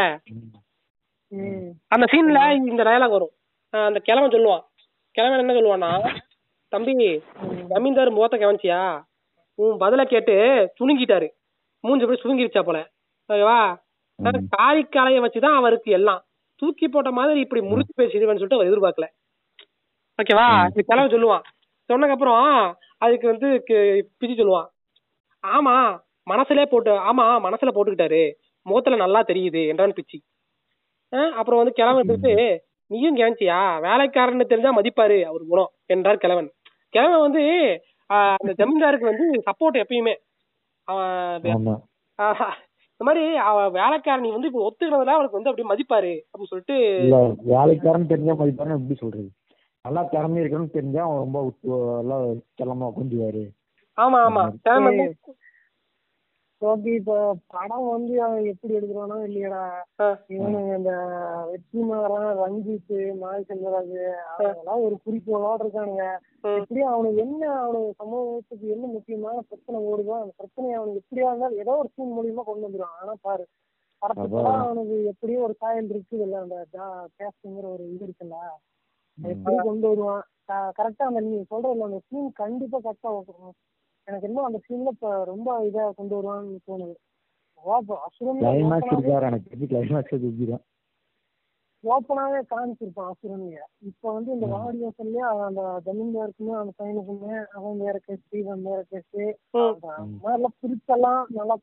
[1.94, 3.32] அந்த சீன்ல இந்த டயலாக் வரும்.
[3.72, 4.64] அந்த கிழவன் சொல்லுவான்.
[5.16, 5.92] கிழவன் என்ன சொல்லுவான்னா
[6.72, 6.94] தம்பி
[7.72, 8.80] ஜமீன்தார் முகத்தை கவனிச்சியா?
[9.58, 10.34] உன் பதில கேட்டு
[10.78, 11.28] சுணுங்கிட்டாரு
[11.84, 12.78] மூஞ்சி போய் சுருங்கிருச்சா போல.
[13.28, 13.60] ஓகேவா?
[14.56, 16.22] காரிக்காலைய வச்சுதான் அவருக்கு எல்லாம்.
[16.62, 19.06] தூக்கி போட்ட மாதிரி இப்படி முறிச்சு பேசிடுவேன்னு சொல்லிட்டு அவர் எதிர்பார்க்கல.
[20.18, 20.46] ஓகேவா?
[20.70, 21.44] இந்த கிழவன் சொல்லுவான்.
[21.90, 22.44] சொன்னதுக்கு அப்புறம்
[23.04, 23.48] அதுக்கு வந்து
[24.18, 24.68] பிச்சு சொல்லுவான்.
[25.44, 25.74] ஆமா
[26.26, 28.22] மனசுலே போட்டு ஆமா மனசுல போட்டுக்கிட்டாரு.
[28.66, 30.18] முகத்துல நல்லா தெரியுது என்றான் பிச்சி
[31.38, 32.34] அப்புறம் வந்து கிழவன் எடுத்துட்டு
[32.90, 36.48] நீயும் கவனிச்சியா வேலைக்காரன்னு தெரிஞ்சா மதிப்பாரு அவர் குணம் என்றார் கிழவன்.
[36.94, 37.42] கிழவன் வந்து
[38.10, 40.14] அந்த ஜமீன்தாருக்கு வந்து சப்போர்ட் எப்பயுமே.
[43.00, 46.76] இந்த மாதிரி அவ வேலைக்காரனி வந்து இப்ப ஒத்துக்கிறதுல அவருக்கு வந்து அப்படியே மதிப்பாரு அப்படின்னு சொல்லிட்டு
[47.50, 49.28] வேலைக்காரன் தெரிஞ்சா மதிப்பாரு எப்படி சொல்றது?
[49.84, 51.38] நல்லா திறமை இருக்கணும்னு தெரிஞ்சா அவன் ரொம்ப
[51.98, 52.24] எல்லாம்
[52.58, 53.44] செல்லமா கொஞ்சுவாரு
[53.98, 54.42] ஆமா ஆமா.
[56.62, 57.16] ஓகே இப்ப
[57.54, 59.60] படம் வந்து அவன் எப்படி எடுக்கிறானோ இல்லையடா.
[60.34, 60.92] இவனுங்க இந்த
[61.50, 62.90] வெற்றிமாறன் ரஞ்சித்
[63.20, 63.94] மாரி செல்வராஜ்
[64.32, 66.06] அதெல்லாம் ஒரு குறிக்கோளோட இருக்கானுங்க.
[66.54, 71.76] எப்படியும் அவனுக்கு என்ன அவனுக்கு சமூகத்துக்கு என்ன முக்கியமான பிரச்சனை ஓடுதோ அந்த பிரச்சனையை அவனுக்கு எப்படியா இருந்தாலும் ஏதோ
[71.82, 73.46] ஒரு சீன் மூலியமா கொண்டு வந்துருவான் ஆனா பாரு
[74.02, 74.26] படத்துக்கு.
[74.64, 76.58] அவனுக்கு எப்படியும் ஒரு சாயல் இருக்குது இல்ல அந்த
[77.18, 78.36] கேஸ்ட்ங்கிற ஒரு இது இருக்குல்ல.
[79.18, 80.24] எப்படி கொண்டு வருவான்
[80.76, 83.10] கரெக்டா அந்த நீ சொல்றதுல அந்த சீன் கண்டிப்பா கரெக்டா
[84.08, 86.96] எனக்கு இன்னும் அந்த சீன்ல இப்ப ரொம்ப இதா கொண்டு வருவான்னு தோணுது.
[88.40, 90.64] கிளைமேக்ஸ் இருக்காரு எனக்கு தெரிஞ்சு கிளைமேக்ஸ் தூக்கிடும்
[91.84, 93.58] ஓப்பனாவே காமிச்சிருப்பான் அசுரன்ல.
[93.88, 99.10] இப்ப வந்து இந்த வாடி வாசல்ல அந்த ஜமீன்தாருக்குமே அந்த பையனுக்குமே அவன் வேற கேஸ் இவன் வேற கேஸ்
[100.22, 101.56] மாதிரிலாம் பிரிச்செல்லாம் நல்லா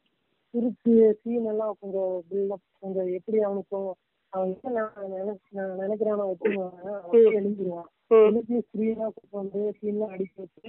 [0.53, 3.79] பிரிச்சு சீன் எல்லாம் கொஞ்சம் பில்டப் கொஞ்சம் எப்படி அவனுக்கு
[4.33, 4.85] அவன் என்ன
[5.81, 6.25] நினைக்கிறானோ.
[8.21, 10.67] எழுதி ஸ்க்ரீனா கூட்டு வந்து சீன்லாம் அடிக்க வச்சு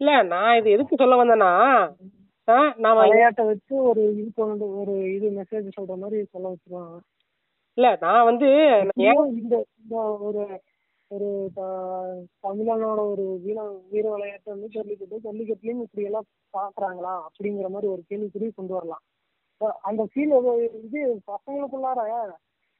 [0.00, 1.52] இல்ல நான் இது எதுக்கு சொல்ல வந்தேன்னா
[2.78, 6.96] நாம விளையாட்டை வச்சு ஒரு இது கொண்டு ஒரு இது மெசேஜ் சொல்ற மாதிரி சொல்ல வச்சிருவாங்க.
[7.78, 8.48] இல்ல நான் வந்து
[8.90, 9.94] நான் இந்த இந்த
[10.26, 10.42] ஒரு
[11.10, 11.28] ஒரு
[12.44, 13.58] தமிழனோட ஒரு வீர
[13.92, 17.14] வீர விளையாட்டு வந்து ஜல்லிக்கட்டு ஜல்லிக்கட்டுலயும் இப்படி எல்லாம் பாக்குறாங்களா?
[17.28, 19.04] அப்படிங்கிற மாதிரி ஒரு கேள்விக்குறி கொண்டு வரலாம்.
[19.88, 20.34] அந்த ஃபீல்
[20.80, 21.00] இது
[21.30, 22.00] பசங்களுக்குள்ளார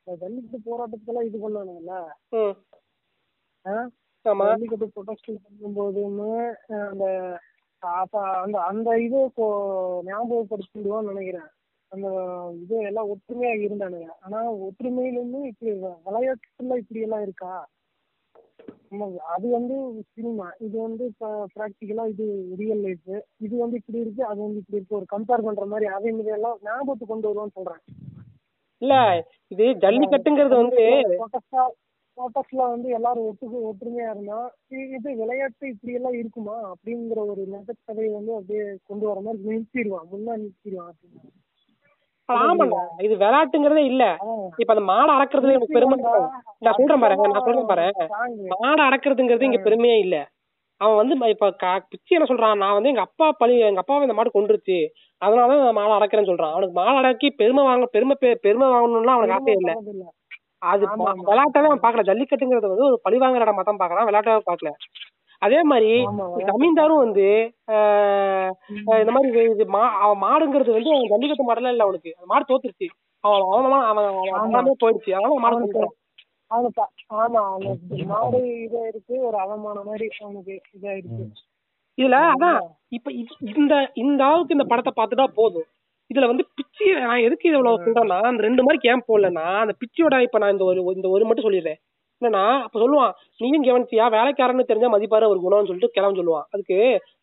[0.07, 1.97] ஜல்லிக்கட்டு போராட்டத்துல இது பண்ணானுங்கல்ல
[4.25, 6.35] ஜல்லிக்கட்டு ப்ரொடெஸ்ட் பண்ணும்போதுமே
[6.73, 7.07] அஹ் அந்த
[7.83, 9.47] அப்ப அந்த அந்த இது இப்போ
[10.07, 11.49] ஞாபகப்படுத்திடுவோம்னு நினைக்கிறேன்.
[11.93, 12.09] அந்த
[12.55, 14.11] இது எல்லாம் ஒற்றுமையா இருந்தானுங்க.
[14.21, 15.73] ஆனா ஒற்றுமையில இருந்து இப்படி
[16.07, 17.55] விளையாட்டுல இப்படி எல்லாம் இருக்கா?
[19.35, 19.75] அது வந்து
[20.15, 20.47] சினிமா.
[20.59, 22.25] இது வந்து இப்ப ப்ராக்டிக்கலா இது
[22.57, 24.97] ரியல் லைஃப் இது வந்து இப்படி இருக்கு அது வந்து இப்படி இருக்கு.
[24.97, 27.83] ஒரு கம்பேர் பண்ற மாதிரி அதே மாதிரி எல்லாம் ஞாபகத்துக்கு கொண்டு வருவான்னு சொல்றேன்.
[28.83, 28.95] இல்ல
[29.51, 30.85] இது ஜல்லிக்கட்டுங்கிறது வந்து
[32.19, 34.39] போட்டோஸ்ல வந்து எல்லாரும் ஒட்டு ஒற்றுமையா இருந்தா
[34.95, 36.57] இது விளையாட்டு இப்படி எல்லாம் இருக்குமா?
[36.73, 40.09] அப்படிங்கிற ஒரு நெகக்கதையை வந்து அப்படியே கொண்டு வர மாதிரி நிறுத்திடுவான்.
[40.13, 41.31] முன்னா நிறுத்திடுவான் அப்படின்னு.
[43.05, 44.05] இது விளையாட்டுங்கிறதே இல்ல.
[44.59, 45.97] இப்ப அந்த மாடை அடக்குறதுல எனக்கு பெருமை.
[46.65, 47.87] நான் சொல்றேன் பாரு நான் சொல்றேன் பாரு.
[48.13, 48.37] Song.
[48.57, 50.17] மாடை அடக்குறதுங்கிறது இங்க பெருமையே இல்ல.
[50.81, 51.49] அவன் வந்து இப்ப
[51.91, 52.61] பிச்சி என்ன சொல்றான்?
[52.63, 54.79] நான் வந்து எங்க அப்பா பழி எங்க அப்பாவை இந்த மாடு கொண்டுருச்சு
[55.23, 56.55] அதனால நான் மாடை அடக்குறேன்னு சொல்றான்.
[56.55, 58.15] அவனுக்கு மாடை அடக்கி பெருமை வாங்க பெருமை
[58.47, 59.73] பெருமை வாங்கணும்லாம் அவனுக்கு ஆசை இல்ல.
[60.63, 64.73] அது அவன் பாக்கல ஜல்லிக்கட்டுங்கிறது வந்து ஒரு பழி வாங்குற இடமா தான் பாக்குறான் விளையாட்டாவே பாக்கல
[65.43, 65.93] அதே மாதிரி
[66.49, 67.25] ஜமீன்தாரும் வந்து
[68.99, 69.69] இந்த மாதிரி இது-
[70.23, 72.11] மாடுங்கிறது வந்து அவன் ஜல்லிக்கட்டு மாடல இல்ல அவனுக்கு.
[72.29, 72.89] மாடு தோத்துருச்சு.
[73.25, 74.07] அவன் அவன்
[74.45, 75.11] அவன் போயிடுச்சு.
[75.17, 75.59] அதனால மாடு
[77.17, 81.25] ஆமா அவனுக்கு மாடு இதா இருக்கு ஒரு அவமானம் மாதிரி அவனுக்கு இதா இருக்கு
[81.99, 82.59] இதுல அதான்
[82.93, 83.11] இப்ப
[83.55, 85.69] இந்த இந்த அளவுக்கு இந்த படத்தை பார்த்துட்டா போதும்.
[86.13, 90.39] இதுல வந்து பிச்சி நான் எதுக்கு இவ்வளவு சொல்றேன்னா அந்த ரெண்டு மாதிரி கேம் போடலன்னா அந்த பிச்சியோட இப்ப
[90.39, 91.81] நான் இந்த ஒரு இந்த ஒரு மட்டும் சொல்லிடுறேன்.
[92.23, 94.05] என்னன்னா அப்ப சொல்லுவான் நீயும் கவனிச்சியா?
[94.17, 96.47] வேலைக்காரன்னு தெரிஞ்சா மதிப்பாரு ஒரு குணம்னு சொல்லிட்டு கிளம்பி சொல்லுவான்.
[96.55, 96.79] அதுக்கு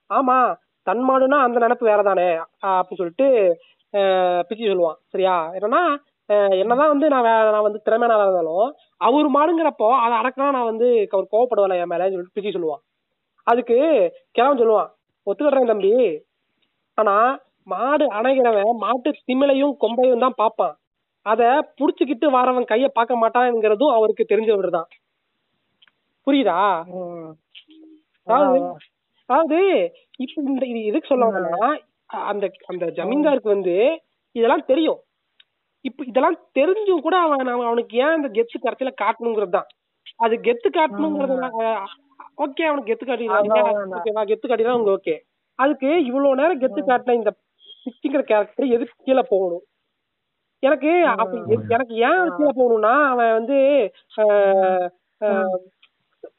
[0.09, 0.37] ஆமா
[0.87, 2.29] தன் மாடுனா அந்த நினைப்பு வேறதானே?
[2.65, 3.27] ஆஹ் அப்படின்னு சொல்லிட்டு
[4.49, 4.97] பிச்சி சொல்லுவான்.
[5.13, 5.35] சரியா?
[5.57, 5.81] என்னன்னா
[6.61, 8.67] என்னதான் வந்து நான் நான் வந்து திறமையான ஆளா இருந்தாலும்
[9.07, 12.81] அவர் மாடுங்கிறப்போ அதை அடக்கலாம் நான் வந்து அவர் கோவப்படுவேன் என் மேல சொல்லிட்டு பிச்சி சொல்லுவான்.
[13.47, 13.77] அதுக்கு
[14.31, 14.89] கிளம்பி சொல்லுவான்.
[15.27, 15.93] ஒத்துக்கிறேன் தம்பி.
[16.97, 17.15] ஆனா
[17.69, 20.75] மாடு அணைகிறவன் மாட்டு திமிலையும் கொம்பையும் தான் பாப்பான்
[21.25, 21.41] அத
[21.79, 24.89] புடிச்சுக்கிட்டு வரவன் கைய பார்க்க மாட்டான்ங்கிறதும் அவருக்கு தெரிஞ்சவர் தான்
[26.27, 26.57] புரியுதா.
[28.27, 28.59] அதாவது
[29.29, 29.57] அதாவது
[30.19, 31.67] இப்ப இந்த இது எதுக்கு சொல்ல வரேன்னா
[32.29, 33.75] அந்த அந்த ஜமீன்தாருக்கு வந்து
[34.35, 34.99] இதெல்லாம் தெரியும்.
[35.85, 39.69] இப்ப இதெல்லாம் தெரிஞ்சும் கூட அவன் அவன் அவனுக்கு ஏன் அந்த கெத்து கடைசியில காட்டணுங்கிறது தான்
[40.19, 41.35] அது கெத்து காட்டணுங்கிறது
[42.43, 43.05] ஓகே அவனுக்கு கெத்து.
[43.93, 44.23] ஓகேவா?
[44.29, 45.15] கெத்து காட்டினா அவங்க ஓகே.
[45.59, 47.31] அதுக்கு இவ்வளவு நேரம் கெத்து காட்டின இந்த
[47.85, 49.63] பிச்சிங்கிற கேரக்டர் எதுக்கு கீழே போகணும்?
[50.63, 53.57] எனக்கு அப்ப எது- எனக்கு ஏன் கீழே போகணும்னா அவன் வந்து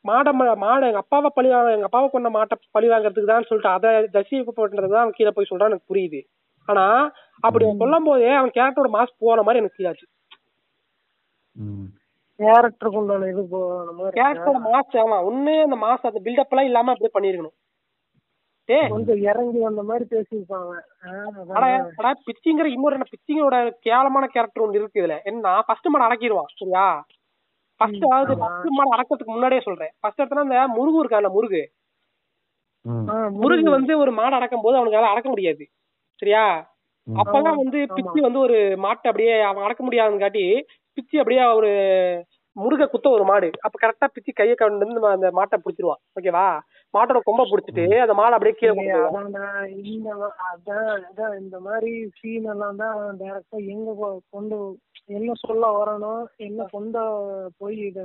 [0.05, 3.71] மாட ம- மாட எங்க அப்பாவை பழி வாங்க எங்க அப்பாவை கொண்ட மாட்டை பழி வாங்குறதுக்கு தான் சொல்லிட்டு
[3.73, 4.53] அதை ஜஸ்டிஃபை
[4.87, 6.21] தான் அவன் கீழே போய் சொல்றான்னு எனக்கு புரியுது.
[6.69, 6.85] ஆனா
[7.45, 10.07] அப்படி அவன் சொல்லும் போதே அவன் கேரக்டரோட மாஸ் போன மாதிரி எனக்கு ஃபீல் ஆச்சு.
[11.57, 11.89] ம்.
[12.41, 16.93] கேரக்டருக்கு உண்டான இது போன மாதிரி கேரக்டரோட மாஸ் ஆமா ஒண்ணு அந்த மாஸ் அந்த பில்டப் எல்லாம் இல்லாம
[16.93, 17.57] அப்படியே பண்ணிருக்கணும்
[18.91, 20.73] கொஞ்சம் இறங்கி வந்த மாதிரி பேசியிருப்பாங்க
[21.03, 21.55] ஆ, அதான்.
[21.57, 21.65] அட
[22.01, 25.17] அட பிச்சிங்கிற இன்னொரு என்ன பிச்சிங்கோட கேவலமான கேரக்டர் ஒன்று இருக்கு இதுல.
[25.25, 26.87] என்ன ஃபர்ஸ்ட் மாடு அடக்கிடுவான் சரியா?
[27.81, 29.93] ஃபர்ஸ்ட் அதாவது ஃபர்ஸ்ட் மாடு அடக்கிறதுக்கு முன்னாடியே சொல்றேன்.
[30.01, 31.63] ஃபர்ஸ்ட் இடத்துல அந்த முருகு இருக்கான்ல முருகு.
[33.39, 33.69] முருகு.
[33.71, 35.65] வந்து ஒரு மாடு அடக்கும் போது அவனுக்கு அடக்க முடியாது
[36.23, 36.45] சரியா?
[37.07, 40.45] அப்பதான் வந்து பிச்சி வந்து ஒரு மாட்டை அப்படியே அவன் அடக்க முடியாதுங்காட்டி
[40.99, 41.71] பிச்சி அப்படியே ஒரு
[42.57, 43.49] முருக குத்த ஒரு மாடு.
[43.65, 46.47] அப்ப கரெக்டா பிச்சி கையை கண்டு வந்து அந்த மாட்டை பிடிச்சிருவான் ஓகேவா
[46.95, 48.73] மாட்டோட கொம்ப புடிச்சிட்டு அந்த மாடை அப்படியே கீழே
[50.49, 53.91] அதான் இந்த மாதிரி சீன் எல்லாம் தான் டைரக்டா எங்க
[54.35, 54.59] கொண்டு
[55.17, 57.03] என்ன சொல்ல வரணும் என்ன கொண்டு
[57.61, 58.01] போய் இத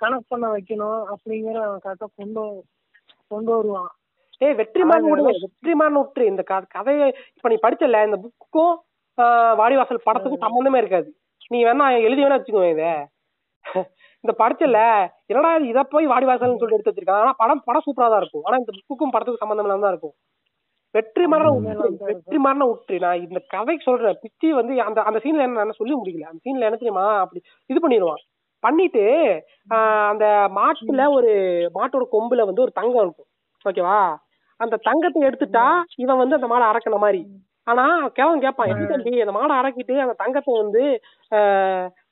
[0.00, 2.44] கனெக்ட் பண்ண வைக்கணும் அப்படிங்கிற கரெக்டா கொண்டு
[3.30, 3.90] கொண்டு வருவான்.
[4.40, 6.24] ஏய் வெற்றிமாறன் விடு வெற்றிமாறன் விட்டுரு.
[6.30, 6.42] இந்த
[6.76, 7.06] கதையை
[7.36, 8.74] இப்ப நீ படிச்சல இந்த புக்கும்
[9.60, 11.08] வாடிவாசல் படத்துக்கும் சம்பந்தமே இருக்காது.
[11.50, 12.84] நீ வேணா எழுதி வேணா வச்சுக்கோ இத.
[14.24, 14.78] இந்த படிச்சல
[15.30, 17.24] என்னடா இது போய் வாடிவாசல்னு சொல்லிட்டு எடுத்து வச்சிருக்காங்க.
[17.24, 18.44] ஆனா படம் படம் சூப்பரா தான் இருக்கும்.
[18.46, 20.14] ஆனா இந்த புக்குக்கும் படத்துக்கும் சம்பந்தம் இல்லாம தான் இருக்கும்.
[20.94, 24.18] வெற்றிமாறன் விட்டுரு வெற்றிமாறன் விட்டுரு நான் இந்த கதைக்கு சொல்றேன்.
[24.24, 26.26] பிச்சி வந்து அந்த அந்த சீன்ல என்ன சொல்லி முடியல.
[26.30, 27.06] அந்த சீன்ல என்ன தெரியுமா?
[27.22, 27.40] அப்படி
[27.70, 28.22] இது பண்ணிடுவான்
[28.62, 29.04] பண்ணிட்டு
[29.70, 30.26] ஆஹ் அந்த
[30.58, 31.30] மாட்டுல ஒரு
[31.74, 33.28] மாட்டோட கொம்புல வந்து ஒரு தங்கம் இருக்கும்.
[33.64, 33.98] ஓகேவா?
[34.60, 35.64] அந்த தங்கத்தை எடுத்துட்டா
[35.96, 37.22] இவன் வந்து அந்த மாடை அறக்கின மாதிரி.
[37.66, 37.84] ஆனா
[38.16, 40.82] கேவன் கேட்பான் எப்படி தம்பி அந்த மாடை அடக்கிட்டு அந்த தங்கத்தை வந்து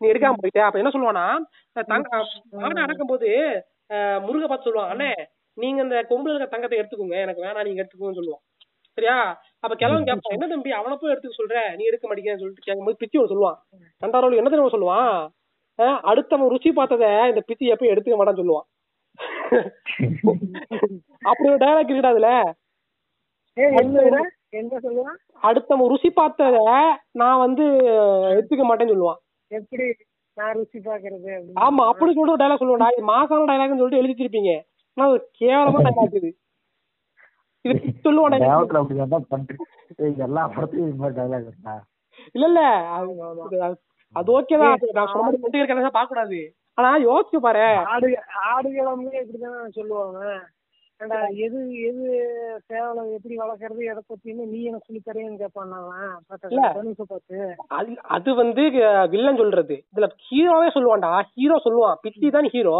[0.00, 0.60] நீ எடுக்காம போயிட்ட.
[0.66, 1.26] அப்ப என்ன சொல்லுவானா
[1.92, 2.08] தங்க
[2.62, 3.30] மாடை அடக்கும் போது
[4.26, 5.10] முருக பார்த்து சொல்லுவான் அண்ணே
[5.56, 7.16] நீங்க அந்த கொம்புல இருக்க தங்கத்தை எடுத்துக்கோங்க.
[7.24, 8.44] எனக்கு வேணாம் நீங்க எடுத்துக்கோங்கன்னு சொல்லுவான்.
[8.98, 9.16] சரியா?
[9.64, 11.58] அப்ப கிழவன் கேட்பான் என்ன தம்பி அவனை போய் எடுத்துக்க சொல்ற?
[11.78, 13.58] நீ எடுக்க மாட்டேங்கன்னு சொல்லிட்டு கேட்கும்போது பிச்சி ஒன்று சொல்லுவான்.
[14.02, 15.12] ரெண்டாவது என்ன தெரியுமா சொல்லுவான்?
[16.10, 18.66] அடுத்தவன் ருசி பார்த்தத இந்த பிச்சி எப்பயும் எடுத்துக்க மாட்டான்னு சொல்லுவான்.
[21.30, 22.30] அப்படி ஒரு டயலாக் இருக்குடா அதுல.
[24.52, 26.60] என்ன சொல்லுவான் அடுத்தவன் ருசி பார்த்தத
[27.20, 27.64] நான் வந்து
[28.32, 29.20] எடுத்துக்க மாட்டேன்னு சொல்லுவான்
[29.50, 29.84] எப்படி
[30.36, 31.30] நான் ருசி பாக்குறது
[31.62, 34.52] ஆமா அப்படி சொல்லிட்டு ஒரு டயலாக் சொல்லுவான்டா இது மாசான டயலாக்னு சொல்லிட்டு எழுதி வச்சிருப்பீங்க.
[34.96, 36.30] ஆனா அது கேவலமா டயலாக் இது
[37.64, 37.74] இது
[38.04, 38.36] சொல்லுவான்
[40.24, 41.74] எல்லா படத்துலயும் இது மாதிரி டைலாக் இருக்கா
[42.34, 42.60] இல்ல இல்ல.
[44.16, 46.38] அது- ஓகேதான் நான் சொன்ன மாதிரி பொட்டிகள் கணக்கா பார்க்க கூடாது
[46.78, 47.64] ஆனா யோசிச்சு பாரு.
[47.92, 48.08] ஆடு
[48.46, 50.20] ஆடுகளமே இப்படிதானே சொல்லுவாங்க.
[51.00, 51.58] ஏண்டா எது
[51.88, 52.06] எது
[52.68, 55.70] சேவலை எப்படி வளர்க்கறது எதை பத்தின்னு நீ எனக்கு சொல்லி தரேன்னு கேட்பான்.
[56.30, 57.46] பார்த்தா
[57.78, 58.64] அது அது வந்து
[59.14, 59.76] வில்லன் சொல்றது.
[59.92, 61.12] இதுல ஹீரோவே சொல்லுவான்டா.
[61.34, 62.00] ஹீரோ சொல்லுவான்.
[62.04, 62.74] பிச்சி தான் ஹீரோ.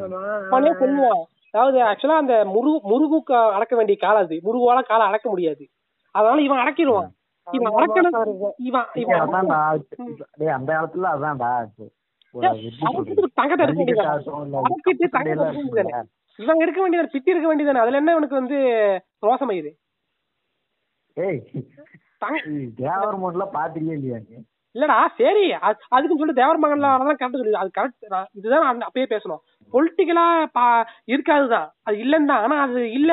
[0.00, 1.22] சொல்லுவான்.
[1.54, 4.36] அதாவது ஆக்சுவலா அந்த முருகு முருகுக்கு அடக்க வேண்டிய காலம் அது.
[4.46, 5.64] முருகுவால காலை அடக்க முடியாது.
[6.14, 7.10] அதனால இவன் அடக்கிடுவான்.
[7.46, 8.54] இவன் அடக்கணும்.
[8.68, 9.20] இவன் இவன்
[10.56, 11.52] அந்த காலத்துல அதான்டா.
[13.40, 13.64] தங்கத்தை
[16.38, 17.00] எடுக்க ஜல்லிக்கட்டு வேண்டியது ஆகட்டும், இல்ல அடக்கிட்டு கப்பு சண்டையெல்லாம் தங்கத்தை எடுக்க இருக்குல்ல.
[17.00, 18.58] இவன் எடுக்க வேண்டியது பிச்சி எடுக்க வேண்டியதானே அதுல என்ன இவனுக்கு வந்து
[19.22, 19.70] ரோசமாயுது
[21.16, 21.40] ஏய்
[22.22, 22.38] தங்க
[22.80, 24.18] தேவரமோட்ல பாத்திரியே இல்லையா
[24.74, 25.44] இல்லடா சரி.
[25.60, 27.52] அது- அதுக்குன்னு சொல்லி தேவர் மகன்ல தான் கரெக்ட் சொல்லி.
[27.54, 28.06] அது கரெக்ட்
[28.38, 29.42] இதுதான் நான் அப்பயே பேசணும்.
[29.72, 30.24] பொலிட்டிக்கலா
[30.56, 30.64] பா
[31.08, 31.68] இருக்காதுதான்.
[31.86, 33.12] அது இல்லன்னு தான் ஆனா அது இல்ல.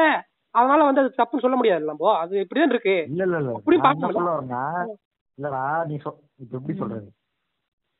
[0.56, 2.14] அதனால வந்து அது தப்புன்னு சொல்ல முடியாது நம்ம.
[2.24, 2.96] அது இப்படிதான் இருக்கு.
[3.08, 3.52] இல்ல இல்ல இல்ல.
[3.58, 3.78] அப்படி
[5.38, 6.10] இல்லடா நீ சொ
[6.48, 7.08] எப்படி சொல்றது?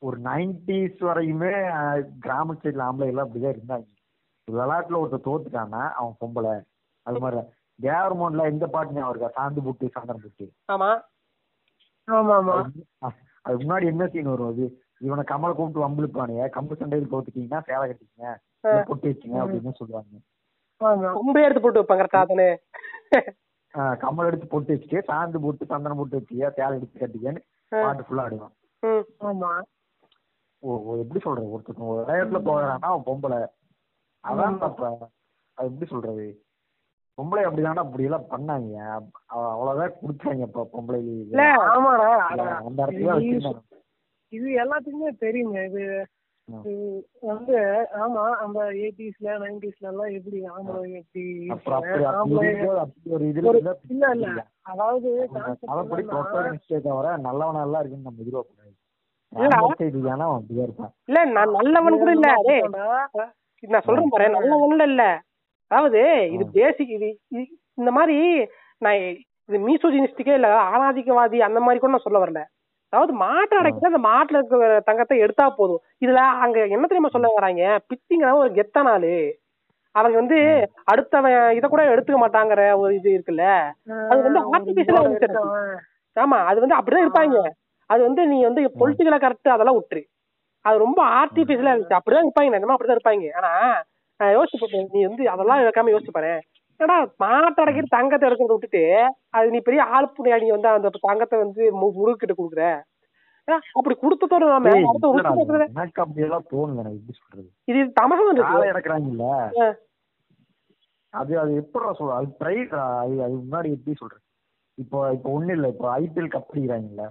[0.02, 1.52] ஒரு நைன்டிஸ் வரையுமே
[2.20, 3.86] கிராம சைடுல ஆம்பளை எல்லாம் அப்படிதான் இருந்தாங்க.
[4.54, 6.54] விளையாட்டுல ஒருத்தர் தோத்துட்டான்னா அவன் பொம்பளை.
[7.06, 7.42] அது மாதிரி.
[7.82, 9.30] தேவரமோட்ல எந்த பாட்டு ஞாபகம் இருக்கா?
[9.38, 10.46] சாந்து புட்டு சந்தனம் புட்டு.
[10.74, 10.90] ஆமா.
[12.08, 12.56] ஆமா ஆமா
[13.42, 14.66] அதுக்கு முன்னாடி என்ன சீன் வரும் அது?
[15.00, 16.44] இவனை கமலை கூப்பிட்டு வம்பிழுப்பானுங்க.
[16.50, 18.34] கம்பு சண்டையில் தோத்துட்டீங்கன்னா சேலை கட்டிக்கங்க.
[18.88, 20.20] பொட்டு வச்சுங்க அப்படின்னு சொல்லுவாங்க.
[20.82, 21.10] ஆமா.
[21.14, 22.50] கொம்பே எடுத்து போட்டு வைப்பாங்க கரெக்டா தானே?
[23.74, 28.22] ஆஹ் கம்மல் எடுத்து பொட்டு வச்சுட்டு சாந்து போட்டு சந்தனம் போட்டு வச்சுக்க சேலை எடுத்து கட்டிக்கன்னு பாட்டு ஃபுல்லா
[28.22, 28.54] ஆடுவான்.
[29.22, 29.52] ஆமா.
[30.64, 31.52] ஓ ஓ, எப்படி சொல்றது?
[31.52, 33.40] ஒருத்தன் ஒரு விளையாட்டுல போகிறான்னா அவன் பொம்பளை.
[34.24, 34.58] அதான்
[35.58, 36.26] அது எப்படி சொல்றது?
[37.18, 38.76] பொம்பளை அப்படிதான்டா அப்படி எல்லாம் பண்ணாங்க.
[39.30, 41.00] அவ- அவ்வளவுதான் குடுத்தாங்க இப்ப பொம்பளை
[42.62, 43.54] அந்த இடத்துல
[44.34, 45.58] இது எல்லாத்துக்குமே தெரியுங்க.
[45.68, 45.84] இது
[47.24, 47.56] வந்து
[48.00, 51.24] ஆமா அந்த எயிட்டிஸ்ல நைன்டிஸ்ல எல்லாம் எப்படி ஆம்பளை எப்படி
[53.92, 54.42] இல்ல இல்ல.
[54.64, 55.10] அதாவது
[57.22, 58.48] நல்லவனா எல்லாம் இருக்குன்னு நம்ம அப்படிதான்
[60.66, 60.94] இருப்பான்.
[61.08, 62.30] இல்ல நான் நல்லவன் கூட இல்ல
[63.64, 65.04] இது நான் சொல்றேன் பாரு நல்லவன்ல இல்ல.
[65.72, 66.00] அதாவது
[66.36, 67.10] இது பேசிக் இது
[67.78, 68.18] இந்த மாதிரி
[68.82, 69.02] நான்
[69.50, 72.42] இது மீசோஜினிஸ்டிக்கே இல்ல ஆணாதிக்கவாதி அந்த மாதிரி கூட நான் சொல்ல வரல.
[72.94, 74.58] அதாவது மாட்டை அடைக்கிட்டு அந்த மாட்டுல இருக்கிற
[74.88, 75.82] தங்கத்தை எடுத்தா போதும்.
[76.04, 77.62] இதுல அங்க என்ன தெரியுமா சொல்ல வராங்க?
[77.90, 79.14] பிச்சிங்கிற ஒரு கெத்த நாளு.
[79.96, 80.38] அவங்க வந்து
[80.92, 83.46] அடுத்தவன் இத கூட எடுத்துக்க மாட்டாங்கிற ஒரு இது இருக்குல்ல.
[84.12, 85.44] அது வந்து ஆர்டிபிஷியலா
[86.16, 87.38] ஆமா அது வந்து அப்படிதான் இருப்பாங்க.
[87.90, 90.04] அது வந்து நீ வந்து பொலிட்டிக்கலா கரெக்ட் அதெல்லாம் விட்டுரு
[90.66, 92.00] அது ரொம்ப ஆர்டிபிஷியலா இருந்துச்சு.
[92.00, 92.54] அப்படிதான் இருப்பாங்க.
[92.56, 93.30] நிஜமா அப்படிதான் இருப்பாங்க.
[93.40, 93.52] ஆனா
[94.20, 96.34] யோசிச்சு நீ வந்து அதெல்லாம் வைக்காம யோசிச்சு பாரு.
[96.80, 98.84] ஏடா மாட்டை அடைக்கிட்டு தங்கத்தை எடுக்கிறத விட்டுட்டு
[99.30, 102.64] அது நீ பெரிய ஆழ்ப்புணையா நீ வந்து அந்த தங்கத்தை வந்து முருகிட்ட கொடுக்குற.
[103.48, 104.72] ஏன்னா, அப்படி கொடுத்ததோட நாம
[105.68, 107.48] எனக்கு அப்படி எல்லாம் தோணுது எனக்கு எப்படி சொல்றது?
[107.66, 108.72] இது தமசம் இருக்கு.
[108.72, 109.28] இறக்குறாங்கல்ல.
[111.14, 112.74] அது அது எப்படி சொல்ற அது ப்ரைட்
[113.04, 114.24] அது அது முன்னாடி எப்படி சொல்றது?
[114.78, 115.68] இப்போ இப்போ ஒண்ணு இல்ல.
[115.68, 117.06] இப்போ ஐபிஎல் கப் அடிக்கிறாங்கல்ல.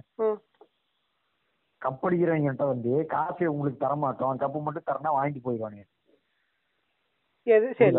[1.81, 5.85] கப் அடிக்கிறவங்ககிட்ட வந்து காசு உங்களுக்கு தர மாட்டோம் கப்பு மட்டும் தரனா வாங்கிட்டு போயிடுவானுங்க.
[7.47, 7.67] எது?
[7.73, 7.95] சரி.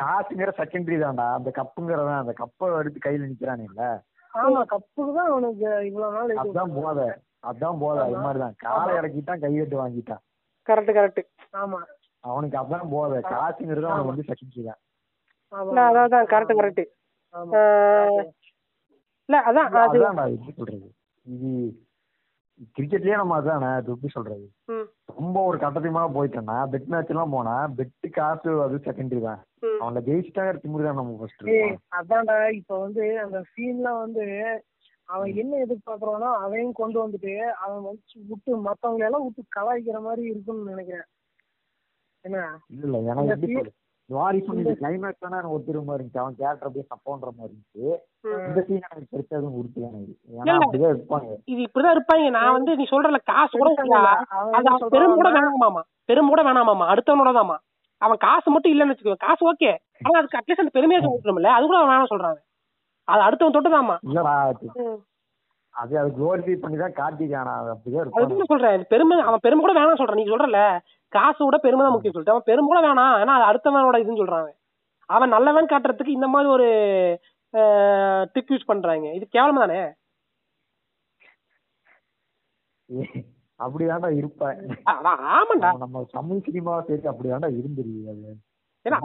[0.00, 1.26] காசுங்கிற செகண்டரி தான்டா.
[1.34, 3.84] அந்த கப்புங்கிறதான் அந்த கப்பை எடுத்து கையில நிக்கிறானுல்ல
[4.32, 7.06] ஆமா கப்புக்கு தான் அவனுக்கு இவ்வளவு நாள் இது அதுதான் போதை.
[7.44, 8.00] அதான் போதை.
[8.04, 10.22] அது மாதிரிதான் காலை இறக்கிட்டான் கையெட்டு வாங்கிட்டான்.
[10.66, 11.22] Correct correct.
[11.54, 11.78] ஆமா.
[12.24, 13.18] அவனுக்கு அதான் போதை.
[13.32, 14.80] காசுங்கிறது அவனுக்கு வந்து செகண்டரி தான்.
[15.52, 16.28] அதான் அதான்.
[16.32, 16.84] Correct correct.
[17.34, 17.62] ஆமா.
[19.28, 20.86] இல்ல அதான் அது அதான்டா எப்படி சொல்றது?
[21.26, 21.48] இது
[22.76, 24.46] கிரிக்கெட்லயே நம்ம அதானே அது எப்படி சொல்றது.
[25.18, 29.40] ரொம்ப ஒரு கட்டத்துக்கு மேல போயிட்டேன்னா பெட் மேட்ச் எல்லாம் போனா பெட்டு காசு அது செகண்டரி தான்.
[29.82, 31.44] அவனை ஜெயிச்சிட்டாங்க திமுரு தான் நம்ம ஃபர்ஸ்ட்
[31.98, 34.24] அதான்டா இப்ப வந்து அந்த சீன்ல வந்து
[35.08, 40.72] அவன் என்ன எதிர்பார்க்கறானோ அதையும் கொண்டு வந்துட்டு அவன் வந்து விட்டு மத்தவங்க எல்லாம் விட்டு கலாய்க்கிற மாதிரி இருக்கும்னு
[40.72, 41.08] நினைக்கிறேன்.
[42.24, 42.38] என்ன?
[42.74, 43.62] இல்ல இல்ல எனக்கு
[44.08, 46.20] வாரிசு இந்த கிளைமேக்ஸ் தானே எனக்கு ஒத்துருமா இருந்துச்சு.
[46.20, 47.86] அவன் கேரக்டர் அப்படியே சப்போன்ற மாதிரி இருந்துச்சு.
[48.46, 50.38] இந்த சீன் எனக்கு பெருசா எதுவும் உறுத்தல எனக்கு இல்ல.
[50.38, 51.28] ஏன்னா அப்படிதான் இருப்பாங்க.
[51.46, 52.30] இது இப்படிதான் இருப்பாங்க.
[52.36, 53.70] நான் வந்து நீ சொல்றல காசு கூட
[54.94, 57.56] பெரும் கூட வேணாமாமா பெரும் கூட வேணாமாமா அடுத்தவனோட தாமா
[58.02, 59.70] அவன் காசு மட்டும் இல்லன்னு வச்சுக்கோ காசு ஓகே.
[60.02, 62.38] ஆனா அதுக்கு அட்லீஸ்ட் அந்த பெருமையை சொல்லிட்டோம்ல அது கூட அவன் வேணாம் சொல்றாங்க.
[63.08, 64.98] அது அடுத்தவன் தொட்டுதாமா இல்லடா அது-
[65.74, 67.50] அது குளோரிஃபை பண்ணி தான் காட்டிக்கான
[68.26, 70.20] என்ன சொல்றேன் இது பெருமை அவன் பெருமை கூட வேணாம் சொல்றான்.
[70.20, 70.60] நீ சொல்றல
[71.08, 72.30] காசு கூட பெருமை தான் முக்கியம் சொல்லிட்டு.
[72.30, 73.14] அவன் பெருமை கூட வேணாம்.
[73.22, 74.52] ஏன்னா அடுத்தவனோட இதுன்னு சொல்றான்
[75.06, 75.28] அவன்.
[75.28, 76.68] நல்லவன் காட்டுறதுக்கு இந்த மாதிரி ஒரு
[78.32, 79.12] டிக் யூஸ் பண்றாங்க.
[79.12, 79.80] இது கேவலம் தானே?
[83.58, 84.58] அப்படிதான்டா இருப்பேன்.
[84.86, 85.76] ஆமாண்டா.
[85.76, 88.34] நம்ம- தமிழ் சினிமா சரி அப்படிதான்டா இருந்துருக்கு அது.
[88.84, 88.98] ஏன்னா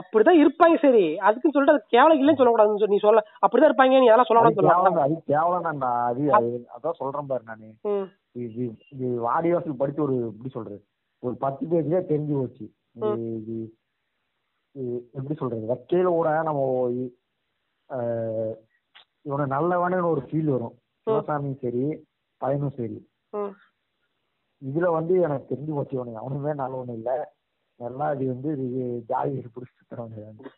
[0.00, 1.18] அப்படிதான் இருப்பாங்க சரி.
[1.18, 4.54] அதுக்குன்னு சொல்லிட்டு அது கேவலம் இல்லைன்னு சொல்லக்கூடாதுன்னு சொல்லி- நீ சொல்ல அப்படிதான் இருப்பாங்க நீ அதெல்லாம் அது சொல்லக்கூடாது
[4.54, 7.68] கேவலம் சொல்லலாம் அது கேவலம் தான்டா அது அது அதான் சொல்றேன் பாரு நானு.
[8.32, 10.84] இது வாடிவாசல் படிச்சு ஒரு எப்படி சொல்றது?
[11.22, 12.64] ஒரு பத்து பேஜ்லயே தெரிஞ்சு போச்சு.
[13.36, 13.56] இது
[15.14, 15.64] எப்படி சொல்றது?
[15.70, 16.62] வக்கையில கூட நம்ம
[19.26, 20.74] இவனை நல்லவனு ஒரு ஃபீல் வரும்.
[21.06, 21.82] சிவசாமியும் சரி
[22.40, 22.98] பையனும் சரி.
[24.62, 27.10] இதுல வந்து எனக்கு தெரிஞ்சு போச்சு இவனுக்கு அவனுமே நல்லவனு இல்ல.
[27.80, 30.52] எல்லாம் இது வந்து இது ஜாதி பிடிச்சி சுத்துறவங்க அது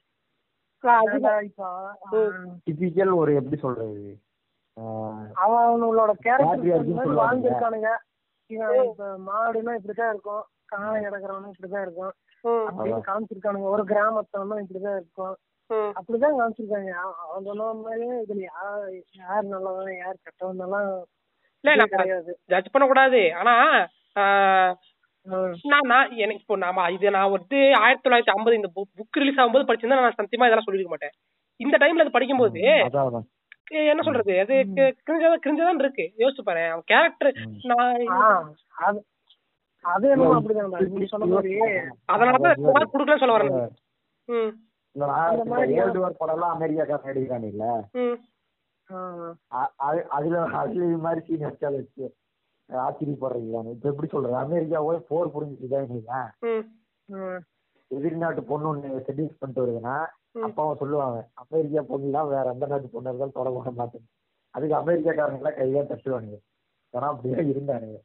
[0.85, 1.63] அதான்டா இப்ப
[2.05, 2.35] அவன்
[2.67, 4.11] டிபிக்கல் ஒரு எப்படி சொல்றது?
[4.77, 7.17] ஆஹ் அவன் அவனோட கேரக்டர்.
[7.21, 7.91] வாழ்ந்திருக்கானுங்க.
[8.49, 12.13] இப்ப மாடுனா இப்படிதான் இருக்கும் காளை கிடக்குறவனும் இப்படிதான் இருக்கும்.
[12.45, 13.61] அப்படின்னு காமிச்சிருக்கானுங்க.
[13.61, 15.37] ஒரு கிராமத்தவனும் இப்படிதான் இருக்கும்.
[15.75, 16.91] அப்படிதான் காமிச்சிருக்காங்க.
[16.91, 21.05] அவ- அவன் சொன்ன மாதிரியே இதுல யார் யார் நல்லவன் யார் கெட்டவன் எல்லாம்
[21.61, 22.39] இல்ல கிடையாது.
[22.47, 23.35] ஜட்ஜ் பண்ணக்கூடாது.
[23.35, 23.87] ஆனா
[24.19, 24.75] ஆஹ்,
[25.23, 25.55] ம்.
[25.87, 30.01] நான் எனக்கு இப்போ நாம இது நான் வந்து ஆயிரத்தி தொள்ளாயிரத்தி ஐம்பது இந்த புக் ரிலீஸ் ஆகும்போது படிச்சிருந்தா
[30.01, 31.11] நான் சத்தியமா இதெல்லாம் சொல்லிருக்க மாட்டேன்.
[31.57, 32.61] இந்த டைம்ல அது படிக்கும்போது
[33.71, 34.41] என்ன சொல்றது?
[34.41, 34.55] அது
[35.07, 36.13] கிரிஞ்சதான் கிரிஞ்சதான் இருக்கு.
[36.17, 36.71] யோசிச்சு பாரு.
[36.71, 37.33] அவன் கேரக்டர்
[37.65, 38.55] நான்
[39.85, 40.17] அது
[40.91, 41.53] நீ சொன்ன மாதிரி
[42.13, 43.71] அதனாலதான் மார்க் கொடுக்கலன்னு சொல்ல வரேன்.
[44.95, 46.17] வேர்ல்டு வார்
[46.57, 47.65] அமெரிக்காக்காரன் இல்ல?
[50.11, 52.07] அதுல அதுல இது மாதிரி சீன் வச்சால வச்சு
[53.07, 53.29] இப்ப
[53.83, 54.35] எப்படி சொல்றது?
[54.37, 55.33] அமெரிக்காவே போர்
[57.09, 57.41] ம்.
[57.91, 59.95] எதிர்நாட்டு பொண்ணு ஒண்ணு செடியூஸ் பண்ணிட்டு வருதுன்னா
[60.47, 64.05] அப்ப அவன் சொல்லுவாங்க அமெரிக்கா பொண்ணுலாம் வேற எந்த நாட்டு பொண்ணு இருந்தாலும் தொட பண்ண மாட்டேன்.
[64.55, 66.39] அதுக்கு அமெரிக்காக்காரங்க எல்லாம் கையா தட்டுவானுங்க.
[66.95, 67.99] ஏன்னா அப்படியே இருந்தானுங்க.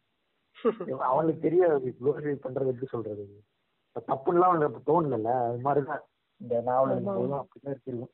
[0.92, 3.24] இவன் அவனுக்கு தெரியாது குளோரிஃபை பண்றது எப்படி சொல்றது?
[3.88, 6.04] இப்ப தப்புலாம் அவனுக்கு தோணல அது மாதிரிதான்
[6.42, 6.94] இந்த நாவல்
[7.40, 8.12] அப்படிதான் இருக்கும்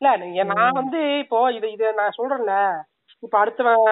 [0.00, 2.54] இல்ல நான் வந்து இப்போ இது இது நான் சொல்றேன்ல
[3.22, 3.82] இப்ப அடுத்தவன்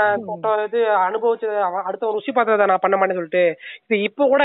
[0.69, 3.45] இது அனுபவிச்சது அவன் அடுத்தவன் ருசி பார்த்ததை நான் பண்ண மாட்டேன்னு சொல்லிட்டு
[3.87, 4.45] இது இப்போ கூட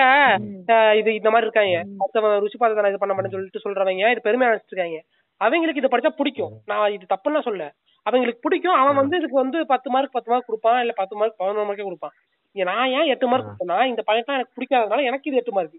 [0.99, 1.77] இது இந்த மாதிரி இருக்காங்க.
[2.03, 4.99] அடுத்தவன் ருசி பார்த்ததை நான் இது பண்ண மாட்டேன்னு சொல்லிட்டு சொல்றவங்க இது பெருமையா நினைச்சிட்டு இருக்காங்க.
[5.41, 6.53] அவங்களுக்கு இதை படிச்சா பிடிக்கும்.
[6.71, 7.63] நான் இது தப்புன்னு சொல்ல
[8.05, 8.77] அவங்களுக்கு பிடிக்கும்.
[8.81, 12.15] அவன் வந்து இதுக்கு வந்து பத்து மார்க் பத்து மார்க் கொடுப்பான் இல்ல பத்து மார்க் பதினொரு மார்க்கே கொடுப்பான்.
[12.55, 15.77] நான் ஏன் எட்டு மார்க் கொடுத்தேன்னா இந்த பையன் எனக்கு பிடிக்காதனால எனக்கு இது எட்டு மார்க்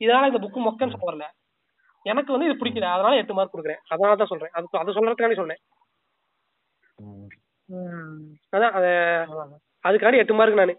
[0.00, 1.26] இதனால இந்த புக்கு மொக்கன்னு சொல்ல வரல
[2.06, 2.88] எனக்கு வந்து இது பிடிக்கல.
[2.96, 3.82] அதனால எட்டு மார்க் கொடுக்குறேன்.
[3.92, 4.54] அதனால தான் சொல்றேன்.
[4.58, 5.60] அது அதை சொல்றதுக்காண்டி சொன்னேன்.
[8.54, 8.90] அதான் அது
[9.88, 10.74] அதுக்காண்டி எட்டு மார்க் நானு.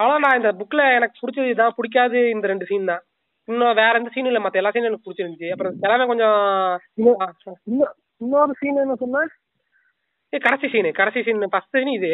[0.00, 3.02] அவ்வளவு நான் இந்த புக்ல எனக்கு பிடிச்சது இதான் பிடிக்காது இந்த ரெண்டு சீன் தான்.
[3.48, 5.52] இன்னும் வேற எந்த சீன் இல்ல மத்த எல்லா சீனும் எனக்கு பிடிச்சிருந்துச்சு.
[5.54, 6.38] அப்புறம் எல்லாமே கொஞ்சம்
[8.20, 9.26] இன்னொரு சீன் என்ன சொன்ன
[10.32, 12.12] கடைசி சீன் கடைசி சீன் ஃபர்ஸ்ட் சீன் இது.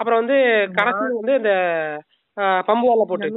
[0.00, 0.36] அப்புறம் வந்து
[0.78, 1.52] கடைசி வந்து இந்த
[2.68, 3.28] பம்பு வால போட்டு.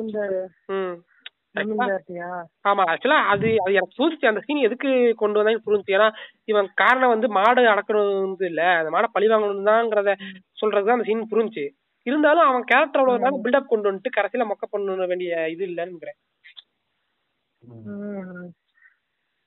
[2.66, 5.96] ஆமா ஆக்சுவலா அது அது எனக்கு புரிஞ்சுச்சு அந்த சீன் எதுக்கு கொண்டு வந்தாங்க புரிஞ்சுச்சு.
[5.98, 6.08] ஏன்னா
[6.46, 8.12] இவன் காரணம் வந்து மாடு அடக்கணும்
[8.50, 8.62] இல்ல.
[8.80, 10.14] அந்த மாடை பழி வாங்கணும் தாங்கிறத
[10.62, 11.66] சொல்றதுதான் அந்த சீன் புரிஞ்சுச்சு.
[12.06, 16.14] இருந்தாலும் அவன் கேரக்டர் அவ்வளவு பில்டப் கொண்டு வந்துட்டு கடைசியில மொக்க பண்ண வேண்டிய இது இல்லைன்னு.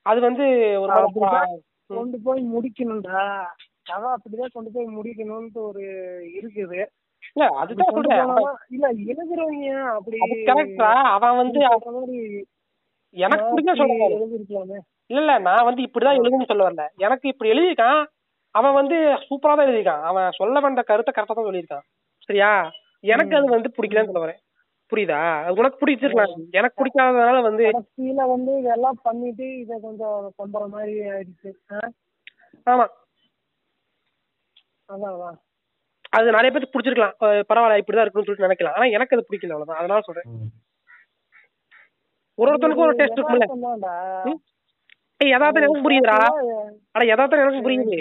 [0.05, 0.45] அது வந்து
[0.83, 0.91] ஒரு
[1.89, 3.23] கொண்டு போய் முடிக்கணும்டா.
[3.85, 5.83] கதை அப்படிதான் கொண்டு போய் முடிக்கணும்னு ஒரு
[6.37, 6.81] இருக்குது.
[7.31, 8.31] இல்ல அதுதான் சொல்றேன்.
[8.69, 10.17] இல்ல எழுதுறவங்க அப்படி
[10.49, 11.59] கரெக்டா அவன் வந்து
[13.17, 14.77] எனக்கு சொல்றேன் எழுதிருக்கலாமே.
[15.09, 16.85] இல்ல இல்ல நான் வந்து இப்படிதான் எழுதுன்னு சொல்ல வரல.
[16.97, 18.01] எனக்கு இப்படி எழுதியிருக்கான்.
[18.55, 18.97] அவன் வந்து
[19.27, 20.03] சூப்பரா தான் எழுதியிருக்கான்.
[20.03, 21.85] அவன் சொல்ல வேண்ட கருத்தை கரெக்டா தான் சொல்லியிருக்கான்.
[22.29, 22.49] சரியா?
[23.03, 24.41] எனக்கு அது வந்து பிடிக்கலன்னு சொல்ல வரேன்.
[24.91, 25.19] புரியுதா?
[25.43, 26.33] அது உனக்கு பிடிச்சிருக்கலாம்.
[26.51, 31.51] எனக்கு பிடிக்காததுனால வந்து கடைசியில வந்து இதெல்லாம் பண்ணிட்டு இத கொஞ்சம் பம்புற மாதிரி ஆயிடுச்சு?
[32.67, 32.85] ஆமா.
[34.89, 35.37] அதான்.
[36.13, 37.15] அது நிறைய பேருக்கு பிடிச்சிருக்கலாம்.
[37.49, 38.75] பரவாயில்ல இப்படிதான் இருக்கணும்னு சொல்லிட்டு நினைக்கலாம்.
[38.77, 39.81] ஆனா எனக்கு அது பிடிக்கல அவ்வளவுதான்.
[39.81, 40.27] அதனால சொல்றேன்.
[42.37, 43.47] ஒரு ஒருத்தனுக்கும் ஒரு டேஸ்ட் இருக்கும்ல?
[45.21, 46.17] ஏய் யதார்த்தம் எனக்கு புரியுதுடா.
[46.95, 47.97] ஆனா யதார்த்தம் எனக்கு புரியுது.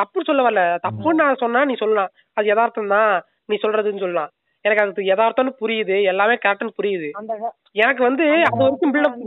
[0.00, 0.62] தப்புன்னு சொல்ல வரல.
[0.86, 2.10] தப்புன்னு நான் சொன்னா நீ சொல்லலாம்.
[2.36, 3.10] அது யதார்த்தம் தான்
[3.48, 4.30] நீ சொல்றதுன்னு சொல்லலாம்.
[4.64, 5.96] எனக்கு அது யதார்த்தம்னு புரியுது.
[6.12, 7.08] எல்லாமே கரெக்ட்னு புரியுது.
[7.82, 9.18] எனக்கு வந்து அது வரைக்கும் பில்டப்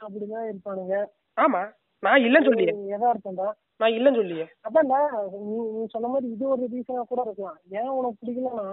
[0.00, 0.94] அப்படிதான் இருப்பானுங்க.
[1.38, 1.62] ஆமா.
[2.02, 4.44] நான் இல்லைன்னு சொல்லியே யதார்த்தம் தான் நான் இல்லைன்னு சொல்லியே.
[4.66, 4.98] அதான்டா
[5.44, 7.58] நீ நீ சொன்ன மாதிரி இது ஒரு ரீசனா கூட இருக்கலாம்.
[7.78, 8.66] ஏன் உனக்கு பிடிக்கலன்னா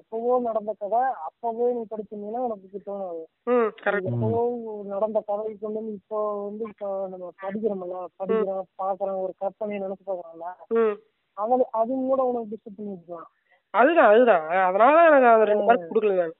[0.00, 3.22] எப்பவோ நடந்த கதை அப்பவே நீ படிச்சிருந்தீங்கன்னா உனக்கு தோணாது.
[4.12, 4.42] எப்பவோ
[4.94, 10.48] நடந்த கதையை கொண்டு வந்து இப்போ வந்து இப்போ நம்ம படிக்கிறோம்ல படிக்கிறோம் பாக்குறோம் ஒரு கற்பனையை நினைச்சு பாக்குறோம்ல
[11.36, 13.28] அது அதுவும் கூட உனக்கு டிஸ்டர்ப் பண்ணிருக்கலாம்
[13.74, 14.46] அதுதான் அதுதான்.
[14.68, 16.34] அதனால தான் எனக்கு ரெண்டு மார்க் கொடுக்கல நான்.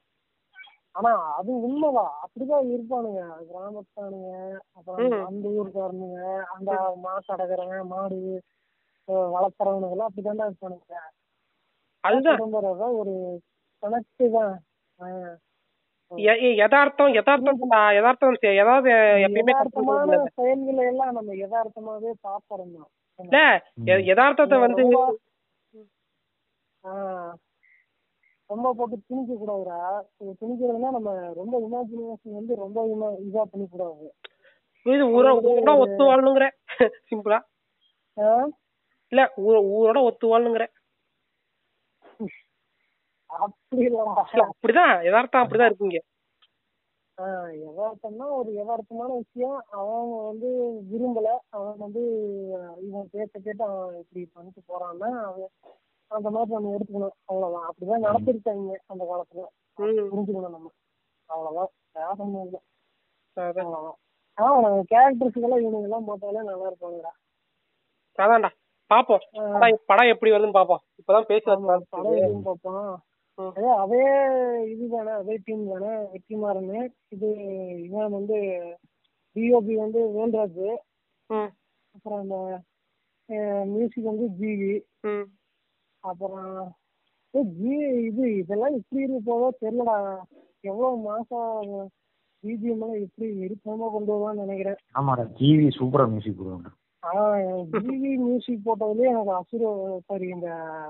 [0.95, 2.15] ஆனா அது உண்மைதான்.
[2.25, 3.21] அப்படிதான் இருப்பானுங்க.
[3.51, 4.31] கிராமத்தானுங்க
[4.77, 4.99] அப்புறம்.
[5.29, 6.19] அந்த ஊருக்காரனுங்க
[6.55, 6.73] அந்த
[7.05, 8.19] மாசடக்கிறவங்க மாடு
[9.35, 10.99] வளர்த்துறவனுங்க எல்லாம் அப்படிதான்டா இருப்பானுங்க.
[12.05, 12.43] அதுதான்.
[13.01, 13.15] ஒரு
[13.83, 14.55] கணக்கு தான்.
[16.57, 17.61] யதார்த்தம் யதார்த்தம்
[17.97, 18.91] யதார்த்தம் ஏதாவது
[19.27, 20.17] எப்பயுமே.
[20.39, 22.75] செயல்களை எல்லாம் நம்ம யதார்த்தமாவே பாப்பறோம்
[23.21, 23.39] இல்ல
[24.11, 24.85] யதார்த்தத்தை வந்து
[28.51, 29.79] ரொம்ப போட்டு திணிக்க கூடாதுடா.
[30.21, 32.79] இது திணிக்கிறதுனா நம்ம ரொம்ப இமேஜினேஷன் வந்து ரொம்ப
[33.29, 34.07] இதா பண்ணி கூடாது
[34.87, 36.47] இது ஊர ஊரோட ஒத்து வாழணுங்கிற.
[37.09, 37.39] சிம்பிளா
[39.13, 40.65] இல்ல ஊரோட ஒத்து வாழணுங்கிற.
[43.31, 44.01] அப்படி இல்ல.
[44.45, 44.95] அப்படிதான்.
[45.07, 46.01] யதார்த்தம் அப்படிதான் இருக்குங்க.
[47.63, 49.59] யதார்த்தம்னா ஒரு யதார்த்தமான விஷயம்.
[49.81, 50.49] அவன் வந்து
[50.93, 51.29] விரும்பல.
[51.57, 52.03] அவன் வந்து
[52.87, 55.51] இவன் பேச்ச கேட்டு அவன் இப்படி பண்ணிட்டு போறான்னா அவன்
[56.13, 57.17] அந்த மாதிரி நம்ம எடுத்துக்கணும்.
[57.25, 57.69] அவ்வளவுதான்.
[57.69, 59.41] அப்படிதான் நடத்திருக்காங்க அந்த காலத்துல.
[59.81, 60.71] புரிஞ்சுக்கணும் நம்ம.
[61.27, 61.71] அவ்வளவுதான்.
[61.93, 62.59] வேற ஒண்ணும் இல்ல.
[63.35, 63.99] அவ்வளவுதான்
[64.35, 64.59] ஆனா
[64.93, 67.13] கேரக்டர்ஸ்க்கெல்லாம் இவனுங்க எல்லாம் போட்டாலே நல்லா இருப்பாங்கடா.
[68.19, 68.51] அதான்டா.
[68.91, 69.77] பாப்போம்.
[69.87, 70.83] படம் எப்படி வருதுன்னு பாப்போம்.
[71.01, 73.03] இப்பதான் பேசி படம் வந்து எதுவும் பார்ப்போம்
[73.35, 73.53] ம்.
[73.55, 74.01] அதே அதே
[74.71, 76.89] இதுதானே அதே டீம் தானே வெற்றிமாறன்.
[77.09, 77.29] இது
[77.83, 78.37] இவன் வந்து
[79.35, 80.67] டிஓபி வந்து வேல்ராஜ்.
[81.95, 82.37] அப்புறம் அந்த
[83.67, 84.73] மியூசிக் வந்து ஜிவி.
[86.05, 86.49] அப்புறம்
[87.35, 87.75] ஏய், ஜி
[88.07, 89.97] இது இதெல்லாம் எப்படி இருக்க போதோ தெரியலடா.
[90.65, 91.71] எவ்வளவு மாசம்
[92.45, 94.79] பிஜிஎம் எல்லாம் எப்படி இருப்போமோ கொண்டு வருவான்னு நினைக்கிறேன்.
[94.99, 96.71] ஆமாடா ஜிவி சூப்பரா மியூசிக் போடுவாங்க
[97.77, 99.63] ஜிவி மியூசிக் போட்டதுலயே எனக்கு அசுர
[100.09, 100.49] சாரி இந்த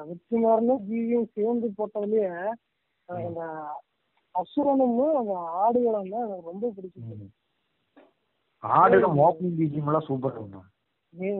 [0.08, 2.32] வெற்றிமாறனும் ஜிவியும் சேர்ந்து போட்டதுலயே
[3.08, 3.42] இந்த
[4.34, 7.26] அசுரனும் அந்த ஆடுகளும் தான் எனக்கு ரொம்ப பிடிச்சிருக்கு.
[8.62, 10.68] ஆடுல ஓப்பனிங் பிஜிஎம் எல்லாம் சூப்பரா இருக்கும்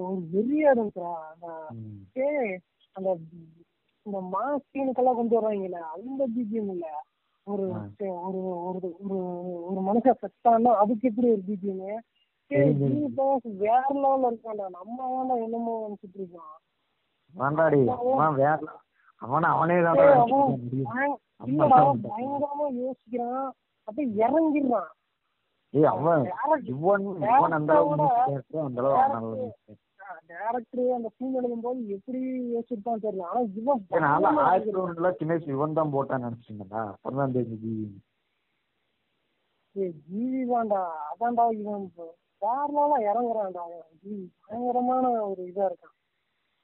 [0.06, 1.12] ஒரு வெறியா இருந்துச்சுடா.
[1.26, 1.46] அந்த
[2.96, 3.10] அந்த
[4.02, 6.86] இந்த மாஸ் சீனுக்கெல்லாம் கொண்டு வர்றாங்கல்ல அந்த பிஜிஎம் இல்ல.
[7.42, 9.18] ஒரு ஒரு ஒரு ஒரு
[9.64, 11.98] ஒரு மனுஷன் செத்தான்னா அதுக்கு எப்படி ஒரு பிஜிஎம்?
[13.42, 14.68] வேற லெவல்ல இருக்கான்டா.
[14.68, 16.58] நம்ம வேண்டாம் என்னமோ நினைச்சிட்டு இருக்கான்.
[17.34, 17.88] வேண்டாடி.
[17.88, 18.58] அவன் வேற
[19.22, 19.96] அவன அவனே தான்
[22.02, 23.50] பயங்கரமா யோசிக்கிறான்.
[23.84, 24.90] அப்படியே இறங்கிடுறான்.
[25.70, 29.56] ஏய் அவன் Direct- இவன் இவன் அந்த அளவுக்கு அந்த.
[30.30, 32.20] டேரக்டர் அந்த சீன் எழுதும் போது எப்படி
[32.54, 33.28] யோசிச்சிருப்பான்னு தெரியல.
[33.30, 37.86] ஆனா இவன் ஆயிரத்தி இவன் தான் போட்டான்னு நினைச்சிருந்தேன்டா அப்பதான் தெரிஞ்சு ஜிவி.
[40.08, 40.82] ஜிவி தான்டா.
[41.10, 42.06] அதான்டா இவன் இப்போ
[42.42, 43.64] வேற லெவலா இறங்குறான்டா.
[44.02, 45.96] ஜிவி பயங்கரமான ஒரு இதா இருக்கான்.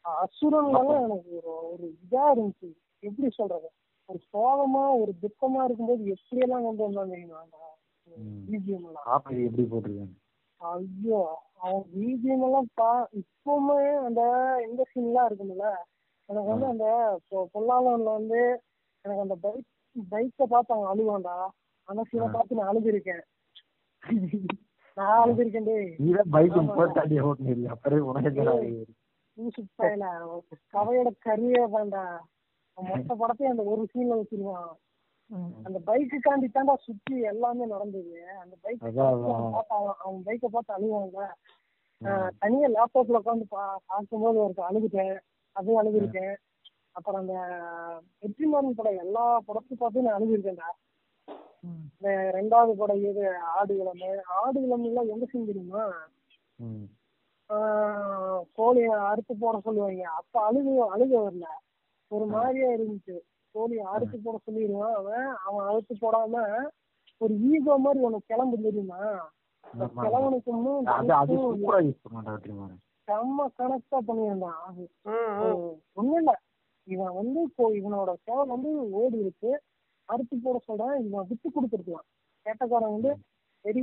[0.04, 2.70] அசுரன்லாம் எனக்கு ஒரு ஒரு இதா இருந்துச்சு.
[3.02, 3.68] எப்படி சொல்றது?
[4.08, 7.16] ஒரு சோகமா ஒரு துக்கமா இருக்கும்போது எப்படி எல்லாம் கொண்டு அந்த
[8.50, 9.08] பிஜிஎம் எல்லாம்
[9.48, 10.17] எப்படி போட்டிருக்காங்க?
[10.58, 14.22] ஐயோ அவன் பிஜிஎம் எல்லாம் பா இப்பவுமே அந்த
[14.68, 15.74] இந்த சீன்லாம் இருக்கும்ல.
[16.24, 18.62] எனக்கு வந்து அந்த பொ- பொல்லாதவன்ல வந்து
[19.02, 19.64] எனக்கு அந்த பைக்
[20.10, 21.48] பைக்கை பார்த்து அவன் அழுவான்டா.
[21.82, 23.22] அந்த சீனை பார்த்து நான் அழுதுருக்கேன்.
[24.94, 25.94] நான் அழுதுருக்கேன் டேய்.
[25.98, 28.86] நீதான் பைக் முப்பது தாண்டி ஓட்டுனீங்க அப்புறம் உனக்கு
[30.72, 31.88] கதையோட கரியே அவன்
[32.74, 34.72] மொத்த படத்தையும் அந்த ஒரு சீன்ல வச்சிருவான்.
[35.66, 38.12] அந்த பைக்குக்காண்டி தான்டா சுத்தி எல்லாமே நடந்தது.
[38.42, 38.82] அந்த பைக்.
[40.04, 41.18] அவன் பைக்கை பார்த்து அழுவாங்க
[42.42, 45.16] தனியா லேப்டாப்ல உட்காந்து பார்க்கும்போது ஒரு அழுதுட்டேன்.
[45.56, 46.34] அதுவும் அழுதுருக்கேன்
[46.96, 47.34] அப்புறம் அந்த
[48.22, 50.68] வெற்றிமாறன் படம் எல்லா படத்தையும் பார்த்து நான் அழுதுருக்கேன்டா.
[51.92, 53.24] இந்த ரெண்டாவது படம் இது
[53.54, 54.08] ஆடு கிழமை
[54.40, 55.84] ஆடு கிழமைலாம் எங்க சீன் தெரியுமா?
[58.58, 60.04] கோழியை அறுத்து போட சொல்லுவாங்க.
[60.20, 61.46] அப்ப அழுகு அழுக வரல.
[62.10, 63.16] ஒரு மாதிரியா இருந்துச்சு.
[63.58, 65.28] கோழியை அறுத்து போட சொல்லிடுவான் அவன்.
[65.46, 66.42] அவன் அறுத்து போடாம
[67.20, 69.00] ஒரு ஈகோ மாதிரி உனக்கு கிளம்பு தெரியுமா?
[72.32, 74.60] வெற்றிமாறன் செம்ம கணக்கா பண்ணியிருந்தான்.
[74.68, 74.84] அது.
[75.98, 76.32] ஒண்ணும் இல்ல
[76.88, 78.70] இவன் வந்து இப்போ இவனோட சேவல் வந்து
[79.00, 79.50] ஓடி இருக்கு.
[80.08, 80.94] அறுத்து போட சொல்றான்.
[81.06, 82.06] இவன் விட்டு கொடுத்துருக்கலாம்.
[82.46, 83.10] கேட்டக்காரன் வந்து
[83.64, 83.82] சரி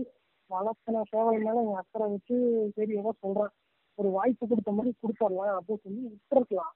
[0.49, 2.35] வளர்த்தன சேவல் மேல இவன் அக்கறை வச்சு
[2.75, 3.53] சரி ஏதோ சொல்றான்.
[3.99, 6.73] ஒரு வாய்ப்பு கொடுத்த மாதிரி கொடுத்துடலாம் அப்படின்னு சொல்லி விட்டுருக்கலாம்.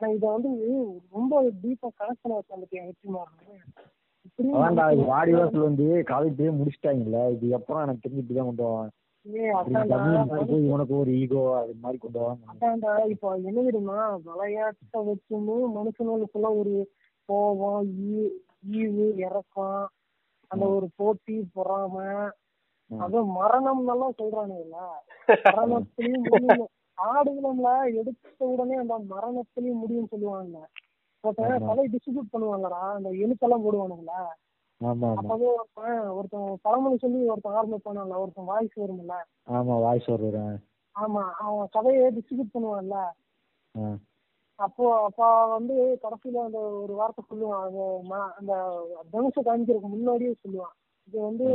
[0.00, 0.50] ஆனா இதை வந்து
[1.14, 3.08] ரொம்ப டீப்பா கனெக்ட் பண்ண வச்சாந்துட்டு வெற்றி
[4.92, 8.68] இது வாடி வாசல் வந்து காலேஜ் முடிச்சிட்டாங்கல்ல இது எப்பறம் எனக்கு தெரிஞ்சு இப்படிதான் கொண்டு
[10.30, 13.98] மாதிரி இவனுக்கு ஒரு ஈகோ அது மாதிரி கொண்டு போவாங்க அதான்டா இப்போ என்ன தெரியுமா
[14.28, 16.74] விளையாட்டை வச்சுன்னு மனுஷனுக்குள்ள ஒரு
[17.28, 18.34] கோபம் ஈ-
[18.76, 19.82] ஈவு இறக்கம்
[20.50, 22.08] அந்த ஒரு போட்டி பொறாமை
[22.90, 24.78] அதுவும் மரணம் எல்லாம் சொல்றானுங்கல்ல.
[25.56, 26.64] மரணத்திலயும்
[27.08, 27.68] ஆடுகளம்ல
[28.00, 30.56] எடுத்த உடனே அந்த மரணத்திலயும் முடியும் சொல்லுவாங்க.
[31.24, 34.20] ஒருத்தன் தலை டிஸ்ட்ரிபியூட் பண்ணுவாங்கடா அந்த எழுத்தெல்லாம் போடுவானுங்களா?
[35.20, 39.16] அப்பவே ஒருத்தன் ஒருத்தன் பழமொழி சொல்லி ஒருத்தன் ஆரம்பிப்பானல்ல ஒருத்தன் வாய்ஸ் வரும்ல.
[39.56, 40.56] ஆமா வாய்ஸ் வருறேன்
[40.96, 42.96] ஆமா அவன் கதையை டிஸ்ட்ரிபியூட் பண்ணுவான்ல.
[44.58, 47.74] அப்போ அப்ப வந்து கடைசியில அந்த ஒரு வார்த்தை சொல்லுவான் அந்த
[48.38, 48.54] அந்த
[49.12, 50.74] தனுஷ காமிக்கிறதுக்கு முன்னாடியே சொல்லுவான்.
[51.08, 51.46] இது வந்து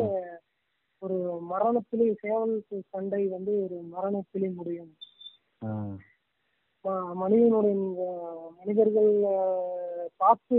[1.02, 1.18] ஒரு
[1.52, 2.54] மரணத்திலே சேவல்
[2.94, 4.94] சண்டை வந்து ஒரு மரணத்திலே முடியும்.
[7.22, 7.76] மனிதனுடைய
[8.58, 9.12] மனிதர்கள்
[10.22, 10.58] பார்த்து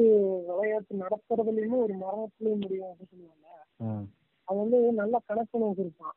[0.49, 3.47] விளையாட்டு நடத்துறதுலயுமே ஒரு மரணத்திலே முடியும் அப்படின்னு சொல்லுவாங்க.
[4.49, 6.17] அது வந்து நல்ல கணக்கு வச்சிருப்பான்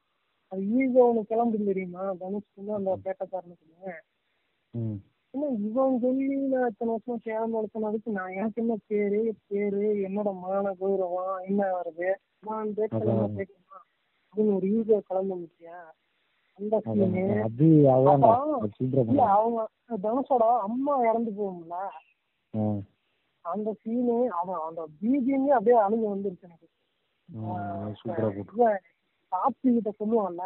[0.51, 2.03] அது ஈகோ ஒன்று கிளம்புது தெரியுமா?
[2.21, 3.97] தனுஷ் வந்து அந்த பேட்டக்காரனுக்கு என்ன
[5.67, 9.19] இவன் சொல்லி நான் இத்தனை வருஷம் சேலம் வளர்த்தனதுக்கு நான் எனக்கு என்ன பேரு?
[9.51, 12.09] பேரு என்னோட மான கௌரவம் என்ன வருது?
[12.47, 13.85] நான் பேசலாம் கேட்கலாம்
[14.25, 15.77] அப்படின்னு ஒரு ஈகோ கிளம்ப முடியா
[16.59, 16.77] அந்த
[19.35, 19.59] அவங்க
[20.03, 21.75] தனுஷோட அம்மா இறந்து போகும்ல.
[23.45, 26.67] அந்த சீனு அவன் அந்த பீஜியமே அப்படியே அணுகு வந்துருச்சு எனக்கு.
[29.31, 30.43] சாட்சி கிட்ட சொல்லுவான்ல.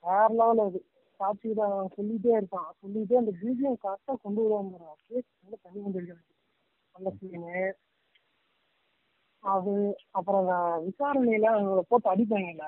[0.00, 0.78] வேற லெவல் அது.
[1.20, 2.70] கிட்ட அவன் சொல்லிட்டே இருப்பான்.
[2.82, 4.42] சொல்லிட்டே அந்த பீஜியம் கரெக்டா கொண்டு
[4.92, 6.32] அப்படியே கண்ணுல தண்ணி கொண்டு இருக்கிறது
[6.96, 7.74] அந்த சீனு
[9.44, 9.72] அது
[10.10, 12.66] அப்புறம் அந்த விசாரணையில அவங்கள போட்டு அடிப்பாங்கல்ல.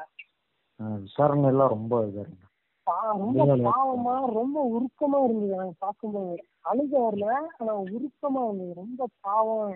[0.76, 2.46] விசாரணை எல்லாம் ரொம்ப இதா இருக்கு.
[2.90, 6.44] பா- ரொம்ப பாவமா ரொம்ப உருக்கமா இருந்தது எனக்கு பார்க்கும்போது.
[6.64, 8.72] அழுக வரல ஆனா உருக்கமா இருந்தது.
[8.74, 9.74] ரொம்ப பாவம்.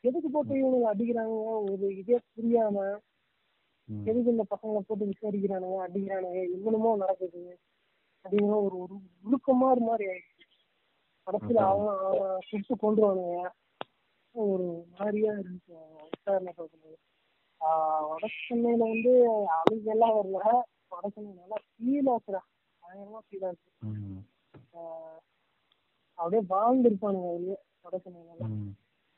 [0.00, 2.96] எதுக்கு போட்டு இவனுங்க அடிக்கிறாங்க ஒரு இதே புரியாம
[4.04, 6.50] எதுக்கு இந்த பசங்களை போட்டு விசாரிக்கிறானுங்க அடிக்கிறானுங்க?
[6.52, 7.58] இவனுமோ நடக்குது.
[8.24, 10.42] அப்படிங்கிற ஒரு ஒரு உருக்கமா ஒரு மாதிரி ஆயிடுச்சு.
[11.26, 13.48] கடைசியில அவன் அவன் சுட்டு கொண்டுருவானுங்க
[14.32, 15.76] ஒரு மாதிரியா இருந்துச்சு
[16.10, 16.98] விசாரணை பார்க்கும்போது.
[17.60, 19.12] ஆஹ் வட சென்னையில வந்து
[19.56, 20.38] அழுகெல்லாம் வரல.
[20.92, 22.40] வட சென்னை நல்லா ஃபீல் ஆச்சுடா
[22.82, 23.68] பயங்கரமா ஃபீல் ஆச்சு
[24.74, 25.20] ஆஹ்
[26.18, 28.48] அப்படியே வாழ்ந்துருப்பானுங்க அதுலயே வட சென்னையில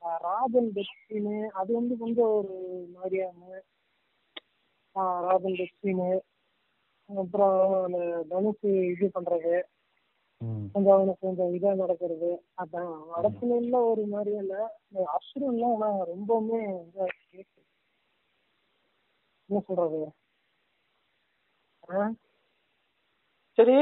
[0.02, 2.54] ஆஹ் ராஜன் டெஸ்டின்னு அது வந்து கொஞ்சம் ஒரு
[2.94, 3.60] மாதிரியான
[5.22, 6.10] ராஜன் டெஸ்டின்னு
[7.10, 7.98] அப்புறம் அந்த
[8.30, 9.52] தனுஷ் இது பண்றது.
[10.72, 12.30] கொஞ்சம் அவனுக்கு கொஞ்சம் இதா நடக்கிறது.
[12.58, 13.52] அதான் வடக்குல
[13.90, 14.54] ஒரு மாதிரி இல்ல.
[14.86, 16.58] இந்த அசுரன்லாம் ஆனா ரொம்பவுமே
[17.32, 17.55] இருக்கு.
[19.50, 19.98] என்ன சொல்றது?
[23.58, 23.76] சரி.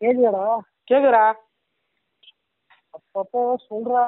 [0.00, 0.46] கேக்குதாடா?
[0.90, 1.24] கேக்குறா
[2.94, 4.04] அப்பப்போ சொல்றா.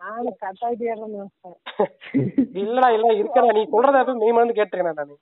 [0.00, 0.88] நானும் கட்டாயிட்டே
[2.60, 3.52] இல்லடா இல்ல இருக்கடா.
[3.56, 5.14] நீ சொல்றத எப்ப மெய் மறந்து கேட்டிருக்கேன் நானு.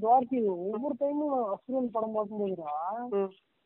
[0.00, 2.74] துவார்த்தி ஒவ்வொரு டைமும் நான் அசுரன் படம் பார்க்கும்போதுடா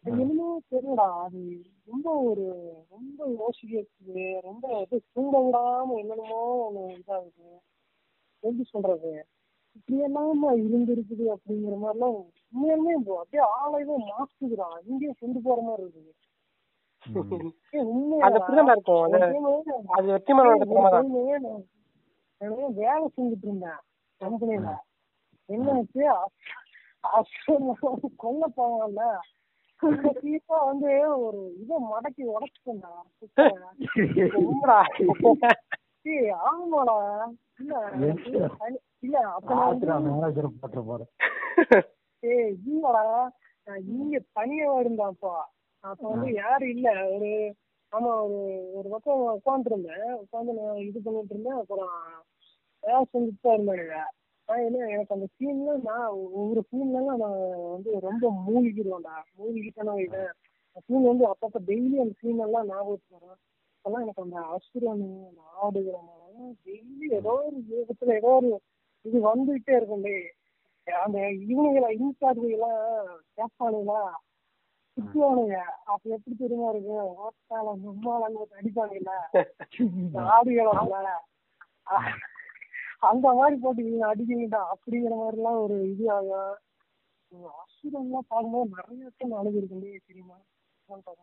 [0.05, 1.09] என்னமோ தெரியலடா.
[1.25, 1.41] அது
[1.87, 2.45] ரொம்ப ஒரு
[2.91, 7.49] ரொம்ப யோசிக்கிறது ரொம்ப இது தூங்க விடாம என்னென்னமோ ஒண்ணு இதாகுது.
[8.43, 9.25] எப்படி சொல்றது?
[9.77, 12.15] இப்படி எல்லாம இருந்திருக்குது அப்படிங்கிற மாதிரிலாம்
[12.53, 14.81] உண்மையாலுமே அப்படியே ஆளையவே மாத்துதுடா.
[14.87, 16.13] இங்கேயே கொண்டு போற மாதிரி இருக்குது.
[22.79, 23.81] வேலை செஞ்சுட்டு இருந்தேன்
[24.21, 24.79] கம்பெனில
[25.49, 26.03] என்னாச்சு
[28.17, 29.19] கொல்ல போவான்ல
[30.21, 32.91] சீப்பா வந்து ஒரு இதை மடக்கி உடச்சுட்டா
[36.51, 36.99] ஆமாடா.
[37.61, 37.75] இல்ல
[40.07, 41.03] மேனேஜர் போட்டு போற
[42.23, 43.05] ஏய் இல்லடா
[43.67, 45.35] நான் இங்க தனியா இருந்தாப்பா.
[45.85, 47.31] அப்ப வந்து யாரும் இல்ல ஒரு
[47.93, 48.39] ஆமா ஒரு
[48.79, 51.95] ஒரு பக்கம் உட்காந்துருந்தேன் உட்காந்து நான் இது பண்ணிட்டு இருந்தேன் அப்புறம்
[52.83, 53.97] வேலை செஞ்சுட்டு தான் இருந்தானுங்க
[54.49, 57.39] நான் என்ன எனக்கு அந்த சீன்ல நான் ஒவ்வொரு சீன்லாம் நான்
[57.75, 59.17] வந்து ரொம்ப மூழ்கிடுவேன்டா.
[59.37, 60.31] மூழ்கிட்டேன்னா இவன்
[60.87, 63.41] சீன் வந்து அப்பப்ப டெய்லி அந்த சீன் எல்லாம் ஞாபகத்துக்கு வரும்.
[63.75, 66.20] அப்பெல்லாம் எனக்கு அந்த அசுரன் அந்த ஆடுகிறனால
[66.65, 68.51] டெய்லி ஏதோ ஒரு விதத்துல ஏதோ ஒரு
[69.05, 70.05] இது வந்துகிட்டே இருக்கும்.
[70.07, 70.29] டேய்
[71.05, 71.19] அந்த
[71.53, 72.81] இவனுங்களை இன்சார்ஜெல்லாம்
[73.39, 74.03] கேட்பானுங்களா
[74.97, 75.59] திட்டுவானுங்க.
[75.91, 76.95] அப்ப எப்படி தெரியுமா இருக்கு?
[77.25, 78.23] ஓட்டால நம்மால
[78.59, 79.19] அடிப்பானுங்களா
[80.37, 80.97] ஆடுகளம்ல
[83.11, 86.57] அந்த மாதிரி போட்டு இவங்க அடிக்கீங்கடா அப்படிங்கிற மாதிரி எல்லாம் ஒரு இது ஆகும்.
[87.63, 89.79] அசுரம் எல்லாம் பார்க்கும்போது நிறைய டைம் அழுது இருக்கு
[90.09, 90.37] தெரியுமா?